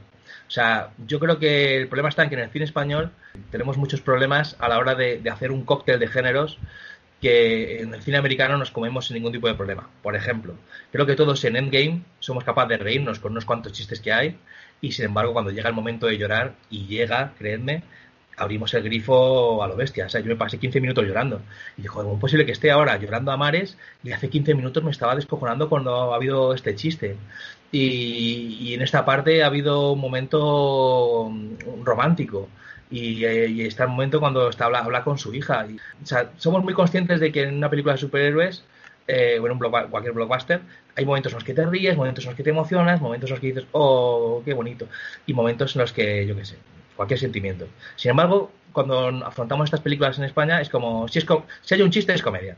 O 0.48 0.50
sea, 0.50 0.92
yo 1.06 1.20
creo 1.20 1.38
que 1.38 1.76
el 1.76 1.88
problema 1.88 2.08
está 2.08 2.22
en 2.22 2.30
que 2.30 2.36
en 2.36 2.42
el 2.42 2.50
cine 2.50 2.64
español 2.64 3.12
tenemos 3.50 3.76
muchos 3.76 4.00
problemas 4.00 4.56
a 4.60 4.68
la 4.70 4.78
hora 4.78 4.94
de, 4.94 5.18
de 5.18 5.28
hacer 5.28 5.52
un 5.52 5.66
cóctel 5.66 6.00
de 6.00 6.08
géneros 6.08 6.58
que 7.20 7.82
en 7.82 7.92
el 7.92 8.02
cine 8.02 8.16
americano 8.16 8.56
nos 8.56 8.70
comemos 8.70 9.06
sin 9.06 9.16
ningún 9.16 9.32
tipo 9.32 9.46
de 9.46 9.54
problema. 9.54 9.90
Por 10.02 10.16
ejemplo, 10.16 10.54
creo 10.90 11.04
que 11.04 11.16
todos 11.16 11.44
en 11.44 11.56
Endgame 11.56 12.02
somos 12.18 12.44
capaces 12.44 12.70
de 12.70 12.78
reírnos 12.78 13.18
con 13.18 13.32
unos 13.32 13.44
cuantos 13.44 13.72
chistes 13.72 14.00
que 14.00 14.12
hay 14.12 14.38
y 14.80 14.92
sin 14.92 15.06
embargo 15.06 15.32
cuando 15.32 15.50
llega 15.50 15.68
el 15.68 15.74
momento 15.74 16.06
de 16.06 16.18
llorar 16.18 16.54
y 16.70 16.86
llega, 16.86 17.32
creedme, 17.38 17.82
abrimos 18.40 18.72
el 18.74 18.82
grifo 18.82 19.62
a 19.62 19.68
lo 19.68 19.76
bestia. 19.76 20.06
O 20.06 20.08
sea, 20.08 20.20
yo 20.20 20.28
me 20.28 20.36
pasé 20.36 20.58
15 20.58 20.80
minutos 20.80 21.04
llorando. 21.04 21.42
Y 21.76 21.82
dijo, 21.82 22.02
¿cómo 22.02 22.14
es 22.14 22.20
posible 22.20 22.46
que 22.46 22.52
esté 22.52 22.70
ahora 22.70 22.96
llorando 22.96 23.32
a 23.32 23.36
mares 23.36 23.76
y 24.02 24.12
hace 24.12 24.28
15 24.30 24.54
minutos 24.54 24.82
me 24.82 24.90
estaba 24.90 25.14
descojonando 25.14 25.68
cuando 25.68 26.12
ha 26.12 26.16
habido 26.16 26.54
este 26.54 26.74
chiste? 26.74 27.16
Y, 27.72 28.58
y 28.60 28.74
en 28.74 28.82
esta 28.82 29.04
parte 29.04 29.42
ha 29.42 29.46
habido 29.46 29.92
un 29.92 30.00
momento 30.00 31.28
mm, 31.30 31.84
romántico. 31.84 32.48
Y, 32.90 33.24
eh, 33.24 33.48
y 33.48 33.62
está 33.62 33.84
el 33.84 33.90
momento 33.90 34.18
cuando 34.20 34.48
está 34.48 34.64
habla, 34.64 34.80
habla 34.80 35.04
con 35.04 35.18
su 35.18 35.34
hija. 35.34 35.66
Y, 35.68 35.76
o 36.02 36.06
sea, 36.06 36.30
somos 36.38 36.64
muy 36.64 36.74
conscientes 36.74 37.20
de 37.20 37.30
que 37.32 37.42
en 37.42 37.56
una 37.56 37.70
película 37.70 37.94
de 37.94 38.00
superhéroes, 38.00 38.64
eh, 39.10 39.38
o 39.38 39.44
un 39.44 39.58
block- 39.58 39.88
cualquier 39.90 40.14
blockbuster, 40.14 40.60
hay 40.96 41.04
momentos 41.04 41.32
en 41.32 41.36
los 41.38 41.44
que 41.44 41.54
te 41.54 41.64
ríes, 41.66 41.96
momentos 41.96 42.24
en 42.24 42.30
los 42.30 42.36
que 42.36 42.42
te 42.42 42.50
emocionas, 42.50 43.00
momentos 43.00 43.30
en 43.30 43.34
los 43.34 43.40
que 43.40 43.46
dices, 43.48 43.64
oh, 43.72 44.42
qué 44.44 44.54
bonito. 44.54 44.86
Y 45.26 45.32
momentos 45.34 45.74
en 45.74 45.80
los 45.82 45.92
que, 45.92 46.26
yo 46.26 46.36
qué 46.36 46.44
sé, 46.44 46.56
cualquier 46.96 47.18
sentimiento. 47.20 47.66
Sin 47.96 48.10
embargo, 48.10 48.50
cuando 48.72 49.08
afrontamos 49.26 49.64
estas 49.64 49.80
películas 49.80 50.18
en 50.18 50.24
España, 50.24 50.60
es 50.60 50.68
como, 50.68 51.08
si, 51.08 51.18
es 51.18 51.26
si 51.62 51.74
hay 51.74 51.82
un 51.82 51.90
chiste, 51.90 52.12
es 52.12 52.22
comedia. 52.22 52.56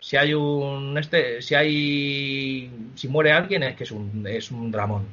Si 0.00 0.16
hay 0.16 0.34
un, 0.34 0.98
este, 0.98 1.40
si 1.40 1.54
hay, 1.54 2.70
si 2.94 3.08
muere 3.08 3.32
alguien, 3.32 3.62
es 3.62 3.74
que 3.76 3.84
es 3.84 3.90
un, 3.90 4.26
es 4.28 4.50
un 4.50 4.70
dramón. 4.70 5.06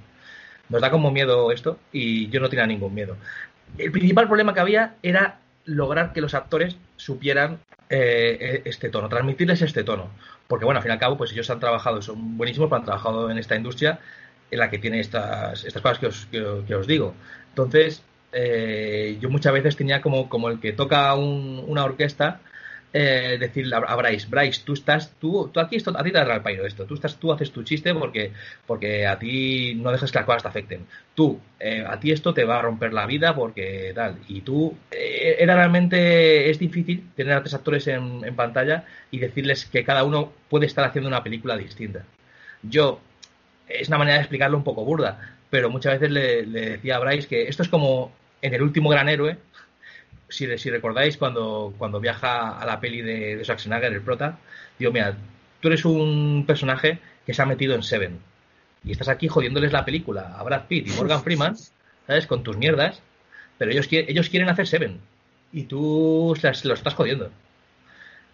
Nos 0.70 0.82
da 0.82 0.92
como 0.92 1.12
miedo 1.12 1.52
esto 1.52 1.78
y 1.94 2.30
yo 2.30 2.40
no 2.42 2.50
tenía 2.50 2.66
ningún 2.66 2.94
miedo. 2.94 3.16
El 3.78 3.92
principal 3.92 4.28
problema 4.28 4.54
que 4.54 4.60
había 4.60 4.96
era 5.02 5.40
lograr 5.72 6.14
que 6.14 6.22
los 6.22 6.34
actores 6.34 6.76
supieran 6.98 7.60
eh, 7.90 8.62
este 8.66 8.90
tono, 8.90 9.10
transmitirles 9.10 9.62
este 9.62 9.84
tono. 9.84 10.10
Porque, 10.48 10.66
bueno, 10.66 10.80
al 10.80 10.84
fin 10.84 10.92
y 10.92 10.94
al 10.94 11.00
cabo, 11.00 11.18
pues 11.18 11.32
ellos 11.32 11.50
han 11.50 11.60
trabajado, 11.60 12.02
son 12.02 12.38
buenísimos, 12.38 12.70
pero 12.70 12.78
han 12.80 12.86
trabajado 12.86 13.30
en 13.32 13.38
esta 13.38 13.56
industria 13.56 14.00
en 14.50 14.60
la 14.60 14.70
que 14.70 14.80
tiene 14.80 15.00
estas, 15.00 15.64
estas 15.64 15.82
cosas 15.82 16.00
que 16.00 16.08
os, 16.08 16.26
que 16.68 16.76
os 16.76 16.88
digo. 16.88 17.14
Entonces, 17.50 18.04
eh, 18.34 19.18
yo 19.22 19.30
muchas 19.30 19.54
veces 19.54 19.76
tenía 19.76 20.02
como, 20.02 20.30
como 20.30 20.50
el 20.50 20.60
que 20.60 20.74
toca 20.74 21.14
un- 21.16 21.64
una 21.68 21.84
orquesta, 21.86 22.42
eh, 22.94 23.38
decirle 23.40 23.76
a, 23.76 23.96
Bryce, 23.96 24.28
Bryce, 24.28 24.64
tú 24.66 24.74
estás, 24.74 25.14
tú, 25.20 25.50
tú 25.54 25.60
aquí 25.62 25.78
esto, 25.78 25.98
a 25.98 26.04
ti 26.04 26.12
te 26.12 26.18
da 26.18 26.36
el 26.36 26.42
pairo 26.42 26.66
esto, 26.66 26.86
tú 26.86 26.96
estás, 26.96 27.18
tú 27.18 27.32
haces 27.32 27.52
tu 27.52 27.64
chiste 27.64 27.94
porque, 27.94 28.34
porque 28.68 29.08
a 29.08 29.18
ti 29.18 29.76
no 29.76 29.92
dejas 29.92 30.12
que 30.12 30.20
las 30.20 30.26
cosas 30.26 30.44
te 30.44 30.50
afecten. 30.50 30.86
Tú, 31.16 31.40
eh, 31.60 31.86
a 31.88 32.00
ti 32.00 32.12
esto 32.12 32.34
te 32.34 32.44
va 32.44 32.60
a 32.60 32.62
romper 32.62 32.94
la 32.94 33.06
vida 33.06 33.34
porque 33.34 33.94
tal. 33.96 34.18
Y 34.28 34.42
tú, 34.42 34.76
eh, 34.92 35.38
era 35.40 35.56
realmente, 35.56 36.50
es 36.50 36.60
difícil 36.60 37.10
tener 37.16 37.34
a 37.34 37.42
tres 37.42 37.54
actores 37.54 37.88
en, 37.88 38.26
en 38.26 38.36
pantalla 38.36 38.84
y 39.10 39.20
decirles 39.20 39.66
que 39.66 39.86
cada 39.86 40.04
uno 40.04 40.34
puede 40.50 40.66
estar 40.66 40.84
haciendo 40.84 41.08
una 41.08 41.24
película 41.24 41.56
distinta. 41.56 42.04
Yo, 42.62 43.00
es 43.70 43.88
una 43.88 44.00
manera 44.00 44.16
de 44.18 44.24
explicarlo 44.24 44.58
un 44.58 44.64
poco 44.66 44.84
burda, 44.84 45.38
pero 45.50 45.70
muchas 45.70 45.94
veces 45.94 46.12
le, 46.12 46.46
le 46.46 46.72
decía 46.72 46.98
a 46.98 47.00
Bryce 47.00 47.28
que 47.28 47.48
esto 47.48 47.64
es 47.64 47.70
como 47.70 48.12
en 48.42 48.54
el 48.54 48.62
último 48.62 48.90
gran 48.90 49.08
héroe, 49.10 49.38
si, 50.32 50.58
si 50.58 50.70
recordáis 50.70 51.18
cuando, 51.18 51.74
cuando 51.78 52.00
viaja 52.00 52.60
a 52.60 52.66
la 52.66 52.80
peli 52.80 53.02
de, 53.02 53.38
de 53.38 53.44
Schwarzenegger, 53.44 53.94
el 53.94 54.02
prota, 54.02 54.38
digo, 54.80 54.92
mira, 54.92 55.16
tú 55.60 55.68
eres 55.68 55.86
un 55.86 56.44
personaje 56.48 57.00
que 57.26 57.34
se 57.34 57.42
ha 57.42 57.46
metido 57.46 57.76
en 57.76 57.84
Seven 57.84 58.20
y 58.84 58.92
estás 58.92 59.10
aquí 59.10 59.28
jodiéndoles 59.28 59.72
la 59.74 59.86
película 59.86 60.36
a 60.38 60.44
Brad 60.44 60.66
Pitt 60.68 60.88
y 60.88 60.92
Morgan 60.94 61.22
Freeman, 61.24 61.56
¿sabes? 62.08 62.28
Con 62.28 62.44
tus 62.44 62.58
mierdas, 62.58 63.02
pero 63.58 63.72
ellos, 63.72 63.90
qui- 63.90 64.06
ellos 64.08 64.30
quieren 64.30 64.50
hacer 64.50 64.68
Seven 64.68 65.00
y 65.54 65.64
tú 65.64 66.36
se 66.40 66.48
las- 66.48 66.66
lo 66.66 66.74
estás 66.74 66.96
jodiendo. 66.96 67.32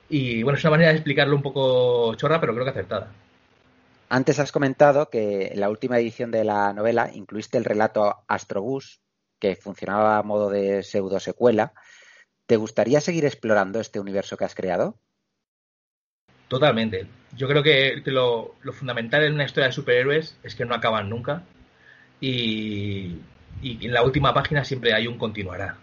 Y 0.09 0.43
bueno, 0.43 0.57
es 0.57 0.63
una 0.63 0.71
manera 0.71 0.89
de 0.91 0.97
explicarlo 0.97 1.35
un 1.35 1.41
poco 1.41 2.15
chorra, 2.15 2.39
pero 2.39 2.53
creo 2.53 2.63
que 2.65 2.71
acertada. 2.71 3.11
Antes 4.09 4.39
has 4.39 4.51
comentado 4.53 5.09
que 5.09 5.47
en 5.47 5.59
la 5.59 5.69
última 5.69 5.99
edición 5.99 6.31
de 6.31 6.45
la 6.45 6.71
novela 6.71 7.11
incluiste 7.13 7.57
el 7.57 7.65
relato 7.65 8.15
Astrobús, 8.27 9.01
que 9.39 9.55
funcionaba 9.55 10.17
a 10.17 10.23
modo 10.23 10.49
de 10.49 10.83
pseudo 10.83 11.19
secuela. 11.19 11.73
¿Te 12.45 12.55
gustaría 12.55 13.01
seguir 13.01 13.25
explorando 13.25 13.79
este 13.79 13.99
universo 13.99 14.37
que 14.37 14.45
has 14.45 14.55
creado? 14.55 14.97
Totalmente. 16.47 17.07
Yo 17.35 17.47
creo 17.47 17.61
que 17.61 18.01
lo, 18.05 18.55
fundamental 18.71 19.23
en 19.23 19.33
una 19.33 19.43
historia 19.43 19.67
de 19.67 19.73
superhéroes 19.73 20.37
es 20.43 20.55
que 20.55 20.65
no 20.65 20.73
acaban 20.73 21.09
nunca 21.09 21.43
y, 22.21 23.17
en 23.61 23.91
la 23.93 24.03
última 24.03 24.33
página 24.33 24.63
siempre 24.63 24.93
hay 24.93 25.07
un 25.07 25.17
continuará. 25.17 25.77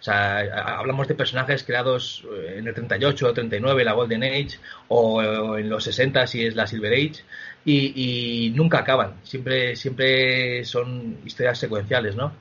O 0.00 0.04
sea, 0.04 0.40
hablamos 0.78 1.06
de 1.06 1.14
personajes 1.14 1.62
creados 1.62 2.24
eh, 2.34 2.56
en 2.58 2.66
el 2.66 2.74
38 2.74 3.28
o 3.28 3.32
39, 3.32 3.84
la 3.84 3.92
Golden 3.92 4.24
Age, 4.24 4.58
o 4.88 5.56
en 5.56 5.68
los 5.68 5.84
60 5.84 6.26
si 6.26 6.44
es 6.44 6.56
la 6.56 6.66
Silver 6.66 6.92
Age, 6.92 7.22
y, 7.64 8.46
y 8.46 8.50
nunca 8.50 8.80
acaban. 8.80 9.14
Siempre, 9.22 9.76
siempre 9.76 10.64
son 10.64 11.18
historias 11.24 11.58
secuenciales, 11.58 12.16
¿no? 12.16 12.32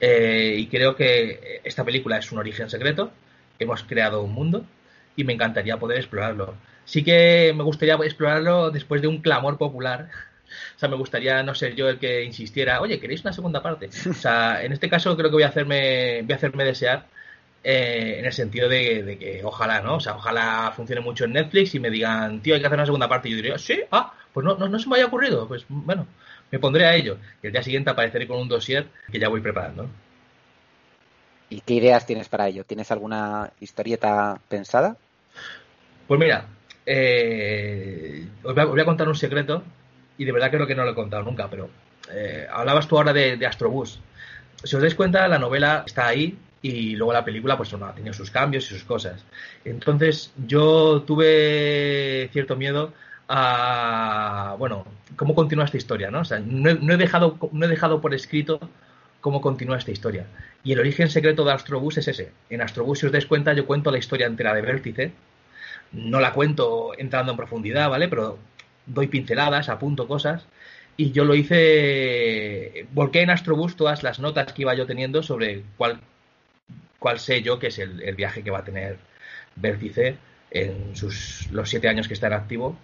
Eh, 0.00 0.56
y 0.58 0.66
creo 0.66 0.96
que 0.96 1.60
esta 1.64 1.84
película 1.84 2.18
es 2.18 2.30
un 2.32 2.38
origen 2.38 2.68
secreto. 2.68 3.12
Hemos 3.58 3.82
creado 3.84 4.22
un 4.22 4.32
mundo 4.32 4.64
y 5.16 5.24
me 5.24 5.32
encantaría 5.32 5.78
poder 5.78 5.98
explorarlo. 5.98 6.54
Sí 6.84 7.02
que 7.02 7.52
me 7.56 7.62
gustaría 7.62 7.94
explorarlo 7.94 8.70
después 8.70 9.00
de 9.00 9.08
un 9.08 9.22
clamor 9.22 9.58
popular. 9.58 10.10
O 10.76 10.78
sea, 10.78 10.88
me 10.88 10.96
gustaría 10.96 11.42
no 11.42 11.54
ser 11.54 11.74
yo 11.74 11.88
el 11.88 11.98
que 11.98 12.22
insistiera, 12.24 12.80
oye, 12.80 13.00
¿queréis 13.00 13.22
una 13.22 13.32
segunda 13.32 13.62
parte? 13.62 13.88
O 14.10 14.14
sea, 14.14 14.62
en 14.62 14.72
este 14.72 14.88
caso 14.88 15.16
creo 15.16 15.30
que 15.30 15.34
voy 15.34 15.42
a 15.42 15.48
hacerme, 15.48 16.22
voy 16.22 16.32
a 16.32 16.36
hacerme 16.36 16.64
desear 16.64 17.06
eh, 17.62 18.16
en 18.18 18.26
el 18.26 18.32
sentido 18.32 18.68
de, 18.68 19.02
de 19.02 19.18
que 19.18 19.42
ojalá, 19.42 19.80
¿no? 19.80 19.96
O 19.96 20.00
sea, 20.00 20.16
ojalá 20.16 20.72
funcione 20.76 21.00
mucho 21.00 21.24
en 21.24 21.32
Netflix 21.32 21.74
y 21.74 21.80
me 21.80 21.90
digan, 21.90 22.40
tío, 22.42 22.54
hay 22.54 22.60
que 22.60 22.66
hacer 22.66 22.78
una 22.78 22.86
segunda 22.86 23.08
parte. 23.08 23.28
Y 23.28 23.32
yo 23.32 23.36
diría, 23.38 23.58
sí, 23.58 23.80
ah, 23.90 24.12
pues 24.32 24.44
no, 24.44 24.56
no, 24.56 24.68
no 24.68 24.78
se 24.78 24.88
me 24.88 24.96
haya 24.96 25.06
ocurrido. 25.06 25.48
Pues 25.48 25.64
bueno, 25.68 26.06
me 26.54 26.60
pondré 26.60 26.86
a 26.86 26.94
ello. 26.94 27.18
Y 27.42 27.48
el 27.48 27.52
día 27.52 27.64
siguiente 27.64 27.90
apareceré 27.90 28.28
con 28.28 28.38
un 28.38 28.48
dossier 28.48 28.86
que 29.10 29.18
ya 29.18 29.28
voy 29.28 29.40
preparando. 29.40 29.88
¿Y 31.50 31.60
qué 31.62 31.74
ideas 31.74 32.06
tienes 32.06 32.28
para 32.28 32.46
ello? 32.46 32.62
¿Tienes 32.62 32.92
alguna 32.92 33.50
historieta 33.58 34.40
pensada? 34.48 34.96
Pues 36.06 36.20
mira, 36.20 36.46
eh, 36.86 38.24
os, 38.44 38.54
voy 38.54 38.62
a, 38.62 38.66
os 38.66 38.70
voy 38.70 38.80
a 38.80 38.84
contar 38.84 39.08
un 39.08 39.16
secreto 39.16 39.64
y 40.16 40.24
de 40.24 40.30
verdad 40.30 40.52
creo 40.52 40.64
que 40.64 40.76
no 40.76 40.84
lo 40.84 40.92
he 40.92 40.94
contado 40.94 41.24
nunca, 41.24 41.50
pero 41.50 41.70
eh, 42.12 42.46
hablabas 42.48 42.86
tú 42.86 42.98
ahora 42.98 43.12
de, 43.12 43.36
de 43.36 43.46
Astrobús. 43.46 43.98
Si 44.62 44.76
os 44.76 44.82
dais 44.82 44.94
cuenta, 44.94 45.26
la 45.26 45.40
novela 45.40 45.82
está 45.84 46.06
ahí 46.06 46.38
y 46.62 46.94
luego 46.94 47.12
la 47.12 47.24
película 47.24 47.56
pues 47.56 47.72
no, 47.72 47.84
ha 47.84 47.94
tenido 47.96 48.14
sus 48.14 48.30
cambios 48.30 48.64
y 48.66 48.74
sus 48.74 48.84
cosas. 48.84 49.24
Entonces 49.64 50.32
yo 50.46 51.02
tuve 51.02 52.28
cierto 52.32 52.54
miedo 52.54 52.92
a, 53.28 54.56
bueno, 54.58 54.84
cómo 55.16 55.34
continúa 55.34 55.64
esta 55.64 55.76
historia, 55.76 56.10
¿no? 56.10 56.20
O 56.20 56.24
sea, 56.24 56.40
no 56.40 56.70
he, 56.70 56.96
dejado, 56.96 57.38
no 57.52 57.66
he 57.66 57.68
dejado 57.68 58.00
por 58.00 58.14
escrito 58.14 58.60
cómo 59.20 59.40
continúa 59.40 59.78
esta 59.78 59.90
historia. 59.90 60.26
Y 60.62 60.72
el 60.72 60.80
origen 60.80 61.08
secreto 61.10 61.44
de 61.44 61.52
Astrobús 61.52 61.98
es 61.98 62.08
ese. 62.08 62.32
En 62.50 62.60
Astrobús, 62.60 62.98
si 62.98 63.06
os 63.06 63.12
dais 63.12 63.26
cuenta, 63.26 63.52
yo 63.54 63.66
cuento 63.66 63.90
la 63.90 63.98
historia 63.98 64.26
entera 64.26 64.54
de 64.54 64.62
Vértice. 64.62 65.12
No 65.92 66.20
la 66.20 66.32
cuento 66.32 66.92
entrando 66.98 67.32
en 67.32 67.36
profundidad, 67.36 67.88
¿vale? 67.88 68.08
Pero 68.08 68.38
doy 68.86 69.06
pinceladas, 69.08 69.68
apunto 69.68 70.06
cosas. 70.06 70.46
Y 70.96 71.12
yo 71.12 71.24
lo 71.24 71.34
hice. 71.34 72.86
Volqué 72.92 73.22
en 73.22 73.30
Astrobús 73.30 73.76
todas 73.76 74.02
las 74.02 74.20
notas 74.20 74.52
que 74.52 74.62
iba 74.62 74.74
yo 74.74 74.86
teniendo 74.86 75.22
sobre 75.22 75.62
cuál, 75.76 76.00
cuál 76.98 77.18
sé 77.18 77.42
yo 77.42 77.58
que 77.58 77.68
es 77.68 77.78
el, 77.78 78.02
el 78.02 78.14
viaje 78.14 78.42
que 78.42 78.50
va 78.50 78.58
a 78.58 78.64
tener 78.64 78.98
Vértice 79.56 80.16
en 80.50 80.94
sus, 80.96 81.48
los 81.50 81.68
siete 81.68 81.88
años 81.88 82.08
que 82.08 82.14
está 82.14 82.28
en 82.28 82.34
activo 82.34 82.76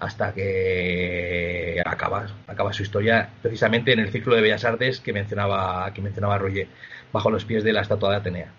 hasta 0.00 0.32
que 0.32 1.80
acaba, 1.84 2.26
acaba 2.46 2.72
su 2.72 2.82
historia 2.82 3.30
precisamente 3.42 3.92
en 3.92 4.00
el 4.00 4.10
ciclo 4.10 4.34
de 4.34 4.40
Bellas 4.40 4.64
Artes 4.64 5.00
que 5.00 5.12
mencionaba, 5.12 5.92
que 5.92 6.00
mencionaba 6.02 6.38
Roger, 6.38 6.66
bajo 7.12 7.30
los 7.30 7.44
pies 7.44 7.62
de 7.62 7.72
la 7.72 7.82
estatua 7.82 8.10
de 8.10 8.16
Atenea. 8.16 8.52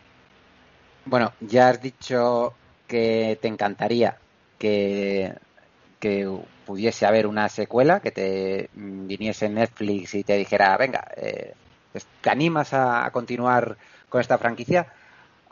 Bueno, 1.05 1.33
ya 1.39 1.69
has 1.69 1.81
dicho 1.81 2.53
que 2.87 3.39
te 3.41 3.47
encantaría 3.47 4.17
que, 4.59 5.33
que 5.99 6.31
pudiese 6.65 7.07
haber 7.07 7.25
una 7.25 7.49
secuela, 7.49 7.99
que 8.01 8.11
te 8.11 8.69
viniese 8.73 9.49
Netflix 9.49 10.13
y 10.13 10.23
te 10.23 10.37
dijera, 10.37 10.77
venga, 10.77 11.07
eh, 11.17 11.55
¿te 12.21 12.29
animas 12.29 12.73
a, 12.73 13.05
a 13.05 13.11
continuar 13.11 13.77
con 14.09 14.21
esta 14.21 14.37
franquicia? 14.37 14.93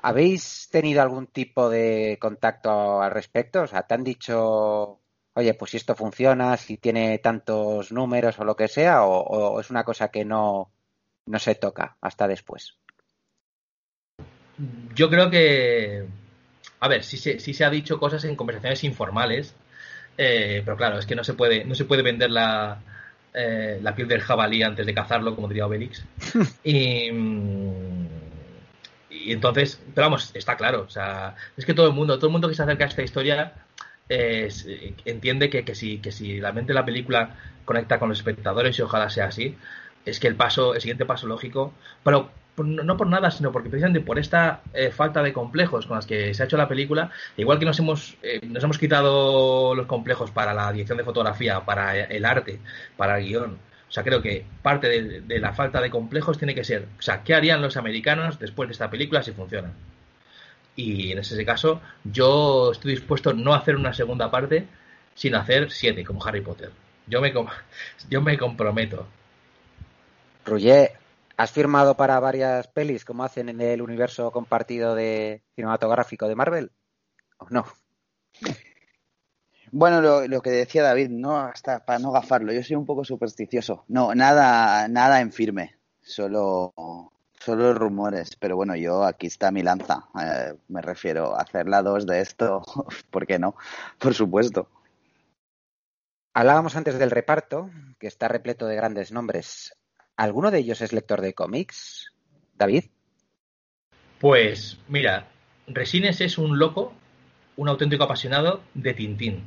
¿Habéis 0.01 0.69
tenido 0.71 1.01
algún 1.01 1.27
tipo 1.27 1.69
de 1.69 2.17
contacto 2.21 3.01
al 3.01 3.11
respecto? 3.11 3.63
O 3.63 3.67
sea, 3.67 3.83
¿te 3.83 3.95
han 3.95 4.03
dicho, 4.03 4.99
oye, 5.39 5.53
pues 5.53 5.71
si 5.71 5.77
esto 5.77 5.95
funciona, 5.95 6.55
si 6.57 6.77
tiene 6.77 7.17
tantos 7.19 7.91
números 7.91 8.39
o 8.39 8.43
lo 8.43 8.55
que 8.55 8.67
sea, 8.67 9.03
o, 9.03 9.21
o 9.21 9.59
es 9.59 9.69
una 9.69 9.83
cosa 9.83 10.09
que 10.09 10.25
no, 10.25 10.71
no 11.29 11.39
se 11.39 11.55
toca 11.55 11.95
hasta 12.01 12.27
después? 12.27 12.75
Yo 14.93 15.09
creo 15.09 15.29
que, 15.29 16.05
a 16.79 16.87
ver, 16.87 17.03
sí 17.03 17.17
se, 17.17 17.39
sí 17.39 17.53
se 17.53 17.63
ha 17.63 17.69
dicho 17.69 17.99
cosas 17.99 18.23
en 18.25 18.35
conversaciones 18.35 18.83
informales, 18.83 19.55
eh, 20.17 20.61
pero 20.65 20.75
claro, 20.75 20.99
es 20.99 21.05
que 21.05 21.15
no 21.15 21.23
se 21.23 21.33
puede, 21.33 21.63
no 21.63 21.75
se 21.75 21.85
puede 21.85 22.01
vender 22.01 22.31
la, 22.31 22.81
eh, 23.33 23.79
la 23.81 23.95
piel 23.95 24.07
del 24.07 24.21
jabalí 24.21 24.63
antes 24.63 24.85
de 24.85 24.93
cazarlo, 24.93 25.35
como 25.35 25.47
diría 25.47 25.67
Obelix. 25.67 26.03
y, 26.63 27.09
y 29.09 29.31
entonces, 29.31 29.79
pero 29.93 30.07
vamos, 30.07 30.31
está 30.33 30.57
claro, 30.57 30.81
o 30.81 30.89
sea, 30.89 31.35
es 31.55 31.65
que 31.65 31.73
todo 31.73 31.87
el 31.87 31.93
mundo, 31.93 32.17
todo 32.17 32.27
el 32.27 32.33
mundo 32.33 32.49
que 32.49 32.55
se 32.55 32.63
acerca 32.63 32.85
a 32.85 32.87
esta 32.87 33.03
historia 33.03 33.53
eh, 34.09 34.49
entiende 35.05 35.49
que, 35.49 35.63
que 35.63 35.75
si, 35.75 35.99
que 35.99 36.11
si 36.11 36.39
realmente 36.39 36.73
la 36.73 36.85
película 36.85 37.35
conecta 37.65 37.99
con 37.99 38.09
los 38.09 38.19
espectadores 38.19 38.77
y 38.79 38.81
ojalá 38.81 39.09
sea 39.09 39.25
así, 39.25 39.55
es 40.05 40.19
que 40.19 40.27
el 40.27 40.35
paso, 40.35 40.73
el 40.75 40.81
siguiente 40.81 41.05
paso 41.05 41.27
lógico, 41.27 41.73
pero 42.03 42.31
no 42.63 42.97
por 42.97 43.07
nada, 43.07 43.31
sino 43.31 43.51
porque 43.51 43.69
precisamente 43.69 44.01
por 44.01 44.19
esta 44.19 44.61
eh, 44.73 44.91
falta 44.91 45.23
de 45.23 45.33
complejos 45.33 45.85
con 45.85 45.95
las 45.95 46.05
que 46.05 46.33
se 46.33 46.43
ha 46.43 46.45
hecho 46.45 46.57
la 46.57 46.67
película, 46.67 47.11
igual 47.37 47.59
que 47.59 47.65
nos 47.65 47.79
hemos, 47.79 48.17
eh, 48.21 48.41
nos 48.45 48.63
hemos 48.63 48.77
quitado 48.77 49.75
los 49.75 49.85
complejos 49.85 50.31
para 50.31 50.53
la 50.53 50.71
dirección 50.71 50.97
de 50.97 51.03
fotografía, 51.03 51.61
para 51.61 51.97
el 51.97 52.25
arte, 52.25 52.59
para 52.97 53.17
el 53.19 53.25
guion. 53.25 53.59
O 53.87 53.91
sea, 53.91 54.03
creo 54.03 54.21
que 54.21 54.45
parte 54.61 54.87
de, 54.87 55.21
de 55.21 55.39
la 55.39 55.53
falta 55.53 55.81
de 55.81 55.89
complejos 55.89 56.37
tiene 56.37 56.53
que 56.53 56.63
ser, 56.63 56.87
o 56.97 57.01
sea, 57.01 57.23
¿qué 57.23 57.33
harían 57.33 57.61
los 57.61 57.77
americanos 57.77 58.39
después 58.39 58.67
de 58.69 58.73
esta 58.73 58.89
película 58.89 59.23
si 59.23 59.31
funciona? 59.31 59.73
Y 60.79 61.11
en 61.11 61.17
ese 61.19 61.45
caso, 61.45 61.81
yo 62.05 62.71
estoy 62.71 62.91
dispuesto 62.91 63.33
no 63.33 63.53
a 63.53 63.57
hacer 63.57 63.75
una 63.75 63.93
segunda 63.93 64.31
parte, 64.31 64.65
sino 65.13 65.35
a 65.37 65.41
hacer 65.41 65.69
siete, 65.71 66.05
como 66.05 66.25
Harry 66.25 66.39
Potter. 66.39 66.71
Yo 67.05 67.19
me, 67.19 67.33
com- 67.33 67.47
yo 68.09 68.21
me 68.21 68.37
comprometo. 68.37 69.05
Roger, 70.45 70.93
¿has 71.35 71.51
firmado 71.51 71.95
para 71.95 72.17
varias 72.21 72.69
pelis 72.69 73.03
como 73.03 73.25
hacen 73.25 73.49
en 73.49 73.59
el 73.59 73.81
universo 73.81 74.31
compartido 74.31 74.95
de 74.95 75.41
cinematográfico 75.53 76.29
de 76.29 76.35
Marvel? 76.35 76.71
¿O 77.39 77.47
no? 77.49 77.65
Bueno, 79.71 80.01
lo, 80.01 80.27
lo 80.27 80.41
que 80.41 80.49
decía 80.49 80.81
David, 80.81 81.09
no 81.09 81.37
hasta 81.37 81.85
para 81.85 81.99
no 81.99 82.11
gafarlo, 82.13 82.53
yo 82.53 82.63
soy 82.63 82.77
un 82.77 82.85
poco 82.85 83.03
supersticioso. 83.03 83.83
No, 83.89 84.15
nada, 84.15 84.87
nada 84.87 85.19
en 85.19 85.33
firme, 85.33 85.75
solo, 86.01 86.73
solo 87.49 87.73
rumores. 87.73 88.35
Pero 88.35 88.55
bueno, 88.55 88.75
yo 88.75 89.03
aquí 89.03 89.27
está 89.27 89.51
mi 89.51 89.63
lanza. 89.63 90.07
Eh, 90.21 90.53
me 90.67 90.81
refiero 90.81 91.35
a 91.35 91.41
hacer 91.41 91.67
la 91.67 91.81
dos 91.81 92.05
de 92.05 92.21
esto, 92.21 92.61
¿por 93.09 93.25
qué 93.25 93.39
no? 93.39 93.55
Por 93.97 94.13
supuesto. 94.13 94.69
Hablábamos 96.33 96.75
antes 96.75 96.99
del 96.99 97.11
reparto, 97.11 97.69
que 97.99 98.07
está 98.07 98.27
repleto 98.27 98.67
de 98.67 98.75
grandes 98.75 99.11
nombres. 99.11 99.75
¿Alguno 100.15 100.51
de 100.51 100.59
ellos 100.59 100.81
es 100.81 100.93
lector 100.93 101.21
de 101.21 101.33
cómics? 101.33 102.13
David. 102.55 102.85
Pues 104.19 104.77
mira, 104.87 105.27
Resines 105.67 106.21
es 106.21 106.37
un 106.37 106.59
loco, 106.59 106.93
un 107.57 107.67
auténtico 107.67 108.03
apasionado 108.03 108.61
de 108.73 108.93
Tintín. 108.93 109.43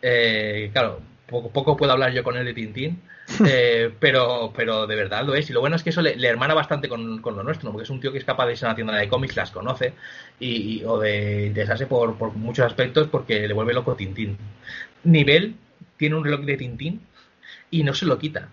Eh, 0.00 0.70
claro, 0.72 1.00
poco, 1.30 1.50
poco 1.50 1.76
puedo 1.76 1.92
hablar 1.92 2.12
yo 2.12 2.22
con 2.24 2.36
él 2.36 2.44
de 2.44 2.54
Tintín, 2.54 3.00
eh, 3.46 3.90
pero, 4.00 4.52
pero 4.54 4.86
de 4.86 4.96
verdad 4.96 5.24
lo 5.24 5.34
es. 5.34 5.48
Y 5.50 5.52
lo 5.52 5.60
bueno 5.60 5.76
es 5.76 5.82
que 5.82 5.90
eso 5.90 6.02
le, 6.02 6.16
le 6.16 6.28
hermana 6.28 6.54
bastante 6.54 6.88
con, 6.88 7.20
con 7.22 7.36
lo 7.36 7.42
nuestro, 7.42 7.70
porque 7.72 7.84
es 7.84 7.90
un 7.90 8.00
tío 8.00 8.12
que 8.12 8.18
es 8.18 8.24
capaz 8.24 8.46
de 8.46 8.52
irse 8.52 8.66
a 8.66 8.68
una 8.68 8.74
tienda 8.76 8.96
de 8.96 9.08
cómics, 9.08 9.36
las 9.36 9.50
conoce, 9.50 9.94
y, 10.38 10.80
y- 10.80 10.84
o 10.84 10.98
de 10.98 11.46
interesarse 11.46 11.86
por, 11.86 12.16
por 12.18 12.32
muchos 12.34 12.66
aspectos 12.66 13.08
porque 13.08 13.46
le 13.48 13.54
vuelve 13.54 13.72
loco 13.74 13.94
Tintín. 13.96 14.36
Nivel 15.04 15.54
tiene 15.96 16.16
un 16.16 16.24
reloj 16.24 16.40
de 16.42 16.56
Tintín 16.56 17.00
y 17.70 17.82
no 17.84 17.94
se 17.94 18.06
lo 18.06 18.18
quita. 18.18 18.48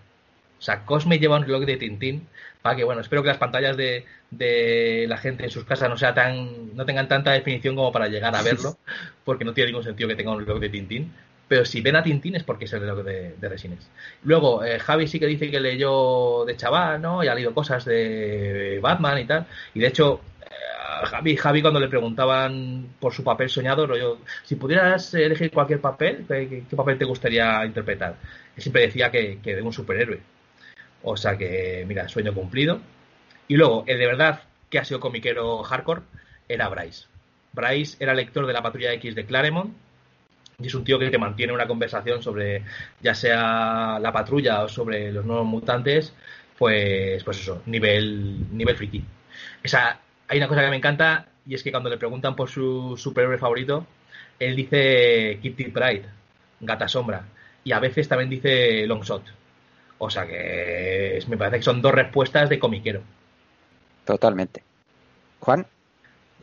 O 0.60 0.62
sea, 0.62 0.86
Cosme 0.86 1.20
lleva 1.20 1.38
un 1.38 1.44
reloj 1.44 1.66
de 1.66 1.78
Tintín 1.78 2.28
para 2.62 2.76
que, 2.76 2.84
bueno, 2.84 3.02
espero 3.02 3.22
que 3.22 3.30
las 3.30 3.38
pantallas 3.38 3.78
de, 3.78 4.06
de 4.32 5.06
la 5.08 5.18
gente 5.18 5.44
en 5.44 5.52
sus 5.52 5.66
casas 5.66 5.90
no 5.90 5.98
sea 5.98 6.14
tan, 6.14 6.76
no 6.76 6.86
tengan 6.86 7.08
tanta 7.08 7.32
definición 7.32 7.76
como 7.76 7.92
para 7.92 8.08
llegar 8.08 8.36
a 8.36 8.42
verlo, 8.42 8.78
porque 9.24 9.46
no 9.46 9.54
tiene 9.54 9.70
ningún 9.72 9.84
sentido 9.84 10.10
que 10.10 10.16
tenga 10.16 10.32
un 10.32 10.40
reloj 10.40 10.60
de 10.60 10.70
Tintín. 10.70 11.14
Pero 11.48 11.64
si 11.66 11.82
ven 11.82 11.96
a 11.96 12.04
Tintín 12.04 12.36
es 12.36 12.44
porque 12.44 12.66
es 12.66 12.74
el 12.74 12.82
de, 12.82 13.50
Resines. 13.50 13.90
Luego, 14.24 14.64
eh, 14.64 14.80
Javi 14.80 15.08
sí 15.08 15.20
que 15.20 15.28
dice 15.28 15.50
que 15.50 15.60
leyó 15.60 16.44
de 16.46 16.58
chaval, 16.58 17.02
¿no? 17.02 17.24
Y 17.24 17.28
ha 17.28 17.36
leído 17.36 17.54
cosas 17.54 17.86
de 17.86 18.80
Batman 18.82 19.20
y 19.20 19.26
tal. 19.26 19.46
Y 19.74 19.80
de 19.80 19.88
hecho, 19.88 20.22
eh, 20.42 21.36
Javi, 21.38 21.62
cuando 21.62 21.80
le 21.80 21.88
preguntaban 21.88 22.96
por 23.00 23.14
su 23.14 23.24
papel 23.24 23.50
soñado, 23.50 23.88
rollo, 23.88 24.20
si 24.44 24.56
pudieras 24.56 25.14
elegir 25.14 25.52
cualquier 25.52 25.80
papel, 25.80 26.26
¿qué, 26.28 26.64
papel 26.76 26.98
te 26.98 27.06
gustaría 27.06 27.66
interpretar? 27.66 28.16
Siempre 28.58 28.82
decía 28.84 29.10
que, 29.10 29.40
que 29.42 29.56
de 29.56 29.62
un 29.62 29.74
superhéroe. 29.74 30.20
O 31.04 31.16
sea 31.16 31.38
que, 31.38 31.86
mira, 31.88 32.10
sueño 32.10 32.34
cumplido. 32.34 32.82
Y 33.48 33.56
luego, 33.56 33.86
el 33.88 34.00
de 34.00 34.06
verdad 34.06 34.42
que 34.70 34.80
ha 34.80 34.86
sido 34.86 35.00
comiquero 35.00 35.64
hardcore 35.64 36.02
era 36.50 36.68
Bryce. 36.68 37.06
Bryce 37.54 37.98
era 38.00 38.14
lector 38.14 38.46
de 38.46 38.54
la 38.54 38.62
Patrulla 38.62 38.94
X 38.94 39.16
de 39.16 39.26
Claremont 39.26 39.74
y 40.60 40.66
es 40.66 40.74
un 40.74 40.84
tío 40.84 40.98
que 40.98 41.12
te 41.12 41.20
mantiene 41.20 41.54
una 41.54 41.68
conversación 41.68 42.24
sobre 42.24 42.64
ya 43.00 43.14
sea 43.14 44.00
la 44.02 44.12
patrulla 44.12 44.64
o 44.64 44.68
sobre 44.68 45.12
los 45.12 45.24
nuevos 45.24 45.46
mutantes, 45.46 46.14
pues, 46.58 47.24
pues 47.24 47.40
eso, 47.40 47.62
nivel, 47.68 48.48
nivel 48.58 48.76
friki. 48.76 49.04
Esa, 49.62 50.00
hay 50.28 50.38
una 50.40 50.48
cosa 50.48 50.62
que 50.62 50.70
me 50.72 50.78
encanta 50.78 51.28
y 51.46 51.54
es 51.54 51.62
que 51.62 51.70
cuando 51.70 51.90
le 51.92 51.98
preguntan 52.00 52.36
por 52.36 52.50
su 52.50 52.98
superhéroe 52.98 53.38
favorito, 53.38 53.86
él 54.40 54.56
dice 54.56 55.38
Kitty 55.44 55.66
Pride, 55.66 56.06
Gata 56.62 56.88
Sombra, 56.88 57.24
y 57.64 57.72
a 57.72 57.80
veces 57.80 58.08
también 58.08 58.30
dice 58.32 58.88
Longshot. 58.88 59.26
O 60.00 60.10
sea 60.10 60.26
que 60.26 61.18
es- 61.18 61.28
me 61.28 61.38
parece 61.38 61.58
que 61.58 61.64
son 61.64 61.84
dos 61.84 61.94
respuestas 61.94 62.50
de 62.50 62.58
comiquero. 62.58 63.02
Totalmente. 64.06 64.64
Juan, 65.40 65.68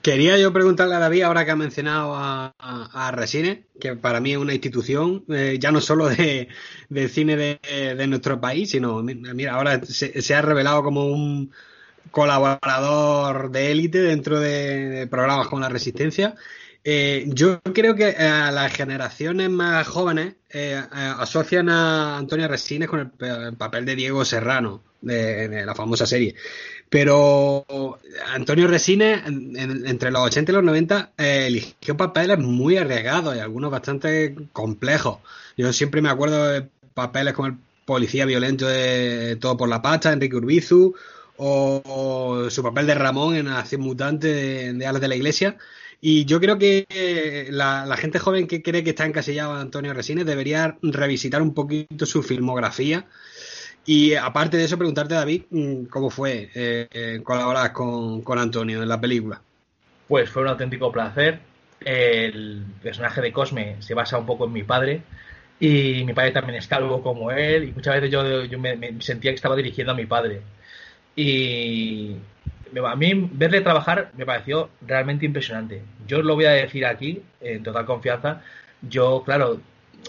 Quería 0.05 0.37
yo 0.37 0.53
preguntarle 0.53 0.97
a 0.97 0.99
David, 0.99 1.23
ahora 1.23 1.47
que 1.47 1.51
ha 1.53 1.57
mencionado 1.57 2.15
a, 2.15 2.55
a, 2.59 3.09
a 3.09 3.11
Resines, 3.11 3.61
que 3.81 3.97
para 3.97 4.21
mí 4.21 4.33
es 4.33 4.37
una 4.37 4.53
institución, 4.53 5.25
eh, 5.31 5.57
ya 5.59 5.73
no 5.73 5.81
solo 5.81 6.11
de, 6.11 6.47
cine 7.09 7.39
de, 7.39 8.07
nuestro 8.07 8.39
país, 8.39 8.69
sino, 8.69 9.03
mira, 9.03 9.55
ahora 9.55 9.81
se, 9.83 10.35
ha 10.35 10.43
revelado 10.43 10.83
como 10.83 11.07
un 11.07 11.51
colaborador 12.11 13.51
de 13.51 13.73
élite 13.73 14.03
dentro 14.03 14.41
de, 14.41 15.09
programas 15.11 15.49
como 15.49 15.63
La 15.63 15.71
Resistencia. 15.71 16.35
Eh, 16.85 17.25
yo 17.29 17.63
creo 17.63 17.95
que 17.95 18.09
a 18.09 18.53
las 18.53 18.75
generaciones 18.75 19.49
más 19.49 19.89
jóvenes 19.89 20.35
eh, 20.51 20.83
eh, 20.85 21.13
asocian 21.19 21.71
a 21.71 22.19
Antonio 22.19 22.47
Resines 22.47 22.91
con 22.91 23.11
el 23.19 23.57
papel 23.57 23.87
de 23.87 23.97
Diego 23.97 24.23
Serrano, 24.27 24.83
de, 25.01 25.49
de 25.49 25.65
la 25.65 25.75
famosa 25.75 26.05
serie. 26.05 26.35
Pero 26.95 27.67
Antonio 28.35 28.69
Resines, 28.69 29.27
en- 29.27 29.57
en- 29.57 29.85
entre 29.89 30.13
los 30.13 30.23
80 30.23 30.53
y 30.53 30.55
los 30.55 30.63
90, 30.63 31.11
eh, 31.19 31.47
eligió 31.49 31.97
papeles 31.97 32.39
muy 32.39 32.77
arriesgados 32.77 33.35
y 33.35 33.41
algunos 33.41 33.73
bastante 33.73 34.37
complejos. 34.53 35.19
Yo 35.57 35.73
siempre 35.73 36.01
me 36.03 36.09
acuerdo 36.09 36.47
de 36.47 36.69
papeles 36.95 37.35
como 37.35 37.49
el 37.49 37.55
policía 37.85 38.27
violento 38.27 38.69
de 38.69 39.37
Todo 39.41 39.57
por 39.57 39.69
la 39.69 39.83
Pacha, 39.83 40.13
Enrique 40.13 40.37
Urbizu, 40.37 40.95
o, 41.37 42.47
su 42.49 42.63
papel 42.63 42.87
de 42.87 42.95
Ramón 42.95 43.35
en 43.35 43.49
Acción 43.49 43.81
Mutante 43.81 44.29
de, 44.33 44.73
de 44.75 44.87
Alas 44.87 45.01
de 45.03 45.09
la 45.09 45.17
Iglesia. 45.17 45.57
Y 46.01 46.27
yo 46.27 46.39
creo 46.41 46.59
que 46.59 46.87
eh, 46.91 47.49
la, 47.51 47.87
la 47.87 47.97
gente 47.97 48.19
joven 48.21 48.47
que 48.47 48.63
cree 48.63 48.85
que 48.85 48.91
está 48.91 49.05
encasillado 49.07 49.53
a 49.55 49.61
Antonio 49.61 49.95
Resines 49.95 50.27
debería 50.27 50.77
revisitar 50.83 51.43
un 51.43 51.55
poquito 51.55 52.07
su 52.07 52.23
filmografía. 52.23 53.07
Y 53.87 54.15
aparte 54.15 54.57
de 54.57 54.65
eso, 54.65 54.79
preguntarte, 54.79 55.15
David, 55.15 55.43
mm, 55.51 55.85
cómo 55.85 56.11
fue 56.11 56.51
eh, 56.55 56.89
eh, 56.91 57.21
colaborar 57.23 57.73
con, 57.73 58.23
con 58.23 58.39
Antonio 58.39 58.83
en 58.83 58.89
la 58.89 59.01
película. 59.01 59.41
Pues 60.09 60.31
fue 60.31 60.43
un 60.43 60.49
auténtico 60.49 60.91
placer. 60.91 61.41
El 61.81 62.65
personaje 62.83 63.21
de 63.21 63.33
Cosme 63.33 63.77
se 63.81 63.95
basa 63.95 64.19
un 64.19 64.27
poco 64.27 64.47
en 64.47 64.53
mi 64.53 64.63
padre. 64.63 65.03
Y 65.61 66.05
mi 66.05 66.13
padre 66.15 66.33
también 66.33 66.59
es 66.59 66.67
calvo 66.67 67.03
como 67.03 67.31
él. 67.31 67.65
Y 67.65 67.73
muchas 67.73 67.95
veces 67.95 68.11
yo, 68.11 68.45
yo 68.45 68.59
me, 68.59 69.01
sentía 69.01 69.31
que 69.31 69.37
estaba 69.37 69.57
dirigiendo 69.57 69.93
a 69.93 69.97
mi 69.97 70.07
padre. 70.07 70.41
Y 71.17 72.17
a 72.85 72.97
mí 72.97 73.29
verle 73.33 73.61
trabajar 73.61 74.11
me 74.17 74.27
pareció 74.27 74.71
realmente 74.87 75.27
impresionante. 75.27 75.83
Yo 76.07 76.23
lo 76.23 76.35
voy 76.35 76.47
a 76.47 76.51
decir 76.53 76.87
aquí, 76.87 77.23
en 77.41 77.63
total 77.63 77.87
confianza. 77.87 78.43
Yo, 78.83 79.23
claro, 79.25 79.61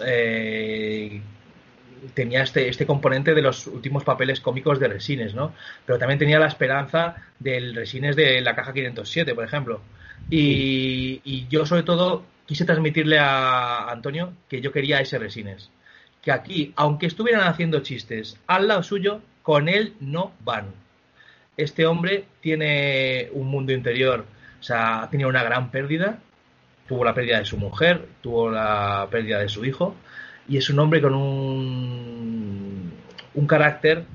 eh, 0.06 1.22
tenía 2.14 2.44
este, 2.44 2.70
este 2.70 2.86
componente 2.86 3.34
de 3.34 3.42
los 3.42 3.68
últimos 3.68 4.04
papeles 4.04 4.40
cómicos 4.40 4.80
de 4.80 4.88
Resines, 4.88 5.34
¿no? 5.34 5.54
Pero 5.86 6.00
también 6.00 6.20
tenía 6.20 6.40
la 6.40 6.48
esperanza 6.48 7.16
del 7.40 7.76
Resines 7.76 8.16
de 8.16 8.42
la 8.42 8.56
caja 8.56 8.74
507, 8.74 9.34
por 9.36 9.44
ejemplo. 9.44 9.82
Y, 10.30 11.22
y 11.24 11.48
yo, 11.50 11.66
sobre 11.66 11.84
todo, 11.84 12.26
quise 12.46 12.66
transmitirle 12.66 13.18
a 13.20 13.90
Antonio 13.90 14.34
que 14.50 14.62
yo 14.62 14.72
quería 14.72 15.00
ese 15.00 15.20
Resines. 15.20 15.70
Que 16.22 16.32
aquí, 16.32 16.74
aunque 16.76 17.06
estuvieran 17.06 17.48
haciendo 17.48 17.82
chistes 17.82 18.38
al 18.48 18.68
lado 18.68 18.84
suyo, 18.84 19.22
con 19.44 19.70
él 19.70 19.94
no 20.00 20.34
van. 20.44 20.74
Este 21.58 21.86
hombre 21.86 22.26
tiene 22.42 23.30
un 23.32 23.48
mundo 23.48 23.72
interior, 23.72 24.26
o 24.60 24.64
sea, 24.64 25.04
ha 25.04 25.10
tenido 25.10 25.30
una 25.30 25.44
gran 25.44 25.70
pérdida. 25.70 26.20
Tuvo 26.88 27.04
la 27.04 27.14
pérdida 27.14 27.40
de 27.40 27.46
su 27.46 27.58
mujer, 27.58 28.08
tuvo 28.22 28.50
la 28.50 29.08
pérdida 29.10 29.40
de 29.40 29.50
su 29.50 29.64
hijo, 29.66 29.96
y 30.48 30.58
es 30.58 30.70
un 30.70 30.80
hombre 30.80 31.02
con 31.02 31.14
un, 31.16 32.92
un 33.34 33.48
carácter 33.48 34.06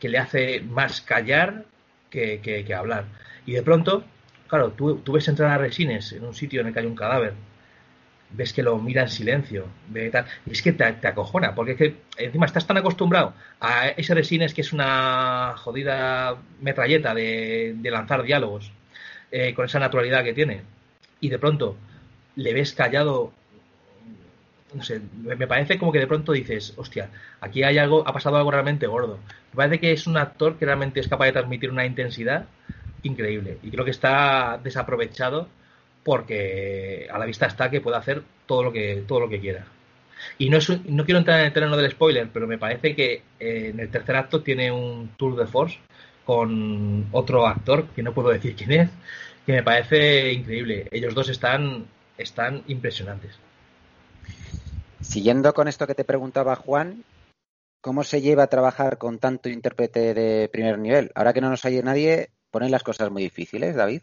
que 0.00 0.08
le 0.08 0.18
hace 0.18 0.60
más 0.60 1.00
callar 1.00 1.64
que, 2.10 2.40
que- 2.40 2.74
hablar. 2.74 3.04
Y 3.46 3.52
de 3.52 3.62
pronto, 3.62 4.04
claro, 4.48 4.72
tú, 4.72 4.96
tú 4.98 5.12
ves 5.12 5.28
entrar 5.28 5.50
a 5.50 5.58
Resines 5.58 6.12
en 6.12 6.24
un 6.24 6.34
sitio 6.34 6.60
en 6.60 6.68
el 6.68 6.72
que 6.72 6.80
hay 6.80 6.86
un 6.86 6.94
cadáver, 6.96 7.34
ves 8.30 8.52
que 8.52 8.62
lo 8.62 8.78
mira 8.78 9.02
en 9.02 9.08
silencio, 9.08 9.66
ve 9.88 10.10
tal, 10.10 10.26
y 10.46 10.52
es 10.52 10.62
que 10.62 10.72
te, 10.72 10.92
te 10.94 11.08
acojona, 11.08 11.54
porque 11.54 11.72
es 11.72 11.78
que 11.78 11.94
encima 12.18 12.46
estás 12.46 12.66
tan 12.66 12.76
acostumbrado 12.76 13.34
a 13.60 13.88
ese 13.88 14.14
Resines 14.14 14.52
que 14.52 14.62
es 14.62 14.72
una 14.72 15.54
jodida 15.56 16.36
metralleta 16.60 17.14
de, 17.14 17.74
de 17.76 17.90
lanzar 17.90 18.22
diálogos, 18.24 18.72
eh, 19.30 19.54
con 19.54 19.66
esa 19.66 19.78
naturalidad 19.78 20.24
que 20.24 20.34
tiene, 20.34 20.62
y 21.20 21.28
de 21.28 21.38
pronto 21.38 21.76
le 22.36 22.52
ves 22.52 22.72
callado 22.74 23.32
no 24.76 24.82
sé, 24.82 25.00
me 25.14 25.46
parece 25.46 25.78
como 25.78 25.92
que 25.92 25.98
de 26.00 26.06
pronto 26.06 26.32
dices, 26.32 26.74
hostia, 26.76 27.10
aquí 27.40 27.62
hay 27.62 27.78
algo, 27.78 28.06
ha 28.06 28.12
pasado 28.12 28.36
algo 28.36 28.50
realmente 28.50 28.86
gordo. 28.86 29.18
Me 29.52 29.56
parece 29.56 29.80
que 29.80 29.92
es 29.92 30.06
un 30.06 30.16
actor 30.16 30.58
que 30.58 30.66
realmente 30.66 31.00
es 31.00 31.08
capaz 31.08 31.26
de 31.26 31.32
transmitir 31.32 31.70
una 31.70 31.86
intensidad 31.86 32.46
increíble. 33.02 33.58
Y 33.62 33.70
creo 33.70 33.84
que 33.84 33.90
está 33.92 34.58
desaprovechado 34.62 35.48
porque 36.04 37.08
a 37.12 37.18
la 37.18 37.26
vista 37.26 37.46
está 37.46 37.70
que 37.70 37.80
puede 37.80 37.96
hacer 37.96 38.22
todo 38.46 38.62
lo 38.62 38.72
que, 38.72 39.04
todo 39.06 39.20
lo 39.20 39.28
que 39.28 39.40
quiera. 39.40 39.66
Y 40.38 40.50
no, 40.50 40.58
es 40.58 40.68
un- 40.68 40.82
no 40.88 41.04
quiero 41.04 41.18
entrar 41.18 41.40
en 41.40 41.46
el 41.46 41.52
terreno 41.52 41.76
del 41.76 41.90
spoiler, 41.90 42.28
pero 42.32 42.46
me 42.46 42.58
parece 42.58 42.94
que 42.94 43.14
eh, 43.40 43.70
en 43.72 43.80
el 43.80 43.90
tercer 43.90 44.16
acto 44.16 44.42
tiene 44.42 44.70
un 44.72 45.08
tour 45.16 45.36
de 45.36 45.46
force 45.46 45.78
con 46.24 47.06
otro 47.12 47.46
actor, 47.46 47.86
que 47.94 48.02
no 48.02 48.12
puedo 48.14 48.30
decir 48.30 48.56
quién 48.56 48.72
es, 48.72 48.90
que 49.46 49.52
me 49.52 49.62
parece 49.62 50.32
increíble. 50.32 50.88
Ellos 50.90 51.14
dos 51.14 51.28
están, 51.28 51.86
están 52.18 52.62
impresionantes. 52.68 53.38
Siguiendo 55.06 55.54
con 55.54 55.68
esto 55.68 55.86
que 55.86 55.94
te 55.94 56.02
preguntaba 56.02 56.56
Juan, 56.56 57.04
¿cómo 57.80 58.02
se 58.02 58.20
lleva 58.20 58.42
a 58.42 58.48
trabajar 58.48 58.98
con 58.98 59.20
tanto 59.20 59.48
intérprete 59.48 60.14
de 60.14 60.48
primer 60.48 60.80
nivel? 60.80 61.12
Ahora 61.14 61.32
que 61.32 61.40
no 61.40 61.48
nos 61.48 61.64
oye 61.64 61.80
nadie, 61.80 62.30
ponen 62.50 62.72
las 62.72 62.82
cosas 62.82 63.08
muy 63.12 63.22
difíciles, 63.22 63.76
David. 63.76 64.02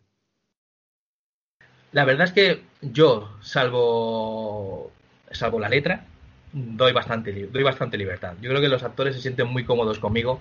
La 1.91 2.05
verdad 2.05 2.27
es 2.27 2.31
que 2.31 2.63
yo, 2.81 3.37
salvo, 3.41 4.91
salvo 5.29 5.59
la 5.59 5.67
letra, 5.67 6.05
doy 6.53 6.93
bastante, 6.93 7.47
doy 7.47 7.63
bastante 7.63 7.97
libertad. 7.97 8.35
Yo 8.41 8.49
creo 8.49 8.61
que 8.61 8.69
los 8.69 8.83
actores 8.83 9.13
se 9.13 9.21
sienten 9.21 9.47
muy 9.47 9.65
cómodos 9.65 9.99
conmigo 9.99 10.39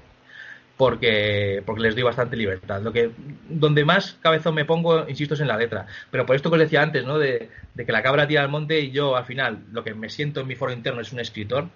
porque, 0.82 1.62
porque 1.64 1.80
les 1.80 1.94
doy 1.94 2.02
bastante 2.02 2.36
libertad. 2.36 2.82
Lo 2.82 2.92
que, 2.92 3.12
donde 3.48 3.84
más 3.84 4.18
cabezón 4.20 4.56
me 4.56 4.64
pongo, 4.64 5.08
insisto, 5.08 5.34
es 5.34 5.40
en 5.40 5.46
la 5.46 5.56
letra. 5.56 5.86
Pero 6.10 6.26
por 6.26 6.34
esto 6.34 6.50
que 6.50 6.56
os 6.56 6.60
decía 6.62 6.82
antes, 6.82 7.04
¿no? 7.04 7.20
De, 7.20 7.50
de 7.72 7.86
que 7.86 7.92
la 7.92 8.02
cabra 8.02 8.26
tira 8.26 8.42
al 8.42 8.48
monte 8.48 8.80
y 8.80 8.90
yo 8.90 9.14
al 9.14 9.24
final 9.24 9.62
lo 9.70 9.84
que 9.84 9.94
me 9.94 10.08
siento 10.08 10.40
en 10.40 10.48
mi 10.48 10.56
foro 10.56 10.72
interno 10.72 11.00
es 11.00 11.12
un 11.12 11.20
escritor. 11.20 11.68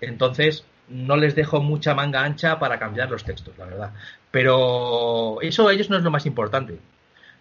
Entonces 0.00 0.64
no 0.86 1.16
les 1.16 1.34
dejo 1.34 1.60
mucha 1.60 1.96
manga 1.96 2.22
ancha 2.22 2.60
para 2.60 2.78
cambiar 2.78 3.10
los 3.10 3.24
textos, 3.24 3.58
la 3.58 3.64
verdad. 3.64 3.92
Pero 4.30 5.40
eso 5.42 5.66
a 5.66 5.72
ellos 5.72 5.90
no 5.90 5.96
es 5.96 6.04
lo 6.04 6.12
más 6.12 6.24
importante. 6.24 6.74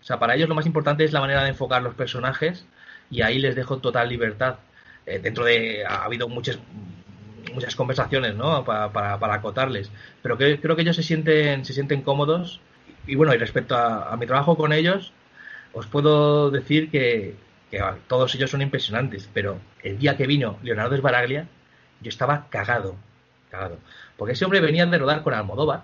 O 0.02 0.03
sea, 0.03 0.18
para 0.18 0.34
ellos 0.34 0.49
lo 0.49 0.56
más 0.56 0.65
importante 0.65 1.03
es 1.03 1.14
la 1.14 1.19
manera 1.22 1.44
de 1.44 1.49
enfocar 1.49 1.84
los 1.84 1.94
personajes 1.94 2.65
y 3.11 3.22
ahí 3.22 3.38
les 3.38 3.56
dejo 3.56 3.77
total 3.77 4.10
libertad. 4.10 4.56
Eh, 5.06 5.19
dentro 5.19 5.45
de. 5.45 5.86
Ha 5.86 6.03
habido 6.06 6.27
muchas 6.27 6.57
muchas 7.56 7.76
conversaciones, 7.76 8.36
¿no? 8.36 8.64
Para, 8.64 8.91
para, 8.91 9.18
para 9.18 9.34
acotarles. 9.36 9.90
Pero 10.22 10.38
creo 10.38 10.76
que 10.76 10.82
ellos 10.82 10.95
se 10.95 11.03
sienten, 11.03 11.65
se 11.65 11.73
sienten 11.73 12.02
cómodos. 12.03 12.61
Y 13.07 13.15
bueno, 13.15 13.34
y 13.34 13.38
respecto 13.38 13.76
a, 13.76 14.15
mi 14.18 14.27
trabajo 14.27 14.56
con 14.57 14.73
ellos, 14.73 15.11
os 15.73 15.88
puedo 15.88 16.52
decir 16.52 16.91
que, 16.91 17.36
que 17.72 17.82
vale, 17.82 17.98
todos 18.07 18.36
ellos 18.36 18.52
son 18.52 18.61
impresionantes. 18.61 19.30
Pero 19.34 19.60
el 19.82 19.98
día 19.98 20.18
que 20.18 20.27
vino 20.27 20.60
Leonardo 20.61 20.98
Sbaraglia, 20.98 21.48
yo 22.02 22.10
estaba 22.10 22.48
cagado. 22.49 22.95
Cagado. 23.49 23.80
Porque 24.18 24.34
ese 24.34 24.45
hombre 24.45 24.61
venía 24.61 24.86
de 24.86 24.98
rodar 24.98 25.23
con 25.23 25.34
Almodóvar. 25.34 25.84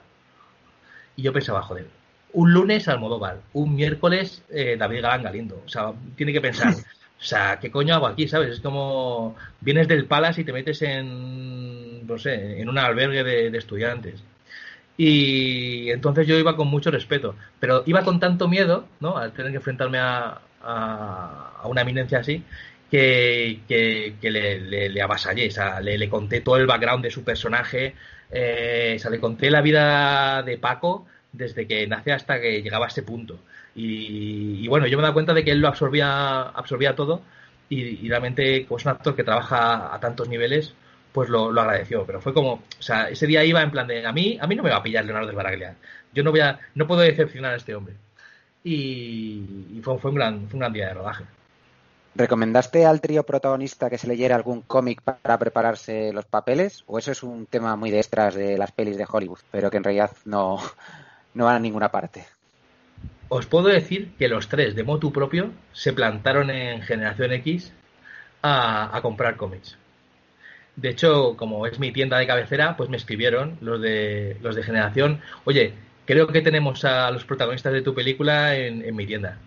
Y 1.16 1.24
yo 1.24 1.34
pensaba, 1.34 1.62
joder, 1.62 1.88
un 2.34 2.54
lunes 2.54 2.88
Almodóvar, 2.88 3.42
un 3.54 3.76
miércoles 3.76 4.44
eh, 4.50 4.76
David 4.78 5.02
Galán 5.02 5.24
Galindo. 5.24 5.62
O 5.66 5.70
sea, 5.70 5.94
tiene 6.16 6.34
que 6.34 6.42
pensar, 6.42 6.74
o 7.22 7.24
sea, 7.24 7.60
¿qué 7.62 7.70
coño 7.70 7.94
hago 7.94 8.08
aquí? 8.08 8.28
¿Sabes? 8.28 8.50
Es 8.50 8.60
como 8.62 9.36
vienes 9.60 9.88
del 9.88 10.06
Palace 10.06 10.42
y 10.42 10.44
te 10.44 10.54
metes 10.54 10.82
en, 10.82 12.06
no 12.08 12.18
sé, 12.18 12.60
en 12.60 12.68
un 12.68 12.80
albergue 12.80 13.24
de, 13.24 13.58
estudiantes. 13.58 14.24
Y 14.98 15.92
entonces 15.92 16.28
yo 16.28 16.38
iba 16.38 16.56
con 16.56 16.68
mucho 16.68 16.90
respeto, 16.92 17.36
pero 17.60 17.84
iba 17.86 18.04
con 18.04 18.20
tanto 18.20 18.48
miedo, 18.48 18.88
¿no? 19.00 19.18
Al 19.18 19.34
tener 19.34 19.52
que 19.52 19.58
enfrentarme 19.58 20.00
a, 20.00 20.42
una 21.66 21.82
eminencia 21.82 22.20
así, 22.20 22.44
que, 22.90 23.62
que, 23.68 24.32
le, 24.32 24.60
le, 24.60 24.90
le 24.90 25.02
avasallé, 25.02 25.48
o 25.48 25.52
sea, 25.52 25.80
le, 25.80 26.10
conté 26.10 26.42
todo 26.42 26.58
el 26.58 26.68
background 26.68 27.04
de 27.04 27.12
su 27.12 27.24
personaje, 27.24 27.96
eh, 28.32 28.96
o 28.98 29.00
sea, 29.00 29.12
le 29.12 29.20
conté 29.20 29.52
la 29.52 29.62
vida 29.62 30.42
de 30.44 30.58
Paco 30.58 31.06
desde 31.32 31.68
que 31.68 31.88
nace 31.88 32.12
hasta 32.12 32.40
que 32.42 32.62
llegaba 32.62 32.86
a 32.86 32.90
ese 32.90 33.04
punto. 33.04 33.40
Y, 33.76 34.68
bueno, 34.68 34.88
yo 34.88 34.98
me 34.98 35.02
he 35.02 35.04
dado 35.04 35.14
cuenta 35.14 35.34
de 35.34 35.44
que 35.44 35.52
él 35.52 35.60
lo 35.60 35.68
absorbía, 35.68 36.42
absorbía 36.42 36.96
todo 36.96 37.22
y, 37.70 38.06
y 38.06 38.10
realmente, 38.10 38.66
como 38.66 38.78
es 38.78 38.86
un 38.86 38.92
actor 38.92 39.16
que 39.16 39.24
trabaja 39.24 39.94
a 39.94 40.00
tantos 40.00 40.28
niveles, 40.28 40.74
pues 41.12 41.30
lo, 41.30 41.52
lo 41.52 41.62
agradeció. 41.62 42.06
Pero 42.06 42.22
fue 42.22 42.34
como, 42.34 42.54
o 42.54 42.82
sea, 42.82 43.10
ese 43.10 43.28
día 43.28 43.44
iba 43.44 43.62
en 43.62 43.72
plan 43.72 43.88
de, 43.88 44.06
a 44.06 44.12
mí, 44.12 44.38
a 44.42 44.48
mí 44.48 44.56
no 44.56 44.64
me 44.64 44.70
va 44.70 44.78
a 44.78 44.84
pillar 44.84 45.06
Leonardo 45.06 45.28
del 45.28 45.36
Baraglia. 45.36 45.76
Yo 46.14 46.24
no 46.24 46.32
voy 46.32 46.42
a, 46.42 46.60
no 46.76 46.88
puedo 46.88 47.02
decepcionar 47.02 47.54
a 47.54 47.58
este 47.58 47.76
hombre. 47.76 47.96
Y, 48.64 49.68
y 49.74 49.82
fue, 49.84 49.98
fue, 49.98 50.12
un 50.12 50.18
gran, 50.18 50.48
fue 50.48 50.56
un 50.56 50.60
gran 50.60 50.74
día 50.74 50.88
de 50.88 50.94
rodaje. 50.94 51.24
¿Recomendaste 52.14 52.86
al 52.86 53.00
trío 53.00 53.24
protagonista 53.24 53.90
que 53.90 53.98
se 53.98 54.08
leyera 54.08 54.36
algún 54.36 54.62
cómic 54.64 55.02
para 55.02 55.40
prepararse 55.40 56.12
los 56.12 56.26
papeles? 56.26 56.84
¿O 56.88 57.00
eso 57.00 57.12
es 57.12 57.24
un 57.24 57.46
tema 57.46 57.78
muy 57.78 57.90
de 57.90 58.00
extras 58.00 58.36
de 58.36 58.58
las 58.58 58.74
pelis 58.74 58.98
de 58.98 59.08
Hollywood, 59.10 59.40
pero 59.50 59.72
que 59.72 59.78
en 59.78 59.86
realidad 59.86 60.12
no, 60.26 60.60
no 61.34 61.46
van 61.46 61.56
a 61.56 61.60
ninguna 61.60 61.90
parte? 61.90 62.26
Os 63.30 63.46
puedo 63.46 63.68
decir 63.68 64.12
que 64.20 64.28
los 64.28 64.50
tres, 64.50 64.76
de 64.76 64.84
motu 64.84 65.14
propio, 65.14 65.52
se 65.72 65.94
plantaron 65.94 66.50
en 66.50 66.82
Generación 66.82 67.32
X 67.32 67.72
a, 68.42 69.00
comprar 69.02 69.38
cómics. 69.38 69.78
De 70.76 70.90
hecho, 70.90 71.38
como 71.38 71.66
es 71.66 71.80
mi 71.80 71.92
tienda 71.92 72.18
de 72.18 72.28
cabecera, 72.28 72.76
pues 72.76 72.90
me 72.90 72.98
escribieron 72.98 73.58
los 73.62 73.82
de, 73.82 74.38
los 74.42 74.56
de 74.56 74.64
Generación, 74.64 75.22
oye, 75.46 75.74
creo 76.06 76.28
que 76.28 76.42
tenemos 76.42 76.84
a 76.84 77.10
los 77.12 77.24
protagonistas 77.24 77.74
de 77.74 77.82
tu 77.82 77.94
película 77.94 78.56
en, 78.58 78.96
mi 78.96 79.06
tienda. 79.06 79.38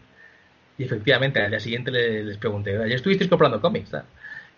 Y 0.79 0.85
efectivamente, 0.85 1.41
al 1.43 1.51
día 1.51 1.61
siguiente 1.61 1.91
les, 1.91 2.39
pregunté, 2.39 2.73
¿ya 2.89 2.97
estuvisteis 2.97 3.29
comprando 3.29 3.61
cómics? 3.61 3.93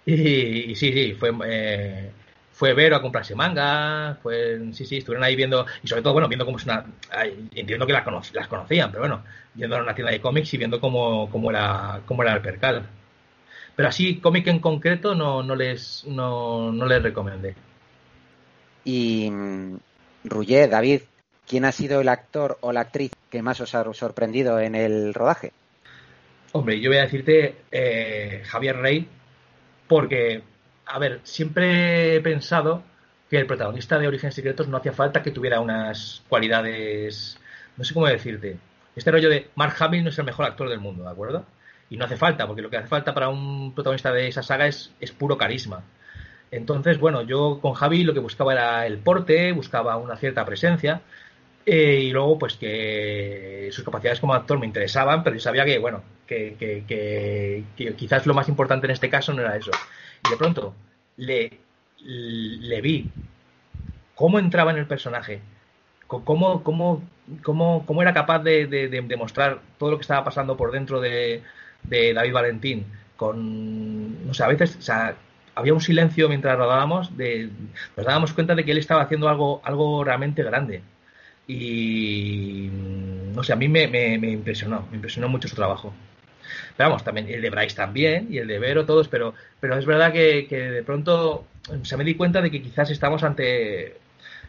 Y, 0.04 0.70
y, 0.70 0.74
sí, 0.76 0.92
sí, 0.92 1.14
fue, 1.14 1.32
eh, 1.46 2.10
fue 2.56 2.72
Vero 2.72 2.96
a 2.96 3.02
comprarse 3.02 3.34
manga, 3.34 4.16
fue, 4.22 4.58
sí, 4.72 4.86
sí, 4.86 4.96
estuvieron 4.96 5.22
ahí 5.22 5.36
viendo, 5.36 5.66
y 5.82 5.86
sobre 5.86 6.00
todo, 6.00 6.14
bueno, 6.14 6.26
viendo 6.26 6.46
cómo 6.46 6.56
es 6.56 6.64
una, 6.64 6.86
entiendo 7.54 7.86
que 7.86 7.92
las, 7.92 8.02
cono, 8.02 8.22
las 8.32 8.48
conocían, 8.48 8.90
pero 8.90 9.02
bueno, 9.02 9.22
yendo 9.54 9.76
a 9.76 9.82
una 9.82 9.94
tienda 9.94 10.10
de 10.10 10.22
cómics 10.22 10.54
y 10.54 10.56
viendo 10.56 10.80
cómo, 10.80 11.28
cómo, 11.28 11.50
era, 11.50 12.00
cómo 12.06 12.22
era 12.22 12.32
el 12.32 12.40
percal. 12.40 12.86
Pero 13.76 13.90
así, 13.90 14.20
cómic 14.20 14.46
en 14.46 14.60
concreto, 14.60 15.14
no, 15.14 15.42
no, 15.42 15.54
les, 15.54 16.06
no, 16.06 16.72
no 16.72 16.86
les 16.86 17.02
recomendé. 17.02 17.54
Y, 18.86 19.30
Rugger, 20.24 20.70
David, 20.70 21.02
¿quién 21.46 21.66
ha 21.66 21.72
sido 21.72 22.00
el 22.00 22.08
actor 22.08 22.56
o 22.62 22.72
la 22.72 22.80
actriz 22.80 23.12
que 23.28 23.42
más 23.42 23.60
os 23.60 23.74
ha 23.74 23.84
sorprendido 23.92 24.58
en 24.60 24.74
el 24.74 25.12
rodaje? 25.12 25.52
Hombre, 26.52 26.80
yo 26.80 26.88
voy 26.88 27.00
a 27.00 27.02
decirte 27.02 27.56
eh, 27.70 28.40
Javier 28.46 28.78
Rey, 28.78 29.06
porque, 29.86 30.40
a 30.86 30.98
ver, 30.98 31.20
siempre 31.24 32.16
he 32.16 32.20
pensado 32.20 32.82
que 33.28 33.38
el 33.38 33.46
protagonista 33.46 33.98
de 33.98 34.08
Orígenes 34.08 34.34
Secretos 34.34 34.68
no 34.68 34.76
hacía 34.76 34.92
falta 34.92 35.22
que 35.22 35.32
tuviera 35.32 35.60
unas 35.60 36.22
cualidades, 36.28 37.38
no 37.76 37.84
sé 37.84 37.92
cómo 37.92 38.06
decirte. 38.06 38.56
Este 38.94 39.10
rollo 39.10 39.28
de 39.28 39.50
Mark 39.56 39.74
Hamill 39.78 40.04
no 40.04 40.10
es 40.10 40.18
el 40.18 40.24
mejor 40.24 40.46
actor 40.46 40.68
del 40.68 40.80
mundo, 40.80 41.04
¿de 41.04 41.10
acuerdo? 41.10 41.44
Y 41.90 41.96
no 41.96 42.04
hace 42.04 42.16
falta, 42.16 42.46
porque 42.46 42.62
lo 42.62 42.70
que 42.70 42.78
hace 42.78 42.88
falta 42.88 43.12
para 43.12 43.28
un 43.28 43.74
protagonista 43.74 44.12
de 44.12 44.28
esa 44.28 44.42
saga 44.42 44.66
es, 44.66 44.92
es 45.00 45.12
puro 45.12 45.36
carisma. 45.36 45.82
Entonces, 46.50 46.98
bueno, 46.98 47.22
yo 47.22 47.58
con 47.60 47.74
Javi 47.74 48.04
lo 48.04 48.14
que 48.14 48.20
buscaba 48.20 48.52
era 48.52 48.86
el 48.86 48.98
porte, 48.98 49.52
buscaba 49.52 49.96
una 49.96 50.16
cierta 50.16 50.44
presencia, 50.44 51.02
eh, 51.66 52.00
y 52.00 52.10
luego, 52.12 52.38
pues 52.38 52.54
que 52.54 53.68
sus 53.72 53.84
capacidades 53.84 54.20
como 54.20 54.34
actor 54.34 54.56
me 54.58 54.66
interesaban, 54.66 55.24
pero 55.24 55.34
yo 55.34 55.40
sabía 55.40 55.64
que, 55.64 55.78
bueno, 55.78 56.02
que, 56.24 57.64
quizás 57.96 58.24
lo 58.24 58.34
más 58.34 58.48
importante 58.48 58.86
en 58.86 58.92
este 58.92 59.10
caso 59.10 59.32
no 59.32 59.42
era 59.42 59.56
eso. 59.56 59.72
Y 60.22 60.28
de 60.28 60.36
pronto 60.36 60.74
le, 61.16 61.60
le 62.04 62.80
vi 62.80 63.10
cómo 64.14 64.38
entraba 64.38 64.70
en 64.70 64.78
el 64.78 64.86
personaje, 64.86 65.40
cómo, 66.06 66.62
cómo, 66.62 67.02
cómo, 67.42 67.84
cómo 67.86 68.02
era 68.02 68.14
capaz 68.14 68.40
de, 68.40 68.66
de, 68.66 68.88
de, 68.88 69.16
mostrar 69.16 69.60
todo 69.78 69.90
lo 69.90 69.98
que 69.98 70.02
estaba 70.02 70.24
pasando 70.24 70.56
por 70.56 70.72
dentro 70.72 71.00
de, 71.00 71.42
David 71.84 72.32
Valentín. 72.32 72.86
Con, 73.16 74.26
no 74.26 74.34
sé, 74.34 74.44
a 74.44 74.48
veces, 74.48 74.90
había 75.54 75.72
un 75.72 75.80
silencio 75.80 76.28
mientras 76.28 76.56
rodábamos, 76.56 77.10
nos 77.10 78.06
dábamos 78.06 78.32
cuenta 78.34 78.54
de 78.54 78.64
que 78.64 78.72
él 78.72 78.78
estaba 78.78 79.02
haciendo 79.02 79.28
algo, 79.28 79.62
algo 79.64 80.04
realmente 80.04 80.42
grande 80.42 80.82
y 81.48 82.68
no 83.34 83.42
sé, 83.42 83.52
a 83.52 83.56
mí 83.56 83.68
me, 83.68 83.86
me, 83.86 84.18
me, 84.18 84.30
impresionó, 84.30 84.86
me 84.90 84.96
impresionó 84.96 85.28
mucho 85.28 85.48
su 85.48 85.54
trabajo. 85.54 85.92
Pero 86.76 86.90
vamos, 86.90 87.04
también 87.04 87.28
el 87.28 87.42
de 87.42 87.50
Bryce 87.50 87.76
también 87.76 88.28
y 88.30 88.38
el 88.38 88.46
de 88.46 88.58
Vero, 88.58 88.86
todos, 88.86 89.08
pero, 89.08 89.34
pero 89.60 89.76
es 89.78 89.86
verdad 89.86 90.12
que, 90.12 90.46
que 90.48 90.56
de 90.56 90.82
pronto 90.82 91.46
se 91.82 91.96
me 91.96 92.04
di 92.04 92.14
cuenta 92.14 92.40
de 92.40 92.50
que 92.50 92.62
quizás 92.62 92.90
estamos 92.90 93.22
ante 93.22 93.96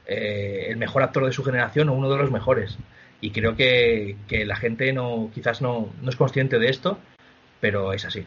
eh, 0.05 0.67
el 0.69 0.77
mejor 0.77 1.03
actor 1.03 1.25
de 1.25 1.33
su 1.33 1.43
generación 1.43 1.89
o 1.89 1.93
uno 1.93 2.09
de 2.09 2.17
los 2.17 2.31
mejores. 2.31 2.77
Y 3.19 3.31
creo 3.31 3.55
que, 3.55 4.15
que 4.27 4.45
la 4.45 4.55
gente 4.55 4.93
no, 4.93 5.31
quizás 5.33 5.61
no, 5.61 5.91
no 6.01 6.09
es 6.09 6.15
consciente 6.15 6.59
de 6.59 6.69
esto, 6.69 6.99
pero 7.59 7.93
es 7.93 8.05
así. 8.05 8.25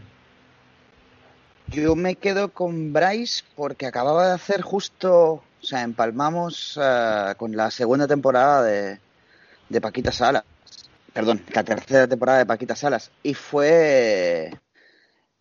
Yo 1.68 1.94
me 1.94 2.16
quedo 2.16 2.48
con 2.48 2.92
Bryce 2.92 3.44
porque 3.54 3.86
acababa 3.86 4.26
de 4.26 4.34
hacer 4.34 4.60
justo, 4.60 5.34
o 5.34 5.44
sea, 5.60 5.82
empalmamos 5.82 6.76
uh, 6.76 7.36
con 7.36 7.54
la 7.56 7.70
segunda 7.70 8.08
temporada 8.08 8.64
de, 8.64 8.98
de 9.68 9.80
Paquita 9.80 10.10
Salas. 10.10 10.42
Perdón, 11.12 11.42
la 11.52 11.64
tercera 11.64 12.06
temporada 12.06 12.38
de 12.38 12.46
Paquita 12.46 12.76
Salas. 12.76 13.10
Y 13.22 13.34
fue. 13.34 14.50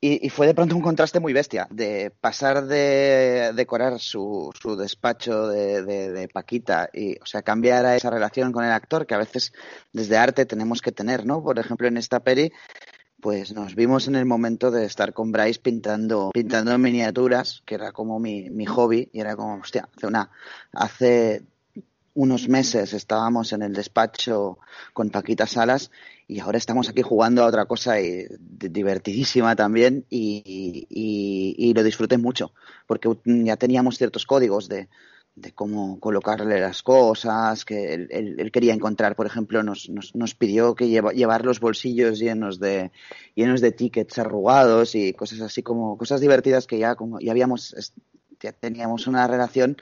Y, 0.01 0.29
fue 0.29 0.47
de 0.47 0.53
pronto 0.53 0.77
un 0.77 0.81
contraste 0.81 1.19
muy 1.19 1.33
bestia, 1.33 1.67
de 1.69 2.09
pasar 2.21 2.65
de 2.67 3.51
decorar 3.53 3.99
su, 3.99 4.49
su 4.57 4.77
despacho 4.77 5.47
de, 5.49 6.29
Paquita 6.33 6.89
y, 6.93 7.19
o 7.19 7.25
sea, 7.25 7.41
cambiar 7.41 7.85
a 7.85 7.97
esa 7.97 8.09
relación 8.09 8.53
con 8.53 8.63
el 8.63 8.71
actor 8.71 9.05
que 9.05 9.13
a 9.13 9.17
veces 9.17 9.51
desde 9.91 10.15
arte 10.15 10.45
tenemos 10.45 10.81
que 10.81 10.93
tener, 10.93 11.25
¿no? 11.25 11.43
Por 11.43 11.59
ejemplo, 11.59 11.85
en 11.89 11.97
esta 11.97 12.21
peli, 12.21 12.53
pues 13.19 13.51
nos 13.51 13.75
vimos 13.75 14.07
en 14.07 14.15
el 14.15 14.25
momento 14.25 14.71
de 14.71 14.85
estar 14.85 15.11
con 15.11 15.33
Bryce 15.33 15.59
pintando, 15.59 16.31
pintando 16.33 16.77
miniaturas, 16.77 17.61
que 17.65 17.75
era 17.75 17.91
como 17.91 18.19
mi, 18.19 18.49
mi 18.49 18.65
hobby, 18.65 19.09
y 19.11 19.19
era 19.19 19.35
como, 19.35 19.55
hostia, 19.55 19.89
hace 19.93 20.07
una, 20.07 20.31
hace 20.71 21.43
unos 22.13 22.49
meses 22.49 22.93
estábamos 22.93 23.53
en 23.53 23.61
el 23.61 23.73
despacho 23.73 24.57
con 24.93 25.09
Paquita 25.09 25.47
Salas 25.47 25.91
y 26.27 26.39
ahora 26.39 26.57
estamos 26.57 26.89
aquí 26.89 27.01
jugando 27.01 27.43
a 27.43 27.47
otra 27.47 27.65
cosa 27.65 27.99
y, 28.01 28.25
divertidísima 28.39 29.55
también 29.55 30.05
y, 30.09 30.87
y, 30.89 31.73
lo 31.73 31.83
disfruté 31.83 32.17
mucho 32.17 32.53
porque 32.87 33.09
ya 33.25 33.57
teníamos 33.57 33.97
ciertos 33.97 34.25
códigos 34.25 34.67
de, 34.69 34.89
de 35.35 35.53
cómo 35.53 35.99
colocarle 35.99 36.59
las 36.59 36.83
cosas, 36.83 37.63
que 37.65 37.93
él, 37.93 38.07
él, 38.11 38.35
él 38.39 38.51
quería 38.51 38.73
encontrar, 38.73 39.15
por 39.15 39.25
ejemplo, 39.25 39.63
nos, 39.63 39.89
nos, 39.89 40.15
nos 40.15 40.35
pidió 40.35 40.75
que 40.75 40.87
lleva, 40.87 41.11
llevar 41.11 41.45
los 41.45 41.59
bolsillos 41.59 42.19
llenos 42.19 42.59
de, 42.59 42.91
llenos 43.35 43.61
de 43.61 43.71
tickets 43.71 44.17
arrugados 44.19 44.95
y 44.95 45.13
cosas 45.13 45.41
así 45.41 45.63
como, 45.63 45.97
cosas 45.97 46.21
divertidas 46.21 46.67
que 46.67 46.79
ya 46.79 46.95
como 46.95 47.19
ya 47.19 47.31
habíamos, 47.31 47.93
ya 48.41 48.51
teníamos 48.51 49.07
una 49.07 49.27
relación, 49.27 49.77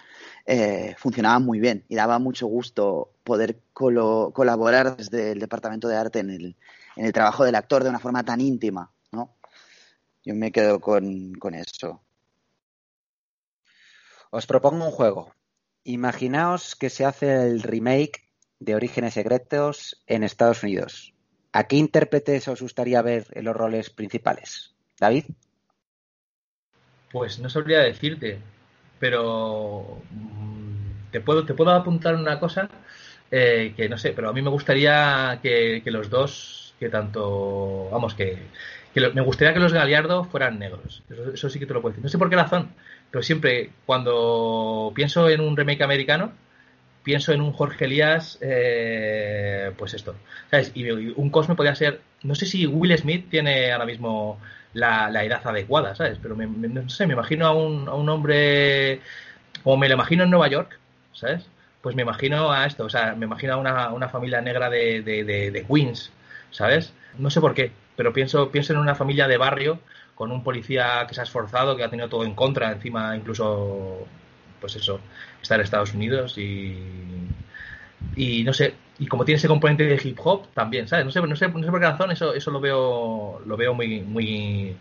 eh, 0.50 0.96
funcionaba 0.98 1.40
muy 1.40 1.60
bien 1.60 1.84
y 1.90 1.96
daba 1.96 2.20
mucho 2.20 2.48
gusto 2.48 3.12
poder 3.26 3.60
colo, 3.74 4.32
colaborar 4.34 4.96
desde 4.96 5.34
el 5.34 5.40
departamento 5.40 5.90
de 5.90 5.98
arte 5.98 6.20
en 6.20 6.30
el, 6.30 6.56
en 6.96 7.06
el 7.06 7.12
trabajo 7.12 7.44
del 7.44 7.56
actor 7.56 7.84
de 7.84 7.90
una 7.90 8.00
forma 8.00 8.24
tan 8.24 8.40
íntima, 8.40 8.90
¿no? 9.12 9.36
Yo 10.24 10.34
me 10.36 10.54
quedo 10.54 10.80
con, 10.80 11.34
con 11.34 11.54
eso. 11.54 12.02
Os 14.30 14.46
propongo 14.46 14.86
un 14.86 14.92
juego. 14.92 15.34
Imaginaos 15.84 16.78
que 16.78 16.90
se 16.90 17.04
hace 17.04 17.46
el 17.46 17.62
remake 17.62 18.30
de 18.60 18.76
Orígenes 18.76 19.16
Secretos 19.16 20.02
en 20.08 20.24
Estados 20.24 20.64
Unidos. 20.64 21.14
¿A 21.52 21.66
qué 21.66 21.76
intérpretes 21.76 22.48
os 22.48 22.62
gustaría 22.62 23.02
ver 23.02 23.28
en 23.32 23.44
los 23.44 23.56
roles 23.56 23.90
principales? 23.90 24.76
David. 24.98 25.26
Pues 27.12 27.40
no 27.40 27.50
sabría 27.50 27.80
decirte, 27.80 28.40
pero 29.00 30.02
te 31.12 31.22
puedo, 31.22 31.46
te 31.46 31.54
puedo 31.54 31.72
apuntar 31.72 32.16
una 32.16 32.40
cosa 32.40 32.70
eh, 33.32 33.74
que 33.76 33.90
no 33.90 33.98
sé, 33.98 34.14
pero 34.14 34.30
a 34.30 34.34
mí 34.34 34.42
me 34.42 34.50
gustaría 34.50 35.40
que, 35.42 35.82
que 35.84 35.92
los 35.92 36.10
dos, 36.10 36.74
que 36.80 36.90
tanto, 36.90 37.90
vamos, 37.92 38.14
que, 38.14 38.38
que 38.94 39.02
lo, 39.02 39.14
me 39.14 39.22
gustaría 39.22 39.54
que 39.54 39.60
los 39.60 39.74
Galiardo 39.74 40.24
fueran 40.24 40.60
negros. 40.60 41.04
Eso, 41.10 41.34
eso, 41.34 41.50
sí 41.50 41.60
que 41.60 41.66
te 41.66 41.74
lo 41.74 41.82
puedo 41.82 41.92
decir. 41.92 42.04
No 42.04 42.10
sé 42.10 42.18
por 42.18 42.30
qué 42.30 42.36
razón, 42.38 42.70
pero 43.12 43.24
siempre 43.24 43.72
cuando 43.86 44.92
pienso 44.96 45.30
en 45.30 45.42
un 45.42 45.58
remake 45.58 45.82
americano, 45.84 46.32
pienso 47.04 47.34
en 47.34 47.42
un 47.42 47.52
Jorge 47.54 47.86
Elías, 47.86 48.38
eh, 48.42 49.72
pues 49.78 49.94
esto, 49.94 50.16
¿sabes? 50.50 50.72
Y, 50.74 50.86
y, 50.88 51.14
un 51.16 51.30
Cosme 51.30 51.56
podría 51.56 51.76
ser, 51.76 52.02
no 52.24 52.36
sé 52.36 52.46
si 52.46 52.66
Will 52.66 52.98
Smith 52.98 53.30
tiene 53.30 53.72
ahora 53.72 53.86
mismo 53.86 54.40
la, 54.74 55.10
la 55.10 55.24
edad 55.24 55.42
adecuada, 55.46 55.96
¿sabes? 55.96 56.20
Pero 56.22 56.36
me, 56.36 56.48
me, 56.48 56.68
no 56.68 56.90
sé, 56.90 57.08
me 57.08 57.14
imagino 57.14 57.48
a 57.48 57.54
un, 57.54 57.88
a 57.88 57.94
un 57.94 58.10
hombre, 58.10 59.02
como 59.64 59.78
me 59.78 59.88
lo 59.88 59.96
imagino 59.96 60.24
en 60.24 60.30
Nueva 60.30 60.48
York, 60.48 60.80
¿sabes? 61.14 61.48
Pues 61.82 61.96
me 61.96 62.02
imagino 62.02 62.52
a 62.52 62.66
esto, 62.66 62.86
o 62.86 62.90
sea, 62.90 63.16
me 63.16 63.26
imagino 63.26 63.54
a 63.54 63.58
una, 63.58 63.90
una 63.94 64.10
familia 64.10 64.42
negra 64.42 64.70
de, 64.70 65.02
de, 65.04 65.66
Queens, 65.68 66.12
¿sabes? 66.52 66.94
No 67.18 67.30
sé 67.30 67.42
por 67.42 67.54
qué, 67.54 67.72
pero 67.96 68.14
pienso, 68.14 68.52
pienso 68.52 68.74
en 68.74 68.80
una 68.80 68.96
familia 68.96 69.28
de 69.28 69.38
barrio 69.38 69.80
con 70.16 70.32
un 70.32 70.44
policía 70.44 71.06
que 71.08 71.14
se 71.14 71.22
ha 71.22 71.24
esforzado, 71.24 71.78
que 71.78 71.84
ha 71.84 71.90
tenido 71.90 72.10
todo 72.10 72.26
en 72.26 72.34
contra, 72.34 72.72
encima 72.72 73.16
incluso, 73.16 74.08
pues 74.60 74.76
eso, 74.76 75.00
está 75.42 75.56
en 75.56 75.62
Estados 75.62 75.94
Unidos 75.94 76.38
y, 76.38 76.78
y 78.16 78.44
no 78.44 78.54
sé, 78.54 78.74
y 79.00 79.08
como 79.08 79.26
tiene 79.26 79.38
ese 79.38 79.48
componente 79.48 79.84
de 79.84 80.00
hip 80.04 80.18
hop, 80.24 80.48
también, 80.54 80.88
¿sabes? 80.88 81.06
No 81.06 81.12
sé, 81.12 81.22
no 81.22 81.36
sé, 81.36 81.48
no 81.48 81.64
sé 81.64 81.70
por 81.70 81.80
qué 81.80 81.86
razón, 81.88 82.12
eso, 82.12 82.34
eso 82.34 82.52
lo 82.52 82.60
veo, 82.60 83.40
lo 83.46 83.58
veo 83.58 83.74
muy, 83.74 84.02
muy, 84.02 84.76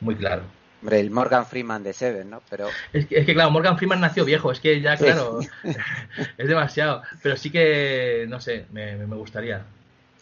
muy 0.00 0.14
claro. 0.16 0.42
Hombre, 0.82 1.00
el 1.00 1.10
Morgan 1.10 1.46
Freeman 1.46 1.82
de 1.82 1.92
Seven, 1.92 2.30
¿no? 2.30 2.40
Pero 2.48 2.68
Es 2.92 3.06
que, 3.06 3.18
es 3.18 3.26
que, 3.26 3.34
claro, 3.34 3.50
Morgan 3.50 3.76
Freeman 3.76 4.00
nació 4.00 4.24
viejo, 4.24 4.50
es 4.50 4.60
que 4.60 4.80
ya, 4.80 4.96
Sí. 4.96 5.04
claro, 5.04 5.38
es 6.38 6.48
demasiado. 6.48 7.02
Pero 7.22 7.36
sí 7.36 7.50
que, 7.50 8.26
no 8.28 8.40
sé, 8.40 8.64
me, 8.72 8.96
me- 8.96 9.16
gustaría. 9.16 9.62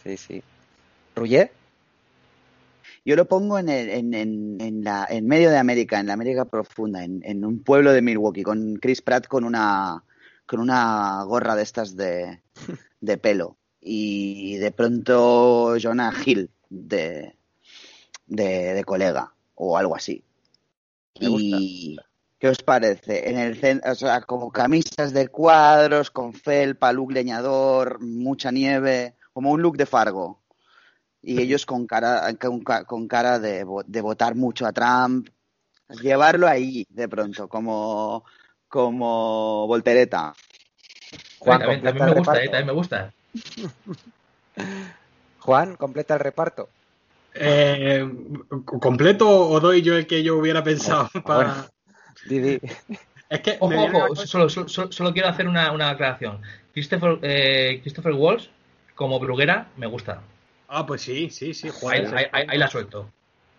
sí, 0.03 0.17
sí. 0.17 0.43
¿Ruye? 1.15 1.51
Yo 3.05 3.15
lo 3.15 3.25
pongo 3.25 3.57
en, 3.57 3.69
el- 3.69 3.89
en, 3.89 4.13
en, 4.13 4.57
en 4.59 4.83
la, 4.83 5.07
en 5.09 5.25
medio 5.25 5.49
de 5.49 5.57
América, 5.57 5.99
en 5.99 6.07
la 6.07 6.13
América 6.13 6.45
profunda, 6.45 7.03
en, 7.03 7.21
en 7.23 7.45
un 7.45 7.63
pueblo 7.63 7.91
de 7.93 8.01
Milwaukee, 8.01 8.43
con 8.43 8.75
Chris 8.75 9.01
Pratt 9.01 9.27
con 9.27 9.43
una, 9.45 10.03
con 10.49 10.59
una 10.59 11.21
gorra 11.25 11.55
de 11.55 11.61
estas 11.63 11.95
de, 11.95 12.41
de 13.01 13.17
pelo. 13.19 13.57
Y 13.79 14.55
de 14.57 14.71
pronto 14.71 15.75
Jonah 15.81 16.11
Hill 16.25 16.49
de, 16.69 17.37
de, 18.25 18.73
de 18.73 18.83
colega 18.83 19.33
o 19.55 19.77
algo 19.77 19.95
así. 19.95 20.23
Me 21.21 21.27
gusta. 21.29 21.57
Y 21.59 21.97
¿qué 22.39 22.49
os 22.49 22.57
parece? 22.63 23.29
En 23.29 23.37
el 23.37 23.57
centro, 23.59 23.91
o 23.91 23.95
sea, 23.95 24.21
como 24.21 24.51
camisas 24.51 25.13
de 25.13 25.27
cuadros, 25.27 26.09
con 26.11 26.33
felpa, 26.33 26.91
look 26.91 27.11
leñador, 27.11 28.01
mucha 28.01 28.51
nieve, 28.51 29.15
como 29.33 29.51
un 29.51 29.61
look 29.61 29.77
de 29.77 29.85
Fargo. 29.85 30.41
Y 31.21 31.39
ellos 31.41 31.65
con 31.65 31.85
cara, 31.85 32.33
con, 32.35 32.61
ca- 32.61 32.85
con 32.85 33.07
cara 33.07 33.39
de, 33.39 33.65
de 33.87 34.01
votar 34.01 34.35
mucho 34.35 34.65
a 34.65 34.73
Trump. 34.73 35.29
Llevarlo 36.01 36.47
ahí, 36.47 36.85
de 36.89 37.07
pronto, 37.09 37.47
como, 37.47 38.23
como 38.69 39.67
voltereta. 39.67 40.33
Juan, 41.39 41.59
también, 41.59 41.95
me 41.95 42.11
gusta, 42.11 42.43
eh, 42.43 42.45
también 42.45 42.67
me 42.67 42.73
gusta. 42.73 43.11
Juan, 45.39 45.75
completa 45.75 46.15
el 46.15 46.19
reparto. 46.19 46.69
Eh, 47.33 48.07
¿Completo 48.65 49.29
o 49.29 49.59
doy 49.59 49.81
yo 49.81 49.97
el 49.97 50.07
que 50.07 50.23
yo 50.23 50.37
hubiera 50.37 50.63
pensado? 50.63 51.09
Para... 51.23 51.35
bueno. 51.35 51.65
Didi. 52.25 52.59
Es 53.29 53.41
que 53.41 53.57
Ojo, 53.59 53.85
ojo, 53.85 54.15
solo, 54.25 54.49
solo, 54.49 55.13
quiero 55.13 55.27
hacer 55.27 55.47
una, 55.47 55.71
una 55.71 55.91
aclaración. 55.91 56.41
Christopher, 56.73 57.19
eh, 57.21 57.79
Christopher 57.83 58.13
Walsh, 58.13 58.47
como 58.95 59.19
Bruguera, 59.19 59.67
me 59.77 59.85
gusta. 59.85 60.23
Ah, 60.67 60.83
pues 60.83 61.03
sí, 61.03 61.29
sí, 61.29 61.53
sí. 61.53 61.67
Ahí, 61.67 61.73
joder. 61.79 62.15
ahí- 62.15 62.25
ahí- 62.31 62.45
ahí 62.49 62.57
la 62.57 62.67
suelto. 62.67 63.07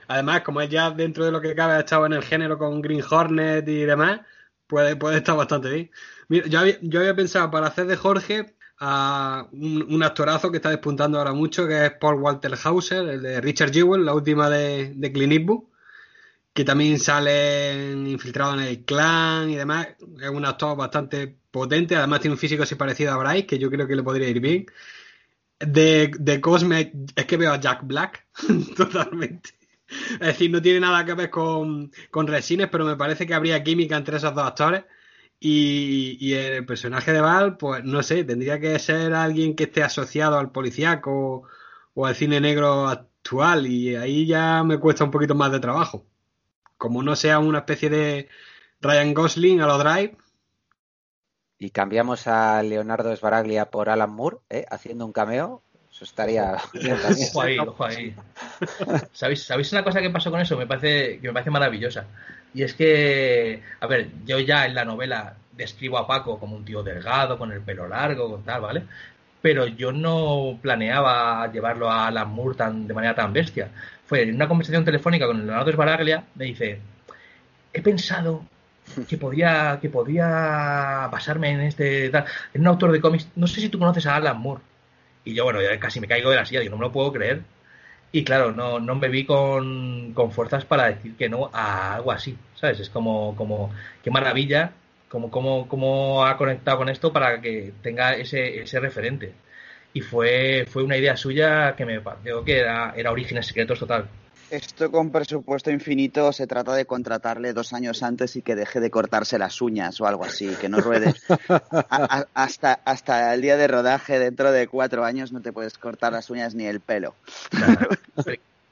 Además, 0.09 0.41
como 0.41 0.61
él 0.61 0.69
ya 0.69 0.91
dentro 0.91 1.25
de 1.25 1.31
lo 1.31 1.41
que 1.41 1.55
cabe 1.55 1.75
ha 1.75 1.81
estado 1.81 2.05
en 2.07 2.15
el 2.15 2.25
género 2.25 2.59
con 2.59 2.83
Green 2.83 3.05
Hornet 3.09 3.69
y 3.69 3.83
demás, 3.85 4.23
puede, 4.71 4.97
puede 4.97 5.19
estar 5.19 5.37
bastante 5.37 5.69
bien. 5.69 5.91
Mira, 6.29 6.47
yo 6.47 6.61
había, 6.61 6.79
yo 6.81 7.01
había 7.01 7.15
pensado 7.15 7.51
para 7.51 7.67
hacer 7.67 7.87
de 7.87 7.97
Jorge 7.97 8.55
a 8.79 9.49
un, 9.53 10.03
actorazo 10.03 10.51
que 10.51 10.57
está 10.59 10.71
despuntando 10.71 11.19
ahora 11.19 11.35
mucho, 11.35 11.67
que 11.69 11.87
es 11.87 11.93
Paul 12.01 12.23
Walter 12.23 12.55
Hauser, 12.65 13.09
el 13.09 13.23
de 13.23 13.41
Richard 13.41 13.73
Jewell, 13.73 14.07
la 14.07 14.15
última 14.15 14.49
de, 14.49 14.95
de 14.95 15.13
Clint 15.13 15.33
Eastwood, 15.33 15.65
que 16.55 16.65
también 16.65 16.99
sale 16.99 17.93
infiltrado 17.93 18.55
en 18.55 18.61
el 18.61 18.85
clan 18.85 19.51
y 19.51 19.57
demás. 19.57 19.89
Es 20.21 20.31
un 20.31 20.45
actor 20.47 20.77
bastante 20.77 21.37
potente, 21.51 21.97
además 21.97 22.21
tiene 22.21 22.35
un 22.35 22.39
físico 22.39 22.63
así 22.63 22.77
parecido 22.77 23.13
a 23.13 23.17
Bryce, 23.19 23.47
que 23.47 23.59
yo 23.59 23.71
creo 23.71 23.87
que 23.87 23.97
le 23.97 24.03
podría 24.03 24.29
ir 24.29 24.41
bien. 24.41 24.67
De, 25.59 26.11
de 26.19 26.41
Cosme 26.41 26.93
es 27.15 27.27
que 27.27 27.37
veo 27.37 27.53
a 27.53 27.61
Jack 27.61 27.87
Black 27.87 28.27
totalmente. 28.77 29.60
Es 30.13 30.19
decir, 30.21 30.51
no 30.51 30.63
tiene 30.63 30.81
nada 30.81 31.05
que 31.05 31.15
ver 31.15 31.31
con, 31.31 31.91
con 32.11 32.27
Resines, 32.27 32.69
pero 32.71 32.85
me 32.85 32.97
parece 32.97 33.27
que 33.27 33.35
habría 33.35 33.63
química 33.65 33.97
entre 33.97 34.17
esos 34.17 34.35
dos 34.35 34.47
actores. 34.47 34.85
Y, 35.41 36.19
y 36.21 36.35
el 36.35 36.67
personaje 36.67 37.13
de 37.13 37.21
Val, 37.21 37.57
pues 37.57 37.83
no 37.85 38.03
sé, 38.03 38.25
tendría 38.25 38.61
que 38.61 38.79
ser 38.79 39.15
alguien 39.15 39.57
que 39.57 39.65
esté 39.65 39.83
asociado 39.83 40.39
al 40.39 40.53
policíaco 40.53 41.45
o 41.95 42.07
al 42.07 42.15
cine 42.15 42.41
negro 42.41 42.89
actual. 42.89 43.67
Y 43.67 43.97
ahí 43.97 44.27
ya 44.27 44.63
me 44.65 44.79
cuesta 44.79 45.05
un 45.05 45.11
poquito 45.11 45.35
más 45.35 45.53
de 45.53 45.61
trabajo. 45.61 46.07
Como 46.79 47.03
no 47.03 47.17
sea 47.17 47.39
una 47.39 47.61
especie 47.61 47.91
de 47.91 48.29
Ryan 48.81 49.15
Gosling 49.15 49.61
a 49.63 49.67
lo 49.67 49.79
Drive, 49.79 50.17
Y 51.59 51.71
cambiamos 51.71 52.27
a 52.27 52.61
Leonardo 52.63 53.15
Sbaraglia 53.15 53.71
por 53.71 53.89
Alan 53.89 54.11
Moore, 54.11 54.39
¿eh? 54.49 54.67
haciendo 54.69 55.07
un 55.07 55.13
cameo. 55.13 55.63
Eso 56.01 56.07
estaría. 56.07 56.55
Ojo 57.29 57.43
ahí, 57.43 57.59
ojo 57.59 57.85
ahí. 57.85 58.15
¿Sabéis, 59.13 59.43
¿Sabéis 59.43 59.71
una 59.73 59.85
cosa 59.85 60.01
que 60.01 60.09
pasó 60.09 60.31
con 60.31 60.41
eso? 60.41 60.57
Me 60.57 60.67
parece, 60.67 61.19
que 61.21 61.27
me 61.27 61.35
parece 61.35 61.51
maravillosa. 61.51 62.07
Y 62.55 62.63
es 62.63 62.73
que, 62.73 63.63
a 63.81 63.87
ver, 63.87 64.09
yo 64.25 64.39
ya 64.39 64.65
en 64.65 64.75
la 64.75 64.87
novela 64.87 65.37
describo 65.53 65.99
a 65.99 66.07
Paco 66.07 66.39
como 66.41 66.57
un 66.57 66.65
tío 66.65 66.83
delgado, 66.83 67.37
con 67.37 67.53
el 67.53 67.61
pelo 67.61 67.87
largo, 67.87 68.31
con 68.31 68.43
tal, 68.45 68.63
¿vale? 68.63 68.85
Pero 69.43 69.67
yo 69.67 69.93
no 69.93 70.59
planeaba 70.63 71.53
llevarlo 71.53 71.91
a 71.91 72.07
Alan 72.07 72.31
Moore 72.31 72.57
tan, 72.57 72.89
de 72.89 72.95
manera 72.95 73.15
tan 73.15 73.35
bestia. 73.35 73.69
Fue 74.07 74.23
en 74.23 74.37
una 74.37 74.49
conversación 74.49 74.87
telefónica 74.87 75.27
con 75.27 75.47
Leonardo 75.47 75.71
Sbaraglia, 75.71 76.25
me 76.35 76.47
dice, 76.47 76.81
he 77.75 77.83
pensado 77.83 78.47
que 79.07 79.19
podía, 79.19 79.79
que 79.83 79.91
podía 79.91 81.09
basarme 81.13 81.51
en 81.51 81.61
este 81.61 82.09
tal, 82.09 82.25
en 82.55 82.63
un 82.63 82.69
autor 82.69 82.91
de 82.91 83.03
cómics. 83.03 83.29
No 83.37 83.47
sé 83.47 83.61
si 83.61 83.69
tú 83.69 83.79
conoces 83.79 84.07
a 84.07 84.17
Alan 84.17 84.41
Moore. 84.41 84.63
Y 85.25 85.35
yo, 85.35 85.45
bueno, 85.45 85.61
ya 85.63 85.79
casi 85.79 86.01
me 86.01 86.09
caigo 86.09 86.31
de 86.31 86.37
la 86.37 86.45
silla, 86.47 86.63
yo 86.63 86.71
no 86.71 86.77
me 86.77 86.85
lo 86.87 86.93
puedo 86.93 87.13
creer. 87.13 87.43
Y 88.13 88.25
claro, 88.25 88.53
no, 88.53 88.81
no 88.81 88.95
me 88.97 89.09
vi 89.09 89.25
con, 89.25 90.13
con 90.15 90.33
fuerzas 90.33 90.65
para 90.65 90.87
decir 90.89 91.17
que 91.17 91.29
no 91.29 91.51
a 91.53 91.95
algo 91.97 92.13
así, 92.13 92.37
¿sabes? 92.57 92.81
Es 92.81 92.91
como, 92.91 93.37
como 93.37 93.73
qué 94.03 94.11
maravilla, 94.11 94.73
como, 95.09 95.31
como, 95.31 95.69
como 95.69 96.25
ha 96.27 96.37
conectado 96.37 96.79
con 96.79 96.89
esto 96.89 97.13
para 97.13 97.41
que 97.41 97.73
tenga 97.83 98.15
ese, 98.15 98.63
ese 98.63 98.81
referente. 98.81 99.35
Y 99.93 100.01
fue, 100.03 100.67
fue 100.69 100.83
una 100.85 100.97
idea 100.97 101.17
suya 101.17 101.75
que 101.77 101.85
me 101.85 102.01
pareció 102.01 102.45
que 102.45 102.61
era, 102.61 102.95
era 102.97 103.13
Orígenes 103.13 103.47
Secretos 103.47 103.79
total. 103.79 104.09
Esto 104.51 104.91
con 104.91 105.11
presupuesto 105.13 105.71
infinito 105.71 106.33
se 106.33 106.47
trata 106.47 106.75
de 106.75 106.85
contratarle 106.85 107.53
dos 107.53 107.73
años 107.73 108.03
antes 108.03 108.35
y 108.35 108.43
que 108.43 108.57
deje 108.57 108.81
de 108.81 108.91
cortarse 108.91 109.39
las 109.39 109.63
uñas 109.63 110.01
o 110.01 110.07
algo 110.07 110.25
así, 110.25 110.49
que 110.61 110.69
no 110.69 110.79
ruede. 110.81 111.15
Hasta, 112.35 112.81
hasta 112.85 113.33
el 113.33 113.43
día 113.43 113.57
de 113.57 113.69
rodaje, 113.69 114.19
dentro 114.19 114.51
de 114.51 114.67
cuatro 114.67 115.05
años, 115.05 115.31
no 115.33 115.41
te 115.41 115.53
puedes 115.53 115.79
cortar 115.79 116.13
las 116.13 116.31
uñas 116.31 116.55
ni 116.57 116.67
el 116.67 116.81
pelo. 116.81 117.15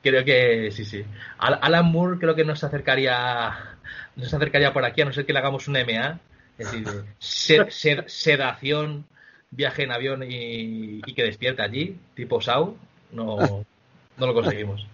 Creo 0.03 0.25
que 0.25 0.71
sí, 0.73 0.85
sí. 0.85 1.05
Al- 1.39 1.59
Alan 1.63 1.87
Moore 1.87 2.19
creo 2.19 2.35
que 2.35 2.45
nos 2.45 2.65
acercaría, 2.65 3.53
nos 4.17 4.35
acercaría 4.35 4.73
por 4.73 4.85
aquí, 4.85 5.03
a 5.03 5.05
no 5.05 5.13
ser 5.13 5.27
que 5.27 5.33
le 5.33 5.39
hagamos 5.39 5.69
un 5.69 5.77
MA, 5.77 6.19
es 6.59 6.71
decir, 6.73 6.85
de 6.89 7.03
sed- 7.21 7.69
sed- 7.71 8.05
sedación, 8.09 9.05
viaje 9.51 9.85
en 9.85 9.93
avión 9.93 10.25
y, 10.29 11.01
que 11.15 11.23
despierte 11.23 11.63
allí, 11.63 11.97
tipo 12.15 12.41
Sau, 12.41 12.77
no, 13.13 13.65
no 14.17 14.27
lo 14.27 14.35
conseguimos. 14.35 14.87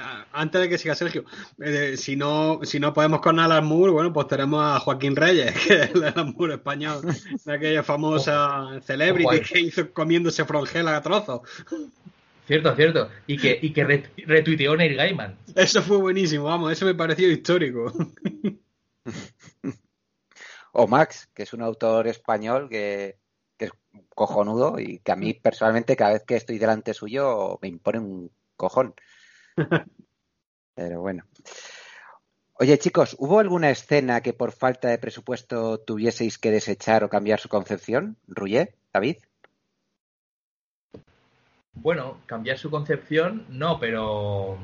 Ah, 0.00 0.26
antes 0.32 0.60
de 0.60 0.68
que 0.68 0.78
siga 0.78 0.94
Sergio, 0.94 1.24
eh, 1.60 1.96
si 1.96 2.14
no 2.14 2.60
si 2.62 2.78
no 2.78 2.92
podemos 2.94 3.20
con 3.20 3.40
Alan 3.40 3.66
Moore, 3.66 3.90
bueno, 3.92 4.12
pues 4.12 4.28
tenemos 4.28 4.62
a 4.62 4.78
Joaquín 4.78 5.16
Reyes, 5.16 5.52
que 5.66 5.74
es 5.74 5.90
el 5.94 6.04
Alan 6.04 6.34
Moore 6.36 6.54
español, 6.54 7.00
de 7.44 7.52
aquella 7.52 7.82
famosa 7.82 8.80
celebrity 8.82 9.40
que 9.40 9.60
hizo 9.60 9.92
comiéndose 9.92 10.44
frongela 10.44 10.96
a 10.96 11.02
trozos. 11.02 11.40
Cierto, 12.46 12.74
cierto. 12.76 13.10
Y 13.26 13.36
que, 13.36 13.58
y 13.60 13.72
que 13.72 13.84
ret- 13.84 14.10
retuiteó 14.26 14.74
Neil 14.76 14.94
Gaiman. 14.96 15.36
Eso 15.54 15.82
fue 15.82 15.96
buenísimo, 15.98 16.44
vamos, 16.44 16.72
eso 16.72 16.86
me 16.86 16.94
pareció 16.94 17.28
histórico. 17.30 17.92
O 20.72 20.86
Max, 20.86 21.28
que 21.34 21.42
es 21.42 21.52
un 21.52 21.62
autor 21.62 22.06
español 22.06 22.68
que, 22.68 23.16
que 23.56 23.66
es 23.66 23.70
cojonudo 24.14 24.78
y 24.78 24.98
que 25.00 25.12
a 25.12 25.16
mí 25.16 25.34
personalmente 25.34 25.96
cada 25.96 26.12
vez 26.12 26.24
que 26.24 26.36
estoy 26.36 26.58
delante 26.58 26.94
suyo 26.94 27.58
me 27.60 27.68
impone 27.68 27.98
un 27.98 28.30
cojón. 28.56 28.94
Pero 30.74 31.00
bueno. 31.00 31.24
Oye 32.54 32.78
chicos, 32.78 33.14
¿hubo 33.18 33.38
alguna 33.38 33.70
escena 33.70 34.20
que 34.20 34.32
por 34.32 34.52
falta 34.52 34.88
de 34.88 34.98
presupuesto 34.98 35.78
tuvieseis 35.78 36.38
que 36.38 36.50
desechar 36.50 37.04
o 37.04 37.08
cambiar 37.08 37.38
su 37.38 37.48
concepción? 37.48 38.16
¿Ruye? 38.26 38.74
¿David? 38.92 39.18
Bueno, 41.74 42.18
cambiar 42.26 42.58
su 42.58 42.70
concepción, 42.70 43.46
no, 43.48 43.78
pero. 43.78 44.58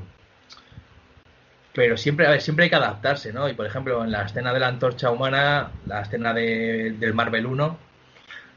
Pero 1.73 1.97
siempre, 1.97 2.27
a 2.27 2.31
ver, 2.31 2.41
siempre 2.41 2.65
hay 2.65 2.71
que 2.71 2.77
adaptarse, 2.77 3.33
¿no? 3.33 3.49
Y 3.49 3.55
por 3.55 3.67
ejemplo, 3.67 4.05
en 4.05 4.13
la 4.13 4.23
escena 4.23 4.53
de 4.53 4.61
la 4.61 4.69
antorcha 4.69 5.11
humana, 5.11 5.73
la 5.87 6.03
escena 6.03 6.33
de- 6.33 6.93
del 6.99 7.15
Marvel 7.15 7.47
1, 7.47 7.77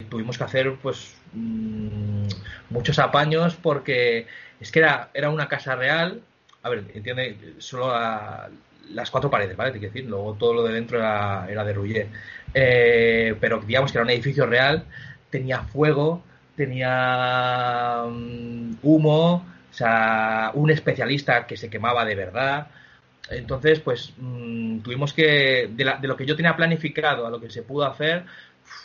tuvimos 0.10 0.38
que 0.38 0.44
hacer, 0.44 0.76
pues, 0.82 1.16
mm, 1.34 2.28
muchos 2.70 3.00
apaños 3.00 3.56
porque 3.56 4.28
es 4.60 4.72
que 4.72 4.80
era, 4.80 5.10
era 5.14 5.30
una 5.30 5.48
casa 5.48 5.76
real. 5.76 6.22
A 6.68 6.70
ver, 6.70 6.84
entiende, 6.94 7.38
solo 7.60 7.88
la- 7.88 8.50
las 8.92 9.10
cuatro 9.10 9.30
paredes, 9.30 9.56
¿vale? 9.56 9.72
Te 9.72 9.80
quiero 9.80 9.94
decir, 9.94 10.10
luego 10.10 10.34
todo 10.36 10.54
lo 10.54 10.64
de 10.64 10.74
dentro 10.74 10.98
era, 10.98 11.48
era 11.50 11.64
de 11.64 11.74
Rouillet. 11.74 12.10
Eh, 12.54 13.36
pero 13.40 13.60
digamos 13.60 13.92
que 13.92 13.98
era 13.98 14.04
un 14.04 14.10
edificio 14.12 14.46
real, 14.46 14.84
tenía 15.30 15.62
fuego, 15.64 16.24
tenía 16.56 18.04
mm, 18.10 18.78
humo, 18.82 19.46
o 19.72 19.74
sea, 19.74 20.52
un 20.56 20.70
especialista 20.72 21.48
que 21.48 21.56
se 21.58 21.70
quemaba 21.70 22.04
de 22.06 22.16
verdad. 22.16 22.68
Entonces, 23.30 23.80
pues 23.80 24.14
mm, 24.18 24.80
tuvimos 24.80 25.14
que, 25.14 25.70
de, 25.72 25.86
lo 26.08 26.18
que 26.18 26.26
yo 26.26 26.36
tenía 26.36 26.56
planificado 26.56 27.28
a 27.28 27.30
lo 27.30 27.40
que 27.42 27.50
se 27.50 27.64
pudo 27.64 27.86
hacer, 27.86 28.26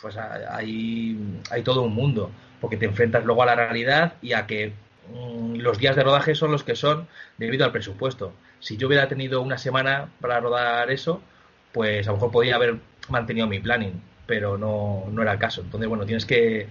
pues 0.01 0.17
hay, 0.17 1.17
hay 1.49 1.63
todo 1.63 1.81
un 1.83 1.93
mundo, 1.93 2.31
porque 2.61 2.77
te 2.77 2.85
enfrentas 2.85 3.25
luego 3.25 3.43
a 3.43 3.47
la 3.47 3.55
realidad 3.55 4.13
y 4.21 4.33
a 4.33 4.45
que 4.47 4.73
los 5.11 5.77
días 5.77 5.95
de 5.95 6.03
rodaje 6.03 6.35
son 6.35 6.51
los 6.51 6.63
que 6.63 6.75
son 6.75 7.07
debido 7.37 7.65
al 7.65 7.71
presupuesto. 7.71 8.33
Si 8.59 8.77
yo 8.77 8.87
hubiera 8.87 9.07
tenido 9.07 9.41
una 9.41 9.57
semana 9.57 10.11
para 10.21 10.39
rodar 10.39 10.89
eso, 10.91 11.21
pues 11.71 12.07
a 12.07 12.11
lo 12.11 12.17
mejor 12.17 12.31
podría 12.31 12.55
haber 12.55 12.79
mantenido 13.09 13.47
mi 13.47 13.59
planning, 13.59 14.01
pero 14.25 14.57
no, 14.57 15.05
no 15.11 15.21
era 15.21 15.33
el 15.33 15.39
caso. 15.39 15.61
Entonces, 15.61 15.89
bueno, 15.89 16.05
tienes 16.05 16.25
que. 16.25 16.67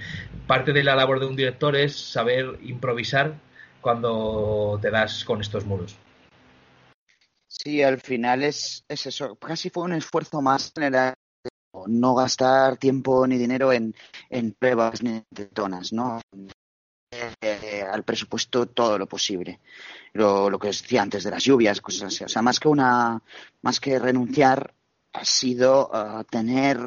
Parte 0.46 0.72
de 0.72 0.84
la 0.84 0.96
labor 0.96 1.20
de 1.20 1.26
un 1.26 1.36
director 1.36 1.76
es 1.76 1.96
saber 1.96 2.58
improvisar 2.62 3.34
cuando 3.80 4.78
te 4.80 4.90
das 4.90 5.24
con 5.24 5.40
estos 5.40 5.64
muros. 5.66 5.96
Sí, 7.48 7.82
al 7.82 8.00
final 8.00 8.42
es, 8.42 8.84
es 8.88 9.06
eso. 9.06 9.36
Casi 9.36 9.68
fue 9.68 9.84
un 9.84 9.92
esfuerzo 9.92 10.40
más 10.40 10.72
general. 10.74 11.14
No 11.86 12.14
gastar 12.14 12.76
tiempo 12.76 13.26
ni 13.26 13.38
dinero 13.38 13.72
en, 13.72 13.94
en 14.30 14.52
pruebas 14.52 15.02
ni 15.02 15.10
en 15.10 15.48
tonas, 15.52 15.92
¿no? 15.92 16.20
Eh, 17.14 17.84
al 17.90 18.04
presupuesto 18.04 18.66
todo 18.66 18.96
lo 18.96 19.06
posible. 19.06 19.60
Lo, 20.14 20.48
lo 20.48 20.58
que 20.58 20.68
os 20.68 20.80
decía 20.80 21.02
antes 21.02 21.24
de 21.24 21.30
las 21.30 21.44
lluvias, 21.44 21.82
cosas 21.82 22.04
así. 22.04 22.24
O 22.24 22.28
sea, 22.28 22.40
más 22.40 22.58
que 22.58 22.68
una, 22.68 23.22
más 23.60 23.80
que 23.80 23.98
renunciar, 23.98 24.74
ha 25.12 25.24
sido 25.24 25.90
uh, 25.92 26.24
tener, 26.24 26.78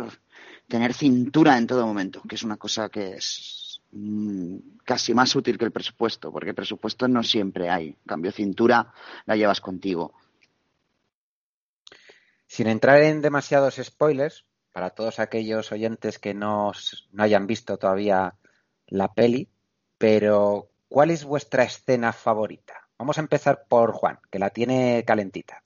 tener 0.67 0.95
cintura 0.95 1.57
en 1.59 1.67
todo 1.67 1.85
momento, 1.85 2.23
que 2.27 2.35
es 2.35 2.43
una 2.43 2.57
cosa 2.57 2.89
que 2.89 3.17
es 3.17 3.81
mm, 3.91 4.57
casi 4.83 5.13
más 5.13 5.35
útil 5.35 5.59
que 5.59 5.65
el 5.65 5.71
presupuesto, 5.71 6.31
porque 6.31 6.55
presupuesto 6.55 7.07
no 7.07 7.21
siempre 7.21 7.69
hay. 7.69 7.89
En 7.89 8.07
cambio, 8.07 8.31
cintura 8.31 8.93
la 9.25 9.35
llevas 9.35 9.61
contigo. 9.61 10.15
Sin 12.47 12.67
entrar 12.67 13.01
en 13.03 13.21
demasiados 13.21 13.75
spoilers, 13.75 14.43
para 14.71 14.89
todos 14.89 15.19
aquellos 15.19 15.71
oyentes 15.71 16.17
que 16.17 16.33
no, 16.33 16.71
no 17.11 17.23
hayan 17.23 17.45
visto 17.45 17.77
todavía 17.77 18.35
la 18.87 19.13
peli, 19.13 19.49
pero 19.97 20.69
¿cuál 20.87 21.11
es 21.11 21.23
vuestra 21.23 21.63
escena 21.63 22.13
favorita? 22.13 22.87
Vamos 22.97 23.17
a 23.17 23.21
empezar 23.21 23.65
por 23.67 23.91
Juan, 23.91 24.19
que 24.31 24.39
la 24.39 24.49
tiene 24.49 25.03
calentita. 25.05 25.65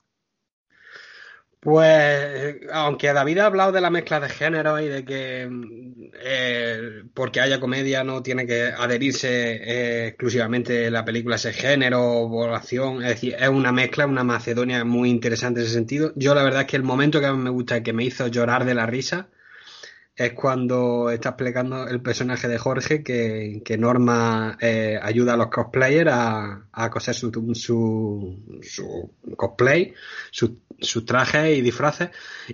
Pues, 1.60 2.56
aunque 2.72 3.12
David 3.12 3.38
ha 3.38 3.46
hablado 3.46 3.70
de 3.70 3.82
la 3.82 3.90
mezcla 3.90 4.18
de 4.18 4.30
género 4.30 4.80
y 4.80 4.88
de 4.88 5.04
que 5.04 5.46
eh, 6.24 7.02
porque 7.12 7.40
haya 7.42 7.60
comedia 7.60 8.02
no 8.02 8.22
tiene 8.22 8.46
que 8.46 8.62
adherirse 8.64 9.28
eh, 9.56 10.06
exclusivamente 10.08 10.90
la 10.90 11.04
película 11.04 11.34
a 11.34 11.36
ese 11.36 11.52
género 11.52 12.00
o 12.02 12.54
acción, 12.54 13.02
es 13.02 13.10
decir, 13.10 13.36
es 13.38 13.48
una 13.50 13.72
mezcla, 13.72 14.06
una 14.06 14.24
Macedonia 14.24 14.84
muy 14.86 15.10
interesante 15.10 15.60
en 15.60 15.66
ese 15.66 15.74
sentido. 15.74 16.12
Yo 16.16 16.34
la 16.34 16.42
verdad 16.42 16.62
es 16.62 16.66
que 16.66 16.76
el 16.76 16.82
momento 16.82 17.20
que 17.20 17.26
a 17.26 17.34
mí 17.34 17.42
me 17.42 17.50
gusta 17.50 17.76
y 17.76 17.82
que 17.82 17.92
me 17.92 18.04
hizo 18.04 18.26
llorar 18.28 18.64
de 18.64 18.74
la 18.74 18.86
risa 18.86 19.28
es 20.20 20.34
cuando 20.34 21.08
está 21.10 21.30
explicando 21.30 21.88
el 21.88 22.02
personaje 22.02 22.46
de 22.46 22.58
Jorge 22.58 23.02
que, 23.02 23.76
Norma 23.78 24.58
eh, 24.60 25.00
ayuda 25.02 25.32
a 25.32 25.36
los 25.38 25.46
cosplayers 25.46 26.10
a, 26.12 26.90
coser 26.90 27.14
su, 27.14 27.30
su, 27.54 29.10
cosplay, 29.34 29.94
sus 30.30 30.50
su 30.78 31.06
trajes 31.06 31.56
y 31.56 31.62
disfraces. 31.62 32.10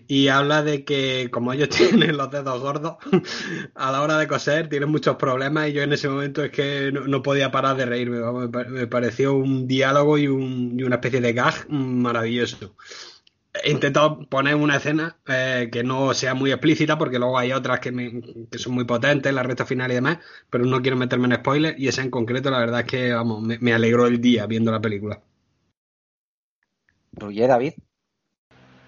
Y 0.07 0.29
habla 0.29 0.63
de 0.63 0.85
que 0.85 1.29
como 1.33 1.53
ellos 1.53 1.69
tienen 1.77 2.17
los 2.17 2.31
dedos 2.31 2.61
gordos 2.61 2.99
a 3.75 3.91
la 3.91 4.01
hora 4.01 4.17
de 4.19 4.29
coser 4.29 4.69
tienen 4.69 4.89
muchos 4.89 5.17
problemas 5.17 5.69
y 5.69 5.73
yo 5.73 5.83
en 5.83 5.93
ese 5.93 6.09
momento 6.09 6.45
es 6.45 6.53
que 6.53 6.93
no, 6.93 7.09
no 7.09 7.21
podía 7.21 7.51
parar 7.51 7.77
de 7.77 7.87
reírme, 7.87 8.21
me, 8.49 8.87
pareció 8.87 9.35
un 9.35 9.67
diálogo 9.67 10.19
y, 10.19 10.29
un, 10.29 10.79
y 10.79 10.85
una 10.85 10.97
especie 10.97 11.21
de 11.21 11.33
gag 11.33 11.69
maravilloso 11.69 12.77
he 13.63 13.71
intentado 13.71 14.29
poner 14.29 14.55
una 14.55 14.77
escena 14.77 15.17
eh, 15.27 15.69
que 15.71 15.83
no 15.83 16.15
sea 16.15 16.35
muy 16.35 16.51
explícita 16.51 16.99
porque 16.99 17.19
luego 17.19 17.39
hay 17.39 17.53
otras 17.53 17.81
que, 17.81 17.93
me, 17.93 18.21
que, 18.51 18.59
son 18.59 18.75
muy 18.75 18.85
potentes, 18.85 19.33
la 19.33 19.43
recta 19.43 19.67
final 19.67 19.91
y 19.91 19.97
demás, 19.97 20.19
pero 20.51 20.65
no 20.65 20.83
quiero 20.83 20.97
meterme 20.97 21.27
en 21.27 21.37
spoilers 21.37 21.79
y 21.79 21.89
esa 21.89 22.03
en 22.03 22.11
concreto 22.11 22.51
la 22.51 22.59
verdad 22.59 22.81
es 22.81 22.87
que 22.87 23.13
vamos, 23.13 23.43
me, 23.43 23.59
me 23.59 23.73
alegró 23.73 24.07
el 24.07 24.21
día 24.21 24.47
viendo 24.47 24.73
la 24.73 24.81
película. 24.81 25.21
Oye, 27.21 27.47
David. 27.47 27.75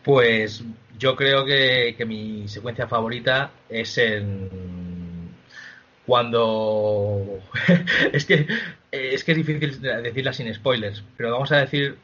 Pues 0.04 0.62
yo 0.98 1.16
creo 1.16 1.44
que, 1.44 1.94
que 1.96 2.04
mi 2.04 2.48
secuencia 2.48 2.86
favorita 2.86 3.50
es 3.68 3.96
en 3.98 4.48
cuando 6.06 7.40
es 8.12 8.24
que 8.24 8.46
es 8.90 9.24
que 9.24 9.32
es 9.32 9.36
difícil 9.36 9.80
decirla 9.80 10.32
sin 10.32 10.52
spoilers, 10.52 11.04
pero 11.16 11.32
vamos 11.32 11.52
a 11.52 11.58
decir 11.58 11.98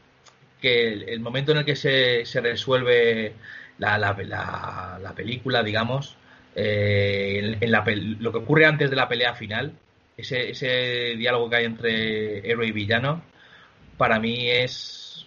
que 0.64 0.92
el, 1.12 1.20
momento 1.20 1.52
en 1.52 1.58
el 1.58 1.64
que 1.64 1.76
se, 1.76 2.24
se 2.24 2.40
resuelve 2.40 3.34
la, 3.78 3.98
la, 3.98 4.16
la, 4.24 4.98
la, 5.02 5.14
película, 5.14 5.62
digamos, 5.62 6.16
eh, 6.56 7.58
en, 7.60 7.72
en 7.74 8.22
lo 8.22 8.32
que 8.32 8.38
ocurre 8.38 8.64
antes 8.64 8.88
de 8.88 8.96
la 8.96 9.08
pelea 9.08 9.34
final, 9.34 9.72
ese, 10.16 10.50
ese 10.50 11.16
diálogo 11.18 11.50
que 11.50 11.56
hay 11.56 11.64
entre 11.66 12.50
héroe 12.50 12.66
y 12.66 12.72
villano, 12.72 13.22
para 13.98 14.18
mí 14.18 14.48
es. 14.48 15.26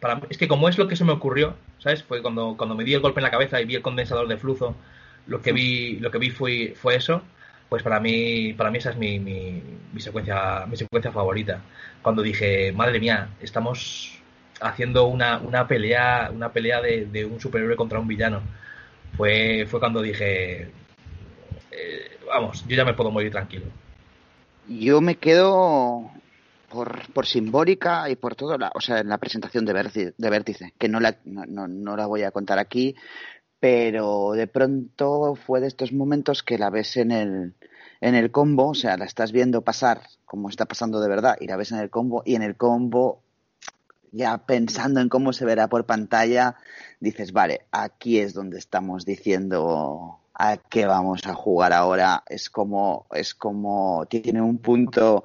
Para, 0.00 0.20
es 0.28 0.38
que 0.38 0.48
como 0.48 0.68
es 0.68 0.76
lo 0.76 0.88
que 0.88 0.96
se 0.96 1.04
me 1.04 1.12
ocurrió, 1.12 1.56
¿sabes? 1.78 2.02
Fue 2.02 2.20
cuando, 2.22 2.56
cuando 2.56 2.74
me 2.74 2.84
di 2.84 2.94
el 2.94 3.00
golpe 3.00 3.20
en 3.20 3.24
la 3.24 3.30
cabeza 3.30 3.60
y 3.60 3.64
vi 3.64 3.76
el 3.76 3.82
condensador 3.82 4.26
de 4.28 4.36
flujo, 4.36 4.74
lo 5.26 5.40
que 5.40 5.52
vi, 5.52 5.98
lo 6.00 6.10
que 6.10 6.18
vi 6.18 6.30
fue, 6.30 6.74
fue 6.76 6.96
eso 6.96 7.22
pues 7.68 7.82
para 7.82 8.00
mí, 8.00 8.52
para 8.54 8.70
mí 8.70 8.78
esa 8.78 8.90
es 8.90 8.96
mi, 8.96 9.18
mi, 9.18 9.60
secuencia, 9.98 10.66
mi 10.66 10.76
secuencia 10.76 11.10
favorita. 11.10 11.60
Cuando 12.02 12.22
dije, 12.22 12.72
madre 12.72 13.00
mía, 13.00 13.30
estamos 13.40 14.15
haciendo 14.60 15.06
una, 15.06 15.38
una 15.38 15.66
pelea, 15.66 16.30
una 16.32 16.52
pelea 16.52 16.80
de, 16.80 17.06
de, 17.06 17.24
un 17.24 17.40
superhéroe 17.40 17.76
contra 17.76 17.98
un 17.98 18.08
villano. 18.08 18.42
Fue, 19.16 19.66
fue 19.68 19.80
cuando 19.80 20.02
dije, 20.02 20.70
eh, 21.70 22.18
vamos, 22.26 22.64
yo 22.66 22.76
ya 22.76 22.84
me 22.84 22.94
puedo 22.94 23.10
morir 23.10 23.30
tranquilo. 23.30 23.66
Yo 24.68 25.00
me 25.00 25.16
quedo 25.16 26.10
por, 26.68 27.12
por 27.12 27.26
simbólica 27.26 28.10
y 28.10 28.16
por 28.16 28.34
todo, 28.34 28.58
la, 28.58 28.72
o 28.74 28.80
sea, 28.80 28.98
en 28.98 29.08
la 29.08 29.18
presentación 29.18 29.64
de 29.64 29.72
Vértice, 29.72 30.14
de 30.16 30.30
Vértice 30.30 30.74
que 30.78 30.88
no 30.88 31.00
la, 31.00 31.18
no, 31.24 31.46
no, 31.46 31.68
no 31.68 31.96
la 31.96 32.06
voy 32.06 32.22
a 32.24 32.32
contar 32.32 32.58
aquí, 32.58 32.96
pero 33.60 34.32
de 34.32 34.46
pronto 34.46 35.34
fue 35.34 35.60
de 35.60 35.68
estos 35.68 35.92
momentos 35.92 36.42
que 36.42 36.58
la 36.58 36.70
ves 36.70 36.96
en 36.96 37.10
el, 37.12 37.54
en 38.00 38.14
el 38.14 38.30
combo, 38.30 38.70
o 38.70 38.74
sea, 38.74 38.96
la 38.96 39.04
estás 39.04 39.32
viendo 39.32 39.62
pasar 39.62 40.02
como 40.24 40.48
está 40.48 40.66
pasando 40.66 41.00
de 41.00 41.08
verdad 41.08 41.36
y 41.40 41.46
la 41.46 41.56
ves 41.56 41.72
en 41.72 41.78
el 41.78 41.90
combo 41.90 42.22
y 42.26 42.34
en 42.34 42.42
el 42.42 42.56
combo 42.56 43.22
ya 44.12 44.38
pensando 44.38 45.00
en 45.00 45.08
cómo 45.08 45.32
se 45.32 45.44
verá 45.44 45.68
por 45.68 45.86
pantalla, 45.86 46.56
dices, 47.00 47.32
vale, 47.32 47.66
aquí 47.70 48.18
es 48.18 48.34
donde 48.34 48.58
estamos 48.58 49.04
diciendo 49.04 50.20
a 50.34 50.56
qué 50.56 50.86
vamos 50.86 51.26
a 51.26 51.34
jugar 51.34 51.72
ahora, 51.72 52.22
es 52.28 52.50
como, 52.50 53.06
es 53.12 53.34
como, 53.34 54.06
tiene 54.06 54.42
un 54.42 54.58
punto, 54.58 55.24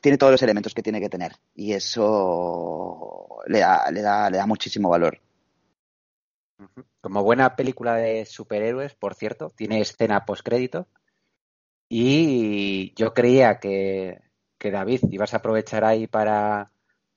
tiene 0.00 0.18
todos 0.18 0.32
los 0.32 0.42
elementos 0.42 0.74
que 0.74 0.82
tiene 0.82 1.00
que 1.00 1.08
tener 1.08 1.36
y 1.54 1.72
eso 1.72 3.38
le 3.46 3.60
da, 3.60 3.90
le 3.90 4.02
da, 4.02 4.30
le 4.30 4.38
da 4.38 4.46
muchísimo 4.46 4.88
valor. 4.88 5.20
Como 7.00 7.22
buena 7.22 7.56
película 7.56 7.94
de 7.94 8.26
superhéroes, 8.26 8.94
por 8.94 9.14
cierto, 9.14 9.50
tiene 9.50 9.80
escena 9.80 10.24
postcrédito. 10.26 10.86
Y 11.88 12.92
yo 12.94 13.14
creía 13.14 13.58
que, 13.58 14.20
que, 14.58 14.70
David 14.70 15.00
ibas 15.10 15.34
a 15.34 15.38
aprovechar 15.38 15.84
ahí 15.84 16.06
para, 16.06 16.70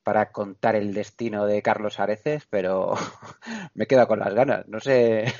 para 0.04 0.32
contar 0.32 0.76
el 0.76 0.94
destino 0.94 1.46
de 1.46 1.62
Carlos 1.62 2.00
Areces, 2.00 2.46
pero 2.50 2.94
me 3.74 3.86
he 3.86 3.88
quedado 3.88 4.08
con 4.08 4.20
las 4.20 4.34
ganas. 4.34 4.68
No 4.68 4.80
sé, 4.80 5.34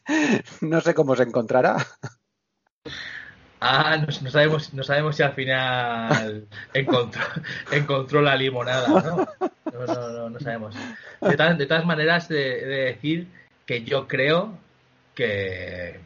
no 0.60 0.80
sé 0.80 0.94
cómo 0.94 1.16
se 1.16 1.24
encontrará. 1.24 1.76
Ah, 3.60 3.98
no, 3.98 4.30
sabemos, 4.30 4.72
no 4.72 4.82
sabemos 4.82 5.16
si 5.16 5.22
al 5.22 5.34
final 5.34 6.48
encontró, 6.72 8.22
la 8.22 8.34
limonada, 8.34 8.88
¿no? 8.88 9.00
No, 9.00 9.86
no, 9.86 10.08
no, 10.08 10.30
no 10.30 10.40
sabemos. 10.40 10.74
De, 11.20 11.66
todas 11.66 11.84
maneras, 11.84 12.28
de, 12.28 12.64
de 12.64 12.76
decir 12.84 13.28
que 13.66 13.84
yo 13.84 14.08
creo 14.08 14.58
que, 15.14 16.00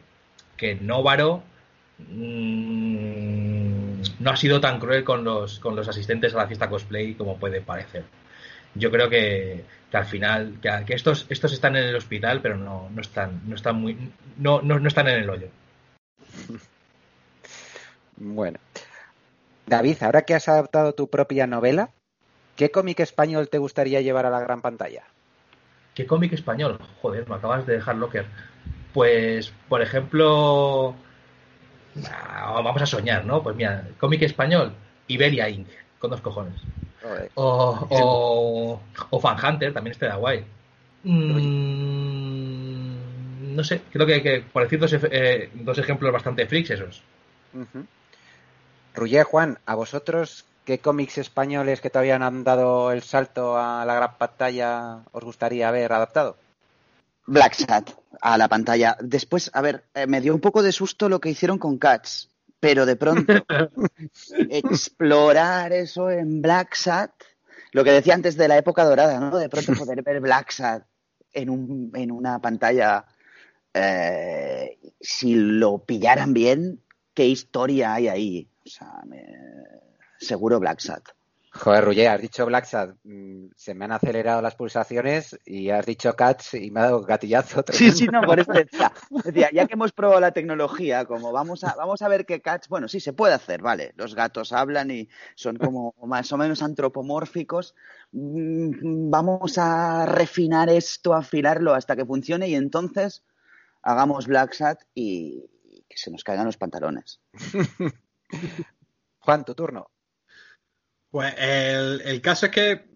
que 0.57 0.75
Novaro 0.75 1.43
mmm, 1.99 3.74
no 4.19 4.31
ha 4.31 4.35
sido 4.35 4.59
tan 4.59 4.79
cruel 4.79 5.03
con 5.03 5.23
los, 5.23 5.59
con 5.59 5.75
los 5.75 5.87
asistentes 5.87 6.33
a 6.33 6.37
la 6.37 6.47
fiesta 6.47 6.69
cosplay 6.69 7.13
como 7.15 7.37
puede 7.37 7.61
parecer. 7.61 8.03
Yo 8.73 8.91
creo 8.91 9.09
que, 9.09 9.63
que 9.89 9.97
al 9.97 10.05
final, 10.05 10.57
que, 10.61 10.69
que, 10.85 10.93
estos, 10.93 11.25
estos 11.29 11.53
están 11.53 11.75
en 11.75 11.85
el 11.85 11.95
hospital, 11.95 12.41
pero 12.41 12.57
no, 12.57 12.89
no 12.93 13.01
están, 13.01 13.41
no 13.47 13.55
están 13.55 13.77
muy, 13.77 13.97
no, 14.37 14.61
no, 14.61 14.79
no 14.79 14.87
están 14.87 15.07
en 15.07 15.19
el 15.19 15.29
hoyo. 15.29 15.47
Bueno. 18.17 18.59
David, 19.65 19.97
ahora 20.01 20.21
que 20.21 20.35
has 20.35 20.47
adaptado 20.47 20.93
tu 20.93 21.09
propia 21.09 21.47
novela, 21.47 21.89
¿qué 22.55 22.69
cómic 22.69 22.99
español 22.99 23.49
te 23.49 23.57
gustaría 23.57 24.01
llevar 24.01 24.25
a 24.25 24.29
la 24.29 24.39
gran 24.39 24.61
pantalla? 24.61 25.03
¿Qué 25.95 26.05
cómic 26.05 26.33
español? 26.33 26.77
Joder, 27.01 27.27
me 27.27 27.35
acabas 27.35 27.65
de 27.65 27.73
dejar 27.73 27.95
locker. 27.95 28.25
Pues, 28.93 29.51
por 29.67 29.81
ejemplo, 29.81 30.95
vamos 31.95 32.81
a 32.81 32.85
soñar, 32.85 33.25
¿no? 33.25 33.41
Pues 33.41 33.55
mira, 33.55 33.87
cómic 33.99 34.21
español, 34.23 34.73
Iberia 35.07 35.49
Inc., 35.49 35.67
con 35.99 36.11
dos 36.11 36.21
cojones. 36.21 36.59
O, 37.35 37.87
o, 37.89 38.81
o 39.09 39.19
Fan 39.19 39.37
Hunter, 39.43 39.73
también 39.73 39.91
este 39.91 40.07
da 40.07 40.15
guay. 40.15 40.43
Mm, 41.03 42.15
no 43.55 43.63
sé, 43.63 43.81
creo 43.91 44.07
que, 44.07 44.21
que 44.23 44.41
por 44.41 44.63
decir 44.63 44.79
dos, 44.79 44.91
eh, 44.93 45.49
dos 45.53 45.77
ejemplos 45.77 46.11
bastante 46.11 46.47
freaks 46.47 46.71
esos. 46.71 47.03
Rullé, 48.95 49.23
Juan, 49.23 49.59
¿a 49.65 49.75
vosotros 49.75 50.45
qué 50.65 50.79
cómics 50.79 51.17
españoles 51.19 51.79
que 51.79 51.89
todavía 51.89 52.17
no 52.19 52.25
han 52.25 52.43
dado 52.43 52.91
el 52.91 53.03
salto 53.03 53.57
a 53.57 53.85
la 53.85 53.95
gran 53.95 54.17
pantalla 54.17 55.03
os 55.11 55.23
gustaría 55.23 55.71
ver 55.71 55.93
adaptado? 55.93 56.37
Black 57.27 57.53
Sat 57.53 57.91
a 58.21 58.37
la 58.37 58.47
pantalla. 58.47 58.97
Después, 59.01 59.49
a 59.53 59.61
ver, 59.61 59.85
eh, 59.93 60.07
me 60.07 60.21
dio 60.21 60.33
un 60.33 60.41
poco 60.41 60.61
de 60.63 60.71
susto 60.71 61.09
lo 61.09 61.19
que 61.19 61.29
hicieron 61.29 61.57
con 61.57 61.77
Cats, 61.77 62.29
pero 62.59 62.85
de 62.85 62.95
pronto 62.95 63.33
explorar 64.49 65.73
eso 65.73 66.09
en 66.09 66.41
Black 66.41 66.75
Sat, 66.75 67.11
lo 67.71 67.83
que 67.83 67.91
decía 67.91 68.13
antes 68.13 68.37
de 68.37 68.47
la 68.47 68.57
época 68.57 68.83
dorada, 68.83 69.19
¿no? 69.19 69.37
De 69.37 69.49
pronto 69.49 69.73
poder 69.73 70.01
ver 70.03 70.19
Black 70.21 70.51
Sat 70.51 70.83
en, 71.33 71.49
un, 71.49 71.91
en 71.93 72.11
una 72.11 72.39
pantalla, 72.39 73.05
eh, 73.73 74.77
si 74.99 75.35
lo 75.35 75.79
pillaran 75.79 76.33
bien, 76.33 76.81
¿qué 77.13 77.25
historia 77.27 77.93
hay 77.93 78.07
ahí? 78.07 78.49
O 78.65 78.69
sea, 78.69 79.01
me- 79.05 79.25
seguro 80.19 80.59
Black 80.59 80.79
Sat. 80.79 81.03
Joder, 81.57 81.85
Rullé, 81.85 82.07
has 82.07 82.21
dicho 82.21 82.45
Black 82.45 82.65
Sad, 82.65 82.95
mm, 83.03 83.47
se 83.55 83.73
me 83.73 83.85
han 83.85 83.93
acelerado 83.93 84.41
las 84.41 84.55
pulsaciones 84.55 85.39
y 85.45 85.69
has 85.69 85.85
dicho 85.85 86.13
Cats 86.13 86.53
y 86.55 86.69
me 86.69 86.81
ha 86.81 86.83
dado 86.83 87.01
gatillazo. 87.01 87.63
Sí, 87.71 87.91
tremendo. 87.91 87.97
sí, 87.97 88.07
no, 88.07 88.21
por 88.21 88.39
eso 88.39 88.51
decía, 88.51 88.91
decía, 89.23 89.49
ya 89.53 89.65
que 89.65 89.73
hemos 89.73 89.93
probado 89.93 90.19
la 90.19 90.31
tecnología, 90.31 91.05
como 91.05 91.31
vamos 91.31 91.63
a, 91.63 91.73
vamos 91.75 92.01
a 92.01 92.09
ver 92.09 92.25
qué 92.25 92.41
cats, 92.41 92.67
bueno, 92.67 92.87
sí, 92.87 92.99
se 92.99 93.13
puede 93.13 93.33
hacer, 93.33 93.61
vale, 93.61 93.93
los 93.95 94.15
gatos 94.15 94.51
hablan 94.51 94.91
y 94.91 95.07
son 95.35 95.55
como 95.57 95.95
más 96.03 96.31
o 96.33 96.37
menos 96.37 96.61
antropomórficos, 96.61 97.73
Mm, 98.17 99.09
vamos 99.09 99.57
a 99.57 100.05
refinar 100.05 100.69
esto, 100.69 101.13
afilarlo 101.13 101.73
hasta 101.73 101.97
que 101.97 102.05
funcione 102.05 102.47
y 102.47 102.55
entonces 102.55 103.25
hagamos 103.81 104.27
Black 104.27 104.53
Sat 104.53 104.83
y 104.93 105.49
que 105.89 105.97
se 105.97 106.11
nos 106.11 106.23
caigan 106.23 106.45
los 106.45 106.55
pantalones. 106.55 107.19
Juan, 109.19 109.43
tu 109.43 109.53
turno. 109.53 109.89
Pues 111.15 111.33
el, 111.37 112.01
el 112.01 112.19
caso 112.19 112.47
es 112.47 112.51
que 112.51 112.87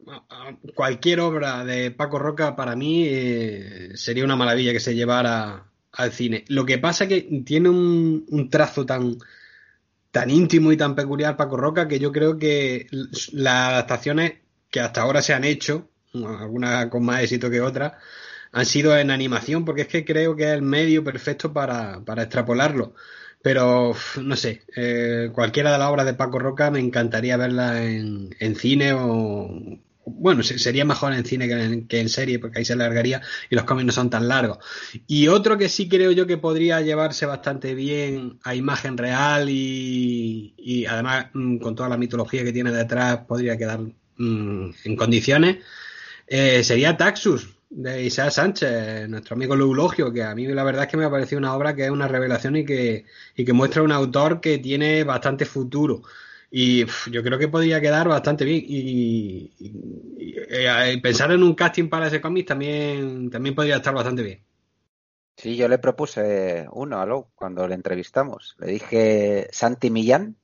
cualquier 0.76 1.22
obra 1.22 1.64
de 1.64 1.90
Paco 1.92 2.20
Roca 2.20 2.54
para 2.54 2.76
mí 2.76 3.06
eh, 3.08 3.92
sería 3.96 4.26
una 4.26 4.36
maravilla 4.36 4.74
que 4.74 4.82
se 4.82 4.94
llevara 4.94 5.72
al 5.94 6.12
cine. 6.12 6.44
Lo 6.50 6.66
que 6.66 6.80
pasa 6.80 7.06
es 7.06 7.10
que 7.10 7.22
tiene 7.46 7.70
un, 7.70 8.26
un 8.28 8.50
trazo 8.50 8.86
tan, 8.86 9.16
tan 10.12 10.30
íntimo 10.30 10.74
y 10.74 10.76
tan 10.76 10.96
peculiar 10.96 11.38
Paco 11.38 11.56
Roca 11.56 11.88
que 11.88 11.98
yo 11.98 12.12
creo 12.12 12.38
que 12.38 12.88
las 13.32 13.70
adaptaciones 13.70 14.34
que 14.70 14.82
hasta 14.82 15.04
ahora 15.04 15.22
se 15.22 15.34
han 15.34 15.46
hecho, 15.46 15.90
algunas 16.14 16.88
con 16.88 17.06
más 17.06 17.22
éxito 17.22 17.50
que 17.50 17.62
otras, 17.62 17.94
han 18.52 18.66
sido 18.66 18.98
en 18.98 19.12
animación 19.12 19.64
porque 19.64 19.84
es 19.84 19.88
que 19.88 20.04
creo 20.04 20.36
que 20.36 20.44
es 20.44 20.56
el 20.56 20.62
medio 20.62 21.06
perfecto 21.06 21.54
para, 21.54 22.04
para 22.04 22.24
extrapolarlo. 22.24 22.96
Pero 23.42 23.94
no 24.22 24.36
sé, 24.36 24.64
eh, 24.76 25.30
cualquiera 25.34 25.72
de 25.72 25.78
las 25.80 25.90
obras 25.90 26.06
de 26.06 26.14
Paco 26.14 26.40
Roca 26.40 26.72
me 26.72 26.80
encantaría 26.80 27.38
verla 27.38 27.84
en, 27.84 28.36
en 28.40 28.56
cine 28.56 28.94
o... 28.94 29.50
Bueno, 30.12 30.42
se- 30.44 30.58
sería 30.60 30.86
mejor 30.86 31.14
en 31.14 31.24
cine 31.24 31.48
que 31.48 31.54
en, 31.64 31.88
que 31.88 32.00
en 32.02 32.10
serie 32.10 32.40
porque 32.40 32.60
ahí 32.60 32.66
se 32.66 32.74
alargaría 32.74 33.22
y 33.50 33.56
los 33.56 33.64
cómics 33.66 33.86
no 33.86 33.92
son 33.94 34.10
tan 34.10 34.28
largos. 34.28 34.58
Y 35.08 35.28
otro 35.28 35.58
que 35.58 35.70
sí 35.70 35.88
creo 35.88 36.12
yo 36.12 36.26
que 36.28 36.38
podría 36.38 36.82
llevarse 36.82 37.26
bastante 37.28 37.76
bien 37.76 38.40
a 38.44 38.56
imagen 38.56 38.98
real 38.98 39.50
y, 39.50 40.56
y 40.58 40.86
además 40.86 41.28
mm, 41.34 41.58
con 41.60 41.76
toda 41.76 41.90
la 41.90 41.98
mitología 41.98 42.44
que 42.44 42.52
tiene 42.54 42.72
detrás 42.72 43.20
podría 43.28 43.56
quedar 43.58 43.80
mm, 44.18 44.70
en 44.86 44.96
condiciones, 44.96 45.58
eh, 46.28 46.64
sería 46.64 46.98
Taxus 46.98 47.50
de 47.70 48.04
Isaac 48.04 48.32
Sánchez, 48.32 49.08
nuestro 49.10 49.36
amigo 49.36 49.56
Leulogio, 49.56 50.12
que 50.12 50.24
a 50.24 50.34
mí 50.34 50.48
la 50.48 50.64
verdad 50.64 50.84
es 50.84 50.90
que 50.90 50.98
me 50.98 51.06
ha 51.06 51.12
parecido 51.12 51.40
una 51.40 51.56
obra 51.56 51.76
que 51.76 51.86
es 51.86 51.92
una 51.92 52.08
revelación 52.08 52.56
y 52.56 52.66
que, 52.66 53.06
y 53.36 53.46
que 53.46 53.54
muestra 53.54 53.84
un 53.84 53.92
autor 53.92 54.42
que 54.42 54.58
tiene 54.58 55.04
bastante 55.04 55.46
futuro. 55.46 56.02
Y 56.52 56.86
yo 57.12 57.24
creo 57.24 57.38
que 57.38 57.48
podría 57.48 57.80
quedar 57.80 58.08
bastante 58.08 58.44
bien. 58.44 58.64
Y, 58.68 59.54
y, 59.60 60.36
eh, 60.50 61.00
pensar 61.02 61.32
en 61.32 61.44
un 61.44 61.54
casting 61.54 61.90
para 61.90 62.08
ese 62.08 62.22
cómic 62.22 62.48
también, 62.48 63.30
también 63.30 63.56
podría 63.56 63.78
estar 63.78 63.94
bastante 63.94 64.24
bien. 64.24 64.44
Sí, 65.38 65.56
yo 65.56 65.68
le 65.70 65.78
propuse 65.78 66.68
uno 66.72 67.00
a 67.00 67.06
Lou 67.06 67.28
cuando 67.36 67.68
le 67.68 67.76
entrevistamos. 67.76 68.56
Le 68.60 68.68
dije 68.68 69.48
Santi 69.52 69.90
Millán, 69.92 70.38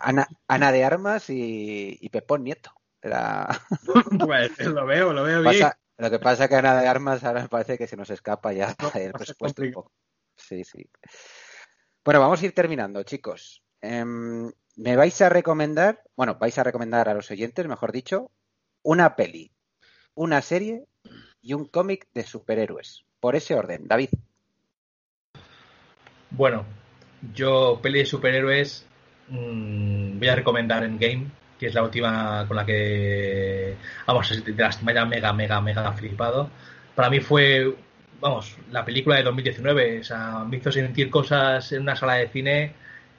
Ana, 0.00 0.28
Ana 0.48 0.72
de 0.72 0.84
Armas 0.84 1.30
y, 1.30 1.98
y 2.00 2.08
Pepón 2.10 2.44
Nieto. 2.44 2.72
Era... 3.06 3.48
Pues 4.18 4.58
lo 4.66 4.86
veo, 4.86 5.12
lo 5.12 5.22
veo 5.22 5.40
bien. 5.42 5.54
Pasa- 5.60 5.78
lo 5.98 6.10
que 6.10 6.18
pasa 6.18 6.44
es 6.44 6.50
que 6.50 6.56
Ana 6.56 6.80
de 6.80 6.88
Armas 6.88 7.24
ahora 7.24 7.42
me 7.42 7.48
parece 7.48 7.78
que 7.78 7.86
se 7.86 7.96
nos 7.96 8.10
escapa 8.10 8.52
ya 8.52 8.68
el 8.78 8.86
a 8.86 8.90
ser 8.90 9.12
presupuesto 9.12 9.62
un 9.62 9.72
poco. 9.72 9.92
Sí, 10.36 10.62
sí. 10.64 10.86
Bueno, 12.04 12.20
vamos 12.20 12.42
a 12.42 12.46
ir 12.46 12.52
terminando, 12.52 13.02
chicos. 13.02 13.62
Em, 13.80 14.50
me 14.76 14.96
vais 14.96 15.20
a 15.22 15.28
recomendar, 15.28 16.02
bueno, 16.16 16.36
vais 16.38 16.58
a 16.58 16.64
recomendar 16.64 17.08
a 17.08 17.14
los 17.14 17.30
oyentes, 17.30 17.66
mejor 17.66 17.92
dicho, 17.92 18.30
una 18.82 19.16
peli, 19.16 19.52
una 20.14 20.42
serie 20.42 20.84
y 21.40 21.54
un 21.54 21.66
cómic 21.66 22.08
de 22.12 22.24
superhéroes. 22.24 23.04
Por 23.20 23.34
ese 23.36 23.54
orden, 23.54 23.88
David. 23.88 24.10
Bueno, 26.30 26.64
yo 27.34 27.78
peli 27.82 28.00
de 28.00 28.06
superhéroes 28.06 28.84
mm, 29.28 30.18
voy 30.18 30.28
a 30.28 30.34
recomendar 30.34 30.84
Endgame, 30.84 31.30
que 31.58 31.66
es 31.66 31.74
la 31.74 31.82
última 31.82 32.44
con 32.46 32.56
la 32.56 32.66
que, 32.66 33.74
vamos, 34.06 34.44
de 34.44 34.52
las 34.54 34.76
que 34.76 34.84
me 34.84 34.92
haya 34.92 35.04
mega, 35.04 35.32
mega, 35.32 35.60
mega 35.60 35.92
flipado. 35.92 36.50
Para 36.94 37.10
mí 37.10 37.20
fue, 37.20 37.74
vamos, 38.20 38.56
la 38.70 38.84
película 38.84 39.16
de 39.16 39.22
2019, 39.24 40.00
o 40.00 40.04
sea, 40.04 40.44
me 40.48 40.56
hizo 40.58 40.72
sentir 40.72 41.10
cosas 41.10 41.72
en 41.72 41.82
una 41.82 41.96
sala 41.96 42.14
de 42.14 42.28
cine 42.28 42.72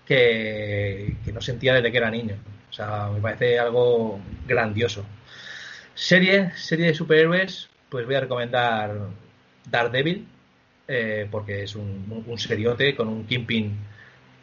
que, 0.06 1.16
que 1.24 1.34
no 1.34 1.42
sentía 1.42 1.74
desde 1.74 1.92
que 1.92 1.98
era 1.98 2.10
niño. 2.12 2.36
O 2.70 2.74
sea, 2.74 3.10
me 3.14 3.20
parece 3.22 3.60
algo 3.60 4.20
grandioso. 4.48 5.06
Serie, 5.94 6.52
serie 6.56 6.88
de 6.88 6.94
superhéroes, 6.94 7.70
pues 7.90 8.06
voy 8.06 8.16
a 8.16 8.20
recomendar 8.22 8.96
Daredevil, 9.70 10.28
eh, 10.88 11.28
porque 11.30 11.64
es 11.64 11.76
un, 11.76 12.24
un 12.26 12.38
seriote 12.38 12.96
con 12.96 13.08
un 13.08 13.26
Kingpin 13.26 13.78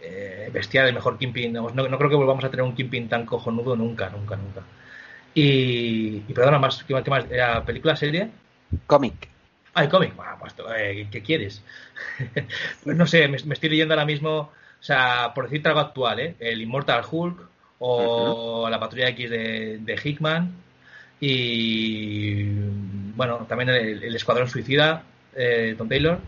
eh, 0.04 0.50
bestial, 0.52 0.88
el 0.88 0.94
mejor 0.94 1.18
Kingpin. 1.18 1.52
No, 1.52 1.68
no 1.70 1.98
creo 1.98 2.10
que 2.10 2.16
volvamos 2.16 2.44
a 2.44 2.50
tener 2.50 2.64
un 2.64 2.74
Kingpin 2.74 3.08
tan 3.08 3.26
cojonudo 3.26 3.76
nunca, 3.76 4.10
nunca, 4.10 4.36
nunca. 4.36 4.62
Y, 5.34 6.24
y 6.28 6.32
perdona, 6.34 6.58
más, 6.58 6.84
¿qué, 6.84 6.94
más- 6.94 7.02
qué 7.04 7.10
más? 7.10 7.24
¿Era 7.30 7.64
película, 7.64 7.96
serie? 7.96 8.30
Cómic. 8.86 9.28
Ah, 9.74 9.84
el 9.84 9.88
cómic. 9.90 10.14
Bueno, 10.16 10.32
pues, 10.38 10.54
eh, 10.76 11.08
¿qué 11.10 11.22
quieres? 11.22 11.62
pues 12.84 12.96
no 12.96 13.06
sé, 13.06 13.28
me, 13.28 13.38
me 13.44 13.54
estoy 13.54 13.70
leyendo 13.70 13.94
ahora 13.94 14.06
mismo, 14.06 14.38
o 14.38 14.52
sea, 14.82 15.32
por 15.34 15.44
decirte 15.44 15.68
algo 15.68 15.80
actual, 15.80 16.20
¿eh? 16.20 16.36
El 16.38 16.60
Immortal 16.62 17.04
Hulk 17.10 17.40
o 17.80 18.68
la 18.70 18.78
Patrulla 18.80 19.08
X 19.08 19.28
de, 19.30 19.78
de 19.80 20.00
Hickman 20.02 20.52
y, 21.20 22.44
bueno, 23.16 23.46
también 23.48 23.70
el, 23.70 24.02
el 24.04 24.14
Escuadrón 24.16 24.48
Suicida, 24.48 25.02
eh, 25.34 25.74
Tom 25.76 25.88
Taylor. 25.88 26.18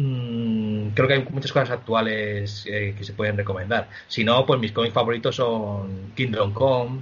Mm, 0.00 0.90
creo 0.94 1.08
que 1.08 1.14
hay 1.14 1.26
muchas 1.28 1.52
cosas 1.52 1.70
actuales 1.70 2.64
eh, 2.70 2.94
que 2.96 3.02
se 3.02 3.14
pueden 3.14 3.36
recomendar. 3.36 3.88
Si 4.06 4.22
no, 4.22 4.46
pues 4.46 4.60
mis 4.60 4.70
cómics 4.70 4.94
favoritos 4.94 5.34
son 5.34 6.12
Kingdom 6.14 6.52
Come, 6.52 7.00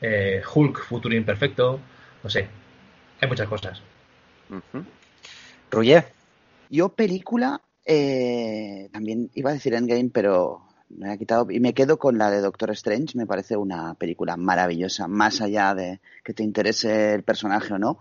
eh, 0.00 0.40
Hulk, 0.54 0.82
Futuro 0.84 1.14
Imperfecto, 1.14 1.78
no 2.24 2.30
sé, 2.30 2.48
hay 3.20 3.28
muchas 3.28 3.46
cosas. 3.48 3.82
Rullé. 5.70 6.06
Yo 6.70 6.88
película, 6.88 7.60
eh, 7.84 8.88
también 8.92 9.30
iba 9.34 9.50
a 9.50 9.52
decir 9.52 9.74
Endgame, 9.74 10.08
pero 10.10 10.62
me 10.88 11.12
ha 11.12 11.18
quitado 11.18 11.50
y 11.50 11.60
me 11.60 11.74
quedo 11.74 11.98
con 11.98 12.16
la 12.16 12.30
de 12.30 12.40
Doctor 12.40 12.70
Strange. 12.70 13.18
Me 13.18 13.26
parece 13.26 13.58
una 13.58 13.92
película 13.92 14.38
maravillosa, 14.38 15.06
más 15.06 15.42
allá 15.42 15.74
de 15.74 16.00
que 16.24 16.32
te 16.32 16.44
interese 16.44 17.12
el 17.12 17.24
personaje 17.24 17.74
o 17.74 17.78
no. 17.78 17.98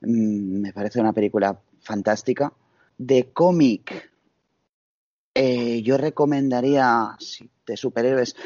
Mm, 0.00 0.62
me 0.62 0.72
parece 0.72 1.00
una 1.00 1.12
película 1.12 1.58
fantástica. 1.82 2.50
De 2.98 3.30
cómic, 3.32 3.94
eh, 5.34 5.82
yo 5.82 5.96
recomendaría 5.98 7.16
de 7.66 7.76
superhéroes. 7.76 8.36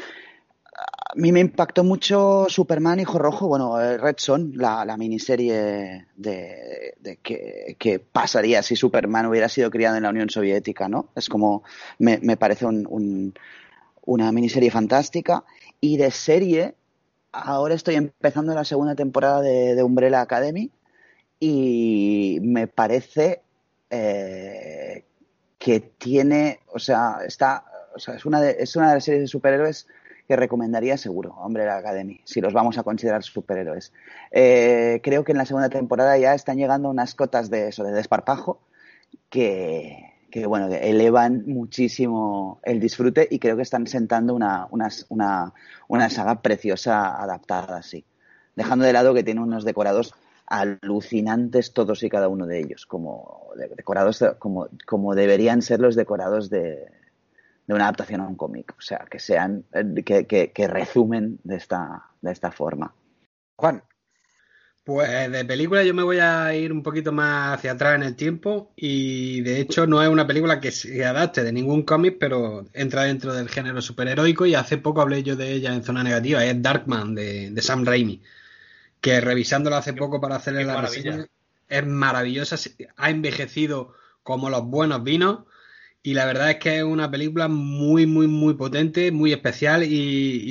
A 1.11 1.15
mí 1.15 1.31
me 1.31 1.39
impactó 1.39 1.83
mucho 1.83 2.45
Superman 2.49 2.99
Hijo 2.99 3.17
Rojo, 3.17 3.47
bueno, 3.47 3.81
eh, 3.81 3.97
Red 3.97 4.15
Son, 4.19 4.51
la, 4.55 4.85
la 4.85 4.95
miniserie 4.95 6.05
de, 6.15 6.93
de 6.99 7.17
que, 7.77 7.99
pasaría 7.99 8.61
si 8.61 8.75
Superman 8.75 9.25
hubiera 9.25 9.49
sido 9.49 9.71
criado 9.71 9.97
en 9.97 10.03
la 10.03 10.09
Unión 10.09 10.29
Soviética, 10.29 10.87
¿no? 10.87 11.09
Es 11.15 11.27
como, 11.27 11.63
me, 11.97 12.19
me 12.21 12.37
parece 12.37 12.65
un- 12.65 12.85
un- 12.89 13.33
una 14.05 14.31
miniserie 14.31 14.71
fantástica. 14.71 15.45
Y 15.81 15.97
de 15.97 16.11
serie, 16.11 16.75
ahora 17.33 17.75
estoy 17.75 17.95
empezando 17.95 18.53
la 18.55 18.65
segunda 18.65 18.95
temporada 18.95 19.41
de 19.41 19.83
Umbrella 19.83 20.21
Academy 20.21 20.71
y 21.39 22.39
me 22.41 22.67
parece 22.67 23.41
eh, 23.89 25.05
que 25.57 25.79
tiene, 25.79 26.59
o 26.67 26.79
sea, 26.79 27.19
está, 27.25 27.65
o 27.95 27.99
sea, 27.99 28.15
es 28.15 28.25
una 28.25 28.41
de, 28.41 28.57
es 28.59 28.75
una 28.75 28.89
de 28.89 28.95
las 28.95 29.03
series 29.03 29.23
de 29.23 29.27
superhéroes 29.27 29.87
que 30.27 30.35
recomendaría 30.35 30.95
seguro, 30.95 31.35
Umbrella 31.43 31.77
Academy, 31.77 32.21
si 32.23 32.39
los 32.39 32.53
vamos 32.53 32.77
a 32.77 32.83
considerar 32.83 33.23
superhéroes. 33.23 33.91
Eh, 34.31 35.01
creo 35.03 35.23
que 35.23 35.31
en 35.31 35.39
la 35.39 35.45
segunda 35.45 35.69
temporada 35.69 36.17
ya 36.19 36.35
están 36.35 36.57
llegando 36.57 36.89
unas 36.89 37.15
cotas 37.15 37.49
de 37.49 37.69
eso, 37.69 37.83
de 37.83 37.91
desparpajo, 37.91 38.61
que, 39.29 40.13
que, 40.29 40.45
bueno, 40.45 40.67
elevan 40.67 41.45
muchísimo 41.47 42.59
el 42.63 42.79
disfrute 42.79 43.27
y 43.29 43.39
creo 43.39 43.55
que 43.55 43.63
están 43.63 43.87
sentando 43.87 44.35
una, 44.35 44.67
una, 44.69 44.89
una, 45.09 45.53
una 45.87 46.09
saga 46.11 46.41
preciosa 46.43 47.21
adaptada 47.21 47.77
así. 47.77 48.05
Dejando 48.55 48.85
de 48.85 48.93
lado 48.93 49.15
que 49.15 49.23
tiene 49.23 49.41
unos 49.41 49.65
decorados 49.65 50.13
alucinantes 50.49 51.73
todos 51.73 52.03
y 52.03 52.09
cada 52.09 52.27
uno 52.29 52.45
de 52.47 52.59
ellos, 52.59 52.85
como 52.85 53.49
de- 53.57 53.69
decorados 53.69 54.19
de- 54.19 54.35
como, 54.39 54.69
como 54.85 55.15
deberían 55.15 55.61
ser 55.61 55.79
los 55.79 55.95
decorados 55.95 56.49
de, 56.49 56.87
de 57.67 57.73
una 57.75 57.85
adaptación 57.85 58.21
a 58.21 58.27
un 58.27 58.35
cómic, 58.35 58.73
o 58.77 58.81
sea, 58.81 59.05
que 59.11 59.19
sean 59.19 59.65
que, 60.05 60.27
que, 60.27 60.51
que 60.51 60.67
resumen 60.67 61.39
de 61.43 61.57
esta, 61.57 62.05
de 62.21 62.31
esta 62.31 62.51
forma. 62.51 62.93
Juan, 63.57 63.83
Pues 64.83 65.31
de 65.31 65.45
película 65.45 65.83
yo 65.83 65.93
me 65.93 66.01
voy 66.03 66.17
a 66.19 66.53
ir 66.55 66.71
un 66.73 66.81
poquito 66.81 67.11
más 67.11 67.57
hacia 67.57 67.73
atrás 67.73 67.95
en 67.95 68.03
el 68.03 68.15
tiempo 68.15 68.73
y 68.75 69.41
de 69.41 69.59
hecho 69.61 69.85
no 69.85 70.01
es 70.01 70.09
una 70.09 70.25
película 70.25 70.59
que 70.59 70.71
se 70.71 71.05
adapte 71.05 71.43
de 71.43 71.51
ningún 71.53 71.83
cómic, 71.83 72.17
pero 72.19 72.65
entra 72.73 73.03
dentro 73.03 73.33
del 73.33 73.49
género 73.49 73.81
superheroico 73.83 74.45
y 74.47 74.55
hace 74.55 74.77
poco 74.79 75.01
hablé 75.01 75.21
yo 75.21 75.35
de 75.35 75.51
ella 75.53 75.75
en 75.75 75.83
Zona 75.83 76.03
Negativa, 76.03 76.43
es 76.43 76.59
Darkman 76.61 77.13
de, 77.13 77.51
de 77.51 77.61
Sam 77.61 77.85
Raimi, 77.85 78.21
que 79.01 79.21
revisándolo 79.21 79.75
hace 79.77 79.93
poco 79.93 80.19
para 80.21 80.35
hacerle 80.37 80.65
la 80.65 80.73
maravilla. 80.73 81.11
reseña, 81.11 81.27
es 81.67 81.85
maravillosa, 81.85 82.57
ha 82.97 83.09
envejecido 83.09 83.93
como 84.23 84.49
los 84.49 84.63
buenos 84.65 85.03
vinos 85.03 85.45
y 86.03 86.13
la 86.13 86.25
verdad 86.25 86.51
es 86.51 86.57
que 86.57 86.77
es 86.79 86.83
una 86.83 87.11
película 87.11 87.47
muy, 87.49 88.05
muy, 88.07 88.27
muy 88.27 88.53
potente, 88.55 89.11
muy 89.11 89.33
especial 89.33 89.83
y, 89.83 89.89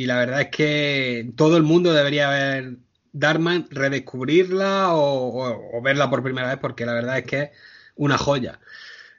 y 0.02 0.06
la 0.06 0.18
verdad 0.18 0.42
es 0.42 0.48
que 0.50 1.32
todo 1.36 1.56
el 1.56 1.62
mundo 1.62 1.92
debería 1.92 2.28
ver 2.30 2.78
Darkman, 3.12 3.66
redescubrirla 3.70 4.94
o, 4.94 5.28
o- 5.28 5.78
o 5.78 5.82
verla 5.82 6.10
por 6.10 6.22
primera 6.22 6.48
vez 6.48 6.58
porque 6.58 6.86
la 6.86 6.94
verdad 6.94 7.18
es 7.18 7.24
que 7.26 7.40
es 7.42 7.50
una 7.96 8.18
joya. 8.18 8.60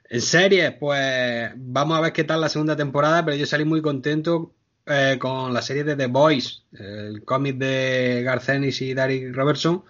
En 0.08 0.20
series, 0.20 0.72
pues 0.72 1.52
vamos 1.56 1.96
a 1.98 2.00
ver 2.00 2.12
qué 2.12 2.24
tal 2.24 2.40
la 2.40 2.48
segunda 2.48 2.76
temporada, 2.76 3.24
pero 3.24 3.36
yo 3.36 3.46
salí 3.46 3.64
muy 3.64 3.80
contento 3.82 4.54
eh, 4.90 5.16
con 5.18 5.52
la 5.54 5.62
serie 5.62 5.84
de 5.84 5.96
The 5.96 6.06
Boys, 6.06 6.64
el 6.78 7.24
cómic 7.24 7.56
de 7.56 8.22
Garth 8.24 8.48
Ennis 8.48 8.80
y 8.82 8.94
Derek 8.94 9.34
Robertson, 9.34 9.84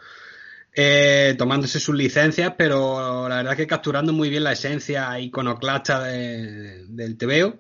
eh, 0.75 1.35
tomándose 1.39 1.81
sus 1.81 1.95
licencias, 1.97 2.55
pero 2.57 3.29
la 3.29 3.37
verdad 3.37 3.57
que 3.57 3.67
capturando 3.67 4.13
muy 4.13 4.29
bien 4.31 4.45
la 4.45 4.53
esencia 4.53 5.19
iconoclasta 5.19 6.05
de- 6.05 6.85
del 6.89 7.17
TVO. 7.17 7.59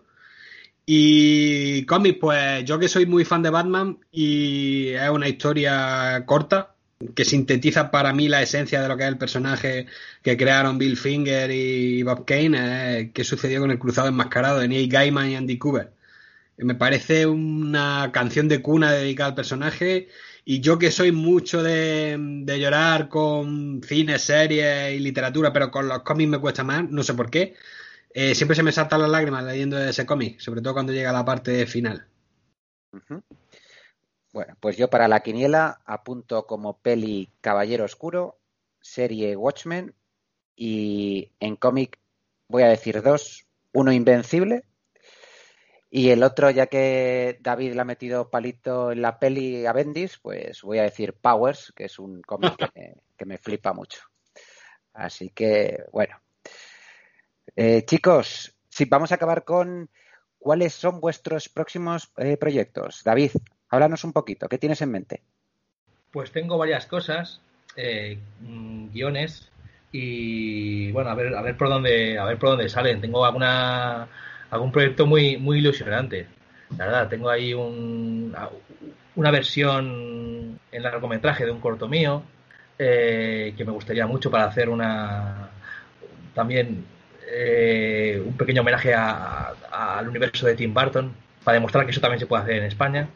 Y 0.87 1.85
cómics, 1.87 2.19
pues 2.21 2.65
yo 2.65 2.79
que 2.79 2.89
soy 2.89 3.07
muy 3.07 3.25
fan 3.25 3.43
de 3.43 3.51
Batman 3.51 3.99
y 4.11 4.89
es 4.89 5.09
una 5.11 5.29
historia 5.29 6.25
corta 6.27 6.75
que 7.15 7.25
sintetiza 7.25 7.91
para 7.91 8.13
mí 8.13 8.29
la 8.29 8.43
esencia 8.43 8.83
de 8.83 8.89
lo 8.89 8.97
que 8.97 9.05
es 9.05 9.09
el 9.09 9.17
personaje 9.19 9.87
que 10.23 10.37
crearon 10.37 10.79
Bill 10.79 10.97
Finger 10.97 11.51
y 11.51 12.03
Bob 12.03 12.25
Kane, 12.27 13.01
eh, 13.01 13.11
que 13.15 13.25
sucedió 13.25 13.61
con 13.61 13.71
el 13.71 13.79
cruzado 13.79 14.09
enmascarado 14.09 14.59
de 14.59 14.69
Neil 14.69 14.89
Gaiman 14.91 15.31
y 15.31 15.37
Andy 15.37 15.59
Cooper. 15.59 15.93
Me 16.63 16.75
parece 16.75 17.27
una 17.27 18.11
canción 18.13 18.49
de 18.49 18.63
cuna 18.63 18.93
dedicada 18.93 19.31
al 19.31 19.35
personaje 19.35 20.09
y 20.45 20.61
yo 20.61 20.79
que 20.79 20.91
soy 20.91 21.13
mucho 21.13 21.63
de, 21.63 22.17
de 22.19 22.61
llorar 22.61 23.09
con 23.09 23.81
cine, 23.83 24.19
series 24.19 24.95
y 24.95 25.01
literatura, 25.01 25.53
pero 25.53 25.71
con 25.71 25.89
los 25.89 26.03
cómics 26.03 26.31
me 26.31 26.39
cuesta 26.39 26.65
más, 26.65 26.89
no 26.91 27.03
sé 27.03 27.15
por 27.15 27.31
qué. 27.31 27.55
Eh, 28.13 28.35
siempre 28.35 28.57
se 28.57 28.63
me 28.63 28.73
saltan 28.73 29.01
las 29.01 29.11
lágrimas 29.11 29.45
leyendo 29.45 29.79
ese 29.79 30.05
cómic, 30.05 30.41
sobre 30.41 30.61
todo 30.61 30.75
cuando 30.75 30.93
llega 30.93 31.13
la 31.13 31.25
parte 31.25 31.67
final. 31.67 32.07
Bueno, 34.33 34.57
pues 34.61 34.77
yo 34.77 34.91
para 34.91 35.09
la 35.09 35.21
quiniela 35.21 35.81
apunto 35.85 36.47
como 36.47 36.79
peli 36.79 37.31
Caballero 37.41 37.85
Oscuro, 37.85 38.39
serie 38.81 39.37
Watchmen 39.37 39.95
y 40.57 41.33
en 41.41 41.57
cómic 41.57 41.99
voy 42.49 42.65
a 42.65 42.69
decir 42.69 43.03
dos, 43.03 43.47
uno 43.73 43.93
Invencible 43.93 44.65
y 45.91 46.11
el 46.11 46.23
otro, 46.23 46.51
ya 46.51 46.67
que 46.67 47.39
David 47.41 47.75
le 47.75 47.81
ha 47.81 47.85
metido 47.85 48.31
palito 48.31 48.93
en 48.93 49.03
la 49.03 49.19
peli 49.19 49.67
a 49.67 49.73
Bendis, 49.73 50.19
pues 50.19 50.63
voy 50.63 50.79
a 50.79 50.85
decir 50.85 51.15
Powers, 51.15 51.73
que 51.75 51.87
es 51.87 51.99
un 51.99 52.23
cómic 52.23 52.57
que 52.57 52.71
me, 52.75 52.95
que 53.19 53.25
me 53.27 53.39
flipa 53.39 53.73
mucho. 53.73 54.01
Así 54.93 55.31
que, 55.31 55.85
bueno. 55.93 56.17
Eh, 57.57 57.85
chicos, 57.85 58.55
sí, 58.69 58.85
vamos 58.85 59.11
a 59.11 59.17
acabar 59.17 59.45
con 59.45 59.91
cuáles 60.39 60.75
son 60.75 61.01
vuestros 61.01 61.49
próximos 61.49 62.13
eh, 62.17 62.37
proyectos. 62.37 63.03
David, 63.05 63.33
háblanos 63.69 64.05
un 64.05 64.13
poquito, 64.13 64.49
¿qué 64.49 64.59
tienes 64.59 64.81
en 64.83 64.91
mente? 64.93 65.23
Pues 66.13 66.31
tengo 66.31 66.57
varias 66.57 66.87
cosas, 66.87 67.41
eh, 67.77 68.19
mm, 68.41 68.91
guiones 68.91 69.51
y 69.93 70.93
bueno, 70.93 71.11
a 71.11 71.15
ver, 71.15 71.35
a 71.35 71.43
ver 71.43 71.57
por 71.57 71.69
dónde, 71.69 72.19
a 72.19 72.25
ver 72.25 72.39
por 72.39 72.51
dónde 72.51 72.69
salen. 72.69 73.01
Tengo 73.01 73.25
alguna, 73.25 74.09
algún 74.51 74.73
proyecto 74.73 75.07
muy, 75.07 75.37
muy 75.37 75.59
ilusionante. 75.59 76.27
Verdad, 76.71 77.09
tengo 77.09 77.31
ahí 77.31 77.53
un, 77.55 78.35
una 79.17 79.31
versión 79.31 80.59
en 80.73 80.83
largometraje 80.83 81.45
de 81.45 81.51
un 81.51 81.61
corto 81.61 81.89
mío 81.89 82.23
eh, 82.79 83.55
que 83.57 83.65
me 83.65 83.73
gustaría 83.73 84.07
mucho 84.07 84.31
para 84.31 84.45
hacer 84.45 84.69
una 84.69 85.51
también 86.35 86.85
eh, 87.33 88.23
un 88.25 88.37
pequeño 88.37 88.63
homenaje 88.63 88.95
a- 88.95 89.55
al 89.99 90.09
universo 90.09 90.47
de 90.47 90.55
Tim 90.55 90.75
Burton 90.75 91.13
para 91.45 91.55
demostrar 91.55 91.85
que 91.85 91.93
eso 91.93 92.01
también 92.01 92.21
se 92.21 92.27
puede 92.27 92.43
hacer 92.43 92.57
en 92.57 92.65
España. 92.65 93.09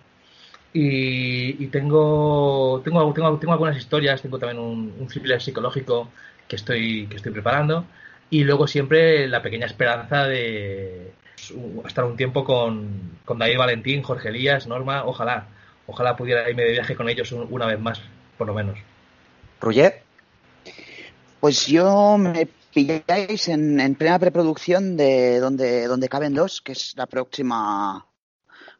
Y, 0.72 1.62
y 1.64 1.68
tengo, 1.68 2.80
tengo, 2.84 3.12
tengo, 3.12 3.38
tengo 3.38 3.52
algunas 3.52 3.76
historias, 3.76 4.22
tengo 4.22 4.38
también 4.38 4.58
un, 4.60 4.94
un 4.98 5.06
thriller 5.08 5.40
psicológico 5.40 6.10
que 6.48 6.56
estoy, 6.56 7.06
que 7.08 7.16
estoy 7.16 7.32
preparando. 7.32 7.84
Y 8.30 8.44
luego 8.44 8.66
siempre 8.66 9.28
la 9.28 9.42
pequeña 9.42 9.66
esperanza 9.66 10.24
de 10.26 11.12
estar 11.86 12.04
un 12.04 12.16
tiempo 12.16 12.44
con, 12.44 13.18
con 13.24 13.38
David 13.38 13.58
Valentín, 13.58 14.02
Jorge 14.02 14.28
Elías, 14.28 14.66
Norma. 14.66 15.04
Ojalá, 15.04 15.48
ojalá 15.86 16.16
pudiera 16.16 16.48
irme 16.48 16.62
de 16.64 16.72
viaje 16.72 16.94
con 16.96 17.08
ellos 17.08 17.30
un- 17.32 17.46
una 17.50 17.66
vez 17.66 17.78
más, 17.80 18.00
por 18.38 18.46
lo 18.46 18.54
menos. 18.54 18.78
Ruyer, 19.60 20.02
Pues 21.40 21.66
yo 21.66 22.16
me 22.18 22.48
pilláis 22.72 23.48
en, 23.48 23.78
en 23.80 23.94
plena 23.94 24.18
preproducción 24.18 24.96
de 24.96 25.38
donde, 25.40 25.86
donde 25.86 26.08
caben 26.08 26.34
dos, 26.34 26.60
que 26.62 26.72
es 26.72 26.94
la 26.96 27.06
próxima 27.06 28.06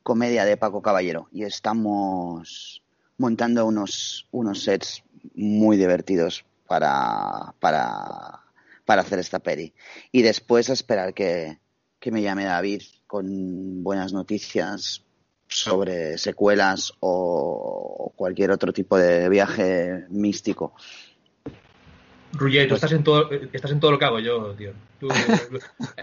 comedia 0.03 0.45
de 0.45 0.57
Paco 0.57 0.83
Caballero. 0.83 1.29
Y 1.33 1.45
estamos 1.45 2.83
montando 3.19 3.67
unos, 3.67 4.27
unos 4.31 4.63
sets 4.65 5.03
muy 5.35 5.77
divertidos 5.77 6.45
para, 6.67 7.55
para, 7.61 8.41
para 8.85 9.03
hacer 9.03 9.19
esta 9.19 9.39
peli. 9.39 9.75
Y 10.11 10.23
después 10.23 10.71
a 10.71 10.73
esperar 10.73 11.15
que, 11.15 11.59
que 12.05 12.11
me 12.11 12.21
llame 12.21 12.45
David 12.45 12.83
con 13.07 13.83
buenas 13.83 14.13
noticias 14.13 15.03
sobre 15.49 16.19
secuelas 16.19 16.93
o 17.01 18.13
cualquier 18.15 18.51
otro 18.51 18.75
tipo 18.75 18.99
de 18.99 19.31
viaje 19.31 20.05
místico. 20.11 20.75
Ruyer, 22.33 22.65
tú 22.65 22.73
Pues- 22.73 22.83
estás 22.83 22.93
en 22.93 23.05
todo, 23.05 23.31
estás 23.31 23.71
en 23.71 23.81
todo 23.81 23.93
lo 23.93 23.99
que 23.99 24.05
hago 24.05 24.19
yo, 24.19 24.53
tío. 24.53 24.73
Tú- 25.01 25.09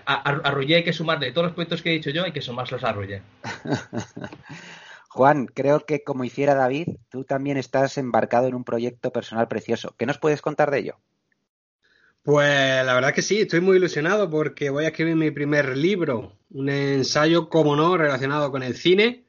a, 0.08 0.14
a, 0.32 0.58
hay 0.58 0.84
que 0.84 0.92
sumarle 0.92 1.32
todos 1.34 1.46
los 1.46 1.54
proyectos 1.54 1.84
que 1.84 1.92
he 1.92 1.94
dicho 1.94 2.10
yo, 2.10 2.24
hay 2.24 2.32
que 2.32 2.42
sumárselos 2.42 2.84
a 2.84 2.94
Ruyer. 2.94 3.22
Juan, 5.10 5.46
creo 5.46 5.86
que 5.86 6.04
como 6.04 6.24
hiciera 6.24 6.56
David, 6.56 6.88
tú 7.12 7.26
también 7.26 7.58
estás 7.58 8.00
embarcado 8.00 8.48
en 8.48 8.56
un 8.56 8.64
proyecto 8.64 9.12
personal 9.12 9.48
precioso. 9.48 9.94
¿Qué 10.00 10.08
nos 10.08 10.18
puedes 10.18 10.42
contar 10.42 10.72
de 10.72 10.80
ello? 10.80 10.96
Pues 12.24 12.86
la 12.86 12.94
verdad 12.94 13.14
que 13.16 13.24
sí, 13.24 13.42
estoy 13.42 13.62
muy 13.62 13.78
ilusionado 13.78 14.30
porque 14.30 14.70
voy 14.70 14.86
a 14.86 14.90
escribir 14.90 15.16
mi 15.16 15.32
primer 15.32 15.76
libro, 15.76 16.38
un 16.52 16.70
ensayo, 16.70 17.50
como 17.50 17.76
no, 17.76 17.98
relacionado 17.98 18.52
con 18.52 18.62
el 18.62 18.76
cine, 18.76 19.26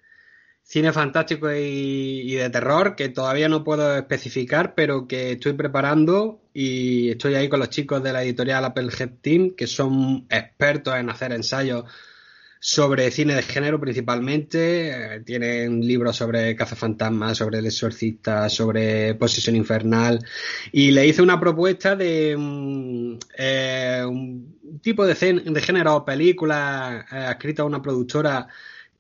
cine 0.62 0.93
fantástico 0.93 1.51
y, 1.51 2.35
de 2.35 2.51
terror, 2.51 2.94
que 2.94 3.09
todavía 3.09 3.48
no 3.48 3.64
puedo 3.64 3.97
especificar, 3.97 4.74
pero 4.74 5.09
que 5.09 5.32
estoy 5.32 5.55
preparando 5.55 6.43
y 6.52 7.10
estoy 7.10 7.35
ahí 7.35 7.48
con 7.48 7.60
los 7.60 7.70
chicos 7.70 8.02
de 8.02 8.12
la 8.12 8.24
editorial 8.24 8.64
Applehead 8.66 9.20
Team, 9.23 9.55
que 9.56 9.66
son 9.66 10.27
expertos 10.28 10.94
en 10.94 11.09
hacer 11.09 11.32
ensayos 11.32 11.85
sobre 12.64 13.10
cine 13.10 13.34
de 13.34 13.43
género 13.43 13.80
principalmente. 13.80 15.16
Eh, 15.16 15.20
tienen 15.22 15.80
libros 15.80 16.16
sobre 16.16 16.55
cazafantasmas, 16.55 17.39
sobre 17.39 17.59
el 17.59 17.66
exorcista, 17.66 18.48
sobre 18.48 19.16
posesión 19.16 19.56
infernal. 19.56 20.24
Y 20.70 20.93
le 20.93 21.05
hice 21.06 21.22
una 21.22 21.40
propuesta 21.40 21.97
de 21.97 22.36
mm, 22.39 23.18
eh, 23.36 24.05
un 24.06 24.80
tipo 24.80 25.05
de, 25.05 25.14
de 25.14 25.60
género 25.60 25.97
o 25.97 26.05
película 26.05 27.05
eh, 27.10 27.26
escrita 27.32 27.62
a 27.62 27.66
una 27.66 27.82
productora 27.82 28.47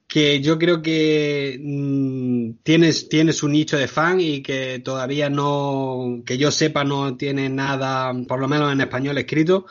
que 0.08 0.40
yo 0.40 0.58
creo 0.58 0.82
que 0.82 1.58
mm, 1.62 2.62
tiene, 2.64 2.92
tiene 3.08 3.32
su 3.32 3.48
nicho 3.48 3.78
de 3.78 3.86
fan 3.88 4.20
y 4.20 4.42
que 4.42 4.80
todavía 4.80 5.30
no, 5.30 6.22
que 6.26 6.36
yo 6.36 6.50
sepa, 6.50 6.82
no 6.84 7.16
tiene 7.16 7.48
nada, 7.48 8.12
por 8.26 8.40
lo 8.40 8.48
menos 8.48 8.72
en 8.72 8.80
español 8.80 9.18
escrito. 9.18 9.66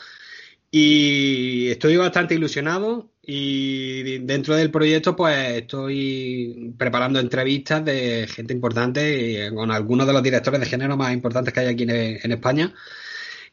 Y 0.72 1.68
estoy 1.70 1.98
bastante 1.98 2.36
ilusionado 2.36 3.11
y 3.24 4.20
dentro 4.20 4.56
del 4.56 4.72
proyecto 4.72 5.16
pues 5.16 5.58
estoy 5.58 6.74
preparando 6.78 7.20
entrevistas 7.20 7.86
de 7.86 8.28
gente 8.28 8.54
importante 8.54 9.50
y 9.50 9.56
con 9.56 9.72
algunos 9.72 10.08
de 10.08 10.14
los 10.14 10.24
directores 10.24 10.60
de 10.60 10.66
género 10.66 10.98
más 10.98 11.14
importantes 11.14 11.54
que 11.54 11.60
hay 11.60 11.68
aquí 11.68 11.84
en, 11.84 12.32
España. 12.32 12.74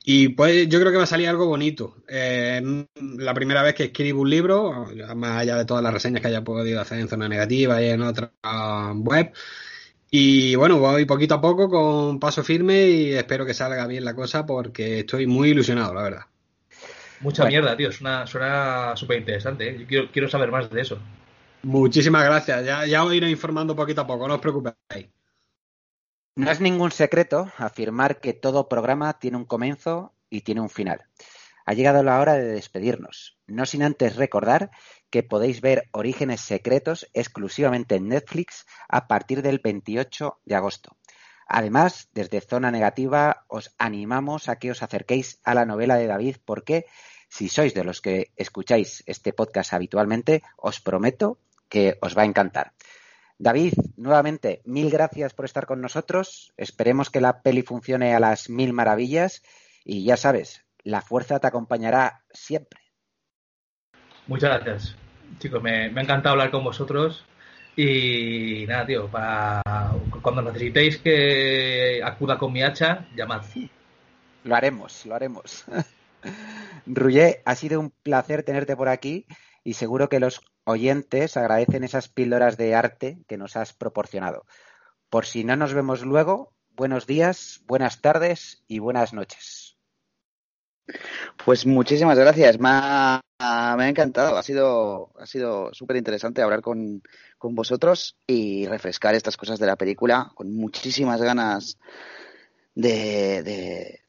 Y 0.05 0.31
pues 0.31 0.69
yo 0.69 0.81
creo 0.81 0.91
que 0.93 0.99
va 0.99 1.05
a 1.05 1.07
salir 1.07 1.29
algo 1.29 1.47
bonito. 1.47 1.97
Eh, 2.09 2.87
la 3.19 3.35
primera 3.35 3.63
vez 3.63 3.75
que 3.75 3.85
escribo 3.85 4.23
un 4.23 4.31
libro, 4.31 4.87
más 5.17 5.41
allá 5.41 5.57
de 5.57 5.65
todas 5.67 5.83
las 5.83 5.93
reseñas 5.93 6.23
que 6.23 6.29
haya 6.29 6.43
podido 6.45 6.81
hacer 6.81 6.99
en 7.01 7.09
Zona 7.09 7.29
Negativa 7.29 7.83
y 7.83 7.91
en 7.91 8.03
otra 8.03 8.33
web. 8.95 9.33
Y 10.11 10.55
bueno, 10.57 10.79
voy 10.79 11.05
poquito 11.05 11.35
a 11.35 11.41
poco 11.41 11.69
con 11.69 12.19
paso 12.21 12.43
firme 12.43 12.89
y 12.89 13.13
espero 13.15 13.45
que 13.45 13.55
salga 13.55 13.87
bien 13.87 14.05
la 14.05 14.15
cosa 14.15 14.47
porque 14.47 15.01
estoy 15.01 15.27
muy 15.27 15.51
ilusionado, 15.51 15.93
la 15.95 16.03
verdad. 16.03 16.23
Mucha 17.21 17.43
Bueno. 17.43 17.51
mierda, 17.53 17.77
tío. 17.77 17.91
Suena, 17.93 18.27
suena 18.27 18.97
súper 18.97 19.19
interesante. 19.19 19.69
¿eh? 19.69 19.79
Yo 19.81 19.87
quiero, 19.87 20.11
quiero 20.13 20.29
saber 20.29 20.51
más 20.51 20.71
de 20.71 20.81
eso. 20.81 20.99
Muchísimas 21.63 22.25
gracias. 22.25 22.65
Ya, 22.65 22.87
ya 22.87 23.05
os 23.05 23.13
iré 23.13 23.29
informando 23.31 23.75
poquito 23.75 24.03
a 24.03 24.07
poco, 24.07 24.29
no 24.29 24.35
os 24.35 24.41
preocupéis. 24.41 25.09
No 26.37 26.51
es 26.53 26.61
ningún 26.61 26.93
secreto 26.93 27.51
afirmar 27.57 28.21
que 28.21 28.33
todo 28.33 28.69
programa 28.69 29.19
tiene 29.19 29.37
un 29.37 29.45
comienzo 29.45 30.15
y 30.31 30.43
tiene 30.43 30.61
un 30.61 30.71
final. 30.71 31.05
Ha 31.67 31.75
llegado 31.75 32.03
la 32.03 32.21
hora 32.21 32.35
de 32.35 32.45
despedirnos, 32.45 33.39
no 33.47 33.67
sin 33.67 33.83
antes 33.83 34.17
recordar 34.17 34.71
que 35.11 35.23
podéis 35.23 35.61
ver 35.61 35.89
Orígenes 35.93 36.41
Secretos 36.41 37.09
exclusivamente 37.13 37.97
en 37.97 38.09
Netflix 38.09 38.67
a 38.89 39.09
partir 39.09 39.43
del 39.43 39.59
28 39.59 40.41
de 40.45 40.55
agosto. 40.55 40.97
Además, 41.49 42.09
desde 42.13 42.41
Zona 42.41 42.71
Negativa 42.71 43.45
os 43.49 43.75
animamos 43.79 44.49
a 44.49 44.57
que 44.57 44.71
os 44.71 44.83
acerquéis 44.83 45.41
a 45.45 45.55
la 45.55 45.65
novela 45.65 45.97
de 45.97 46.07
David 46.07 46.37
porque 46.45 46.85
si 47.29 47.49
sois 47.49 47.75
de 47.75 47.85
los 47.85 48.01
que 48.01 48.33
escucháis 48.37 49.03
este 49.07 49.33
podcast 49.33 49.73
habitualmente, 49.73 50.43
os 50.57 50.81
prometo 50.81 51.39
que 51.69 51.99
os 52.01 52.17
va 52.17 52.23
a 52.23 52.31
encantar. 52.31 52.73
David, 53.39 53.75
nuevamente, 53.97 54.63
mil 54.65 54.91
gracias 54.91 55.33
por 55.33 55.45
estar 55.45 55.67
con 55.67 55.81
nosotros. 55.81 56.53
Esperemos 56.57 57.09
que 57.09 57.21
la 57.21 57.43
peli 57.43 57.63
funcione 57.63 58.15
a 58.15 58.21
las 58.21 58.51
mil 58.51 58.73
maravillas 58.73 59.43
y 59.85 60.05
ya 60.05 60.17
sabes, 60.17 60.65
la 60.83 61.03
fuerza 61.03 61.39
te 61.39 61.47
acompañará 61.47 62.25
siempre. 62.31 62.81
Muchas 64.27 64.51
gracias, 64.51 64.97
chicos. 65.39 65.63
Me, 65.63 65.85
ha 65.85 66.03
encantado 66.03 66.31
hablar 66.33 66.51
con 66.51 66.65
vosotros. 66.65 67.25
Y 67.77 68.65
nada, 68.67 68.87
tío, 68.87 69.07
para 69.09 69.63
cuando 70.23 70.43
necesitéis 70.43 70.99
que 70.99 72.01
acuda 72.05 72.39
con 72.39 72.53
mi 72.53 72.63
hacha, 72.63 73.07
llamad. 73.15 73.43
Lo 74.45 74.55
haremos, 74.55 75.07
lo 75.07 75.15
haremos. 75.15 75.65
Ruyé, 76.87 77.43
ha 77.45 77.55
sido 77.55 77.81
un 77.81 77.91
placer 77.91 78.43
tenerte 78.43 78.77
por 78.77 78.89
aquí 78.89 79.27
y 79.65 79.75
seguro 79.75 80.09
que 80.09 80.21
los 80.21 80.41
oyentes 80.65 81.37
agradecen 81.37 81.85
esas 81.85 82.09
píldoras 82.09 82.57
de 82.57 82.75
arte 82.75 83.19
que 83.27 83.39
nos 83.39 83.57
has 83.57 83.73
proporcionado. 83.73 84.47
Por 85.11 85.27
si 85.27 85.45
no 85.45 85.57
nos 85.57 85.75
vemos 85.75 86.03
luego, 86.03 86.53
buenos 86.71 87.07
días, 87.07 87.63
buenas 87.67 88.01
tardes 88.01 88.63
y 88.69 88.79
buenas 88.79 89.13
noches. 89.13 89.77
Pues 91.45 91.67
muchísimas 91.67 92.19
gracias, 92.19 92.59
me 92.59 92.69
ha, 92.71 93.21
me 93.77 93.85
ha 93.85 93.89
encantado, 93.89 94.37
ha 94.37 94.43
sido, 94.43 95.11
ha 95.19 95.27
sido 95.27 95.73
súper 95.75 95.97
interesante 95.97 96.41
hablar 96.41 96.63
con, 96.63 97.03
con 97.39 97.55
vosotros 97.55 98.17
y 98.27 98.67
refrescar 98.67 99.15
estas 99.15 99.37
cosas 99.37 99.59
de 99.59 99.67
la 99.67 99.77
película 99.77 100.33
con 100.35 100.55
muchísimas 100.55 101.23
ganas 101.23 101.79
de, 102.75 103.43
de, 103.43 104.01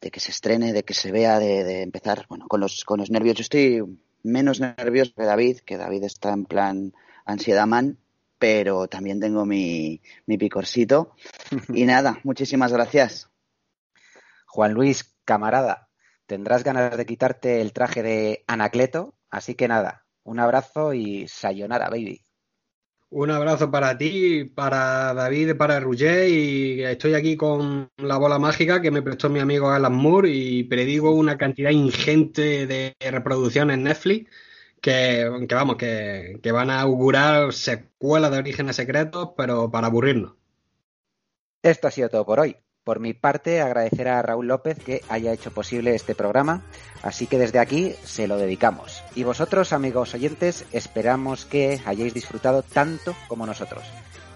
de 0.00 0.10
que 0.10 0.20
se 0.20 0.30
estrene, 0.30 0.72
de 0.72 0.84
que 0.84 0.94
se 0.94 1.12
vea, 1.12 1.38
de, 1.38 1.64
de 1.64 1.82
empezar 1.82 2.26
bueno, 2.28 2.48
con, 2.48 2.60
los, 2.60 2.84
con 2.84 3.00
los 3.00 3.10
nervios. 3.10 3.36
Yo 3.36 3.42
estoy 3.42 3.82
menos 4.22 4.60
nervioso 4.60 5.12
que 5.16 5.24
David, 5.24 5.58
que 5.60 5.76
David 5.76 6.04
está 6.04 6.32
en 6.32 6.44
plan 6.44 6.92
ansiedad 7.24 7.66
man, 7.66 7.98
pero 8.38 8.88
también 8.88 9.20
tengo 9.20 9.44
mi, 9.44 10.00
mi 10.26 10.38
picorcito. 10.38 11.14
Y 11.74 11.84
nada, 11.84 12.20
muchísimas 12.24 12.72
gracias. 12.72 13.28
Juan 14.46 14.72
Luis, 14.72 15.14
camarada, 15.24 15.88
tendrás 16.26 16.64
ganas 16.64 16.96
de 16.96 17.06
quitarte 17.06 17.60
el 17.60 17.72
traje 17.72 18.02
de 18.02 18.44
Anacleto, 18.48 19.14
así 19.30 19.54
que 19.54 19.68
nada, 19.68 20.06
un 20.24 20.40
abrazo 20.40 20.92
y 20.94 21.28
sayonara, 21.28 21.88
baby. 21.88 22.24
Un 23.12 23.30
abrazo 23.32 23.72
para 23.72 23.98
ti, 23.98 24.44
para 24.44 25.12
David, 25.14 25.56
para 25.56 25.80
Roger 25.80 26.28
y 26.28 26.84
estoy 26.84 27.14
aquí 27.14 27.36
con 27.36 27.90
la 27.96 28.16
bola 28.18 28.38
mágica 28.38 28.80
que 28.80 28.92
me 28.92 29.02
prestó 29.02 29.28
mi 29.28 29.40
amigo 29.40 29.68
Alan 29.68 29.92
Moore 29.94 30.30
y 30.30 30.62
predigo 30.62 31.10
una 31.12 31.36
cantidad 31.36 31.70
ingente 31.70 32.68
de 32.68 32.94
reproducciones 33.00 33.74
en 33.74 33.82
Netflix 33.82 34.30
que, 34.80 35.44
que 35.48 35.54
vamos, 35.56 35.76
que, 35.76 36.38
que 36.40 36.52
van 36.52 36.70
a 36.70 36.80
augurar 36.82 37.52
secuelas 37.52 38.30
de 38.30 38.38
Orígenes 38.38 38.76
Secretos, 38.76 39.30
pero 39.36 39.72
para 39.72 39.88
aburrirnos. 39.88 40.34
Esto 41.62 41.88
ha 41.88 41.90
sido 41.90 42.08
todo 42.10 42.24
por 42.24 42.38
hoy. 42.38 42.56
Por 42.84 42.98
mi 42.98 43.12
parte, 43.12 43.60
agradecer 43.60 44.08
a 44.08 44.22
Raúl 44.22 44.48
López 44.48 44.78
que 44.78 45.02
haya 45.08 45.32
hecho 45.32 45.50
posible 45.50 45.94
este 45.94 46.14
programa, 46.14 46.62
así 47.02 47.26
que 47.26 47.38
desde 47.38 47.58
aquí 47.58 47.94
se 48.04 48.26
lo 48.26 48.38
dedicamos. 48.38 49.02
Y 49.14 49.24
vosotros, 49.24 49.74
amigos 49.74 50.14
oyentes, 50.14 50.64
esperamos 50.72 51.44
que 51.44 51.82
hayáis 51.84 52.14
disfrutado 52.14 52.62
tanto 52.62 53.14
como 53.28 53.44
nosotros. 53.44 53.84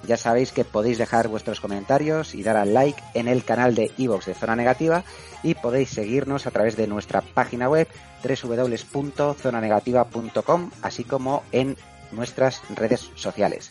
Ya 0.07 0.19
sabéis 0.19 0.53
que 0.53 0.67
podéis 0.67 0.99
dejar 0.99 1.29
vuestros 1.29 1.61
comentarios 1.61 2.35
y 2.35 2.43
dar 2.43 2.59
al 2.59 2.75
like 2.75 3.03
en 3.15 3.29
el 3.29 3.45
canal 3.45 3.75
de 3.75 3.91
iVoox 3.97 4.27
de 4.27 4.35
Zona 4.35 4.57
Negativa 4.57 5.05
y 5.43 5.55
podéis 5.55 5.89
seguirnos 5.89 6.47
a 6.47 6.51
través 6.51 6.77
de 6.77 6.87
nuestra 6.87 7.23
página 7.23 7.71
web 7.71 7.89
www.zonanegativa.com 8.23 10.71
así 10.83 11.05
como 11.05 11.43
en 11.53 11.79
nuestras 12.13 12.61
redes 12.75 13.09
sociales. 13.15 13.71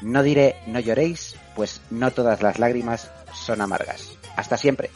No 0.00 0.22
diré 0.22 0.56
no 0.66 0.80
lloréis, 0.80 1.36
pues 1.54 1.82
no 1.90 2.10
todas 2.10 2.40
las 2.42 2.58
lágrimas 2.58 3.10
son 3.44 3.60
amargas. 3.60 4.12
Hasta 4.36 4.56
siempre. 4.56 4.90